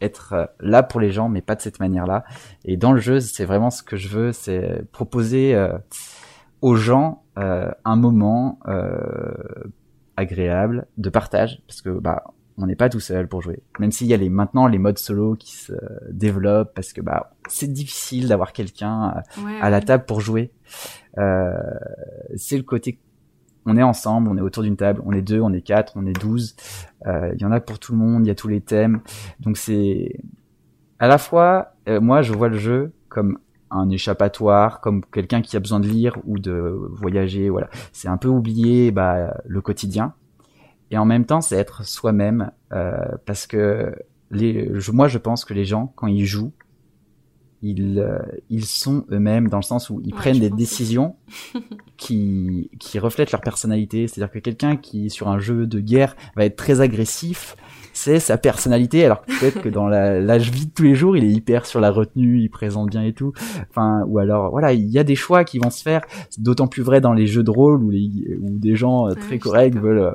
être 0.01 0.31
euh, 0.33 0.45
là 0.61 0.83
pour 0.83 1.01
les 1.01 1.11
gens, 1.11 1.27
mais 1.27 1.41
pas 1.41 1.55
de 1.55 1.61
cette 1.61 1.81
manière-là. 1.81 2.23
Et 2.63 2.77
dans 2.77 2.93
le 2.93 3.01
jeu, 3.01 3.19
c'est 3.19 3.43
vraiment 3.43 3.71
ce 3.71 3.83
que 3.83 3.97
je 3.97 4.07
veux, 4.07 4.31
c'est 4.31 4.83
proposer 4.93 5.53
euh, 5.53 5.77
aux 6.61 6.75
gens 6.75 7.23
euh, 7.37 7.71
un 7.85 7.95
moment 7.95 8.59
euh, 8.67 8.91
agréable 10.17 10.87
de 10.97 11.09
partage, 11.09 11.61
parce 11.67 11.81
que 11.81 11.89
bah 11.89 12.23
on 12.57 12.65
n'est 12.65 12.75
pas 12.75 12.89
tout 12.89 12.99
seul 12.99 13.27
pour 13.27 13.41
jouer. 13.41 13.63
Même 13.79 13.91
s'il 13.91 14.07
y 14.07 14.13
a 14.13 14.17
les 14.17 14.29
maintenant 14.29 14.67
les 14.67 14.79
modes 14.79 14.97
solo 14.97 15.35
qui 15.35 15.55
se 15.55 15.73
développent, 16.11 16.73
parce 16.73 16.91
que 16.91 17.01
bah 17.01 17.31
c'est 17.47 17.71
difficile 17.71 18.27
d'avoir 18.27 18.51
quelqu'un 18.51 19.01
à, 19.03 19.23
Ouais, 19.43 19.59
à 19.61 19.69
la 19.69 19.81
table 19.81 20.05
pour 20.05 20.19
jouer. 20.19 20.51
Euh, 21.17 21.53
c'est 22.35 22.57
le 22.57 22.63
côté 22.63 22.99
on 23.65 23.77
est 23.77 23.83
ensemble, 23.83 24.29
on 24.29 24.37
est 24.37 24.41
autour 24.41 24.63
d'une 24.63 24.77
table, 24.77 25.01
on 25.05 25.11
est 25.11 25.21
deux, 25.21 25.41
on 25.41 25.53
est 25.53 25.61
quatre, 25.61 25.93
on 25.95 26.05
est 26.05 26.19
douze. 26.19 26.55
Euh, 27.05 27.31
Il 27.35 27.41
y 27.41 27.45
en 27.45 27.51
a 27.51 27.59
pour 27.59 27.77
tout 27.77 27.91
le 27.91 27.99
monde, 27.99 28.25
il 28.25 28.27
y 28.27 28.31
a 28.31 28.35
tous 28.35 28.47
les 28.47 28.61
thèmes. 28.61 29.01
Donc 29.39 29.57
c'est 29.57 30.17
à 30.97 31.07
la 31.07 31.17
fois, 31.17 31.73
euh, 31.87 32.01
moi 32.01 32.21
je 32.21 32.33
vois 32.33 32.49
le 32.49 32.57
jeu 32.57 32.93
comme 33.09 33.37
un 33.71 33.89
échappatoire, 33.89 34.81
comme 34.81 35.03
quelqu'un 35.05 35.41
qui 35.41 35.55
a 35.55 35.59
besoin 35.59 35.79
de 35.79 35.87
lire 35.87 36.17
ou 36.25 36.39
de 36.39 36.53
voyager. 36.91 37.49
Voilà, 37.49 37.69
c'est 37.91 38.07
un 38.07 38.17
peu 38.17 38.27
oublier 38.27 38.91
bah, 38.91 39.35
le 39.45 39.61
quotidien. 39.61 40.13
Et 40.91 40.97
en 40.97 41.05
même 41.05 41.25
temps, 41.25 41.41
c'est 41.41 41.55
être 41.55 41.85
soi-même 41.85 42.51
euh, 42.71 42.97
parce 43.25 43.45
que 43.47 43.93
les, 44.31 44.71
moi 44.91 45.07
je 45.07 45.17
pense 45.17 45.45
que 45.45 45.53
les 45.53 45.65
gens 45.65 45.91
quand 45.95 46.07
ils 46.07 46.25
jouent, 46.25 46.53
ils 47.61 47.99
euh, 47.99 48.19
ils 48.49 48.65
sont 48.65 49.05
eux-mêmes 49.11 49.49
dans 49.49 49.57
le 49.57 49.63
sens 49.63 49.89
où 49.89 50.01
ils 50.03 50.13
Ouais, 50.13 50.19
prennent 50.19 50.39
des 50.39 50.49
décisions 50.49 51.15
qui 51.97 52.69
qui 52.79 52.99
reflètent 52.99 53.31
leur 53.31 53.41
personnalité. 53.41 54.07
C'est-à-dire 54.07 54.31
que 54.31 54.39
quelqu'un 54.39 54.77
qui 54.77 55.09
sur 55.09 55.27
un 55.27 55.39
jeu 55.39 55.67
de 55.67 55.79
guerre 55.79 56.15
va 56.35 56.45
être 56.45 56.55
très 56.55 56.81
agressif, 56.81 57.55
c'est 57.99 58.19
sa 58.19 58.37
personnalité. 58.37 59.03
Alors 59.03 59.21
peut-être 59.21 59.61
que 59.61 59.69
dans 59.69 59.87
la 59.87 60.19
l'âge 60.21 60.51
vie 60.51 60.67
de 60.67 60.71
tous 60.71 60.83
les 60.83 60.95
jours, 60.95 61.17
il 61.17 61.23
est 61.25 61.31
hyper 61.31 61.65
sur 61.65 61.81
la 61.81 61.91
retenue, 61.91 62.39
il 62.39 62.49
présente 62.49 62.89
bien 62.89 63.03
et 63.03 63.13
tout. 63.13 63.33
Enfin, 63.69 64.03
ou 64.07 64.19
alors 64.19 64.51
voilà, 64.51 64.71
il 64.71 64.89
y 64.89 64.97
a 64.97 65.03
des 65.03 65.15
choix 65.15 65.43
qui 65.43 65.59
vont 65.59 65.69
se 65.69 65.83
faire. 65.83 66.01
C'est 66.29 66.41
d'autant 66.41 66.67
plus 66.67 66.81
vrai 66.81 67.01
dans 67.01 67.13
les 67.13 67.27
jeux 67.27 67.43
de 67.43 67.51
rôle 67.51 67.83
où 67.83 67.89
les 67.89 68.09
où 68.41 68.57
des 68.57 68.75
gens 68.75 69.09
euh, 69.09 69.13
très 69.15 69.37
corrects 69.37 69.77
veulent 69.77 69.99
euh, 69.99 70.11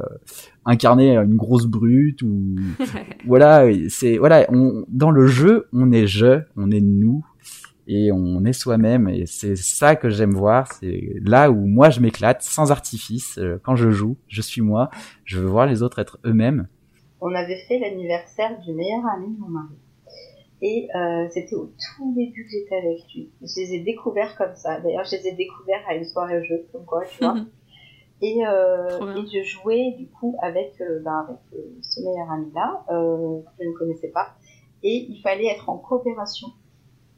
incarner 0.64 1.16
une 1.16 1.36
grosse 1.36 1.66
brute 1.66 2.22
ou 2.22 2.56
voilà, 3.26 3.66
c'est 3.88 4.16
voilà, 4.16 4.46
on, 4.48 4.84
dans 4.88 5.10
le 5.10 5.26
jeu, 5.26 5.66
on 5.74 5.92
est 5.92 6.06
je, 6.06 6.40
on 6.56 6.70
est 6.70 6.80
nous 6.80 7.22
et 7.86 8.12
on 8.12 8.44
est 8.46 8.54
soi-même 8.54 9.08
et 9.08 9.26
c'est 9.26 9.56
ça 9.56 9.94
que 9.94 10.08
j'aime 10.08 10.32
voir, 10.32 10.72
c'est 10.72 11.16
là 11.22 11.50
où 11.50 11.66
moi 11.66 11.90
je 11.90 12.00
m'éclate 12.00 12.42
sans 12.42 12.72
artifice 12.72 13.38
Euh, 13.38 13.58
quand 13.62 13.76
je 13.76 13.90
joue, 13.90 14.16
je 14.28 14.40
suis 14.40 14.62
moi, 14.62 14.88
je 15.24 15.38
veux 15.38 15.46
voir 15.46 15.66
les 15.66 15.82
autres 15.82 15.98
être 15.98 16.18
eux-mêmes. 16.24 16.66
On 17.24 17.34
avait 17.34 17.56
fait 17.66 17.78
l'anniversaire 17.78 18.60
du 18.60 18.74
meilleur 18.74 19.04
ami 19.06 19.34
de 19.34 19.40
mon 19.40 19.48
mari. 19.48 19.74
Et 20.60 20.88
euh, 20.94 21.26
c'était 21.30 21.54
au 21.54 21.66
tout 21.66 22.14
début 22.14 22.44
que 22.44 22.50
j'étais 22.50 22.76
avec 22.76 23.00
lui. 23.14 23.32
Je 23.40 23.60
les 23.60 23.74
ai 23.74 23.80
découverts 23.80 24.36
comme 24.36 24.54
ça. 24.54 24.78
D'ailleurs, 24.80 25.04
je 25.04 25.16
les 25.16 25.28
ai 25.28 25.32
découverts 25.32 25.82
à 25.88 25.94
une 25.94 26.04
soirée 26.04 26.44
jeu, 26.44 26.68
comme 26.70 26.84
quoi, 26.84 27.02
tu 27.06 27.24
vois. 27.24 27.36
Et, 28.22 28.46
euh, 28.46 29.16
et 29.16 29.26
je 29.26 29.42
jouais 29.42 29.96
du 29.98 30.08
coup 30.08 30.36
avec, 30.40 30.80
euh, 30.80 31.00
ben, 31.00 31.26
avec 31.28 31.40
euh, 31.52 31.76
ce 31.82 32.00
meilleur 32.00 32.30
ami-là, 32.30 32.84
que 32.88 33.64
je 33.64 33.68
ne 33.68 33.74
connaissais 33.74 34.08
pas. 34.08 34.28
Et 34.82 35.06
il 35.10 35.20
fallait 35.20 35.48
être 35.48 35.68
en 35.68 35.76
coopération. 35.76 36.48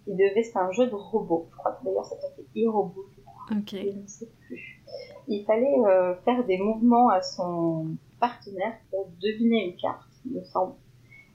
Il 0.08 0.16
devait, 0.16 0.42
c'était 0.42 0.58
un 0.58 0.72
jeu 0.72 0.86
de 0.86 0.94
robot. 0.94 1.48
Je 1.52 1.56
crois 1.58 1.72
que 1.72 1.84
d'ailleurs 1.84 2.06
ça 2.06 2.16
s'appelait 2.16 2.64
e-robot. 2.64 3.04
Ok. 3.52 3.70
Je 3.70 4.00
ne 4.00 4.06
sais 4.06 4.28
plus. 4.48 4.82
Il 5.28 5.44
fallait 5.44 5.76
faire 6.24 6.44
des 6.44 6.58
mouvements 6.58 7.10
à 7.10 7.22
son 7.22 7.96
partenaire 8.20 8.74
pour 8.90 9.08
deviner 9.20 9.70
une 9.70 9.76
carte, 9.76 10.08
il 10.24 10.32
me 10.32 10.44
semble. 10.44 10.74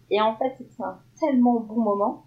Et 0.10 0.22
en 0.22 0.36
fait, 0.36 0.56
c'était 0.58 0.84
un 0.84 1.00
tellement 1.20 1.60
bon 1.60 1.82
moment 1.82 2.26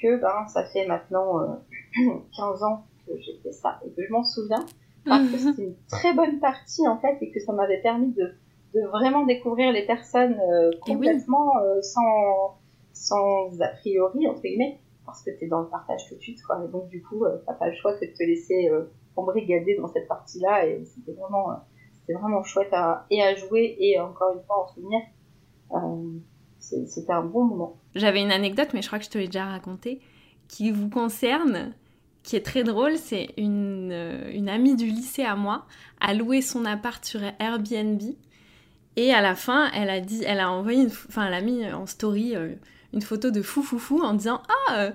que 0.00 0.20
ben, 0.20 0.46
ça 0.48 0.64
fait 0.64 0.86
maintenant 0.86 1.40
euh, 1.40 1.54
15 2.36 2.62
ans 2.64 2.84
que 3.06 3.12
j'ai 3.18 3.38
fait 3.42 3.52
ça 3.52 3.80
et 3.84 3.90
que 3.90 4.04
je 4.06 4.12
m'en 4.12 4.24
souviens 4.24 4.64
parce 5.04 5.30
que 5.30 5.38
c'était 5.38 5.64
une 5.64 5.76
très 5.88 6.14
bonne 6.14 6.40
partie 6.40 6.86
en 6.86 6.98
fait 6.98 7.18
et 7.20 7.30
que 7.30 7.40
ça 7.40 7.52
m'avait 7.52 7.80
permis 7.80 8.12
de, 8.12 8.32
de 8.74 8.86
vraiment 8.88 9.24
découvrir 9.24 9.72
les 9.72 9.86
personnes 9.86 10.38
euh, 10.40 10.70
oui. 10.70 10.94
complètement 10.94 11.58
euh, 11.58 11.80
sans, 11.82 12.58
sans 12.92 13.60
a 13.60 13.68
priori 13.68 14.28
entre 14.28 14.42
guillemets 14.42 14.80
parce 15.06 15.22
que 15.22 15.30
t'es 15.30 15.46
dans 15.46 15.60
le 15.60 15.68
partage 15.68 16.08
tout 16.08 16.16
de 16.16 16.20
suite 16.20 16.42
quoi 16.42 16.62
et 16.64 16.68
donc 16.68 16.88
du 16.88 17.02
coup 17.02 17.24
euh, 17.24 17.38
t'as 17.46 17.54
pas 17.54 17.68
le 17.68 17.74
choix 17.74 17.94
que 17.94 18.04
de 18.04 18.12
te 18.12 18.22
laisser 18.22 18.70
embrigader 19.16 19.76
dans 19.76 19.88
cette 19.88 20.08
partie 20.08 20.40
là 20.40 20.66
et 20.66 20.84
c'était 20.84 21.12
vraiment 21.12 21.50
c'était 22.10 22.18
vraiment 22.18 22.42
chouette 22.42 22.72
à, 22.72 23.06
et 23.10 23.22
à 23.22 23.34
jouer 23.34 23.76
et 23.78 24.00
encore 24.00 24.34
une 24.34 24.42
fois 24.44 24.64
en 24.64 24.68
souvenir 24.68 25.00
euh, 25.72 26.18
c'était 26.58 27.12
un 27.12 27.22
bon 27.22 27.44
moment 27.44 27.76
J'avais 27.94 28.20
une 28.20 28.32
anecdote, 28.32 28.68
mais 28.74 28.82
je 28.82 28.86
crois 28.86 28.98
que 28.98 29.04
je 29.04 29.10
te 29.10 29.18
l'ai 29.18 29.26
déjà 29.26 29.46
racontée, 29.46 30.00
qui 30.48 30.70
vous 30.70 30.88
concerne, 30.88 31.74
qui 32.22 32.36
est 32.36 32.44
très 32.44 32.64
drôle. 32.64 32.96
C'est 32.96 33.28
une, 33.36 33.90
euh, 33.92 34.30
une 34.32 34.48
amie 34.48 34.76
du 34.76 34.86
lycée 34.86 35.24
à 35.24 35.36
moi 35.36 35.66
a 36.00 36.12
loué 36.14 36.42
son 36.42 36.64
appart 36.64 37.04
sur 37.04 37.20
Airbnb. 37.38 38.00
Et 38.96 39.12
à 39.12 39.20
la 39.20 39.34
fin, 39.34 39.70
elle 39.72 39.90
a 39.90 40.00
dit, 40.00 40.22
elle 40.24 40.40
a 40.40 40.50
envoyé, 40.50 40.86
enfin, 40.86 41.26
elle 41.26 41.34
a 41.34 41.40
mis 41.40 41.72
en 41.72 41.86
story 41.86 42.36
euh, 42.36 42.54
une 42.92 43.02
photo 43.02 43.30
de 43.30 43.42
fou 43.42 43.62
fou 43.62 43.78
fou 43.78 44.02
en 44.02 44.14
disant 44.14 44.42
ah 44.68 44.90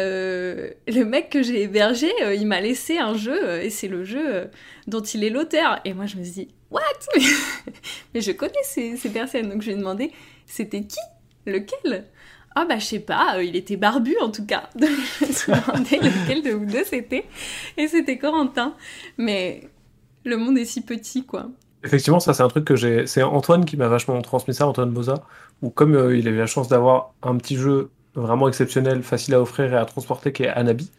euh, 0.00 0.70
le 0.88 1.04
mec 1.04 1.30
que 1.30 1.42
j'ai 1.42 1.62
hébergé, 1.62 2.10
euh, 2.22 2.34
il 2.34 2.46
m'a 2.46 2.60
laissé 2.60 2.98
un 2.98 3.14
jeu 3.14 3.38
euh, 3.42 3.62
et 3.62 3.70
c'est 3.70 3.88
le 3.88 4.04
jeu 4.04 4.48
dont 4.86 5.02
il 5.02 5.24
est 5.24 5.30
l'auteur. 5.30 5.80
Et 5.84 5.94
moi 5.94 6.06
je 6.06 6.16
me 6.16 6.24
suis 6.24 6.32
dit 6.32 6.48
what? 6.70 6.80
Mais 8.14 8.20
je 8.20 8.32
connais 8.32 8.52
ces, 8.62 8.96
personnes, 9.12 9.48
donc 9.48 9.62
je 9.62 9.68
lui 9.68 9.74
ai 9.74 9.78
demandé 9.78 10.12
c'était 10.46 10.82
qui, 10.82 10.98
lequel? 11.46 12.06
Ah 12.56 12.64
bah 12.64 12.78
je 12.78 12.84
sais 12.84 13.00
pas, 13.00 13.42
il 13.42 13.54
était 13.54 13.76
barbu 13.76 14.16
en 14.20 14.30
tout 14.30 14.44
cas. 14.44 14.68
Je 14.80 15.26
me 15.26 15.32
suis 15.32 15.52
demandé 15.52 15.96
lequel 16.02 16.42
de 16.42 16.50
vous 16.50 16.66
deux 16.66 16.82
c'était. 16.82 17.24
Et 17.76 17.86
c'était 17.86 18.18
Corentin. 18.18 18.74
Mais 19.18 19.68
le 20.24 20.36
monde 20.36 20.58
est 20.58 20.64
si 20.64 20.80
petit 20.80 21.24
quoi. 21.24 21.48
Effectivement, 21.84 22.20
ça 22.20 22.34
c'est 22.34 22.42
un 22.42 22.48
truc 22.48 22.64
que 22.64 22.76
j'ai. 22.76 23.06
C'est 23.06 23.22
Antoine 23.22 23.64
qui 23.64 23.76
m'a 23.76 23.88
vachement 23.88 24.20
transmis 24.20 24.52
ça, 24.52 24.66
Antoine 24.66 24.90
Boza, 24.90 25.22
où 25.62 25.70
comme 25.70 25.94
euh, 25.94 26.16
il 26.16 26.28
avait 26.28 26.38
la 26.38 26.46
chance 26.46 26.68
d'avoir 26.68 27.14
un 27.22 27.36
petit 27.36 27.56
jeu 27.56 27.90
vraiment 28.14 28.48
exceptionnel, 28.48 29.02
facile 29.02 29.34
à 29.34 29.40
offrir 29.40 29.72
et 29.72 29.76
à 29.76 29.84
transporter, 29.84 30.32
qui 30.32 30.44
est 30.44 30.48
Anabi. 30.48 30.90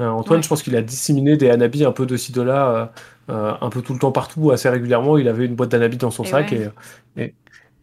euh, 0.00 0.08
Antoine, 0.08 0.42
Ouais. 0.42 0.44
je 0.44 0.48
pense 0.48 0.62
qu'il 0.62 0.76
a 0.76 0.82
disséminé 0.82 1.36
des 1.36 1.50
Anabi 1.50 1.84
un 1.84 1.92
peu 1.92 2.06
de 2.06 2.16
ci 2.16 2.32
de 2.32 2.42
là, 2.42 2.92
euh, 3.28 3.32
euh, 3.52 3.54
un 3.60 3.70
peu 3.70 3.82
tout 3.82 3.92
le 3.92 3.98
temps 3.98 4.12
partout, 4.12 4.50
assez 4.50 4.68
régulièrement. 4.68 5.18
Il 5.18 5.28
avait 5.28 5.46
une 5.46 5.54
boîte 5.56 5.70
d'Anabi 5.70 5.96
dans 5.98 6.10
son 6.10 6.24
Et 6.24 6.26
sac 6.26 6.52
ouais. 6.52 6.52
et, 6.52 6.68
et, 7.16 7.34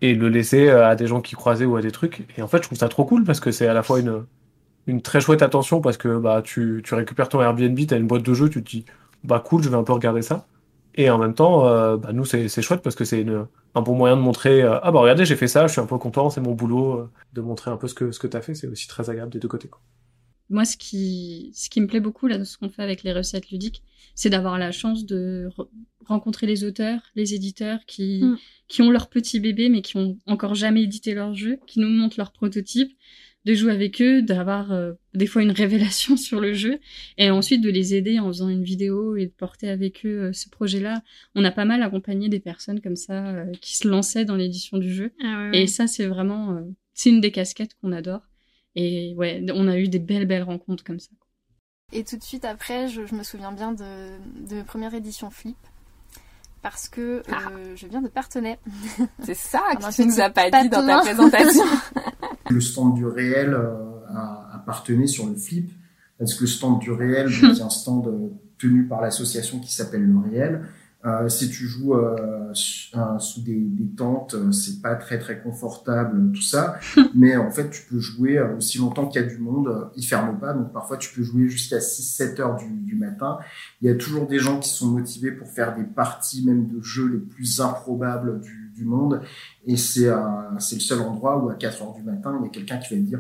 et 0.02 0.16
le 0.16 0.30
laissait 0.30 0.70
à 0.70 0.96
des 0.96 1.08
gens 1.08 1.22
qui 1.22 1.36
croisaient 1.36 1.66
ou 1.66 1.76
à 1.78 1.82
des 1.82 1.92
trucs. 1.92 2.26
Et 2.38 2.42
en 2.42 2.48
fait, 2.48 2.58
je 2.60 2.64
trouve 2.64 2.78
ça 2.78 2.90
trop 2.90 3.06
cool 3.06 3.24
parce 3.24 3.40
que 3.40 3.52
c'est 3.52 3.68
à 3.68 3.74
la 3.74 3.84
fois 3.84 4.00
une, 4.00 4.26
une 4.88 5.02
très 5.02 5.22
chouette 5.22 5.42
attention 5.44 5.82
parce 5.82 5.98
que 5.98 6.18
bah, 6.20 6.42
tu, 6.44 6.82
tu 6.86 6.96
récupères 6.96 7.30
ton 7.30 7.42
Airbnb, 7.42 7.78
tu 7.88 7.94
as 7.94 7.98
une 7.98 8.08
boîte 8.08 8.24
de 8.24 8.34
jeux, 8.34 8.50
tu 8.50 8.64
te 8.64 8.70
dis, 8.70 8.86
bah 9.24 9.42
cool, 9.46 9.64
je 9.64 9.70
vais 9.70 9.78
un 9.78 9.84
peu 9.84 9.94
regarder 9.94 10.22
ça. 10.24 10.48
Et 10.98 11.10
en 11.12 11.18
même 11.20 11.34
temps, 11.36 11.68
euh, 11.68 11.96
bah, 11.98 12.12
nous, 12.12 12.26
c'est 12.26 12.50
chouette 12.62 12.82
parce 12.82 12.96
que 12.96 13.06
c'est 13.06 13.26
un 13.76 13.82
bon 13.82 13.96
moyen 13.96 14.18
de 14.18 14.22
montrer 14.22 14.64
euh, 14.64 14.80
Ah 14.82 14.92
bah 14.92 15.00
regardez, 15.00 15.26
j'ai 15.26 15.36
fait 15.36 15.48
ça, 15.48 15.68
je 15.68 15.72
suis 15.74 15.82
un 15.82 15.86
peu 15.86 15.98
content, 16.00 16.30
c'est 16.32 16.42
mon 16.42 16.54
boulot. 16.54 17.00
euh, 17.00 17.10
de 17.34 17.42
montrer 17.42 17.70
un 17.72 17.78
peu 17.78 17.88
ce 17.88 17.94
que, 17.94 18.12
ce 18.12 18.20
que 18.20 18.28
tu 18.28 18.36
as 18.36 18.42
fait, 18.42 18.56
c'est 18.56 18.68
aussi 18.68 18.88
très 18.88 19.10
agréable 19.10 19.32
des 19.32 19.40
deux 19.40 19.48
côtés. 19.48 19.68
Quoi. 19.68 19.80
Moi, 20.50 20.66
ce 20.66 20.76
qui, 20.78 21.52
ce 21.54 21.70
qui 21.70 21.82
me 21.82 21.88
plaît 21.88 22.00
beaucoup 22.00 22.26
là, 22.28 22.38
dans 22.38 22.46
ce 22.46 22.58
qu'on 22.58 22.70
fait 22.70 22.82
avec 22.82 23.04
les 23.04 23.14
recettes 23.14 23.52
ludiques, 23.52 23.84
c'est 24.16 24.30
d'avoir 24.32 24.58
la 24.58 24.72
chance 24.72 25.06
de 25.06 25.50
re- 25.58 25.68
rencontrer 26.06 26.48
les 26.48 26.64
auteurs, 26.64 27.00
les 27.16 27.34
éditeurs 27.36 27.80
qui, 27.86 28.22
Mm. 28.24 28.38
qui 28.68 28.82
ont 28.82 28.90
leur 28.90 29.08
petit 29.10 29.40
bébé, 29.40 29.70
mais 29.70 29.82
qui 29.84 29.98
ont 29.98 30.18
encore 30.26 30.56
jamais 30.56 30.82
édité 30.84 31.14
leur 31.14 31.36
jeu, 31.36 31.60
qui 31.68 31.80
nous 31.80 31.90
montrent 31.90 32.18
leur 32.18 32.32
prototype, 32.32 32.92
de 33.48 33.54
jouer 33.54 33.72
avec 33.72 34.02
eux, 34.02 34.22
d'avoir 34.22 34.74
euh, 34.74 34.92
des 35.14 35.26
fois 35.26 35.42
une 35.42 35.52
révélation 35.52 36.18
sur 36.28 36.42
le 36.42 36.54
jeu, 36.54 36.80
et 37.18 37.32
ensuite 37.32 37.62
de 37.62 37.70
les 37.70 37.96
aider 37.96 38.20
en 38.20 38.28
faisant 38.28 38.50
une 38.50 38.64
vidéo 38.64 39.16
et 39.16 39.26
de 39.26 39.32
porter 39.32 39.70
avec 39.70 40.06
eux 40.06 40.26
euh, 40.26 40.34
ce 40.34 40.50
projet-là. 40.50 41.02
On 41.34 41.46
a 41.46 41.52
pas 41.52 41.64
mal 41.64 41.82
accompagné 41.82 42.28
des 42.28 42.42
personnes 42.42 42.82
comme 42.82 42.98
ça 42.98 43.26
euh, 43.28 43.52
qui 43.62 43.78
se 43.78 43.88
lançaient 43.88 44.26
dans 44.26 44.36
l'édition 44.36 44.78
du 44.78 44.94
jeu. 44.94 45.14
Ah 45.24 45.26
ouais, 45.26 45.50
ouais. 45.52 45.62
Et 45.64 45.68
ça, 45.68 45.88
c'est 45.88 46.08
vraiment, 46.08 46.52
euh, 46.52 46.62
c'est 46.94 47.10
une 47.10 47.22
des 47.22 47.32
casquettes 47.32 47.74
qu'on 47.82 47.94
adore. 47.94 48.22
Et 48.76 49.16
ouais, 49.16 49.44
on 49.54 49.68
a 49.70 49.80
eu 49.80 49.88
des 49.88 50.00
belles, 50.00 50.28
belles 50.28 50.44
rencontres 50.44 50.84
comme 50.84 51.00
ça. 51.00 51.12
Et 51.94 52.04
tout 52.04 52.18
de 52.18 52.24
suite 52.24 52.44
après, 52.44 52.90
je, 52.90 53.06
je 53.06 53.16
me 53.16 53.24
souviens 53.24 53.54
bien 53.54 53.72
de, 53.72 54.10
de 54.46 54.62
première 54.62 54.94
édition 54.94 55.30
Flip. 55.30 55.56
Parce 56.62 56.90
que 56.90 57.24
euh, 57.30 57.76
je 57.76 57.88
viens 57.88 58.02
de 58.02 58.10
Partenay. 58.10 58.60
C'est 59.24 59.36
ça 59.36 59.62
que 59.80 59.96
tu 59.96 60.06
nous 60.06 60.20
as 60.20 60.30
pas 60.30 60.52
dit 60.52 60.70
dans 60.70 60.86
ta 60.86 61.00
présentation. 61.00 61.64
Le 62.50 62.62
stand 62.62 62.96
du 62.96 63.06
réel 63.06 63.54
euh, 63.54 63.74
a- 64.10 64.50
appartenait 64.56 65.08
sur 65.08 65.28
le 65.28 65.36
flip, 65.36 65.72
parce 66.18 66.34
que 66.36 66.42
le 66.42 66.48
stand 66.48 66.80
du 66.80 66.92
réel, 66.92 67.26
donc, 67.42 67.54
qui 67.54 67.60
est 67.60 67.64
un 67.64 67.70
stand 67.70 68.08
euh, 68.08 68.30
tenu 68.58 68.86
par 68.86 69.02
l'association 69.02 69.60
qui 69.60 69.74
s'appelle 69.74 70.06
le 70.06 70.18
réel. 70.18 70.62
Euh, 71.06 71.30
si 71.30 71.48
tu 71.50 71.68
joues 71.68 71.94
euh, 71.94 72.52
euh, 72.96 73.20
sous 73.20 73.42
des, 73.42 73.60
des 73.62 73.88
tentes, 73.96 74.34
euh, 74.34 74.52
c'est 74.52 74.82
pas 74.82 74.96
très 74.96 75.20
très 75.20 75.40
confortable, 75.40 76.32
tout 76.34 76.42
ça. 76.42 76.80
Mais 77.16 77.38
en 77.38 77.52
fait, 77.52 77.70
tu 77.70 77.84
peux 77.88 78.00
jouer 78.00 78.42
aussi 78.58 78.80
longtemps 78.80 79.06
qu'il 79.08 79.22
y 79.22 79.24
a 79.24 79.28
du 79.28 79.38
monde. 79.38 79.90
Ils 79.96 80.04
ferment 80.04 80.36
pas, 80.38 80.54
donc 80.54 80.74
parfois 80.74 80.98
tu 80.98 81.14
peux 81.14 81.22
jouer 81.22 81.48
jusqu'à 81.50 81.78
6-7 81.78 82.42
heures 82.42 82.56
du, 82.56 82.68
du 82.82 82.96
matin. 82.96 83.38
Il 83.82 83.88
y 83.88 83.92
a 83.92 83.96
toujours 83.96 84.28
des 84.28 84.40
gens 84.40 84.60
qui 84.60 84.70
sont 84.70 84.88
motivés 84.88 85.32
pour 85.32 85.48
faire 85.48 85.76
des 85.76 85.84
parties, 85.84 86.44
même 86.46 86.68
de 86.68 86.82
jeux 86.82 87.08
les 87.08 87.20
plus 87.20 87.62
improbables 87.62 88.42
du, 88.42 88.67
du 88.78 88.86
monde. 88.86 89.22
Et 89.66 89.76
c'est 89.78 90.06
le 90.06 90.60
seul 90.60 91.02
endroit 91.02 91.38
où 91.38 91.50
à 91.50 91.56
4 91.56 91.82
heures 91.82 91.94
du 91.94 92.04
matin, 92.04 92.38
il 92.40 92.46
y 92.46 92.48
a 92.48 92.52
quelqu'un 92.52 92.78
qui 92.78 92.94
va 92.96 93.02
te 93.02 93.06
dire 93.06 93.20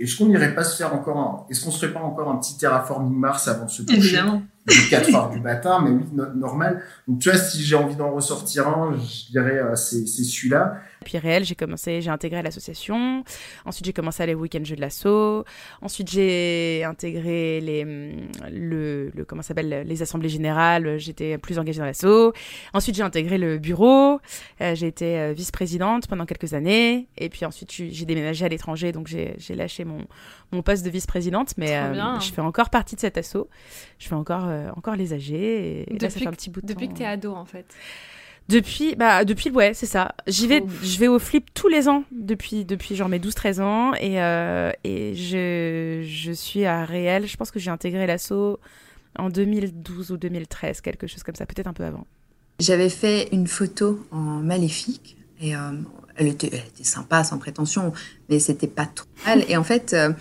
est-ce 0.00 0.16
qu'on 0.16 0.26
n'irait 0.26 0.54
pas 0.54 0.62
se 0.62 0.76
faire 0.76 0.94
encore 0.94 1.16
un, 1.18 1.46
est-ce 1.50 1.64
qu'on 1.64 1.72
se 1.72 1.80
ferait 1.80 1.92
pas 1.92 1.98
encore 2.00 2.30
un 2.30 2.36
petit 2.36 2.56
terraforming 2.56 3.18
Mars 3.18 3.48
avant 3.48 3.64
de 3.64 3.70
se 3.70 3.82
coucher? 3.82 3.96
Évidemment. 3.96 4.42
de 4.66 4.90
4 4.90 5.14
heures 5.16 5.30
du 5.30 5.40
matin, 5.40 5.80
mais 5.82 5.90
oui, 5.90 6.04
no- 6.12 6.32
normal. 6.34 6.82
Donc 7.08 7.18
tu 7.18 7.30
vois, 7.30 7.38
si 7.38 7.60
j'ai 7.64 7.74
envie 7.74 7.96
d'en 7.96 8.12
ressortir 8.12 8.68
un, 8.68 8.94
je 8.96 9.30
dirais 9.32 9.58
euh, 9.58 9.74
c'est 9.74 10.06
celui-là. 10.06 10.76
Puis 11.08 11.16
réel, 11.16 11.42
j'ai 11.42 11.54
commencé, 11.54 12.02
j'ai 12.02 12.10
intégré 12.10 12.42
l'association. 12.42 13.24
Ensuite, 13.64 13.86
j'ai 13.86 13.94
commencé 13.94 14.22
à 14.22 14.24
aller 14.24 14.34
au 14.34 14.40
week-end 14.40 14.60
jeux 14.62 14.76
de 14.76 14.82
l'assaut. 14.82 15.42
Ensuite, 15.80 16.10
j'ai 16.10 16.84
intégré 16.84 17.62
les, 17.62 17.82
hum, 17.84 18.28
le, 18.52 19.10
le 19.14 19.24
comment 19.24 19.40
s'appelle, 19.40 19.84
les 19.86 20.02
assemblées 20.02 20.28
générales. 20.28 20.98
J'étais 20.98 21.38
plus 21.38 21.58
engagée 21.58 21.78
dans 21.78 21.86
l'assaut. 21.86 22.34
Ensuite, 22.74 22.94
j'ai 22.94 23.02
intégré 23.02 23.38
le 23.38 23.56
bureau. 23.56 24.20
Euh, 24.60 24.74
j'ai 24.74 24.86
été 24.88 25.18
euh, 25.18 25.32
vice-présidente 25.32 26.08
pendant 26.08 26.26
quelques 26.26 26.52
années. 26.52 27.08
Et 27.16 27.30
puis 27.30 27.46
ensuite, 27.46 27.72
j'ai 27.72 28.04
déménagé 28.04 28.44
à 28.44 28.48
l'étranger, 28.50 28.92
donc 28.92 29.06
j'ai 29.06 29.34
lâché 29.54 29.86
mon, 29.86 30.04
mon 30.52 30.60
poste 30.60 30.84
de 30.84 30.90
vice-présidente. 30.90 31.54
Mais 31.56 31.74
euh, 31.74 31.94
je 32.20 32.30
fais 32.34 32.42
encore 32.42 32.68
partie 32.68 32.96
de 32.96 33.00
cet 33.00 33.16
assaut. 33.16 33.48
Je 33.98 34.08
fais 34.08 34.14
encore, 34.14 34.44
euh, 34.46 34.68
encore 34.76 34.94
les 34.94 35.14
AG. 35.14 35.30
Et, 35.32 35.94
et 35.94 35.98
là, 35.98 36.10
ça 36.10 36.18
fait 36.20 36.26
un 36.26 36.30
que- 36.32 36.36
petit 36.36 36.50
bout 36.50 36.60
de 36.60 36.66
depuis 36.66 36.86
temps. 36.88 36.92
que 36.92 36.98
t'es 36.98 37.06
ado, 37.06 37.32
en 37.32 37.46
fait. 37.46 37.64
Depuis, 38.48 38.96
bah, 38.96 39.24
depuis, 39.24 39.50
ouais, 39.50 39.74
c'est 39.74 39.86
ça. 39.86 40.14
J'y 40.26 40.46
vais, 40.46 40.62
je 40.82 40.98
vais 40.98 41.08
au 41.08 41.18
flip 41.18 41.52
tous 41.52 41.68
les 41.68 41.86
ans 41.88 42.04
depuis, 42.10 42.64
depuis 42.64 42.96
genre 42.96 43.08
mes 43.10 43.18
12-13 43.18 43.60
ans 43.60 43.92
et, 43.94 44.22
euh, 44.22 44.72
et 44.84 45.14
je, 45.14 46.02
je 46.06 46.32
suis 46.32 46.64
à 46.64 46.84
Réel. 46.84 47.26
Je 47.26 47.36
pense 47.36 47.50
que 47.50 47.58
j'ai 47.58 47.70
intégré 47.70 48.06
l'assaut 48.06 48.58
en 49.18 49.28
2012 49.28 50.12
ou 50.12 50.16
2013, 50.16 50.80
quelque 50.80 51.06
chose 51.06 51.22
comme 51.22 51.34
ça, 51.34 51.44
peut-être 51.44 51.66
un 51.66 51.72
peu 51.74 51.84
avant. 51.84 52.06
J'avais 52.60 52.88
fait 52.88 53.28
une 53.32 53.46
photo 53.46 54.04
en 54.10 54.40
maléfique 54.40 55.16
et 55.40 55.54
euh, 55.54 55.72
elle, 56.16 56.28
était, 56.28 56.48
elle 56.52 56.66
était 56.66 56.84
sympa, 56.84 57.24
sans 57.24 57.38
prétention, 57.38 57.92
mais 58.28 58.38
c'était 58.38 58.66
pas 58.66 58.86
trop 58.86 59.06
mal. 59.26 59.44
Et 59.48 59.56
en 59.56 59.62
fait, 59.64 59.92
euh, 59.92 60.12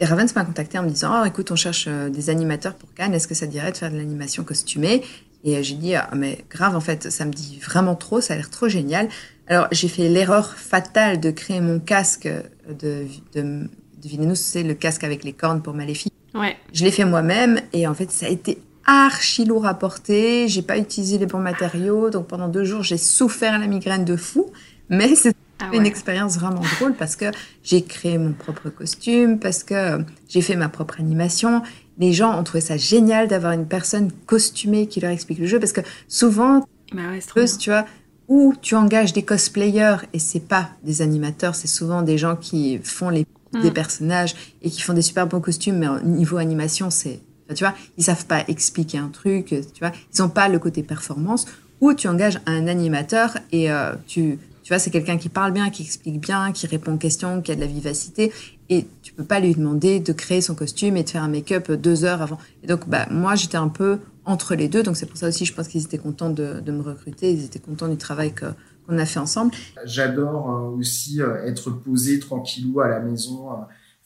Ravens 0.00 0.34
m'a 0.34 0.44
contacté 0.44 0.78
en 0.78 0.82
me 0.82 0.88
disant 0.88 1.20
Oh, 1.20 1.24
écoute, 1.24 1.50
on 1.50 1.56
cherche 1.56 1.86
euh, 1.88 2.08
des 2.08 2.30
animateurs 2.30 2.74
pour 2.74 2.92
Cannes, 2.94 3.14
est-ce 3.14 3.28
que 3.28 3.34
ça 3.34 3.46
te 3.46 3.52
dirait 3.52 3.70
de 3.70 3.76
faire 3.76 3.90
de 3.90 3.96
l'animation 3.96 4.42
costumée? 4.44 5.02
Et 5.44 5.56
euh, 5.56 5.62
j'ai 5.62 5.74
dit 5.74 5.94
ah, 5.94 6.10
Mais 6.16 6.44
grave, 6.50 6.74
en 6.74 6.80
fait, 6.80 7.10
ça 7.10 7.24
me 7.24 7.32
dit 7.32 7.60
vraiment 7.62 7.94
trop, 7.94 8.20
ça 8.20 8.34
a 8.34 8.36
l'air 8.36 8.50
trop 8.50 8.68
génial. 8.68 9.08
Alors, 9.46 9.68
j'ai 9.70 9.88
fait 9.88 10.08
l'erreur 10.08 10.54
fatale 10.54 11.20
de 11.20 11.30
créer 11.30 11.60
mon 11.60 11.78
casque 11.78 12.28
de, 12.68 13.06
de, 13.34 13.68
devinez-nous, 14.02 14.34
c'est 14.34 14.62
le 14.62 14.74
casque 14.74 15.04
avec 15.04 15.24
les 15.24 15.32
cornes 15.32 15.62
pour 15.62 15.74
Maléfique. 15.74 16.12
Ouais. 16.34 16.56
Je 16.72 16.84
l'ai 16.84 16.90
fait 16.90 17.04
moi-même 17.04 17.60
et 17.72 17.86
en 17.86 17.94
fait, 17.94 18.10
ça 18.10 18.26
a 18.26 18.28
été 18.28 18.58
archi 18.86 19.44
lourd 19.44 19.66
à 19.66 19.74
porter. 19.74 20.48
J'ai 20.48 20.62
pas 20.62 20.78
utilisé 20.78 21.18
les 21.18 21.26
bons 21.26 21.38
matériaux. 21.38 22.10
Donc 22.10 22.26
pendant 22.26 22.48
deux 22.48 22.64
jours, 22.64 22.82
j'ai 22.82 22.98
souffert 22.98 23.58
la 23.58 23.66
migraine 23.66 24.04
de 24.04 24.16
fou. 24.16 24.50
Mais 24.88 25.14
c'était 25.14 25.36
Ah 25.60 25.70
une 25.72 25.86
expérience 25.86 26.36
vraiment 26.38 26.62
drôle 26.78 26.94
parce 26.94 27.16
que 27.16 27.26
j'ai 27.62 27.82
créé 27.82 28.18
mon 28.18 28.32
propre 28.32 28.68
costume, 28.68 29.38
parce 29.38 29.64
que 29.64 29.74
euh, 29.74 29.98
j'ai 30.28 30.42
fait 30.42 30.56
ma 30.56 30.68
propre 30.68 31.00
animation. 31.00 31.62
Les 31.98 32.12
gens 32.12 32.38
ont 32.38 32.42
trouvé 32.42 32.60
ça 32.60 32.76
génial 32.76 33.28
d'avoir 33.28 33.52
une 33.52 33.66
personne 33.66 34.10
costumée 34.26 34.86
qui 34.88 35.00
leur 35.00 35.10
explique 35.10 35.38
le 35.38 35.46
jeu 35.46 35.60
parce 35.60 35.72
que 35.72 35.80
souvent, 36.08 36.66
Bah 36.92 37.02
ouais, 37.10 37.46
tu 37.58 37.70
vois, 37.70 37.84
où 38.28 38.54
tu 38.60 38.74
engages 38.74 39.12
des 39.12 39.22
cosplayers 39.22 39.96
et 40.12 40.18
c'est 40.18 40.40
pas 40.40 40.70
des 40.82 41.02
animateurs, 41.02 41.54
c'est 41.54 41.68
souvent 41.68 42.02
des 42.02 42.18
gens 42.18 42.36
qui 42.36 42.78
font 42.82 43.10
les 43.10 43.26
Mm. 43.54 43.62
des 43.62 43.70
personnages 43.70 44.34
et 44.62 44.70
qui 44.70 44.80
font 44.82 44.92
des 44.92 45.02
super 45.02 45.26
bons 45.26 45.40
costumes, 45.40 45.78
mais 45.78 45.88
au 45.88 46.00
niveau 46.00 46.36
animation, 46.36 46.90
c'est, 46.90 47.20
enfin, 47.46 47.54
tu 47.54 47.64
vois, 47.64 47.74
ils 47.96 48.04
savent 48.04 48.26
pas 48.26 48.44
expliquer 48.48 48.98
un 48.98 49.08
truc, 49.08 49.46
tu 49.46 49.80
vois, 49.80 49.92
ils 50.12 50.22
ont 50.22 50.28
pas 50.28 50.48
le 50.48 50.58
côté 50.58 50.82
performance. 50.82 51.46
Ou 51.80 51.92
tu 51.92 52.08
engages 52.08 52.40
un 52.46 52.66
animateur 52.66 53.36
et 53.52 53.70
euh, 53.70 53.92
tu, 54.06 54.38
tu 54.64 54.72
vois, 54.72 54.80
c'est 54.80 54.90
quelqu'un 54.90 55.18
qui 55.18 55.28
parle 55.28 55.52
bien, 55.52 55.70
qui 55.70 55.82
explique 55.82 56.20
bien, 56.20 56.50
qui 56.50 56.66
répond 56.66 56.94
aux 56.94 56.98
questions, 56.98 57.42
qui 57.42 57.52
a 57.52 57.54
de 57.54 57.60
la 57.60 57.66
vivacité, 57.66 58.32
et 58.70 58.86
tu 59.02 59.12
peux 59.12 59.22
pas 59.22 59.38
lui 59.38 59.54
demander 59.54 60.00
de 60.00 60.12
créer 60.12 60.40
son 60.40 60.54
costume 60.54 60.96
et 60.96 61.04
de 61.04 61.10
faire 61.10 61.22
un 61.22 61.28
make-up 61.28 61.70
deux 61.70 62.04
heures 62.04 62.22
avant. 62.22 62.38
Et 62.62 62.66
donc, 62.66 62.88
bah, 62.88 63.06
moi, 63.10 63.36
j'étais 63.36 63.58
un 63.58 63.68
peu 63.68 63.98
entre 64.24 64.54
les 64.54 64.68
deux, 64.68 64.82
donc 64.82 64.96
c'est 64.96 65.06
pour 65.06 65.18
ça 65.18 65.28
aussi, 65.28 65.44
je 65.44 65.54
pense 65.54 65.68
qu'ils 65.68 65.84
étaient 65.84 65.98
contents 65.98 66.30
de, 66.30 66.60
de 66.60 66.72
me 66.72 66.82
recruter, 66.82 67.30
ils 67.30 67.44
étaient 67.44 67.58
contents 67.58 67.88
du 67.88 67.98
travail 67.98 68.32
que, 68.32 68.46
qu'on 68.86 68.98
a 68.98 69.06
fait 69.06 69.20
ensemble. 69.20 69.52
J'adore 69.84 70.50
euh, 70.50 70.78
aussi 70.78 71.20
euh, 71.20 71.44
être 71.44 71.70
posé 71.70 72.18
tranquillou 72.18 72.80
à 72.80 72.88
la 72.88 73.00
maison, 73.00 73.52
euh, 73.52 73.56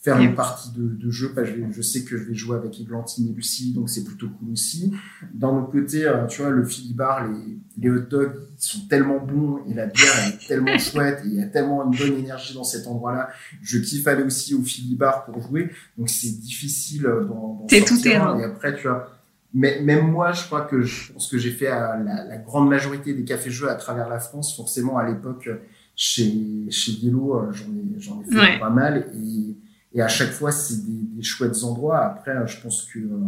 faire 0.01 0.18
une 0.20 0.34
partie 0.34 0.70
de, 0.72 0.88
de 0.88 1.11
jeu. 1.11 1.32
Parce 1.34 1.51
que 1.51 1.57
je, 1.72 1.82
sais 1.82 2.05
que 2.05 2.16
je 2.16 2.24
vais 2.24 2.34
jouer 2.34 2.57
avec 2.57 2.80
Églantine 2.80 3.28
et 3.28 3.32
Lucie, 3.32 3.72
donc 3.74 3.90
c'est 3.90 4.05
plutôt 4.05 4.28
cool 4.28 4.53
aussi. 4.53 4.92
D'un 5.34 5.49
autre 5.49 5.70
côté, 5.70 6.07
euh, 6.07 6.26
tu 6.26 6.40
vois, 6.40 6.51
le 6.51 6.64
filibar, 6.64 7.26
les, 7.28 7.59
les 7.78 7.90
hot 7.90 8.01
dogs, 8.09 8.32
ils 8.59 8.62
sont 8.62 8.86
tellement 8.88 9.18
bons 9.18 9.61
et 9.68 9.74
la 9.74 9.86
bière 9.86 10.12
elle 10.24 10.34
est 10.34 10.46
tellement 10.46 10.78
chouette 10.78 11.20
et 11.24 11.28
il 11.28 11.34
y 11.34 11.42
a 11.42 11.46
tellement 11.46 11.90
une 11.90 11.99
bonne 11.99 12.18
énergie 12.18 12.55
dans 12.55 12.64
cet 12.64 12.86
endroit-là. 12.86 13.28
Je 13.61 13.78
kiffe 13.78 14.07
aller 14.07 14.22
aussi 14.22 14.55
au 14.55 14.62
filibar 14.62 15.24
pour 15.24 15.42
jouer, 15.42 15.70
donc 15.96 16.09
c'est 16.09 16.38
difficile 16.40 17.07
euh, 17.07 17.24
d'en 17.24 17.55
d'en 17.55 17.66
T'es 17.66 17.82
tout 17.82 18.01
terrain. 18.01 18.38
Et 18.38 18.44
après, 18.44 18.76
tu 18.76 18.82
vois, 18.82 19.11
mais 19.53 19.80
même 19.80 20.11
moi, 20.11 20.30
je 20.32 20.44
crois 20.44 20.61
que 20.61 20.82
je 20.82 21.12
pense 21.12 21.28
que 21.28 21.38
j'ai 21.38 21.51
fait 21.51 21.68
à 21.68 21.96
la, 21.99 22.24
la 22.24 22.36
grande 22.36 22.68
majorité 22.68 23.14
des 23.14 23.24
cafés-jeux 23.24 23.68
à 23.68 23.74
travers 23.74 24.09
la 24.09 24.20
France. 24.20 24.55
Forcément, 24.55 24.99
à 24.99 25.09
l'époque, 25.09 25.46
euh, 25.49 25.57
chez, 25.96 26.66
chez 26.70 26.92
Yellow, 26.92 27.34
euh, 27.34 27.53
j'en 27.53 27.64
ai, 27.64 27.99
j'en 28.01 28.20
ai 28.20 28.24
fait 28.30 28.38
Ouais. 28.38 28.59
pas 28.61 28.70
mal. 28.70 29.07
Et, 29.14 29.57
et 29.95 30.03
à 30.03 30.09
chaque 30.09 30.30
fois, 30.30 30.53
c'est 30.53 30.84
des, 30.84 31.16
des 31.16 31.22
chouettes 31.22 31.62
endroits. 31.64 32.05
Après, 32.05 32.32
euh, 32.32 32.47
je 32.47 32.61
pense 32.61 32.84
que 32.84 32.99
euh, 32.99 33.18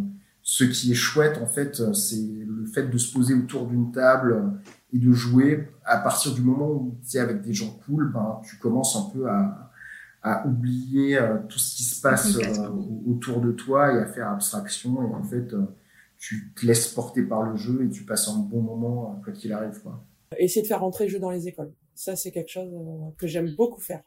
ce 0.42 0.64
qui 0.64 0.92
est 0.92 0.94
chouette, 0.96 1.38
en 1.42 1.46
fait, 1.46 1.80
euh, 1.80 1.92
c'est 1.92 2.16
le 2.46 2.66
fait 2.66 2.88
de 2.88 2.98
se 2.98 3.12
poser 3.12 3.34
autour 3.34 3.66
d'une 3.66 3.92
table 3.92 4.52
et 4.92 4.98
de 4.98 5.12
jouer. 5.12 5.68
À 5.84 5.98
partir 5.98 6.34
du 6.34 6.42
moment 6.42 6.70
où 6.70 6.98
tu 7.08 7.16
es 7.16 7.20
avec 7.20 7.42
des 7.42 7.54
gens 7.54 7.70
cool, 7.86 8.12
ben, 8.12 8.40
tu 8.44 8.56
commences 8.56 8.96
un 8.96 9.11
peu 9.11 9.28
à, 9.28 9.70
à 10.22 10.46
oublier 10.46 11.16
euh, 11.16 11.38
tout 11.48 11.58
ce 11.58 11.76
qui 11.76 11.82
se 11.82 12.00
passe 12.00 12.36
euh, 12.36 12.68
autour 13.06 13.40
de 13.40 13.52
toi 13.52 13.92
et 13.92 13.98
à 13.98 14.06
faire 14.06 14.28
abstraction. 14.28 15.02
Et 15.02 15.14
en 15.14 15.22
fait, 15.22 15.52
euh, 15.54 15.64
tu 16.18 16.52
te 16.54 16.66
laisses 16.66 16.88
porter 16.88 17.22
par 17.22 17.42
le 17.42 17.56
jeu 17.56 17.84
et 17.84 17.90
tu 17.90 18.04
passes 18.04 18.28
un 18.28 18.38
bon 18.38 18.61
moment 18.61 19.20
quoi 19.24 19.32
qu'il 19.32 19.52
arrive. 19.52 19.80
Quoi. 19.82 20.04
Essayer 20.38 20.62
de 20.62 20.66
faire 20.66 20.80
rentrer 20.80 21.04
le 21.06 21.11
jeu 21.11 21.18
dans 21.18 21.30
les 21.30 21.48
écoles. 21.48 21.72
Ça, 21.94 22.16
c'est 22.16 22.30
quelque 22.30 22.50
chose 22.50 22.70
que 23.18 23.26
j'aime 23.26 23.54
beaucoup 23.56 23.80
faire. 23.80 24.02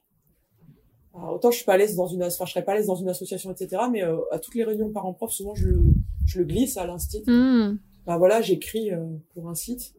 Alors, 1.15 1.35
autant 1.35 1.51
je 1.51 1.57
suis 1.57 1.65
pas 1.65 1.73
à 1.73 1.77
l'aise 1.77 1.95
dans 1.95 2.07
une, 2.07 2.23
enfin, 2.23 2.45
je 2.45 2.51
serais 2.51 2.63
pas 2.63 2.71
à 2.71 2.75
l'aise 2.75 2.87
dans 2.87 2.95
une 2.95 3.09
association, 3.09 3.51
etc. 3.51 3.83
Mais 3.91 4.03
euh, 4.03 4.17
à 4.31 4.39
toutes 4.39 4.55
les 4.55 4.63
réunions 4.63 4.89
parents-prof, 4.89 5.31
souvent 5.31 5.53
je 5.55 5.67
le, 5.67 5.83
je 6.25 6.39
le 6.39 6.45
glisse 6.45 6.77
à 6.77 6.85
l'instit. 6.87 7.23
Mm. 7.27 7.77
Ben 8.05 8.17
voilà, 8.17 8.41
j'écris 8.41 8.91
euh, 8.91 8.97
pour 9.33 9.49
un 9.49 9.55
site. 9.55 9.93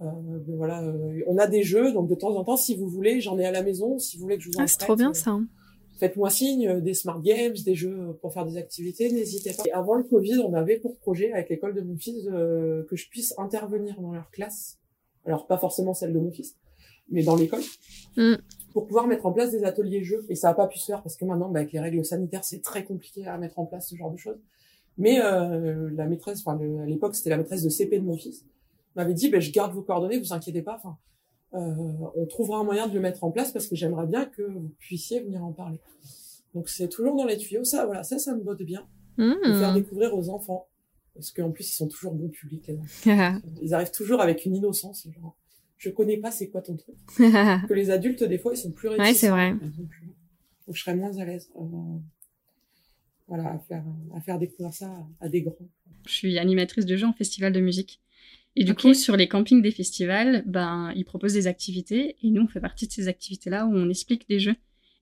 Euh, 0.00 0.06
ben 0.46 0.56
voilà, 0.56 0.82
euh, 0.82 1.20
on 1.28 1.38
a 1.38 1.46
des 1.46 1.62
jeux, 1.62 1.92
donc 1.92 2.08
de 2.08 2.14
temps 2.14 2.34
en 2.34 2.44
temps, 2.44 2.56
si 2.56 2.74
vous 2.76 2.88
voulez, 2.88 3.20
j'en 3.20 3.38
ai 3.38 3.44
à 3.44 3.52
la 3.52 3.62
maison. 3.62 3.98
Si 3.98 4.16
vous 4.16 4.22
voulez 4.22 4.36
que 4.38 4.42
je 4.42 4.48
vous 4.48 4.56
en 4.58 4.62
Ah, 4.62 4.66
c'est 4.66 4.78
trop 4.78 4.96
bien 4.96 5.10
euh, 5.10 5.14
ça. 5.14 5.30
hein. 5.30 5.46
faites-moi 6.00 6.30
signe, 6.30 6.66
euh, 6.66 6.80
des 6.80 6.94
smart 6.94 7.20
games, 7.20 7.54
des 7.64 7.74
jeux 7.74 8.16
pour 8.20 8.32
faire 8.32 8.44
des 8.44 8.56
activités, 8.56 9.12
n'hésitez 9.12 9.52
pas. 9.52 9.62
Et 9.66 9.72
avant 9.72 9.94
le 9.94 10.02
Covid, 10.02 10.38
on 10.38 10.54
avait 10.54 10.78
pour 10.78 10.96
projet 10.98 11.32
avec 11.32 11.48
l'école 11.50 11.74
de 11.74 11.82
mon 11.82 11.96
fils 11.96 12.26
euh, 12.32 12.84
que 12.88 12.96
je 12.96 13.08
puisse 13.08 13.34
intervenir 13.38 14.00
dans 14.00 14.12
leur 14.12 14.30
classe. 14.30 14.78
Alors 15.26 15.46
pas 15.46 15.58
forcément 15.58 15.94
celle 15.94 16.12
de 16.12 16.18
mon 16.18 16.32
fils, 16.32 16.56
mais 17.10 17.22
dans 17.22 17.36
l'école. 17.36 17.62
Mm. 18.16 18.34
Pour 18.74 18.86
pouvoir 18.86 19.06
mettre 19.06 19.24
en 19.24 19.32
place 19.32 19.50
des 19.52 19.64
ateliers 19.64 20.02
jeux. 20.04 20.26
Et 20.28 20.34
ça 20.34 20.48
n'a 20.48 20.54
pas 20.54 20.66
pu 20.66 20.78
se 20.78 20.84
faire 20.86 21.02
parce 21.02 21.16
que 21.16 21.24
maintenant, 21.24 21.48
bah, 21.48 21.60
avec 21.60 21.72
les 21.72 21.80
règles 21.80 22.04
sanitaires, 22.04 22.44
c'est 22.44 22.60
très 22.60 22.84
compliqué 22.84 23.26
à 23.26 23.38
mettre 23.38 23.58
en 23.58 23.64
place 23.64 23.88
ce 23.88 23.94
genre 23.96 24.10
de 24.10 24.16
choses. 24.18 24.38
Mais 24.98 25.20
euh, 25.22 25.88
la 25.94 26.06
maîtresse, 26.06 26.40
enfin 26.44 26.58
le- 26.60 26.80
à 26.80 26.86
l'époque, 26.86 27.14
c'était 27.14 27.30
la 27.30 27.38
maîtresse 27.38 27.62
de 27.62 27.68
CP 27.70 27.98
de 27.98 28.04
mon 28.04 28.16
fils, 28.16 28.44
m'avait 28.96 29.14
dit, 29.14 29.30
bah, 29.30 29.40
je 29.40 29.50
garde 29.50 29.72
vos 29.72 29.82
coordonnées, 29.82 30.18
vous 30.18 30.32
inquiétez 30.32 30.60
pas. 30.62 30.76
Enfin, 30.76 30.98
euh, 31.54 31.72
on 32.16 32.26
trouvera 32.26 32.58
un 32.58 32.64
moyen 32.64 32.86
de 32.88 32.94
le 32.94 33.00
mettre 33.00 33.24
en 33.24 33.30
place 33.30 33.52
parce 33.52 33.66
que 33.68 33.76
j'aimerais 33.76 34.06
bien 34.06 34.26
que 34.26 34.42
vous 34.42 34.70
puissiez 34.78 35.20
venir 35.20 35.44
en 35.44 35.52
parler. 35.52 35.80
Donc 36.54 36.68
c'est 36.68 36.88
toujours 36.88 37.16
dans 37.16 37.24
les 37.26 37.36
tuyaux. 37.36 37.64
Ça, 37.64 37.86
voilà, 37.86 38.02
ça, 38.02 38.18
ça 38.18 38.34
me 38.34 38.42
botte 38.42 38.62
bien. 38.62 38.86
De 39.36 39.52
faire 39.60 39.74
découvrir 39.74 40.14
aux 40.16 40.28
enfants. 40.30 40.66
Parce 41.14 41.30
qu'en 41.30 41.52
plus, 41.52 41.70
ils 41.70 41.74
sont 41.74 41.86
toujours 41.86 42.12
bons 42.14 42.28
publics, 42.28 42.66
les 42.66 42.76
enfants. 42.76 43.00
Ils 43.62 43.72
arrivent 43.72 43.92
toujours 43.92 44.20
avec 44.20 44.44
une 44.44 44.56
innocence. 44.56 45.06
Genre, 45.14 45.36
je 45.76 45.90
connais 45.90 46.16
pas, 46.16 46.30
c'est 46.30 46.48
quoi 46.48 46.62
ton 46.62 46.76
truc. 46.76 46.96
que 47.16 47.74
les 47.74 47.90
adultes, 47.90 48.24
des 48.24 48.38
fois, 48.38 48.52
ils 48.54 48.58
sont 48.58 48.72
plus 48.72 48.88
réticents. 48.88 49.04
Ouais, 49.06 49.14
c'est 49.14 49.28
vrai. 49.28 49.52
Donc, 49.52 50.74
je 50.74 50.80
serais 50.80 50.94
moins 50.96 51.16
à 51.18 51.24
l'aise. 51.24 51.50
euh, 51.56 51.98
voilà, 53.28 53.52
à 53.52 53.58
faire, 53.58 53.84
à 54.14 54.20
faire 54.20 54.38
découvrir 54.38 54.72
ça 54.72 54.86
à, 55.20 55.26
à 55.26 55.28
des 55.28 55.42
grands. 55.42 55.56
Je 56.06 56.12
suis 56.12 56.38
animatrice 56.38 56.86
de 56.86 56.96
jeux 56.96 57.06
en 57.06 57.12
festival 57.12 57.52
de 57.52 57.60
musique. 57.60 58.00
Et 58.56 58.64
du 58.64 58.74
coup, 58.74 58.94
sur 58.94 59.16
les 59.16 59.26
campings 59.28 59.62
des 59.62 59.72
festivals, 59.72 60.44
ben, 60.46 60.92
ils 60.94 61.04
proposent 61.04 61.32
des 61.32 61.46
activités 61.48 62.16
et 62.22 62.30
nous, 62.30 62.42
on 62.42 62.46
fait 62.48 62.60
partie 62.60 62.86
de 62.86 62.92
ces 62.92 63.08
activités-là 63.08 63.66
où 63.66 63.74
on 63.74 63.88
explique 63.90 64.28
des 64.28 64.38
jeux. 64.38 64.54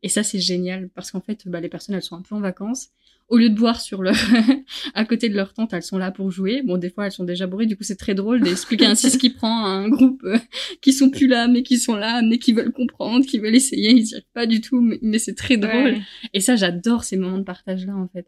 Et 0.03 0.09
ça, 0.09 0.23
c'est 0.23 0.39
génial 0.41 0.89
parce 0.89 1.11
qu'en 1.11 1.21
fait, 1.21 1.47
bah, 1.47 1.61
les 1.61 1.69
personnes, 1.69 1.95
elles 1.95 2.03
sont 2.03 2.17
un 2.17 2.23
peu 2.23 2.35
en 2.35 2.41
vacances. 2.41 2.89
Au 3.33 3.39
lieu 3.39 3.49
de 3.49 3.55
boire 3.55 3.81
sur 3.81 4.03
leur, 4.03 4.15
à 4.95 5.05
côté 5.07 5.31
de 5.31 5.35
leur 5.35 5.55
tente, 5.55 5.73
elles 5.73 5.83
sont 5.83 5.97
là 5.97 6.11
pour 6.11 6.31
jouer. 6.31 6.61
Bon, 6.63 6.77
des 6.77 6.91
fois, 6.91 7.07
elles 7.07 7.13
sont 7.13 7.25
déjà 7.25 7.47
bourrées. 7.47 7.65
Du 7.65 7.79
coup, 7.79 7.83
c'est 7.83 7.97
très 7.97 8.15
drôle 8.15 8.41
d'expliquer 8.43 8.85
ainsi 8.85 9.11
ce 9.11 9.17
qui 9.17 9.31
prend 9.35 9.65
à 9.65 9.69
un 9.71 9.89
groupe 9.89 10.21
euh, 10.25 10.37
qui 10.83 10.93
sont 10.93 11.09
plus 11.09 11.27
là, 11.29 11.49
mais 11.49 11.63
qui 11.63 11.79
sont 11.79 11.97
là, 11.97 12.21
mais 12.21 12.39
qui 12.39 12.53
veulent 12.53 12.73
comprendre, 12.73 13.25
qui 13.25 13.39
veulent 13.39 13.55
essayer. 13.55 13.91
Ils 13.93 14.07
y 14.07 14.15
arrivent 14.15 14.27
pas 14.35 14.47
du 14.47 14.61
tout, 14.61 14.81
mais, 14.83 14.99
mais 15.01 15.19
c'est 15.19 15.35
très 15.35 15.57
drôle. 15.57 15.73
Ouais. 15.95 16.01
Et 16.35 16.41
ça, 16.41 16.57
j'adore 16.57 17.05
ces 17.05 17.17
moments 17.17 17.39
de 17.39 17.43
partage-là, 17.45 17.97
en 17.97 18.07
fait. 18.09 18.27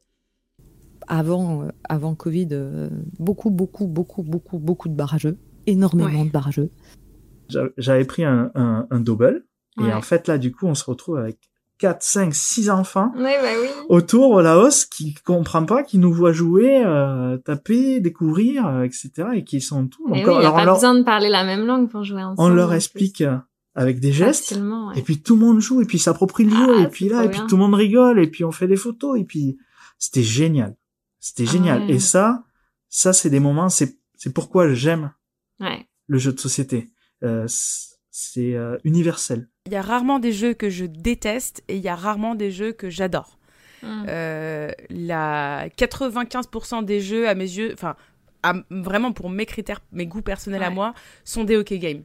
Avant, 1.07 1.65
euh, 1.65 1.69
avant 1.87 2.15
Covid, 2.15 2.49
euh, 2.53 2.89
beaucoup, 3.19 3.51
beaucoup, 3.51 3.87
beaucoup, 3.87 4.23
beaucoup, 4.23 4.59
beaucoup 4.59 4.89
de 4.89 4.95
barrageux. 4.95 5.37
Énormément 5.67 6.25
de 6.25 6.31
barrageux. 6.31 6.71
J'a- 7.51 7.69
J'avais 7.77 8.07
pris 8.07 8.25
un, 8.25 8.51
un, 8.55 8.87
un 8.91 9.01
double. 9.01 9.45
Et 9.79 9.83
Ouais. 9.83 9.93
en 9.93 10.01
fait, 10.03 10.29
là, 10.29 10.39
du 10.39 10.51
coup, 10.53 10.67
on 10.67 10.75
se 10.75 10.85
retrouve 10.85 11.19
avec 11.19 11.37
4, 11.85 12.03
5, 12.03 12.35
6 12.35 12.71
enfants 12.71 13.13
Ouais, 13.17 13.39
bah 13.43 13.49
oui. 13.61 13.69
autour, 13.91 14.41
la 14.41 14.59
hausse, 14.59 14.87
qui 14.87 15.13
comprend 15.15 15.67
pas, 15.67 15.83
qui 15.83 15.99
nous 15.99 16.13
voit 16.13 16.33
jouer, 16.33 16.83
euh, 16.85 17.37
taper, 17.37 18.01
découvrir, 18.01 18.67
euh, 18.67 18.83
etc. 18.85 19.11
et 19.35 19.45
qui 19.45 19.61
sont 19.61 19.87
tout. 19.87 20.03
Donc, 20.09 20.15
oui, 20.17 20.21
il 20.23 20.25
n'y 20.27 20.31
a 20.33 20.39
alors, 20.39 20.53
on 20.55 20.57
pas 20.57 20.65
leur- 20.65 20.75
besoin 20.77 20.95
de 20.95 21.03
parler 21.03 21.29
la 21.29 21.45
même 21.45 21.67
langue 21.67 21.91
pour 21.91 22.03
jouer 22.05 22.23
ensemble. 22.23 22.41
on 22.41 22.55
leur 22.55 22.71
en 22.71 22.75
explique 22.75 23.21
euh, 23.21 23.37
avec 23.75 24.01
des 24.01 24.13
gestes. 24.13 24.53
Ouais. 24.53 24.99
Et 24.99 25.03
puis 25.03 25.21
tout 25.21 25.35
le 25.37 25.41
monde 25.45 25.61
joue, 25.61 25.83
et 25.83 25.85
puis 25.85 25.99
s'approprie 25.99 26.45
le 26.45 26.57
jeu, 26.57 26.81
et 26.81 26.89
puis 26.89 27.09
là, 27.11 27.23
et 27.25 27.29
puis 27.29 27.41
tout 27.49 27.57
le 27.57 27.63
monde 27.63 27.75
rigole, 27.75 28.19
et 28.19 28.27
puis 28.29 28.45
on 28.45 28.51
fait 28.53 28.67
des 28.69 28.77
photos, 28.77 29.21
et 29.21 29.25
puis 29.25 29.59
c'était 29.99 30.23
génial. 30.23 30.75
C'était 31.21 31.45
génial. 31.47 31.83
Ah 31.83 31.87
ouais. 31.87 31.95
Et 31.95 31.99
ça, 31.99 32.45
ça 32.89 33.13
c'est 33.13 33.29
des 33.31 33.41
moments, 33.41 33.69
c'est 33.69 33.99
c'est 34.17 34.33
pourquoi 34.33 34.73
j'aime 34.73 35.13
Ouais. 35.61 35.87
le 36.07 36.17
jeu 36.19 36.33
de 36.33 36.41
société. 36.41 36.91
Euh, 37.23 37.45
c'est 38.17 38.55
euh, 38.55 38.79
universel. 38.85 39.49
Il 39.67 39.73
y 39.73 39.77
a 39.77 39.83
rarement 39.83 40.21
des 40.21 40.33
jeux 40.33 40.55
que 40.55 40.71
je 40.71 40.85
déteste 40.85 41.65
et 41.67 41.75
il 41.77 41.83
y 41.83 41.89
a 41.89 41.97
rarement 41.97 42.37
des 42.37 42.53
jeux 42.53 42.71
que 42.73 42.89
j'adore. 42.89 43.39
Mm. 43.83 44.05
Euh, 44.09 44.71
la 44.89 45.69
95% 45.77 46.85
des 46.85 47.01
jeux, 47.01 47.29
à 47.29 47.35
mes 47.35 47.43
yeux, 47.45 47.73
enfin, 47.75 47.97
vraiment 48.71 49.11
pour 49.13 49.31
mes 49.31 49.47
critères, 49.47 49.81
mes 49.91 50.07
goûts 50.07 50.23
personnels 50.23 50.63
à 50.63 50.71
moi, 50.71 50.95
sont 51.25 51.43
des 51.43 51.57
hockey 51.57 51.81
games. 51.81 52.05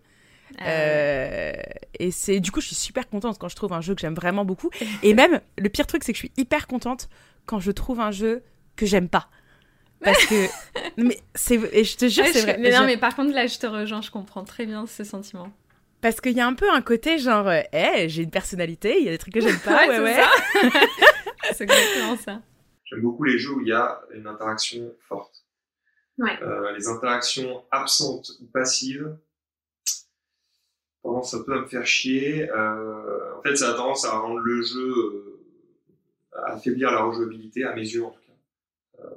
Ah 0.58 0.64
Euh, 0.68 1.54
et 2.00 2.10
c'est 2.10 2.40
du 2.40 2.50
coup, 2.50 2.60
je 2.60 2.66
suis 2.66 2.76
super 2.76 3.08
contente 3.08 3.38
quand 3.38 3.50
je 3.50 3.56
trouve 3.56 3.72
un 3.74 3.82
jeu 3.82 3.94
que 3.94 4.02
j'aime 4.02 4.16
vraiment 4.16 4.46
beaucoup. 4.46 4.72
Et 5.04 5.14
même, 5.14 5.42
le 5.60 5.70
pire 5.70 5.86
truc, 5.86 6.04
c'est 6.04 6.12
que 6.12 6.18
je 6.18 6.24
suis 6.24 6.32
hyper 6.38 6.66
contente 6.66 7.08
quand 7.46 7.60
je 7.60 7.70
trouve 7.70 8.00
un 8.00 8.10
jeu 8.10 8.42
que 8.76 8.88
j'aime 8.88 9.10
pas. 9.10 9.30
Parce 10.04 10.26
que. 10.26 10.48
mais 10.98 11.20
c'est. 11.36 11.60
Et 11.72 11.84
je 11.84 11.98
te 11.98 12.08
jure, 12.10 12.24
Ouais, 12.24 12.32
c'est 12.34 12.40
je- 12.40 12.46
vrai. 12.46 12.58
Mais 12.60 12.72
non, 12.72 12.80
Je- 12.80 12.86
mais 12.86 12.98
par 12.98 13.16
contre, 13.16 13.32
là, 13.32 13.46
je 13.46 13.60
te 13.60 13.68
rejoins, 13.68 14.02
je 14.02 14.10
comprends 14.10 14.44
très 14.44 14.66
bien 14.66 14.88
ce 14.88 15.04
sentiment. 15.04 15.52
Parce 16.02 16.22
qu'il 16.22 16.32
y 16.34 16.40
a 16.42 16.48
un 16.48 16.54
peu 16.54 16.70
un 16.72 16.82
côté 16.82 17.18
genre, 17.18 17.48
euh, 17.48 17.62
Eh, 17.74 18.08
j'ai 18.10 18.24
une 18.24 18.32
personnalité, 18.32 18.98
il 19.00 19.06
y 19.06 19.10
a 19.10 19.12
des 19.12 19.18
trucs 19.18 19.34
que 19.34 19.42
j'aime 19.42 19.60
pas, 19.60 19.88
ouais, 19.88 20.00
Ouais, 20.00 20.14
c'est 20.14 20.70
ça. 20.70 20.80
c'est 21.54 21.64
exactement 21.66 22.16
ça. 22.18 22.42
J'aime 22.86 23.02
beaucoup 23.02 23.24
les 23.26 23.38
jeux 23.38 23.52
où 23.52 23.62
il 23.62 23.68
y 23.68 23.74
a 23.74 24.02
une 24.14 24.26
interaction 24.28 24.94
forte. 25.08 25.46
Ouais. 26.18 26.42
Euh, 26.42 26.72
les 26.74 26.88
interactions 26.88 27.64
absentes 27.72 28.32
ou 28.42 28.46
passives, 28.48 29.16
tendance 31.04 31.34
un 31.34 31.44
peu 31.44 31.54
à 31.54 31.62
me 31.62 31.68
faire 31.68 31.86
chier. 31.86 32.50
Euh, 32.50 33.36
en 33.38 33.42
fait, 33.42 33.56
ça 33.56 33.72
a 33.72 33.74
tendance 33.74 34.06
à 34.06 34.18
rendre 34.18 34.40
le 34.40 34.62
jeu, 34.62 34.90
euh, 34.96 35.44
à 36.34 36.54
affaiblir 36.54 36.92
la 36.92 37.04
rejouabilité, 37.04 37.64
à 37.64 37.74
mes 37.76 37.82
yeux 37.88 38.04
en 38.06 38.12
tout 38.12 38.20
cas. 38.20 39.04
Euh, 39.04 39.10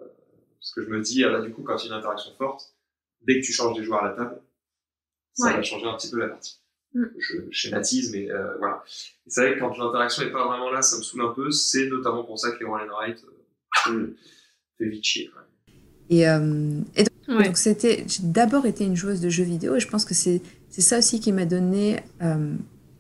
parce 0.61 0.75
que 0.75 0.83
je 0.85 0.89
me 0.91 1.01
dis, 1.01 1.25
ah 1.25 1.31
bah, 1.31 1.41
du 1.41 1.53
coup, 1.53 1.63
quand 1.63 1.77
il 1.79 1.89
y 1.89 1.93
a 1.93 1.95
une 1.95 1.99
interaction 1.99 2.33
forte, 2.37 2.75
dès 3.23 3.41
que 3.41 3.45
tu 3.47 3.53
changes 3.53 3.77
des 3.77 3.85
joueurs 3.85 4.05
à 4.05 4.09
la 4.11 4.15
table, 4.15 4.41
ça 5.35 5.47
Ouais. 5.47 5.57
va 5.57 5.63
changer 5.63 5.87
un 5.87 5.97
petit 5.97 6.11
peu 6.11 6.19
la 6.19 6.29
partie. 6.29 6.62
Mm. 6.95 7.05
Je 7.19 7.37
schématise, 7.51 8.13
mais 8.13 8.31
euh, 8.31 8.57
voilà. 8.59 8.83
C'est 9.27 9.41
vrai 9.43 9.55
que 9.55 9.61
quand 9.61 9.77
l'interaction 9.79 10.25
n'est 10.25 10.31
pas 10.33 10.47
vraiment 10.47 10.71
là, 10.71 10.83
ça 10.83 10.99
me 10.99 11.03
saoule 11.03 11.23
un 11.23 11.33
peu. 11.35 11.51
C'est 11.51 11.87
notamment 11.89 12.25
pour 12.25 12.39
ça 12.39 12.51
que 12.51 12.59
les 12.59 12.67
Roll 12.67 12.83
and 12.83 12.93
Write 12.95 13.25
euh, 13.89 14.15
fait 14.79 14.89
vite 14.89 15.05
chier. 15.05 15.31
Et, 16.11 16.29
euh, 16.29 16.81
et 16.97 17.05
donc, 17.05 17.13
Ouais. 17.29 17.45
donc 17.45 17.57
c'était, 17.57 18.05
j'ai 18.09 18.25
d'abord 18.25 18.67
été 18.67 18.85
une 18.85 18.97
joueuse 18.97 19.21
de 19.21 19.29
jeux 19.29 19.45
vidéo 19.45 19.77
et 19.77 19.81
je 19.81 19.87
pense 19.89 20.05
que 20.05 20.13
c'est, 20.13 20.43
c'est 20.69 20.81
ça 20.81 20.99
aussi 20.99 21.21
qui 21.21 21.31
m'a 21.33 21.47
donné 21.47 22.01
euh, 22.21 22.53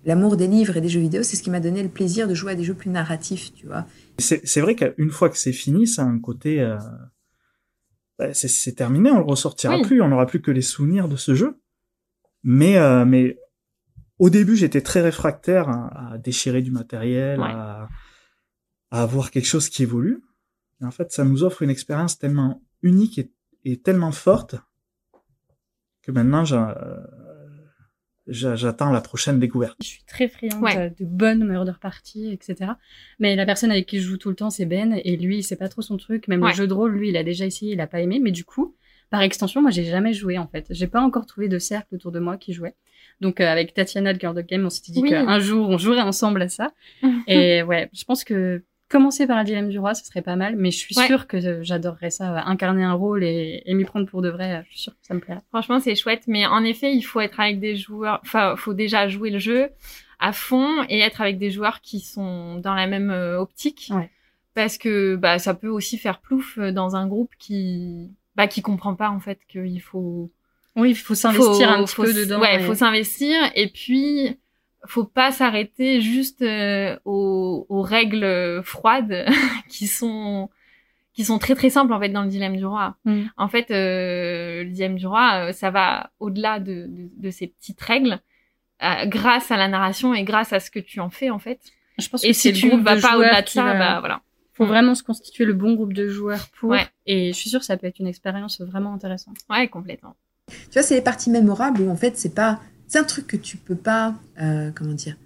l'amour 0.04 0.36
des 0.36 0.46
livres 0.46 0.76
et 0.76 0.80
des 0.80 0.88
jeux 0.88 1.00
vidéo. 1.00 1.22
C'est 1.24 1.36
ce 1.36 1.42
qui 1.42 1.50
m'a 1.50 1.58
donné 1.60 1.82
le 1.82 1.88
plaisir 1.88 2.28
de 2.28 2.34
jouer 2.34 2.52
à 2.52 2.54
des 2.54 2.62
jeux 2.64 2.74
plus 2.74 2.88
narratifs, 2.88 3.52
tu 3.52 3.66
vois. 3.66 3.84
C'est 4.18 4.46
c'est 4.46 4.60
vrai 4.60 4.76
qu'une 4.76 5.10
fois 5.10 5.28
que 5.28 5.36
c'est 5.36 5.52
fini, 5.52 5.86
ça 5.88 6.02
a 6.02 6.06
un 6.06 6.20
côté. 6.20 6.60
euh, 6.60 6.78
bah, 8.18 8.32
c'est- 8.32 8.48
c'est 8.48 8.72
terminé, 8.72 9.10
on 9.10 9.18
le 9.18 9.24
ressortira 9.24 9.76
Oui. 9.76 9.82
plus, 9.82 10.00
on 10.00 10.08
n'aura 10.08 10.26
plus 10.26 10.40
que 10.40 10.50
les 10.52 10.62
souvenirs 10.62 11.08
de 11.08 11.16
ce 11.16 11.34
jeu. 11.34 11.56
Mais, 12.44 12.76
euh, 12.78 13.04
mais 13.04 13.36
au 14.24 14.30
début, 14.30 14.56
j'étais 14.56 14.80
très 14.82 15.00
réfractaire 15.00 15.68
à, 15.68 16.12
à 16.12 16.18
déchirer 16.18 16.62
du 16.62 16.70
matériel, 16.70 17.40
Ouais. 17.40 17.46
à, 17.50 17.88
à 18.90 19.02
avoir 19.02 19.30
quelque 19.32 19.46
chose 19.48 19.68
qui 19.68 19.82
évolue. 19.82 20.22
Et 20.80 20.84
en 20.84 20.90
fait, 20.90 21.10
ça 21.12 21.24
nous 21.24 21.42
offre 21.42 21.62
une 21.62 21.70
expérience 21.70 22.18
tellement 22.18 22.62
unique 22.82 23.18
et, 23.18 23.30
et 23.64 23.80
tellement 23.80 24.12
forte 24.12 24.54
que 26.02 26.10
maintenant, 26.12 26.44
euh, 26.52 26.74
j'a- 28.26 28.54
j'attends 28.56 28.90
la 28.92 29.00
prochaine 29.00 29.38
découverte. 29.38 29.76
Je 29.82 29.88
suis 29.88 30.04
très 30.04 30.28
friande 30.28 30.62
Ouais. 30.62 30.90
de 30.98 31.04
bonnes 31.04 31.44
murder 31.44 31.74
parties, 31.80 32.30
etc. 32.32 32.72
Mais 33.18 33.36
la 33.36 33.46
personne 33.46 33.70
avec 33.70 33.86
qui 33.86 34.00
je 34.00 34.08
joue 34.08 34.16
tout 34.18 34.28
le 34.30 34.36
temps, 34.36 34.50
c'est 34.50 34.66
Ben, 34.66 35.00
et 35.04 35.16
lui, 35.16 35.42
c'est 35.42 35.56
pas 35.56 35.68
trop 35.68 35.82
son 35.82 35.96
truc. 35.96 36.28
Même 36.28 36.42
Ouais. 36.42 36.50
le 36.50 36.56
jeu 36.56 36.66
de 36.66 36.74
rôle, 36.74 36.92
lui, 36.92 37.08
il 37.10 37.16
a 37.16 37.24
déjà 37.24 37.46
essayé, 37.46 37.72
il 37.72 37.80
a 37.80 37.86
pas 37.86 38.00
aimé. 38.00 38.20
Mais 38.20 38.30
du 38.32 38.44
coup, 38.44 38.76
par 39.10 39.22
extension, 39.22 39.62
moi, 39.62 39.70
j'ai 39.70 39.84
jamais 39.84 40.12
joué 40.12 40.38
en 40.38 40.46
fait. 40.48 40.66
J'ai 40.70 40.86
pas 40.86 41.00
encore 41.00 41.26
trouvé 41.26 41.48
de 41.48 41.58
cercle 41.58 41.94
autour 41.94 42.12
de 42.12 42.18
moi 42.20 42.36
qui 42.36 42.52
jouait. 42.52 42.74
Donc 43.22 43.40
euh, 43.40 43.46
avec 43.50 43.72
Tatiana 43.72 44.12
de 44.12 44.20
Girl 44.20 44.36
of 44.38 44.44
Game, 44.46 44.66
on 44.66 44.70
s'était 44.70 44.92
dit 44.92 45.00
Oui. 45.00 45.08
qu'un 45.08 45.38
jour, 45.38 45.68
on 45.70 45.78
jouerait 45.78 46.02
ensemble 46.02 46.42
à 46.42 46.48
ça. 46.48 46.72
et 47.26 47.62
ouais, 47.62 47.88
je 47.94 48.04
pense 48.04 48.24
que 48.24 48.62
commencer 48.90 49.26
par 49.26 49.38
un 49.38 49.44
dilemme 49.44 49.70
du 49.70 49.78
roi, 49.78 49.94
ce 49.94 50.04
serait 50.04 50.20
pas 50.20 50.36
mal. 50.36 50.56
Mais 50.56 50.70
je 50.70 50.76
suis 50.76 50.94
Ouais. 50.98 51.06
sûre 51.06 51.26
que 51.26 51.62
j'adorerais 51.62 52.10
ça, 52.10 52.34
euh, 52.36 52.40
incarner 52.44 52.84
un 52.84 52.92
rôle 52.92 53.24
et, 53.24 53.62
et 53.64 53.72
m'y 53.72 53.84
prendre 53.84 54.06
pour 54.06 54.20
de 54.20 54.28
vrai. 54.28 54.56
euh, 54.56 54.62
Je 54.66 54.72
suis 54.72 54.80
sûre 54.80 54.92
que 54.92 55.06
ça 55.06 55.14
me 55.14 55.20
plairait. 55.20 55.40
Franchement, 55.48 55.80
c'est 55.80 55.94
chouette, 55.94 56.24
mais 56.26 56.44
en 56.46 56.62
effet, 56.62 56.92
il 56.94 57.00
faut 57.02 57.20
être 57.20 57.40
avec 57.40 57.58
des 57.58 57.76
joueurs. 57.76 58.20
Enfin, 58.22 58.54
faut 58.56 58.74
déjà 58.74 59.08
jouer 59.08 59.30
le 59.30 59.38
jeu 59.38 59.70
à 60.20 60.32
fond 60.32 60.68
et 60.90 60.98
être 61.00 61.20
avec 61.22 61.38
des 61.38 61.50
joueurs 61.50 61.80
qui 61.80 62.00
sont 62.00 62.56
dans 62.56 62.74
la 62.74 62.86
même 62.86 63.10
optique. 63.38 63.88
Ouais. 63.92 64.10
Parce 64.54 64.76
que 64.76 65.16
bah 65.16 65.38
ça 65.38 65.54
peut 65.54 65.68
aussi 65.68 65.96
faire 65.96 66.20
plouf 66.20 66.58
dans 66.58 66.94
un 66.94 67.06
groupe 67.06 67.30
qui 67.38 68.10
bah 68.36 68.46
qui 68.46 68.60
comprend 68.60 68.94
pas 68.94 69.08
en 69.08 69.18
fait 69.20 69.38
qu'il 69.48 69.80
faut. 69.80 70.30
Oui, 70.76 70.90
il 70.90 70.94
faut 70.96 71.14
s'investir 71.14 71.70
un 71.70 71.84
petit 71.84 71.94
faut 71.94 72.04
peu 72.04 72.14
dedans. 72.14 72.40
Ouais, 72.40 72.56
et- 72.56 72.64
faut 72.64 72.74
s'investir 72.74 73.36
et 73.54 73.68
puis 73.68 74.38
faut 74.86 75.04
pas 75.04 75.30
s'arrêter 75.30 76.00
juste 76.00 76.42
euh, 76.42 76.96
aux, 77.04 77.66
aux 77.68 77.82
règles 77.82 78.62
froides 78.64 79.26
qui 79.68 79.86
sont 79.86 80.50
qui 81.14 81.24
sont 81.24 81.38
très 81.38 81.54
très 81.54 81.68
simples 81.68 81.92
en 81.92 82.00
fait 82.00 82.08
dans 82.08 82.22
le 82.22 82.28
dilemme 82.30 82.56
du 82.56 82.64
roi. 82.64 82.96
Mm. 83.04 83.24
En 83.36 83.48
fait, 83.48 83.70
euh, 83.70 84.64
le 84.64 84.70
dilemme 84.70 84.96
du 84.96 85.06
roi, 85.06 85.48
euh, 85.48 85.52
ça 85.52 85.70
va 85.70 86.10
au-delà 86.20 86.58
de, 86.58 86.86
de, 86.88 87.10
de 87.16 87.30
ces 87.30 87.48
petites 87.48 87.80
règles, 87.82 88.18
euh, 88.82 89.04
grâce 89.06 89.50
à 89.50 89.58
la 89.58 89.68
narration 89.68 90.14
et 90.14 90.24
grâce 90.24 90.52
à 90.54 90.58
ce 90.60 90.70
que 90.70 90.80
tu 90.80 91.00
en 91.00 91.10
fais 91.10 91.28
en 91.28 91.38
fait. 91.38 91.60
Je 91.98 92.08
pense 92.08 92.24
et 92.24 92.28
que 92.28 92.32
si 92.32 92.40
c'est 92.40 92.52
le 92.52 92.56
tu 92.58 92.68
groupe 92.68 92.80
vas 92.80 92.98
pas 92.98 93.18
au-delà 93.18 93.42
de 93.42 93.48
ça, 93.48 93.62
va- 93.62 93.78
bah 93.78 94.00
voilà. 94.00 94.22
faut 94.54 94.64
Mm. 94.64 94.68
vraiment 94.68 94.94
se 94.94 95.02
constituer 95.02 95.44
le 95.44 95.52
bon 95.52 95.74
groupe 95.74 95.92
de 95.92 96.08
joueurs 96.08 96.48
pour. 96.58 96.70
Ouais. 96.70 96.86
Et 97.04 97.28
je 97.34 97.36
suis 97.38 97.50
sûre 97.50 97.60
que 97.60 97.66
ça 97.66 97.76
peut 97.76 97.86
être 97.86 97.98
une 97.98 98.06
expérience 98.08 98.60
vraiment 98.62 98.94
intéressante. 98.94 99.36
Ouais, 99.50 99.68
complètement. 99.68 100.16
Tu 100.72 100.78
vois, 100.78 100.82
c'est 100.82 100.94
les 100.94 101.02
parties 101.02 101.28
mémorables 101.28 101.82
où 101.82 101.90
en 101.90 101.96
fait, 101.96 102.16
c'est 102.16 102.34
pas, 102.34 102.58
c'est 102.88 102.98
un 102.98 103.04
truc 103.04 103.26
que 103.26 103.36
tu 103.36 103.58
peux 103.58 103.74
pas, 103.74 104.14
euh, 104.40 104.70
comment 104.74 104.94
dire, 104.94 105.16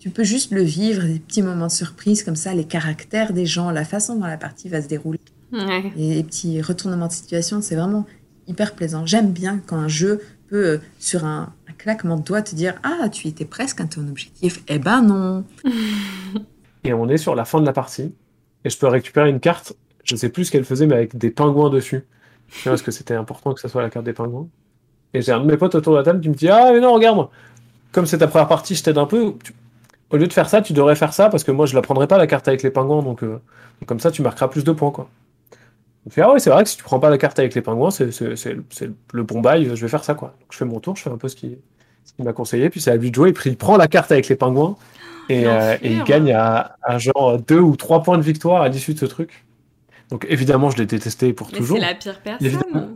tu 0.00 0.10
peux 0.10 0.24
juste 0.24 0.52
le 0.52 0.62
vivre, 0.62 1.04
des 1.04 1.20
petits 1.20 1.42
moments 1.42 1.68
de 1.68 1.72
surprise 1.72 2.24
comme 2.24 2.34
ça, 2.34 2.52
les 2.54 2.64
caractères 2.64 3.32
des 3.32 3.46
gens, 3.46 3.70
la 3.70 3.84
façon 3.84 4.16
dont 4.16 4.26
la 4.26 4.36
partie 4.36 4.68
va 4.68 4.82
se 4.82 4.88
dérouler. 4.88 5.20
Ouais. 5.52 5.92
Et 5.96 6.14
les 6.14 6.22
petits 6.24 6.60
retournements 6.60 7.06
de 7.06 7.12
situation, 7.12 7.60
c'est 7.60 7.76
vraiment 7.76 8.04
hyper 8.48 8.74
plaisant. 8.74 9.06
J'aime 9.06 9.30
bien 9.30 9.60
quand 9.64 9.76
un 9.76 9.86
jeu 9.86 10.20
peut, 10.48 10.66
euh, 10.66 10.78
sur 10.98 11.24
un, 11.24 11.54
un 11.68 11.72
claquement 11.74 12.16
de 12.16 12.22
doigts, 12.22 12.42
te 12.42 12.56
dire 12.56 12.74
Ah, 12.82 13.08
tu 13.08 13.28
étais 13.28 13.44
presque 13.44 13.80
à 13.80 13.84
ton 13.84 14.08
objectif. 14.08 14.62
Eh 14.66 14.80
ben 14.80 15.02
non 15.02 15.44
Et 16.82 16.92
on 16.92 17.08
est 17.08 17.16
sur 17.16 17.36
la 17.36 17.44
fin 17.44 17.60
de 17.60 17.66
la 17.66 17.72
partie. 17.72 18.12
Et 18.64 18.70
je 18.70 18.76
peux 18.76 18.88
récupérer 18.88 19.30
une 19.30 19.38
carte, 19.38 19.74
je 20.02 20.16
sais 20.16 20.28
plus 20.28 20.46
ce 20.46 20.50
qu'elle 20.50 20.64
faisait, 20.64 20.88
mais 20.88 20.96
avec 20.96 21.16
des 21.16 21.30
pingouins 21.30 21.70
dessus. 21.70 22.04
Je 22.48 22.54
sais 22.56 22.64
pas, 22.64 22.70
Parce 22.70 22.82
que 22.82 22.90
c'était 22.90 23.14
important 23.14 23.54
que 23.54 23.60
ça 23.60 23.68
soit 23.68 23.82
la 23.82 23.90
carte 23.90 24.04
des 24.04 24.12
pingouins. 24.12 24.48
Et 25.14 25.22
j'ai 25.22 25.32
un 25.32 25.40
de 25.40 25.46
mes 25.46 25.56
potes 25.56 25.74
autour 25.74 25.92
de 25.94 25.98
la 25.98 26.04
table 26.04 26.20
qui 26.20 26.28
me 26.28 26.34
dit 26.34 26.48
Ah, 26.48 26.70
mais 26.72 26.80
non, 26.80 26.92
regarde, 26.94 27.28
comme 27.92 28.06
c'est 28.06 28.18
ta 28.18 28.26
première 28.26 28.48
partie, 28.48 28.74
je 28.74 28.82
t'aide 28.82 28.98
un 28.98 29.06
peu. 29.06 29.34
Tu- 29.42 29.52
Au 30.10 30.16
lieu 30.16 30.26
de 30.26 30.32
faire 30.32 30.48
ça, 30.48 30.60
tu 30.62 30.72
devrais 30.72 30.94
faire 30.96 31.12
ça, 31.12 31.28
parce 31.28 31.42
que 31.44 31.50
moi, 31.52 31.66
je 31.66 31.74
la 31.74 31.82
prendrai 31.82 32.06
pas 32.06 32.18
la 32.18 32.26
carte 32.26 32.46
avec 32.48 32.62
les 32.62 32.70
pingouins, 32.70 33.02
donc, 33.02 33.22
euh, 33.22 33.40
donc 33.80 33.86
comme 33.86 33.98
ça, 34.00 34.10
tu 34.10 34.22
marqueras 34.22 34.48
plus 34.48 34.62
de 34.64 34.72
points, 34.72 34.90
quoi. 34.90 35.08
Je 36.06 36.12
fais, 36.12 36.20
ah 36.22 36.30
ouais, 36.32 36.38
c'est 36.38 36.50
vrai 36.50 36.62
que 36.62 36.70
si 36.70 36.76
tu 36.76 36.84
prends 36.84 37.00
pas 37.00 37.10
la 37.10 37.18
carte 37.18 37.38
avec 37.40 37.54
les 37.54 37.62
pingouins, 37.62 37.90
c'est 37.90 38.10
le 39.12 39.22
bon 39.24 39.40
bail, 39.40 39.64
je 39.74 39.80
vais 39.82 39.88
faire 39.88 40.04
ça, 40.04 40.14
quoi. 40.14 40.28
Donc 40.40 40.48
je 40.52 40.56
fais 40.58 40.64
mon 40.64 40.78
tour, 40.78 40.94
je 40.96 41.02
fais 41.02 41.10
un 41.10 41.16
peu 41.18 41.28
ce 41.28 41.34
qu'il 41.36 41.58
qu'il 42.14 42.24
m'a 42.24 42.32
conseillé, 42.32 42.70
puis 42.70 42.80
c'est 42.80 42.92
à 42.92 42.96
lui 42.96 43.10
de 43.10 43.14
jouer, 43.16 43.30
et 43.30 43.32
puis 43.32 43.50
il 43.50 43.56
prend 43.56 43.76
la 43.76 43.88
carte 43.88 44.12
avec 44.12 44.28
les 44.28 44.36
pingouins, 44.36 44.76
et, 45.28 45.44
euh, 45.48 45.76
et 45.82 45.90
il 45.94 46.04
gagne 46.04 46.30
à, 46.32 46.76
à 46.82 46.98
genre 46.98 47.36
deux 47.40 47.58
ou 47.58 47.74
trois 47.74 48.04
points 48.04 48.16
de 48.16 48.22
victoire 48.22 48.62
à 48.62 48.68
l'issue 48.68 48.94
de 48.94 49.00
ce 49.00 49.06
truc. 49.06 49.44
Donc 50.10 50.24
évidemment, 50.30 50.70
je 50.70 50.76
l'ai 50.78 50.86
détesté 50.86 51.32
pour 51.32 51.48
Mais 51.52 51.58
toujours. 51.58 51.78
c'est 51.78 51.82
la 51.84 51.94
pire 51.94 52.20
personne. 52.22 52.46
Évidemment, 52.46 52.90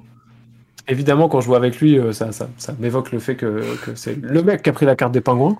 évidemment, 0.89 1.29
quand 1.29 1.41
je 1.41 1.47
joue 1.47 1.55
avec 1.55 1.81
lui, 1.81 1.99
euh, 1.99 2.13
ça, 2.13 2.33
ça, 2.33 2.49
ça 2.59 2.75
m'évoque 2.79 3.13
le 3.13 3.19
fait 3.19 3.37
que, 3.37 3.63
que 3.85 3.95
c'est 3.95 4.17
le 4.17 4.43
mec 4.43 4.63
qui 4.63 4.71
a 4.71 4.73
pris 4.73 4.87
la 4.87 4.97
carte 4.97 5.13
des 5.13 5.21
pingouins. 5.21 5.59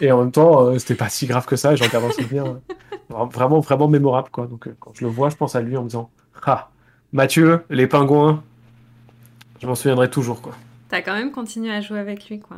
Et 0.00 0.10
en 0.10 0.18
même 0.20 0.32
temps, 0.32 0.66
euh, 0.66 0.78
c'était 0.78 0.94
pas 0.96 1.08
si 1.08 1.26
grave 1.26 1.46
que 1.46 1.56
ça, 1.56 1.72
et 1.72 1.76
j'en 1.76 1.86
garde 1.86 2.04
un 2.04 2.10
souvenir 2.10 2.46
euh, 2.46 2.54
vra- 3.10 3.30
vraiment, 3.32 3.60
vraiment 3.60 3.88
mémorable. 3.88 4.28
Quoi. 4.30 4.46
Donc 4.46 4.66
euh, 4.66 4.74
quand 4.80 4.92
je 4.94 5.04
le 5.04 5.10
vois, 5.10 5.28
je 5.30 5.36
pense 5.36 5.54
à 5.54 5.60
lui 5.60 5.76
en 5.76 5.82
me 5.84 5.88
disant 5.88 6.10
Ah, 6.44 6.70
Mathieu, 7.12 7.64
les 7.70 7.86
pingouins, 7.86 8.42
je 9.62 9.66
m'en 9.66 9.74
souviendrai 9.76 10.10
toujours. 10.10 10.42
quoi. 10.42 10.52
T'as 10.88 11.00
quand 11.00 11.14
même 11.14 11.30
continué 11.30 11.70
à 11.72 11.80
jouer 11.80 12.00
avec 12.00 12.28
lui, 12.28 12.40
quoi. 12.40 12.56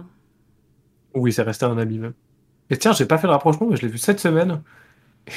Oui, 1.14 1.32
c'est 1.32 1.42
resté 1.42 1.66
un 1.66 1.76
ami 1.78 1.98
même. 1.98 2.14
Et 2.70 2.76
tiens, 2.76 2.92
j'ai 2.92 3.06
pas 3.06 3.18
fait 3.18 3.26
le 3.26 3.32
rapprochement, 3.32 3.66
mais 3.70 3.76
je 3.76 3.82
l'ai 3.82 3.88
vu 3.88 3.98
cette 3.98 4.18
semaine. 4.20 4.60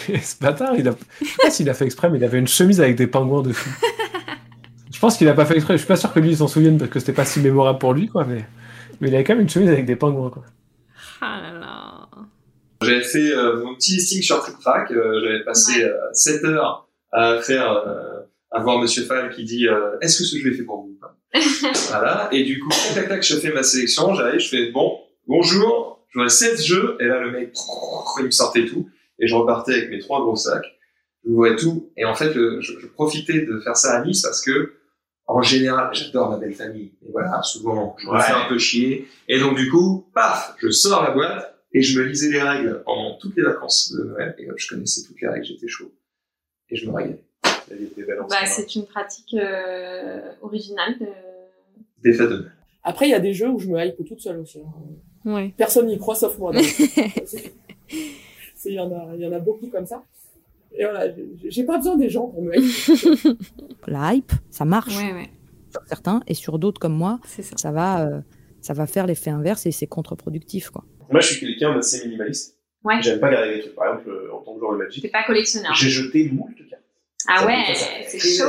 Et 0.07 0.19
ce 0.19 0.37
bâtard, 0.39 0.75
il 0.75 0.87
a... 0.87 0.91
je 1.21 1.25
sais 1.25 1.35
pas 1.41 1.49
s'il 1.51 1.69
a 1.69 1.73
fait 1.73 1.85
exprès, 1.85 2.09
mais 2.09 2.17
il 2.17 2.23
avait 2.23 2.39
une 2.39 2.47
chemise 2.47 2.79
avec 2.79 2.95
des 2.95 3.07
pingouins 3.07 3.41
dessus. 3.41 3.69
Je 4.99 5.01
pense 5.01 5.15
qu'il 5.17 5.29
a 5.29 5.33
pas 5.33 5.45
fait 5.45 5.55
exprès. 5.55 5.75
Je 5.75 5.77
suis 5.77 5.87
pas 5.87 5.95
sûr 5.95 6.11
que 6.11 6.19
lui 6.19 6.31
il 6.31 6.35
s'en 6.37 6.49
souvienne 6.49 6.77
parce 6.77 6.91
que 6.91 6.99
c'était 6.99 7.13
pas 7.13 7.23
si 7.23 7.39
mémorable 7.39 7.79
pour 7.79 7.93
lui, 7.93 8.09
quoi. 8.09 8.25
Mais, 8.25 8.45
mais 8.99 9.07
il 9.07 9.15
avait 9.15 9.23
quand 9.23 9.31
même 9.33 9.43
une 9.43 9.49
chemise 9.49 9.69
avec 9.69 9.85
des 9.85 9.95
pingouins, 9.95 10.29
quoi. 10.29 10.43
Ah 11.21 11.39
là 11.41 11.57
là. 11.57 12.09
J'avais 12.81 13.01
fait 13.01 13.31
euh, 13.31 13.63
mon 13.63 13.75
petit 13.75 13.93
listing 13.93 14.21
sur 14.21 14.41
Trick 14.41 14.59
Track. 14.59 14.91
euh, 14.91 15.21
J'avais 15.23 15.45
passé 15.45 15.85
7 16.11 16.43
heures 16.43 16.89
à 17.13 17.37
faire, 17.41 17.71
euh, 17.71 18.19
à 18.51 18.61
voir 18.61 18.77
Monsieur 18.79 19.03
Fall 19.03 19.33
qui 19.33 19.45
dit 19.45 19.67
euh, 19.69 19.97
Est-ce 20.01 20.17
que 20.19 20.23
ce 20.25 20.37
jeu 20.37 20.51
est 20.51 20.55
fait 20.57 20.63
pour 20.63 20.81
vous 20.81 20.97
Voilà. 21.89 22.27
Et 22.33 22.43
du 22.43 22.59
coup, 22.59 22.67
tac 22.69 22.95
tac 22.95 23.07
tac, 23.07 23.23
je 23.23 23.35
fais 23.37 23.53
ma 23.53 23.63
sélection. 23.63 24.13
J'arrive, 24.15 24.41
je 24.41 24.49
fais 24.49 24.69
bon, 24.71 24.97
bonjour. 25.27 26.05
Je 26.09 26.19
vois 26.19 26.27
16 26.27 26.61
jeux. 26.65 26.97
Et 26.99 27.05
là, 27.05 27.21
le 27.21 27.31
mec, 27.31 27.53
il 28.19 28.25
me 28.25 28.31
sortait 28.31 28.65
tout. 28.65 28.89
Et 29.19 29.27
je 29.27 29.35
repartais 29.35 29.75
avec 29.75 29.89
mes 29.91 29.99
trois 29.99 30.19
gros 30.21 30.35
sacs. 30.35 30.65
Je 31.25 31.31
voyais 31.31 31.55
tout. 31.55 31.91
Et 31.97 32.03
en 32.05 32.15
fait, 32.15 32.33
le- 32.33 32.59
je, 32.61 32.73
je 32.81 32.87
profitais 32.87 33.41
de 33.45 33.59
faire 33.59 33.75
ça 33.77 33.93
à 33.99 34.03
Nice 34.05 34.21
parce 34.21 34.41
que 34.41 34.73
en 35.31 35.41
général, 35.41 35.89
j'adore 35.93 36.31
ma 36.31 36.37
belle 36.37 36.53
famille. 36.53 36.91
Et 37.05 37.11
voilà, 37.11 37.41
souvent, 37.43 37.95
je 37.99 38.07
me 38.07 38.11
Ouais. 38.13 38.21
fais 38.21 38.33
un 38.33 38.47
peu 38.49 38.57
chier. 38.57 39.07
Et 39.27 39.39
donc, 39.39 39.55
du 39.55 39.69
coup, 39.69 40.05
paf, 40.13 40.55
je 40.59 40.69
sors 40.69 41.03
la 41.03 41.11
boîte 41.11 41.55
et 41.73 41.81
je 41.81 41.99
me 41.99 42.05
lisais 42.05 42.31
les 42.31 42.41
règles 42.41 42.81
pendant 42.83 43.15
toutes 43.17 43.35
les 43.35 43.43
vacances 43.43 43.93
de 43.93 44.03
Noël. 44.03 44.35
Et 44.39 44.49
hop, 44.49 44.57
je 44.57 44.67
connaissais 44.67 45.01
toutes 45.07 45.21
les 45.21 45.27
règles, 45.27 45.45
j'étais 45.45 45.67
chaud. 45.67 45.91
Et 46.69 46.75
je 46.75 46.85
me 46.89 46.93
régalais. 46.95 47.21
Bah, 48.29 48.45
c'est 48.47 48.75
une 48.75 48.85
pratique 48.85 49.33
euh, 49.35 50.31
originale 50.41 50.97
de. 50.99 51.07
Des 52.03 52.13
fêtes 52.13 52.29
de 52.29 52.37
Noël. 52.37 52.51
Après, 52.83 53.07
il 53.07 53.11
y 53.11 53.13
a 53.13 53.19
des 53.19 53.33
jeux 53.33 53.49
où 53.49 53.59
je 53.59 53.67
me 53.67 53.79
hype 53.85 53.97
toute 54.07 54.21
seule 54.21 54.39
aussi. 54.39 54.59
hein. 54.59 55.31
Ouais. 55.31 55.53
Personne 55.57 55.87
n'y 55.87 55.97
croit 55.99 56.15
sauf 56.15 56.37
moi. 56.39 56.51
donc. 56.53 56.63
C'est- 57.25 57.51
Il 58.65 58.73
y, 58.73 58.79
en 58.79 58.91
a- 58.91 59.15
il 59.15 59.21
y 59.21 59.27
en 59.27 59.31
a 59.31 59.39
beaucoup 59.39 59.67
comme 59.67 59.85
ça. 59.85 60.03
Et 60.77 60.83
voilà, 60.83 61.07
j'ai- 61.47 61.63
pas 61.63 61.77
besoin 61.77 61.95
des 61.97 62.09
gens 62.09 62.27
pour 62.27 62.41
me 62.43 62.55
hype. 62.55 63.37
La 63.87 64.13
hype, 64.13 64.31
ça 64.49 64.65
marche 64.65 64.95
Ouais, 64.97 65.13
ouais. 65.13 65.29
sur 65.71 65.81
certains 65.87 66.21
et 66.27 66.33
sur 66.33 66.59
d'autres 66.59 66.79
comme 66.79 66.93
moi, 66.95 67.19
ça. 67.25 67.41
ça 67.57 67.71
va, 67.71 68.05
euh, 68.07 68.21
ça 68.61 68.73
va 68.73 68.85
faire 68.87 69.07
l'effet 69.07 69.29
inverse 69.31 69.65
et 69.65 69.71
c'est 69.71 69.87
contre-productif 69.87 70.69
quoi. 70.69 70.83
Moi, 71.11 71.21
je 71.21 71.33
suis 71.33 71.39
quelqu'un 71.47 71.73
d'assez 71.75 72.05
minimaliste. 72.05 72.57
Ouais. 72.83 73.01
J'aime 73.01 73.19
pas 73.19 73.29
garder 73.31 73.55
des 73.55 73.61
trucs. 73.61 73.75
Par 73.75 73.87
exemple, 73.87 74.09
euh, 74.09 74.33
en 74.33 74.41
tant 74.41 74.53
que 74.53 74.59
joueur 74.59 74.73
de 74.73 74.77
Magic, 74.77 75.01
T'es 75.01 75.09
pas 75.09 75.23
collectionneur. 75.25 75.73
j'ai 75.73 75.89
jeté 75.89 76.29
moult 76.31 76.55
cartes. 76.69 76.83
Ah 77.27 77.39
Ça, 77.39 77.45
ouais, 77.47 77.63
c'est 78.07 78.19
chaud. 78.19 78.45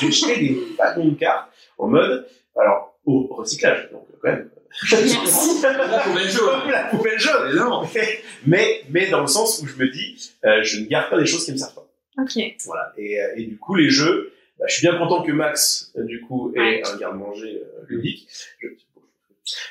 J'ai 0.00 0.10
jeté 0.10 0.40
des 0.40 0.58
wagons 0.78 1.08
de 1.08 1.14
cartes 1.14 1.48
en 1.78 1.86
mode, 1.88 2.26
alors, 2.60 2.98
au 3.06 3.28
recyclage, 3.34 3.88
donc 3.92 4.02
quand 4.20 4.28
même. 4.28 4.50
Merci. 4.92 5.62
La 5.62 5.98
poubelle 6.00 6.28
jaune. 6.30 6.70
La 6.70 6.84
poubelle 6.84 7.18
jaune. 7.18 7.86
Mais, 8.46 8.82
mais 8.90 9.10
dans 9.10 9.20
le 9.20 9.26
sens 9.26 9.60
où 9.62 9.66
je 9.66 9.76
me 9.76 9.88
dis, 9.88 10.32
euh, 10.44 10.62
je 10.62 10.80
ne 10.80 10.86
garde 10.86 11.10
pas 11.10 11.18
des 11.18 11.26
choses 11.26 11.44
qui 11.44 11.52
me 11.52 11.56
servent 11.56 11.74
pas. 11.74 11.86
Ok. 12.18 12.38
Voilà. 12.64 12.92
Et, 12.96 13.20
euh, 13.20 13.26
et 13.36 13.44
du 13.44 13.56
coup, 13.58 13.74
les 13.74 13.90
jeux, 13.90 14.32
bah, 14.58 14.66
je 14.68 14.74
suis 14.78 14.86
bien 14.88 14.98
content 14.98 15.22
que 15.22 15.32
Max, 15.32 15.92
euh, 15.96 16.04
du 16.04 16.20
coup, 16.20 16.52
ait 16.56 16.82
un 16.84 16.96
garde-manger 16.96 17.62
euh, 17.62 17.84
ludique. 17.88 18.28
Je... 18.60 18.68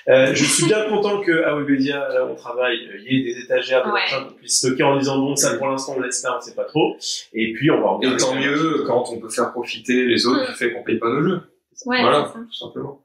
Euh, 0.10 0.36
je 0.36 0.44
suis 0.44 0.66
bien 0.66 0.84
content 0.90 1.22
que 1.22 1.44
à 1.44 1.56
Webedia, 1.56 2.10
là 2.10 2.26
où 2.26 2.32
on 2.32 2.36
travaille, 2.36 2.78
il 3.08 3.14
y 3.14 3.30
ait 3.30 3.34
des 3.34 3.40
étagères, 3.42 3.86
des 3.86 3.92
Ouais. 3.92 4.02
machins 4.02 4.26
qu'on 4.28 4.34
puisse 4.34 4.58
stocker 4.58 4.84
en 4.84 4.98
disant 4.98 5.18
bon, 5.20 5.36
ça 5.38 5.56
pour 5.56 5.68
l'instant 5.68 5.96
on 5.98 6.02
laisse 6.02 6.22
là, 6.24 6.38
on 6.38 6.42
sait 6.42 6.54
pas 6.56 6.66
trop. 6.66 6.98
Et 7.34 7.54
puis 7.54 7.72
on 7.72 7.80
va 7.80 8.06
Et 8.06 8.18
tant 8.18 8.36
mieux 8.36 8.84
quand 8.86 9.06
on 9.12 9.18
peut 9.20 9.30
faire 9.30 9.52
profiter 9.54 10.06
les 10.06 10.26
autres 10.28 10.46
du 10.52 10.54
fait 10.58 10.74
qu'on 10.74 10.84
paye 10.84 10.98
pas 11.00 11.08
nos 11.08 11.24
jeux. 11.24 11.42
Ouais, 11.86 12.02
voilà, 12.02 12.32
tout 12.34 12.54
simplement. 12.54 13.01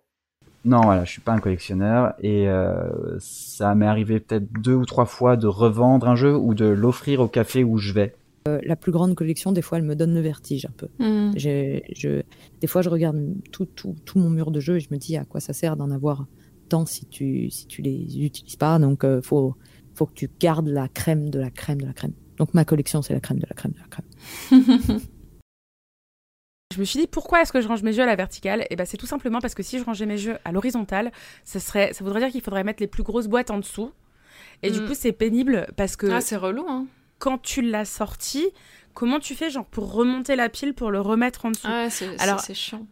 Non, 0.66 0.80
voilà, 0.80 1.04
je 1.04 1.12
suis 1.12 1.20
pas 1.20 1.32
un 1.32 1.38
collectionneur 1.38 2.14
et 2.20 2.48
euh, 2.48 3.16
ça 3.20 3.76
m'est 3.76 3.86
arrivé 3.86 4.18
peut-être 4.18 4.52
deux 4.60 4.74
ou 4.74 4.84
trois 4.84 5.06
fois 5.06 5.36
de 5.36 5.46
revendre 5.46 6.08
un 6.08 6.16
jeu 6.16 6.36
ou 6.36 6.54
de 6.54 6.64
l'offrir 6.64 7.20
au 7.20 7.28
café 7.28 7.62
où 7.62 7.78
je 7.78 7.92
vais. 7.92 8.16
Euh, 8.48 8.58
la 8.64 8.74
plus 8.74 8.90
grande 8.90 9.14
collection, 9.14 9.52
des 9.52 9.62
fois, 9.62 9.78
elle 9.78 9.84
me 9.84 9.94
donne 9.94 10.12
le 10.12 10.20
vertige 10.20 10.66
un 10.66 10.72
peu. 10.76 10.88
Hmm. 10.98 11.30
Je, 11.36 12.22
des 12.60 12.66
fois, 12.66 12.82
je 12.82 12.88
regarde 12.88 13.16
tout, 13.52 13.66
tout, 13.66 13.94
tout 14.04 14.18
mon 14.18 14.28
mur 14.28 14.50
de 14.50 14.58
jeu 14.58 14.76
et 14.76 14.80
je 14.80 14.88
me 14.90 14.98
dis 14.98 15.16
à 15.16 15.24
quoi 15.24 15.38
ça 15.38 15.52
sert 15.52 15.76
d'en 15.76 15.92
avoir 15.92 16.26
tant 16.68 16.84
si 16.84 17.06
tu, 17.06 17.48
si 17.48 17.68
tu 17.68 17.80
les 17.80 18.24
utilises 18.24 18.56
pas. 18.56 18.80
Donc, 18.80 19.04
euh, 19.04 19.22
faut, 19.22 19.54
faut 19.94 20.06
que 20.06 20.14
tu 20.14 20.28
gardes 20.40 20.66
la 20.66 20.88
crème 20.88 21.30
de 21.30 21.38
la 21.38 21.50
crème 21.50 21.80
de 21.80 21.86
la 21.86 21.92
crème. 21.92 22.12
Donc, 22.38 22.54
ma 22.54 22.64
collection, 22.64 23.02
c'est 23.02 23.14
la 23.14 23.20
crème 23.20 23.38
de 23.38 23.46
la 23.48 23.54
crème 23.54 23.72
de 23.72 23.78
la 23.78 23.86
crème. 23.86 25.00
Je 26.76 26.80
me 26.80 26.84
suis 26.84 27.00
dit 27.00 27.06
pourquoi 27.06 27.40
est-ce 27.40 27.52
que 27.54 27.62
je 27.62 27.68
range 27.68 27.82
mes 27.82 27.94
jeux 27.94 28.02
à 28.02 28.06
la 28.06 28.16
verticale? 28.16 28.66
Et 28.68 28.76
ben 28.76 28.84
c'est 28.84 28.98
tout 28.98 29.06
simplement 29.06 29.40
parce 29.40 29.54
que 29.54 29.62
si 29.62 29.78
je 29.78 29.84
rangeais 29.84 30.04
mes 30.04 30.18
jeux 30.18 30.36
à 30.44 30.52
l'horizontale, 30.52 31.10
ça 31.42 31.58
serait, 31.58 31.94
ça 31.94 32.04
voudrait 32.04 32.20
dire 32.20 32.28
qu'il 32.30 32.42
faudrait 32.42 32.64
mettre 32.64 32.82
les 32.82 32.86
plus 32.86 33.02
grosses 33.02 33.28
boîtes 33.28 33.50
en 33.50 33.56
dessous. 33.56 33.92
Et 34.62 34.70
du 34.70 34.80
Mm. 34.80 34.86
coup 34.86 34.92
c'est 34.94 35.12
pénible 35.12 35.68
parce 35.76 35.96
que 35.96 36.06
Ah, 36.08 36.20
c'est 36.20 36.36
relou, 36.36 36.66
hein. 36.68 36.84
quand 37.18 37.38
tu 37.38 37.62
l'as 37.62 37.86
sorti, 37.86 38.46
comment 38.92 39.20
tu 39.20 39.34
fais 39.34 39.48
genre 39.48 39.64
pour 39.64 39.90
remonter 39.90 40.36
la 40.36 40.50
pile 40.50 40.74
pour 40.74 40.90
le 40.90 41.00
remettre 41.00 41.46
en 41.46 41.50
dessous? 41.50 41.66
Ah, 41.66 41.88
c'est 41.88 42.10
c'est- 42.10 42.20
Alors 42.22 42.40
c'est 42.40 42.52
chiant. 42.52 42.86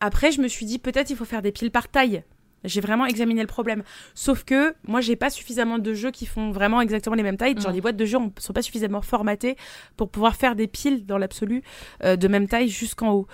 après 0.00 0.32
je 0.32 0.42
me 0.42 0.48
suis 0.48 0.66
dit 0.66 0.78
peut-être 0.78 1.08
il 1.08 1.16
faut 1.16 1.24
faire 1.24 1.40
des 1.40 1.50
piles 1.52 1.70
par 1.70 1.88
taille. 1.88 2.22
J'ai 2.64 2.80
vraiment 2.80 3.06
examiné 3.06 3.40
le 3.40 3.46
problème. 3.46 3.82
Sauf 4.14 4.44
que 4.44 4.74
moi, 4.86 5.00
j'ai 5.00 5.16
pas 5.16 5.30
suffisamment 5.30 5.78
de 5.78 5.94
jeux 5.94 6.10
qui 6.10 6.26
font 6.26 6.50
vraiment 6.50 6.80
exactement 6.80 7.16
les 7.16 7.22
mêmes 7.22 7.36
tailles. 7.38 7.58
Genre, 7.58 7.70
Mm. 7.70 7.74
les 7.74 7.80
boîtes 7.80 7.96
de 7.96 8.04
jeux 8.04 8.18
ne 8.18 8.28
sont 8.38 8.52
pas 8.52 8.62
suffisamment 8.62 9.00
formatées 9.02 9.56
pour 9.96 10.10
pouvoir 10.10 10.36
faire 10.36 10.54
des 10.56 10.66
piles 10.66 11.06
dans 11.06 11.16
l'absolu 11.18 11.62
euh, 12.04 12.16
de 12.16 12.28
même 12.28 12.46
taille 12.48 12.68
jusqu'en 12.68 13.12
haut. 13.12 13.26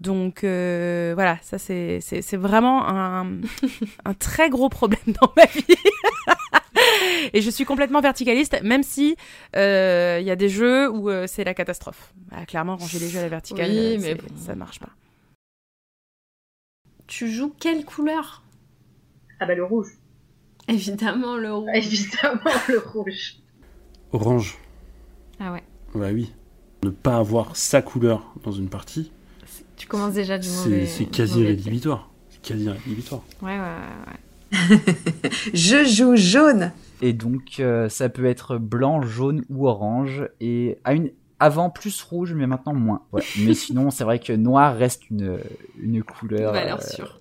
Donc 0.00 0.42
euh, 0.42 1.12
voilà, 1.14 1.38
ça 1.42 1.58
c'est 1.58 2.00
vraiment 2.36 2.88
un, 2.88 3.26
un 4.04 4.14
très 4.14 4.50
gros 4.50 4.68
problème 4.68 5.00
dans 5.20 5.32
ma 5.36 5.44
vie. 5.46 5.64
Et 7.34 7.40
je 7.40 7.50
suis 7.50 7.64
complètement 7.64 8.00
verticaliste, 8.00 8.60
même 8.62 8.82
si 8.82 9.14
euh, 9.54 10.18
il 10.20 10.26
y 10.26 10.30
a 10.30 10.36
des 10.36 10.48
jeux 10.48 10.90
où 10.90 11.08
c'est 11.28 11.44
la 11.44 11.54
catastrophe. 11.54 12.12
Ah, 12.32 12.44
clairement, 12.46 12.76
ranger 12.76 12.98
les 12.98 13.08
jeux 13.08 13.20
à 13.20 13.22
la 13.22 13.28
verticale, 13.28 13.70
Oui, 13.70 13.98
mais 14.00 14.14
bon. 14.16 14.26
ça 14.36 14.54
marche 14.56 14.80
pas. 14.80 14.88
Tu 17.06 17.30
joues 17.30 17.54
quelle 17.60 17.84
couleur? 17.84 18.42
Ah 19.42 19.46
bah 19.46 19.56
le 19.56 19.64
rouge. 19.64 19.88
Évidemment, 20.68 21.36
le 21.36 21.52
rouge. 21.52 21.70
Évidemment 21.74 22.60
le 22.68 22.78
rouge. 22.78 23.38
Orange. 24.12 24.56
Ah 25.40 25.52
ouais. 25.52 25.64
Bah 25.96 26.10
oui. 26.12 26.32
Ne 26.84 26.90
pas 26.90 27.16
avoir 27.16 27.56
sa 27.56 27.82
couleur 27.82 28.32
dans 28.44 28.52
une 28.52 28.68
partie, 28.68 29.10
Tu 29.76 29.88
commences 29.88 30.14
déjà 30.14 30.38
du 30.38 30.46
c'est 30.46 30.68
mauvais. 30.68 30.86
c'est 30.86 31.06
quasi 31.06 31.44
rédhibitoire. 31.44 32.08
C'est 32.30 32.40
quasi 32.40 32.68
rédhibitoire. 32.68 33.22
Ouais, 33.42 33.58
ouais, 33.58 33.64
ouais. 34.52 34.76
ouais. 34.76 35.30
Je 35.54 35.84
joue 35.86 36.14
jaune. 36.14 36.70
Et 37.00 37.12
donc, 37.12 37.56
euh, 37.58 37.88
ça 37.88 38.08
peut 38.08 38.26
être 38.26 38.58
blanc, 38.58 39.02
jaune 39.02 39.44
ou 39.50 39.66
orange. 39.66 40.28
Et 40.40 40.78
à 40.84 40.94
une... 40.94 41.10
avant 41.40 41.68
plus 41.68 42.00
rouge, 42.00 42.32
mais 42.32 42.46
maintenant 42.46 42.74
moins. 42.74 43.02
Ouais. 43.10 43.24
mais 43.40 43.54
sinon, 43.54 43.90
c'est 43.90 44.04
vrai 44.04 44.20
que 44.20 44.32
noir 44.32 44.76
reste 44.76 45.10
une, 45.10 45.40
une 45.80 46.04
couleur. 46.04 46.52
Valeur 46.52 46.78
euh, 46.78 46.88
sûre. 46.88 47.18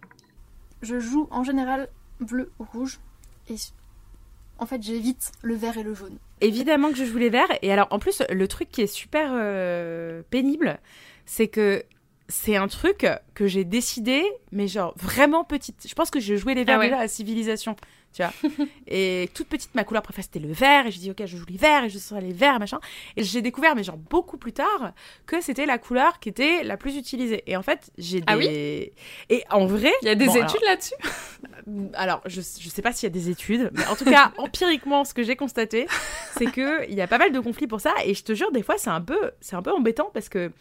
Je 0.83 0.99
joue 0.99 1.27
en 1.31 1.43
général 1.43 1.89
bleu 2.25 2.51
ou 2.59 2.65
rouge. 2.71 2.99
Et 3.49 3.55
en 4.59 4.65
fait, 4.65 4.81
j'évite 4.81 5.31
le 5.41 5.55
vert 5.55 5.77
et 5.77 5.83
le 5.83 5.93
jaune. 5.93 6.17
Évidemment 6.39 6.89
que 6.89 6.95
je 6.95 7.05
joue 7.05 7.17
les 7.17 7.29
verts. 7.29 7.51
Et 7.61 7.71
alors, 7.71 7.87
en 7.91 7.99
plus, 7.99 8.21
le 8.29 8.47
truc 8.47 8.69
qui 8.69 8.81
est 8.81 8.87
super 8.87 9.31
euh, 9.33 10.21
pénible, 10.29 10.79
c'est 11.25 11.47
que 11.47 11.83
c'est 12.31 12.55
un 12.55 12.67
truc 12.67 13.05
que 13.35 13.45
j'ai 13.47 13.63
décidé, 13.65 14.23
mais 14.51 14.67
genre 14.67 14.93
vraiment 14.97 15.43
petite. 15.43 15.85
Je 15.87 15.93
pense 15.93 16.09
que 16.09 16.19
je 16.19 16.35
jouais 16.35 16.53
les 16.55 16.63
verts 16.63 16.77
Ah 16.77 16.79
ouais. 16.79 16.89
déjà 16.89 16.99
à 16.99 17.07
Civilisation, 17.07 17.75
tu 18.13 18.23
vois. 18.23 18.31
et 18.87 19.29
toute 19.33 19.47
petite, 19.47 19.75
ma 19.75 19.83
couleur 19.83 20.01
préférée 20.01 20.23
c'était 20.23 20.39
le 20.39 20.51
vert. 20.53 20.87
Et 20.87 20.91
je 20.91 20.99
dis 20.99 21.11
ok, 21.11 21.21
je 21.25 21.37
joue 21.37 21.45
les 21.49 21.57
verts 21.57 21.83
et 21.83 21.89
je 21.89 21.97
serai 21.99 22.21
les 22.21 22.31
verts, 22.33 22.59
machin. 22.59 22.79
Et 23.17 23.23
j'ai 23.23 23.41
découvert, 23.41 23.75
mais 23.75 23.83
genre 23.83 23.97
beaucoup 23.97 24.37
plus 24.37 24.53
tard, 24.53 24.93
que 25.25 25.41
c'était 25.41 25.65
la 25.65 25.77
couleur 25.77 26.19
qui 26.19 26.29
était 26.29 26.63
la 26.63 26.77
plus 26.77 26.95
utilisée. 26.97 27.43
Et 27.47 27.57
en 27.57 27.63
fait, 27.63 27.91
j'ai 27.97 28.19
des. 28.19 28.25
Ah 28.27 28.37
oui 28.37 28.47
Et 29.29 29.43
en 29.49 29.65
vrai, 29.65 29.91
Il 30.01 30.07
y 30.07 30.11
a 30.11 30.15
des 30.15 30.25
bon, 30.27 30.31
études 30.35 30.45
alors- 30.45 30.63
là-dessus 30.65 30.95
alors, 31.93 32.21
je, 32.25 32.41
je 32.41 32.69
sais 32.69 32.81
pas 32.81 32.91
s'il 32.91 33.07
y 33.07 33.11
a 33.11 33.13
des 33.13 33.29
études, 33.29 33.69
mais 33.73 33.85
en 33.87 33.95
tout 33.95 34.05
cas, 34.05 34.31
empiriquement, 34.37 35.05
ce 35.05 35.13
que 35.13 35.21
j'ai 35.23 35.35
constaté, 35.35 35.85
c'est 36.37 36.51
que 36.51 36.87
il 36.89 36.95
y 36.95 37.01
a 37.01 37.07
pas 37.07 37.17
mal 37.17 37.31
de 37.31 37.39
conflits 37.39 37.67
pour 37.67 37.81
ça. 37.81 37.93
Et 38.05 38.13
je 38.13 38.23
te 38.23 38.33
jure, 38.33 38.51
des 38.51 38.63
fois, 38.63 38.77
c'est 38.77 38.89
un 38.89 39.01
peu, 39.01 39.31
un 39.51 39.61
peu 39.61 39.71
embêtant 39.71 40.09
parce 40.13 40.27
que 40.29 40.51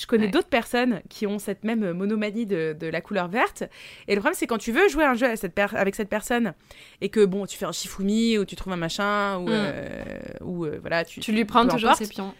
je 0.00 0.06
connais 0.06 0.28
d'autres 0.28 0.48
personnes 0.48 1.00
qui 1.08 1.26
ont 1.26 1.38
cette 1.38 1.64
même 1.64 1.92
monomanie 1.92 2.46
de, 2.46 2.76
de 2.78 2.86
la 2.86 3.00
couleur 3.00 3.28
verte. 3.28 3.64
Et 4.08 4.14
le 4.14 4.20
problème, 4.20 4.36
c'est 4.38 4.46
quand 4.46 4.58
tu 4.58 4.72
veux 4.72 4.88
jouer 4.88 5.04
un 5.04 5.14
jeu 5.14 5.26
à 5.26 5.36
cette 5.36 5.54
per- 5.54 5.66
avec 5.76 5.94
cette 5.94 6.08
personne 6.08 6.54
et 7.00 7.08
que 7.08 7.24
bon, 7.24 7.46
tu 7.46 7.58
fais 7.58 7.66
un 7.66 7.72
Shifumi 7.72 8.38
ou 8.38 8.44
tu 8.44 8.56
trouves 8.56 8.72
un 8.72 8.76
machin 8.76 9.38
ou, 9.38 9.44
Mm. 9.44 9.48
euh, 9.50 10.02
ou 10.42 10.64
euh, 10.64 10.78
voilà, 10.80 11.04
tu, 11.04 11.20
Tu 11.20 11.32
lui 11.32 11.44
prends 11.44 11.66
toujours 11.66 11.94
ses 11.94 12.08
pions. 12.08 12.34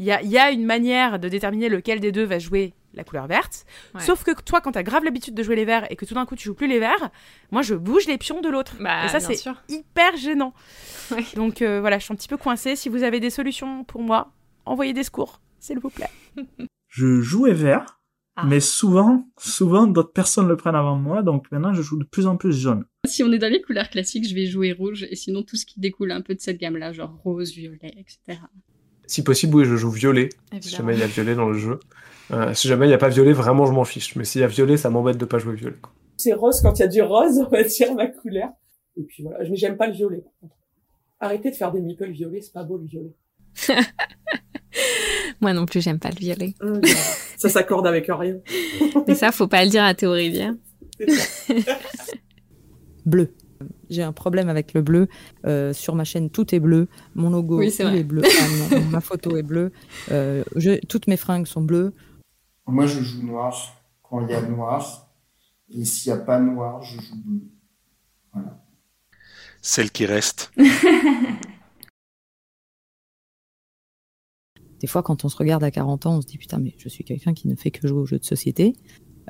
Il 0.00 0.06
y 0.06 0.10
a, 0.10 0.20
il 0.22 0.28
y 0.28 0.38
a 0.38 0.50
une 0.50 0.64
manière 0.66 1.20
de 1.20 1.28
déterminer 1.28 1.68
lequel 1.68 2.00
des 2.00 2.10
deux 2.10 2.24
va 2.24 2.40
jouer 2.40 2.74
la 2.94 3.04
couleur 3.04 3.28
verte. 3.28 3.64
Ouais. 3.94 4.00
Sauf 4.00 4.24
que 4.24 4.32
toi, 4.42 4.60
quand 4.60 4.72
tu 4.72 4.78
as 4.78 4.82
grave 4.82 5.04
l'habitude 5.04 5.34
de 5.34 5.42
jouer 5.44 5.54
les 5.54 5.64
verts 5.64 5.86
et 5.90 5.94
que 5.96 6.04
tout 6.04 6.14
d'un 6.14 6.26
coup 6.26 6.34
tu 6.34 6.44
joues 6.46 6.54
plus 6.54 6.66
les 6.66 6.80
verts, 6.80 7.10
moi 7.52 7.62
je 7.62 7.74
bouge 7.76 8.06
les 8.06 8.18
pions 8.18 8.40
de 8.40 8.48
l'autre. 8.48 8.74
Bah, 8.80 9.04
et 9.04 9.08
ça, 9.08 9.20
c'est 9.20 9.38
hyper 9.68 10.16
gênant. 10.16 10.52
Donc 11.36 11.62
euh, 11.62 11.80
voilà, 11.80 11.98
je 11.98 12.04
suis 12.04 12.12
un 12.12 12.16
petit 12.16 12.26
peu 12.28 12.36
coincée. 12.36 12.74
Si 12.74 12.88
vous 12.88 13.04
avez 13.04 13.20
des 13.20 13.30
solutions 13.30 13.84
pour 13.84 14.02
moi, 14.02 14.32
envoyez 14.66 14.92
des 14.94 15.04
secours, 15.04 15.40
s'il 15.60 15.78
vous 15.78 15.90
plaît. 15.90 16.10
Je 16.96 17.20
jouais 17.22 17.52
vert, 17.54 17.98
Ah. 18.36 18.44
mais 18.46 18.60
souvent, 18.60 19.26
souvent 19.36 19.88
d'autres 19.88 20.12
personnes 20.12 20.46
le 20.46 20.56
prennent 20.56 20.76
avant 20.76 20.94
moi, 20.96 21.22
donc 21.24 21.50
maintenant 21.50 21.72
je 21.74 21.82
joue 21.82 21.98
de 21.98 22.04
plus 22.04 22.26
en 22.28 22.36
plus 22.36 22.52
jaune. 22.52 22.84
Si 23.04 23.24
on 23.24 23.32
est 23.32 23.38
dans 23.38 23.50
les 23.50 23.60
couleurs 23.60 23.90
classiques, 23.90 24.28
je 24.28 24.34
vais 24.34 24.46
jouer 24.46 24.72
rouge, 24.72 25.04
et 25.10 25.16
sinon 25.16 25.42
tout 25.42 25.56
ce 25.56 25.66
qui 25.66 25.80
découle 25.80 26.12
un 26.12 26.20
peu 26.20 26.34
de 26.36 26.40
cette 26.40 26.58
gamme-là, 26.60 26.92
genre 26.92 27.12
rose, 27.24 27.52
violet, 27.52 27.92
etc. 27.96 28.40
Si 29.06 29.24
possible, 29.24 29.56
oui, 29.56 29.64
je 29.64 29.74
joue 29.76 29.90
violet. 29.90 30.28
Si 30.60 30.70
jamais 30.70 30.94
il 30.94 31.00
y 31.00 31.02
a 31.02 31.06
violet 31.08 31.34
dans 31.34 31.48
le 31.48 31.58
jeu. 31.58 31.80
Euh, 32.30 32.54
si 32.54 32.68
jamais 32.68 32.86
il 32.86 32.88
n'y 32.90 32.94
a 32.94 32.98
pas 32.98 33.08
violet, 33.10 33.32
vraiment, 33.32 33.66
je 33.66 33.72
m'en 33.72 33.84
fiche. 33.84 34.14
Mais 34.16 34.24
s'il 34.24 34.40
y 34.40 34.44
a 34.44 34.46
violet, 34.46 34.76
ça 34.76 34.88
m'embête 34.88 35.18
de 35.18 35.24
pas 35.26 35.38
jouer 35.38 35.56
violet. 35.56 35.76
C'est 36.16 36.32
rose 36.32 36.60
quand 36.62 36.72
il 36.78 36.80
y 36.80 36.84
a 36.84 36.88
du 36.88 37.02
rose, 37.02 37.38
on 37.38 37.48
va 37.50 37.62
dire 37.64 37.94
ma 37.94 38.06
couleur. 38.06 38.48
Et 38.96 39.02
puis 39.02 39.22
voilà, 39.24 39.48
mais 39.50 39.56
j'aime 39.56 39.76
pas 39.76 39.88
le 39.88 39.92
violet. 39.94 40.24
Arrêtez 41.20 41.50
de 41.50 41.56
faire 41.56 41.72
des 41.72 41.80
meeples 41.80 42.10
violets, 42.12 42.40
c'est 42.40 42.52
pas 42.52 42.62
beau 42.64 42.78
le 42.78 42.86
violet. 42.86 43.12
Moi 45.40 45.52
non 45.52 45.66
plus, 45.66 45.80
j'aime 45.82 45.98
pas 45.98 46.10
le 46.10 46.16
violet. 46.18 46.54
Ça 47.36 47.48
s'accorde 47.48 47.86
avec 47.86 48.06
rien. 48.08 48.36
Mais 49.08 49.14
ça, 49.14 49.32
faut 49.32 49.48
pas 49.48 49.64
le 49.64 49.70
dire 49.70 49.84
à 49.84 49.94
Théorie 49.94 50.30
bien. 50.30 50.56
Bleu. 53.06 53.34
J'ai 53.90 54.02
un 54.02 54.12
problème 54.12 54.48
avec 54.48 54.72
le 54.74 54.82
bleu. 54.82 55.08
Euh, 55.46 55.72
sur 55.72 55.94
ma 55.94 56.04
chaîne, 56.04 56.30
tout 56.30 56.54
est 56.54 56.60
bleu. 56.60 56.88
Mon 57.14 57.30
logo, 57.30 57.58
Oui, 57.58 57.68
est 57.78 58.02
bleu. 58.02 58.22
Ah 58.24 58.76
non, 58.76 58.84
ma 58.90 59.00
photo 59.00 59.36
est 59.36 59.42
bleue. 59.42 59.72
Euh, 60.10 60.42
je- 60.56 60.80
toutes 60.86 61.06
mes 61.06 61.16
fringues 61.16 61.46
sont 61.46 61.60
bleues. 61.62 61.92
Moi, 62.66 62.86
je 62.86 63.00
joue 63.00 63.22
noir 63.22 63.76
quand 64.02 64.26
il 64.26 64.30
y 64.30 64.34
a 64.34 64.40
noir. 64.42 65.10
Et 65.70 65.84
s'il 65.84 66.12
n'y 66.12 66.18
a 66.18 66.22
pas 66.22 66.38
noir, 66.40 66.82
je 66.82 67.00
joue 67.00 67.16
bleu. 67.24 67.40
Voilà. 68.32 68.58
Celle 69.60 69.90
qui 69.90 70.06
reste. 70.06 70.50
Des 74.84 74.88
fois, 74.88 75.02
quand 75.02 75.24
on 75.24 75.30
se 75.30 75.36
regarde 75.38 75.64
à 75.64 75.70
40 75.70 76.04
ans, 76.04 76.18
on 76.18 76.20
se 76.20 76.26
dit 76.26 76.36
putain, 76.36 76.58
mais 76.58 76.74
je 76.76 76.90
suis 76.90 77.04
quelqu'un 77.04 77.32
qui 77.32 77.48
ne 77.48 77.54
fait 77.54 77.70
que 77.70 77.88
jouer 77.88 78.00
aux 78.00 78.04
jeux 78.04 78.18
de 78.18 78.24
société. 78.26 78.74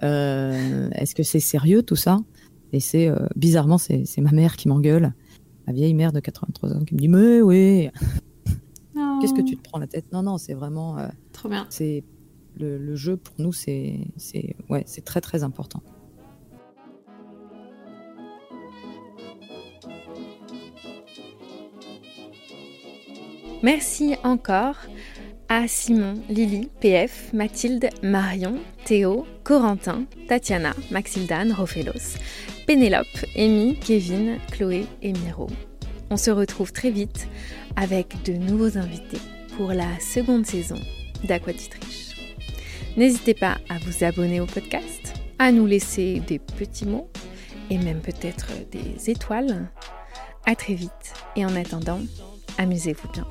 Euh, 0.02 0.90
Est-ce 0.90 1.14
que 1.14 1.22
c'est 1.22 1.38
sérieux 1.38 1.84
tout 1.84 1.94
ça? 1.94 2.18
Et 2.72 2.80
c'est 2.80 3.06
euh, 3.06 3.28
bizarrement, 3.36 3.78
c'est 3.78 4.04
ma 4.18 4.32
mère 4.32 4.56
qui 4.56 4.66
m'engueule, 4.66 5.14
ma 5.68 5.72
vieille 5.72 5.94
mère 5.94 6.10
de 6.10 6.18
83 6.18 6.72
ans 6.72 6.80
qui 6.84 6.94
me 6.94 6.98
dit 6.98 7.06
mais 7.06 7.40
oui, 7.40 7.88
qu'est-ce 9.20 9.32
que 9.32 9.42
tu 9.42 9.56
te 9.56 9.62
prends 9.62 9.78
la 9.78 9.86
tête? 9.86 10.06
Non, 10.12 10.24
non, 10.24 10.38
c'est 10.38 10.54
vraiment. 10.54 10.98
euh, 10.98 11.06
Trop 11.30 11.48
bien. 11.48 11.66
C'est 11.70 12.02
le, 12.56 12.76
le 12.76 12.96
jeu 12.96 13.16
pour 13.16 13.36
nous, 13.38 13.52
c'est 13.52 14.08
c'est 14.16 14.56
ouais, 14.68 14.82
c'est 14.88 15.04
très 15.04 15.20
très 15.20 15.44
important. 15.44 15.84
Merci 23.62 24.16
encore 24.24 24.76
à 25.48 25.68
Simon, 25.68 26.14
Lily, 26.28 26.68
PF, 26.80 27.32
Mathilde, 27.32 27.88
Marion, 28.02 28.58
Théo, 28.84 29.26
Corentin, 29.42 30.04
Tatiana, 30.28 30.74
Maxildane, 30.90 31.52
Rofelos, 31.52 32.18
Pénélope, 32.66 33.06
Amy, 33.36 33.76
Kevin, 33.76 34.38
Chloé 34.50 34.86
et 35.02 35.12
Miro. 35.12 35.48
On 36.10 36.16
se 36.16 36.30
retrouve 36.30 36.72
très 36.72 36.90
vite 36.90 37.28
avec 37.76 38.22
de 38.24 38.32
nouveaux 38.32 38.78
invités 38.78 39.20
pour 39.56 39.72
la 39.72 39.98
seconde 40.00 40.46
saison 40.46 40.78
d'Aquatitriche. 41.24 42.14
N'hésitez 42.96 43.34
pas 43.34 43.58
à 43.68 43.78
vous 43.78 44.04
abonner 44.04 44.40
au 44.40 44.46
podcast, 44.46 45.14
à 45.38 45.50
nous 45.50 45.66
laisser 45.66 46.20
des 46.20 46.38
petits 46.38 46.86
mots 46.86 47.10
et 47.70 47.78
même 47.78 48.00
peut-être 48.00 48.48
des 48.70 49.10
étoiles. 49.10 49.68
À 50.46 50.54
très 50.54 50.74
vite 50.74 51.14
et 51.36 51.44
en 51.44 51.56
attendant, 51.56 52.00
amusez-vous 52.58 53.08
bien. 53.12 53.26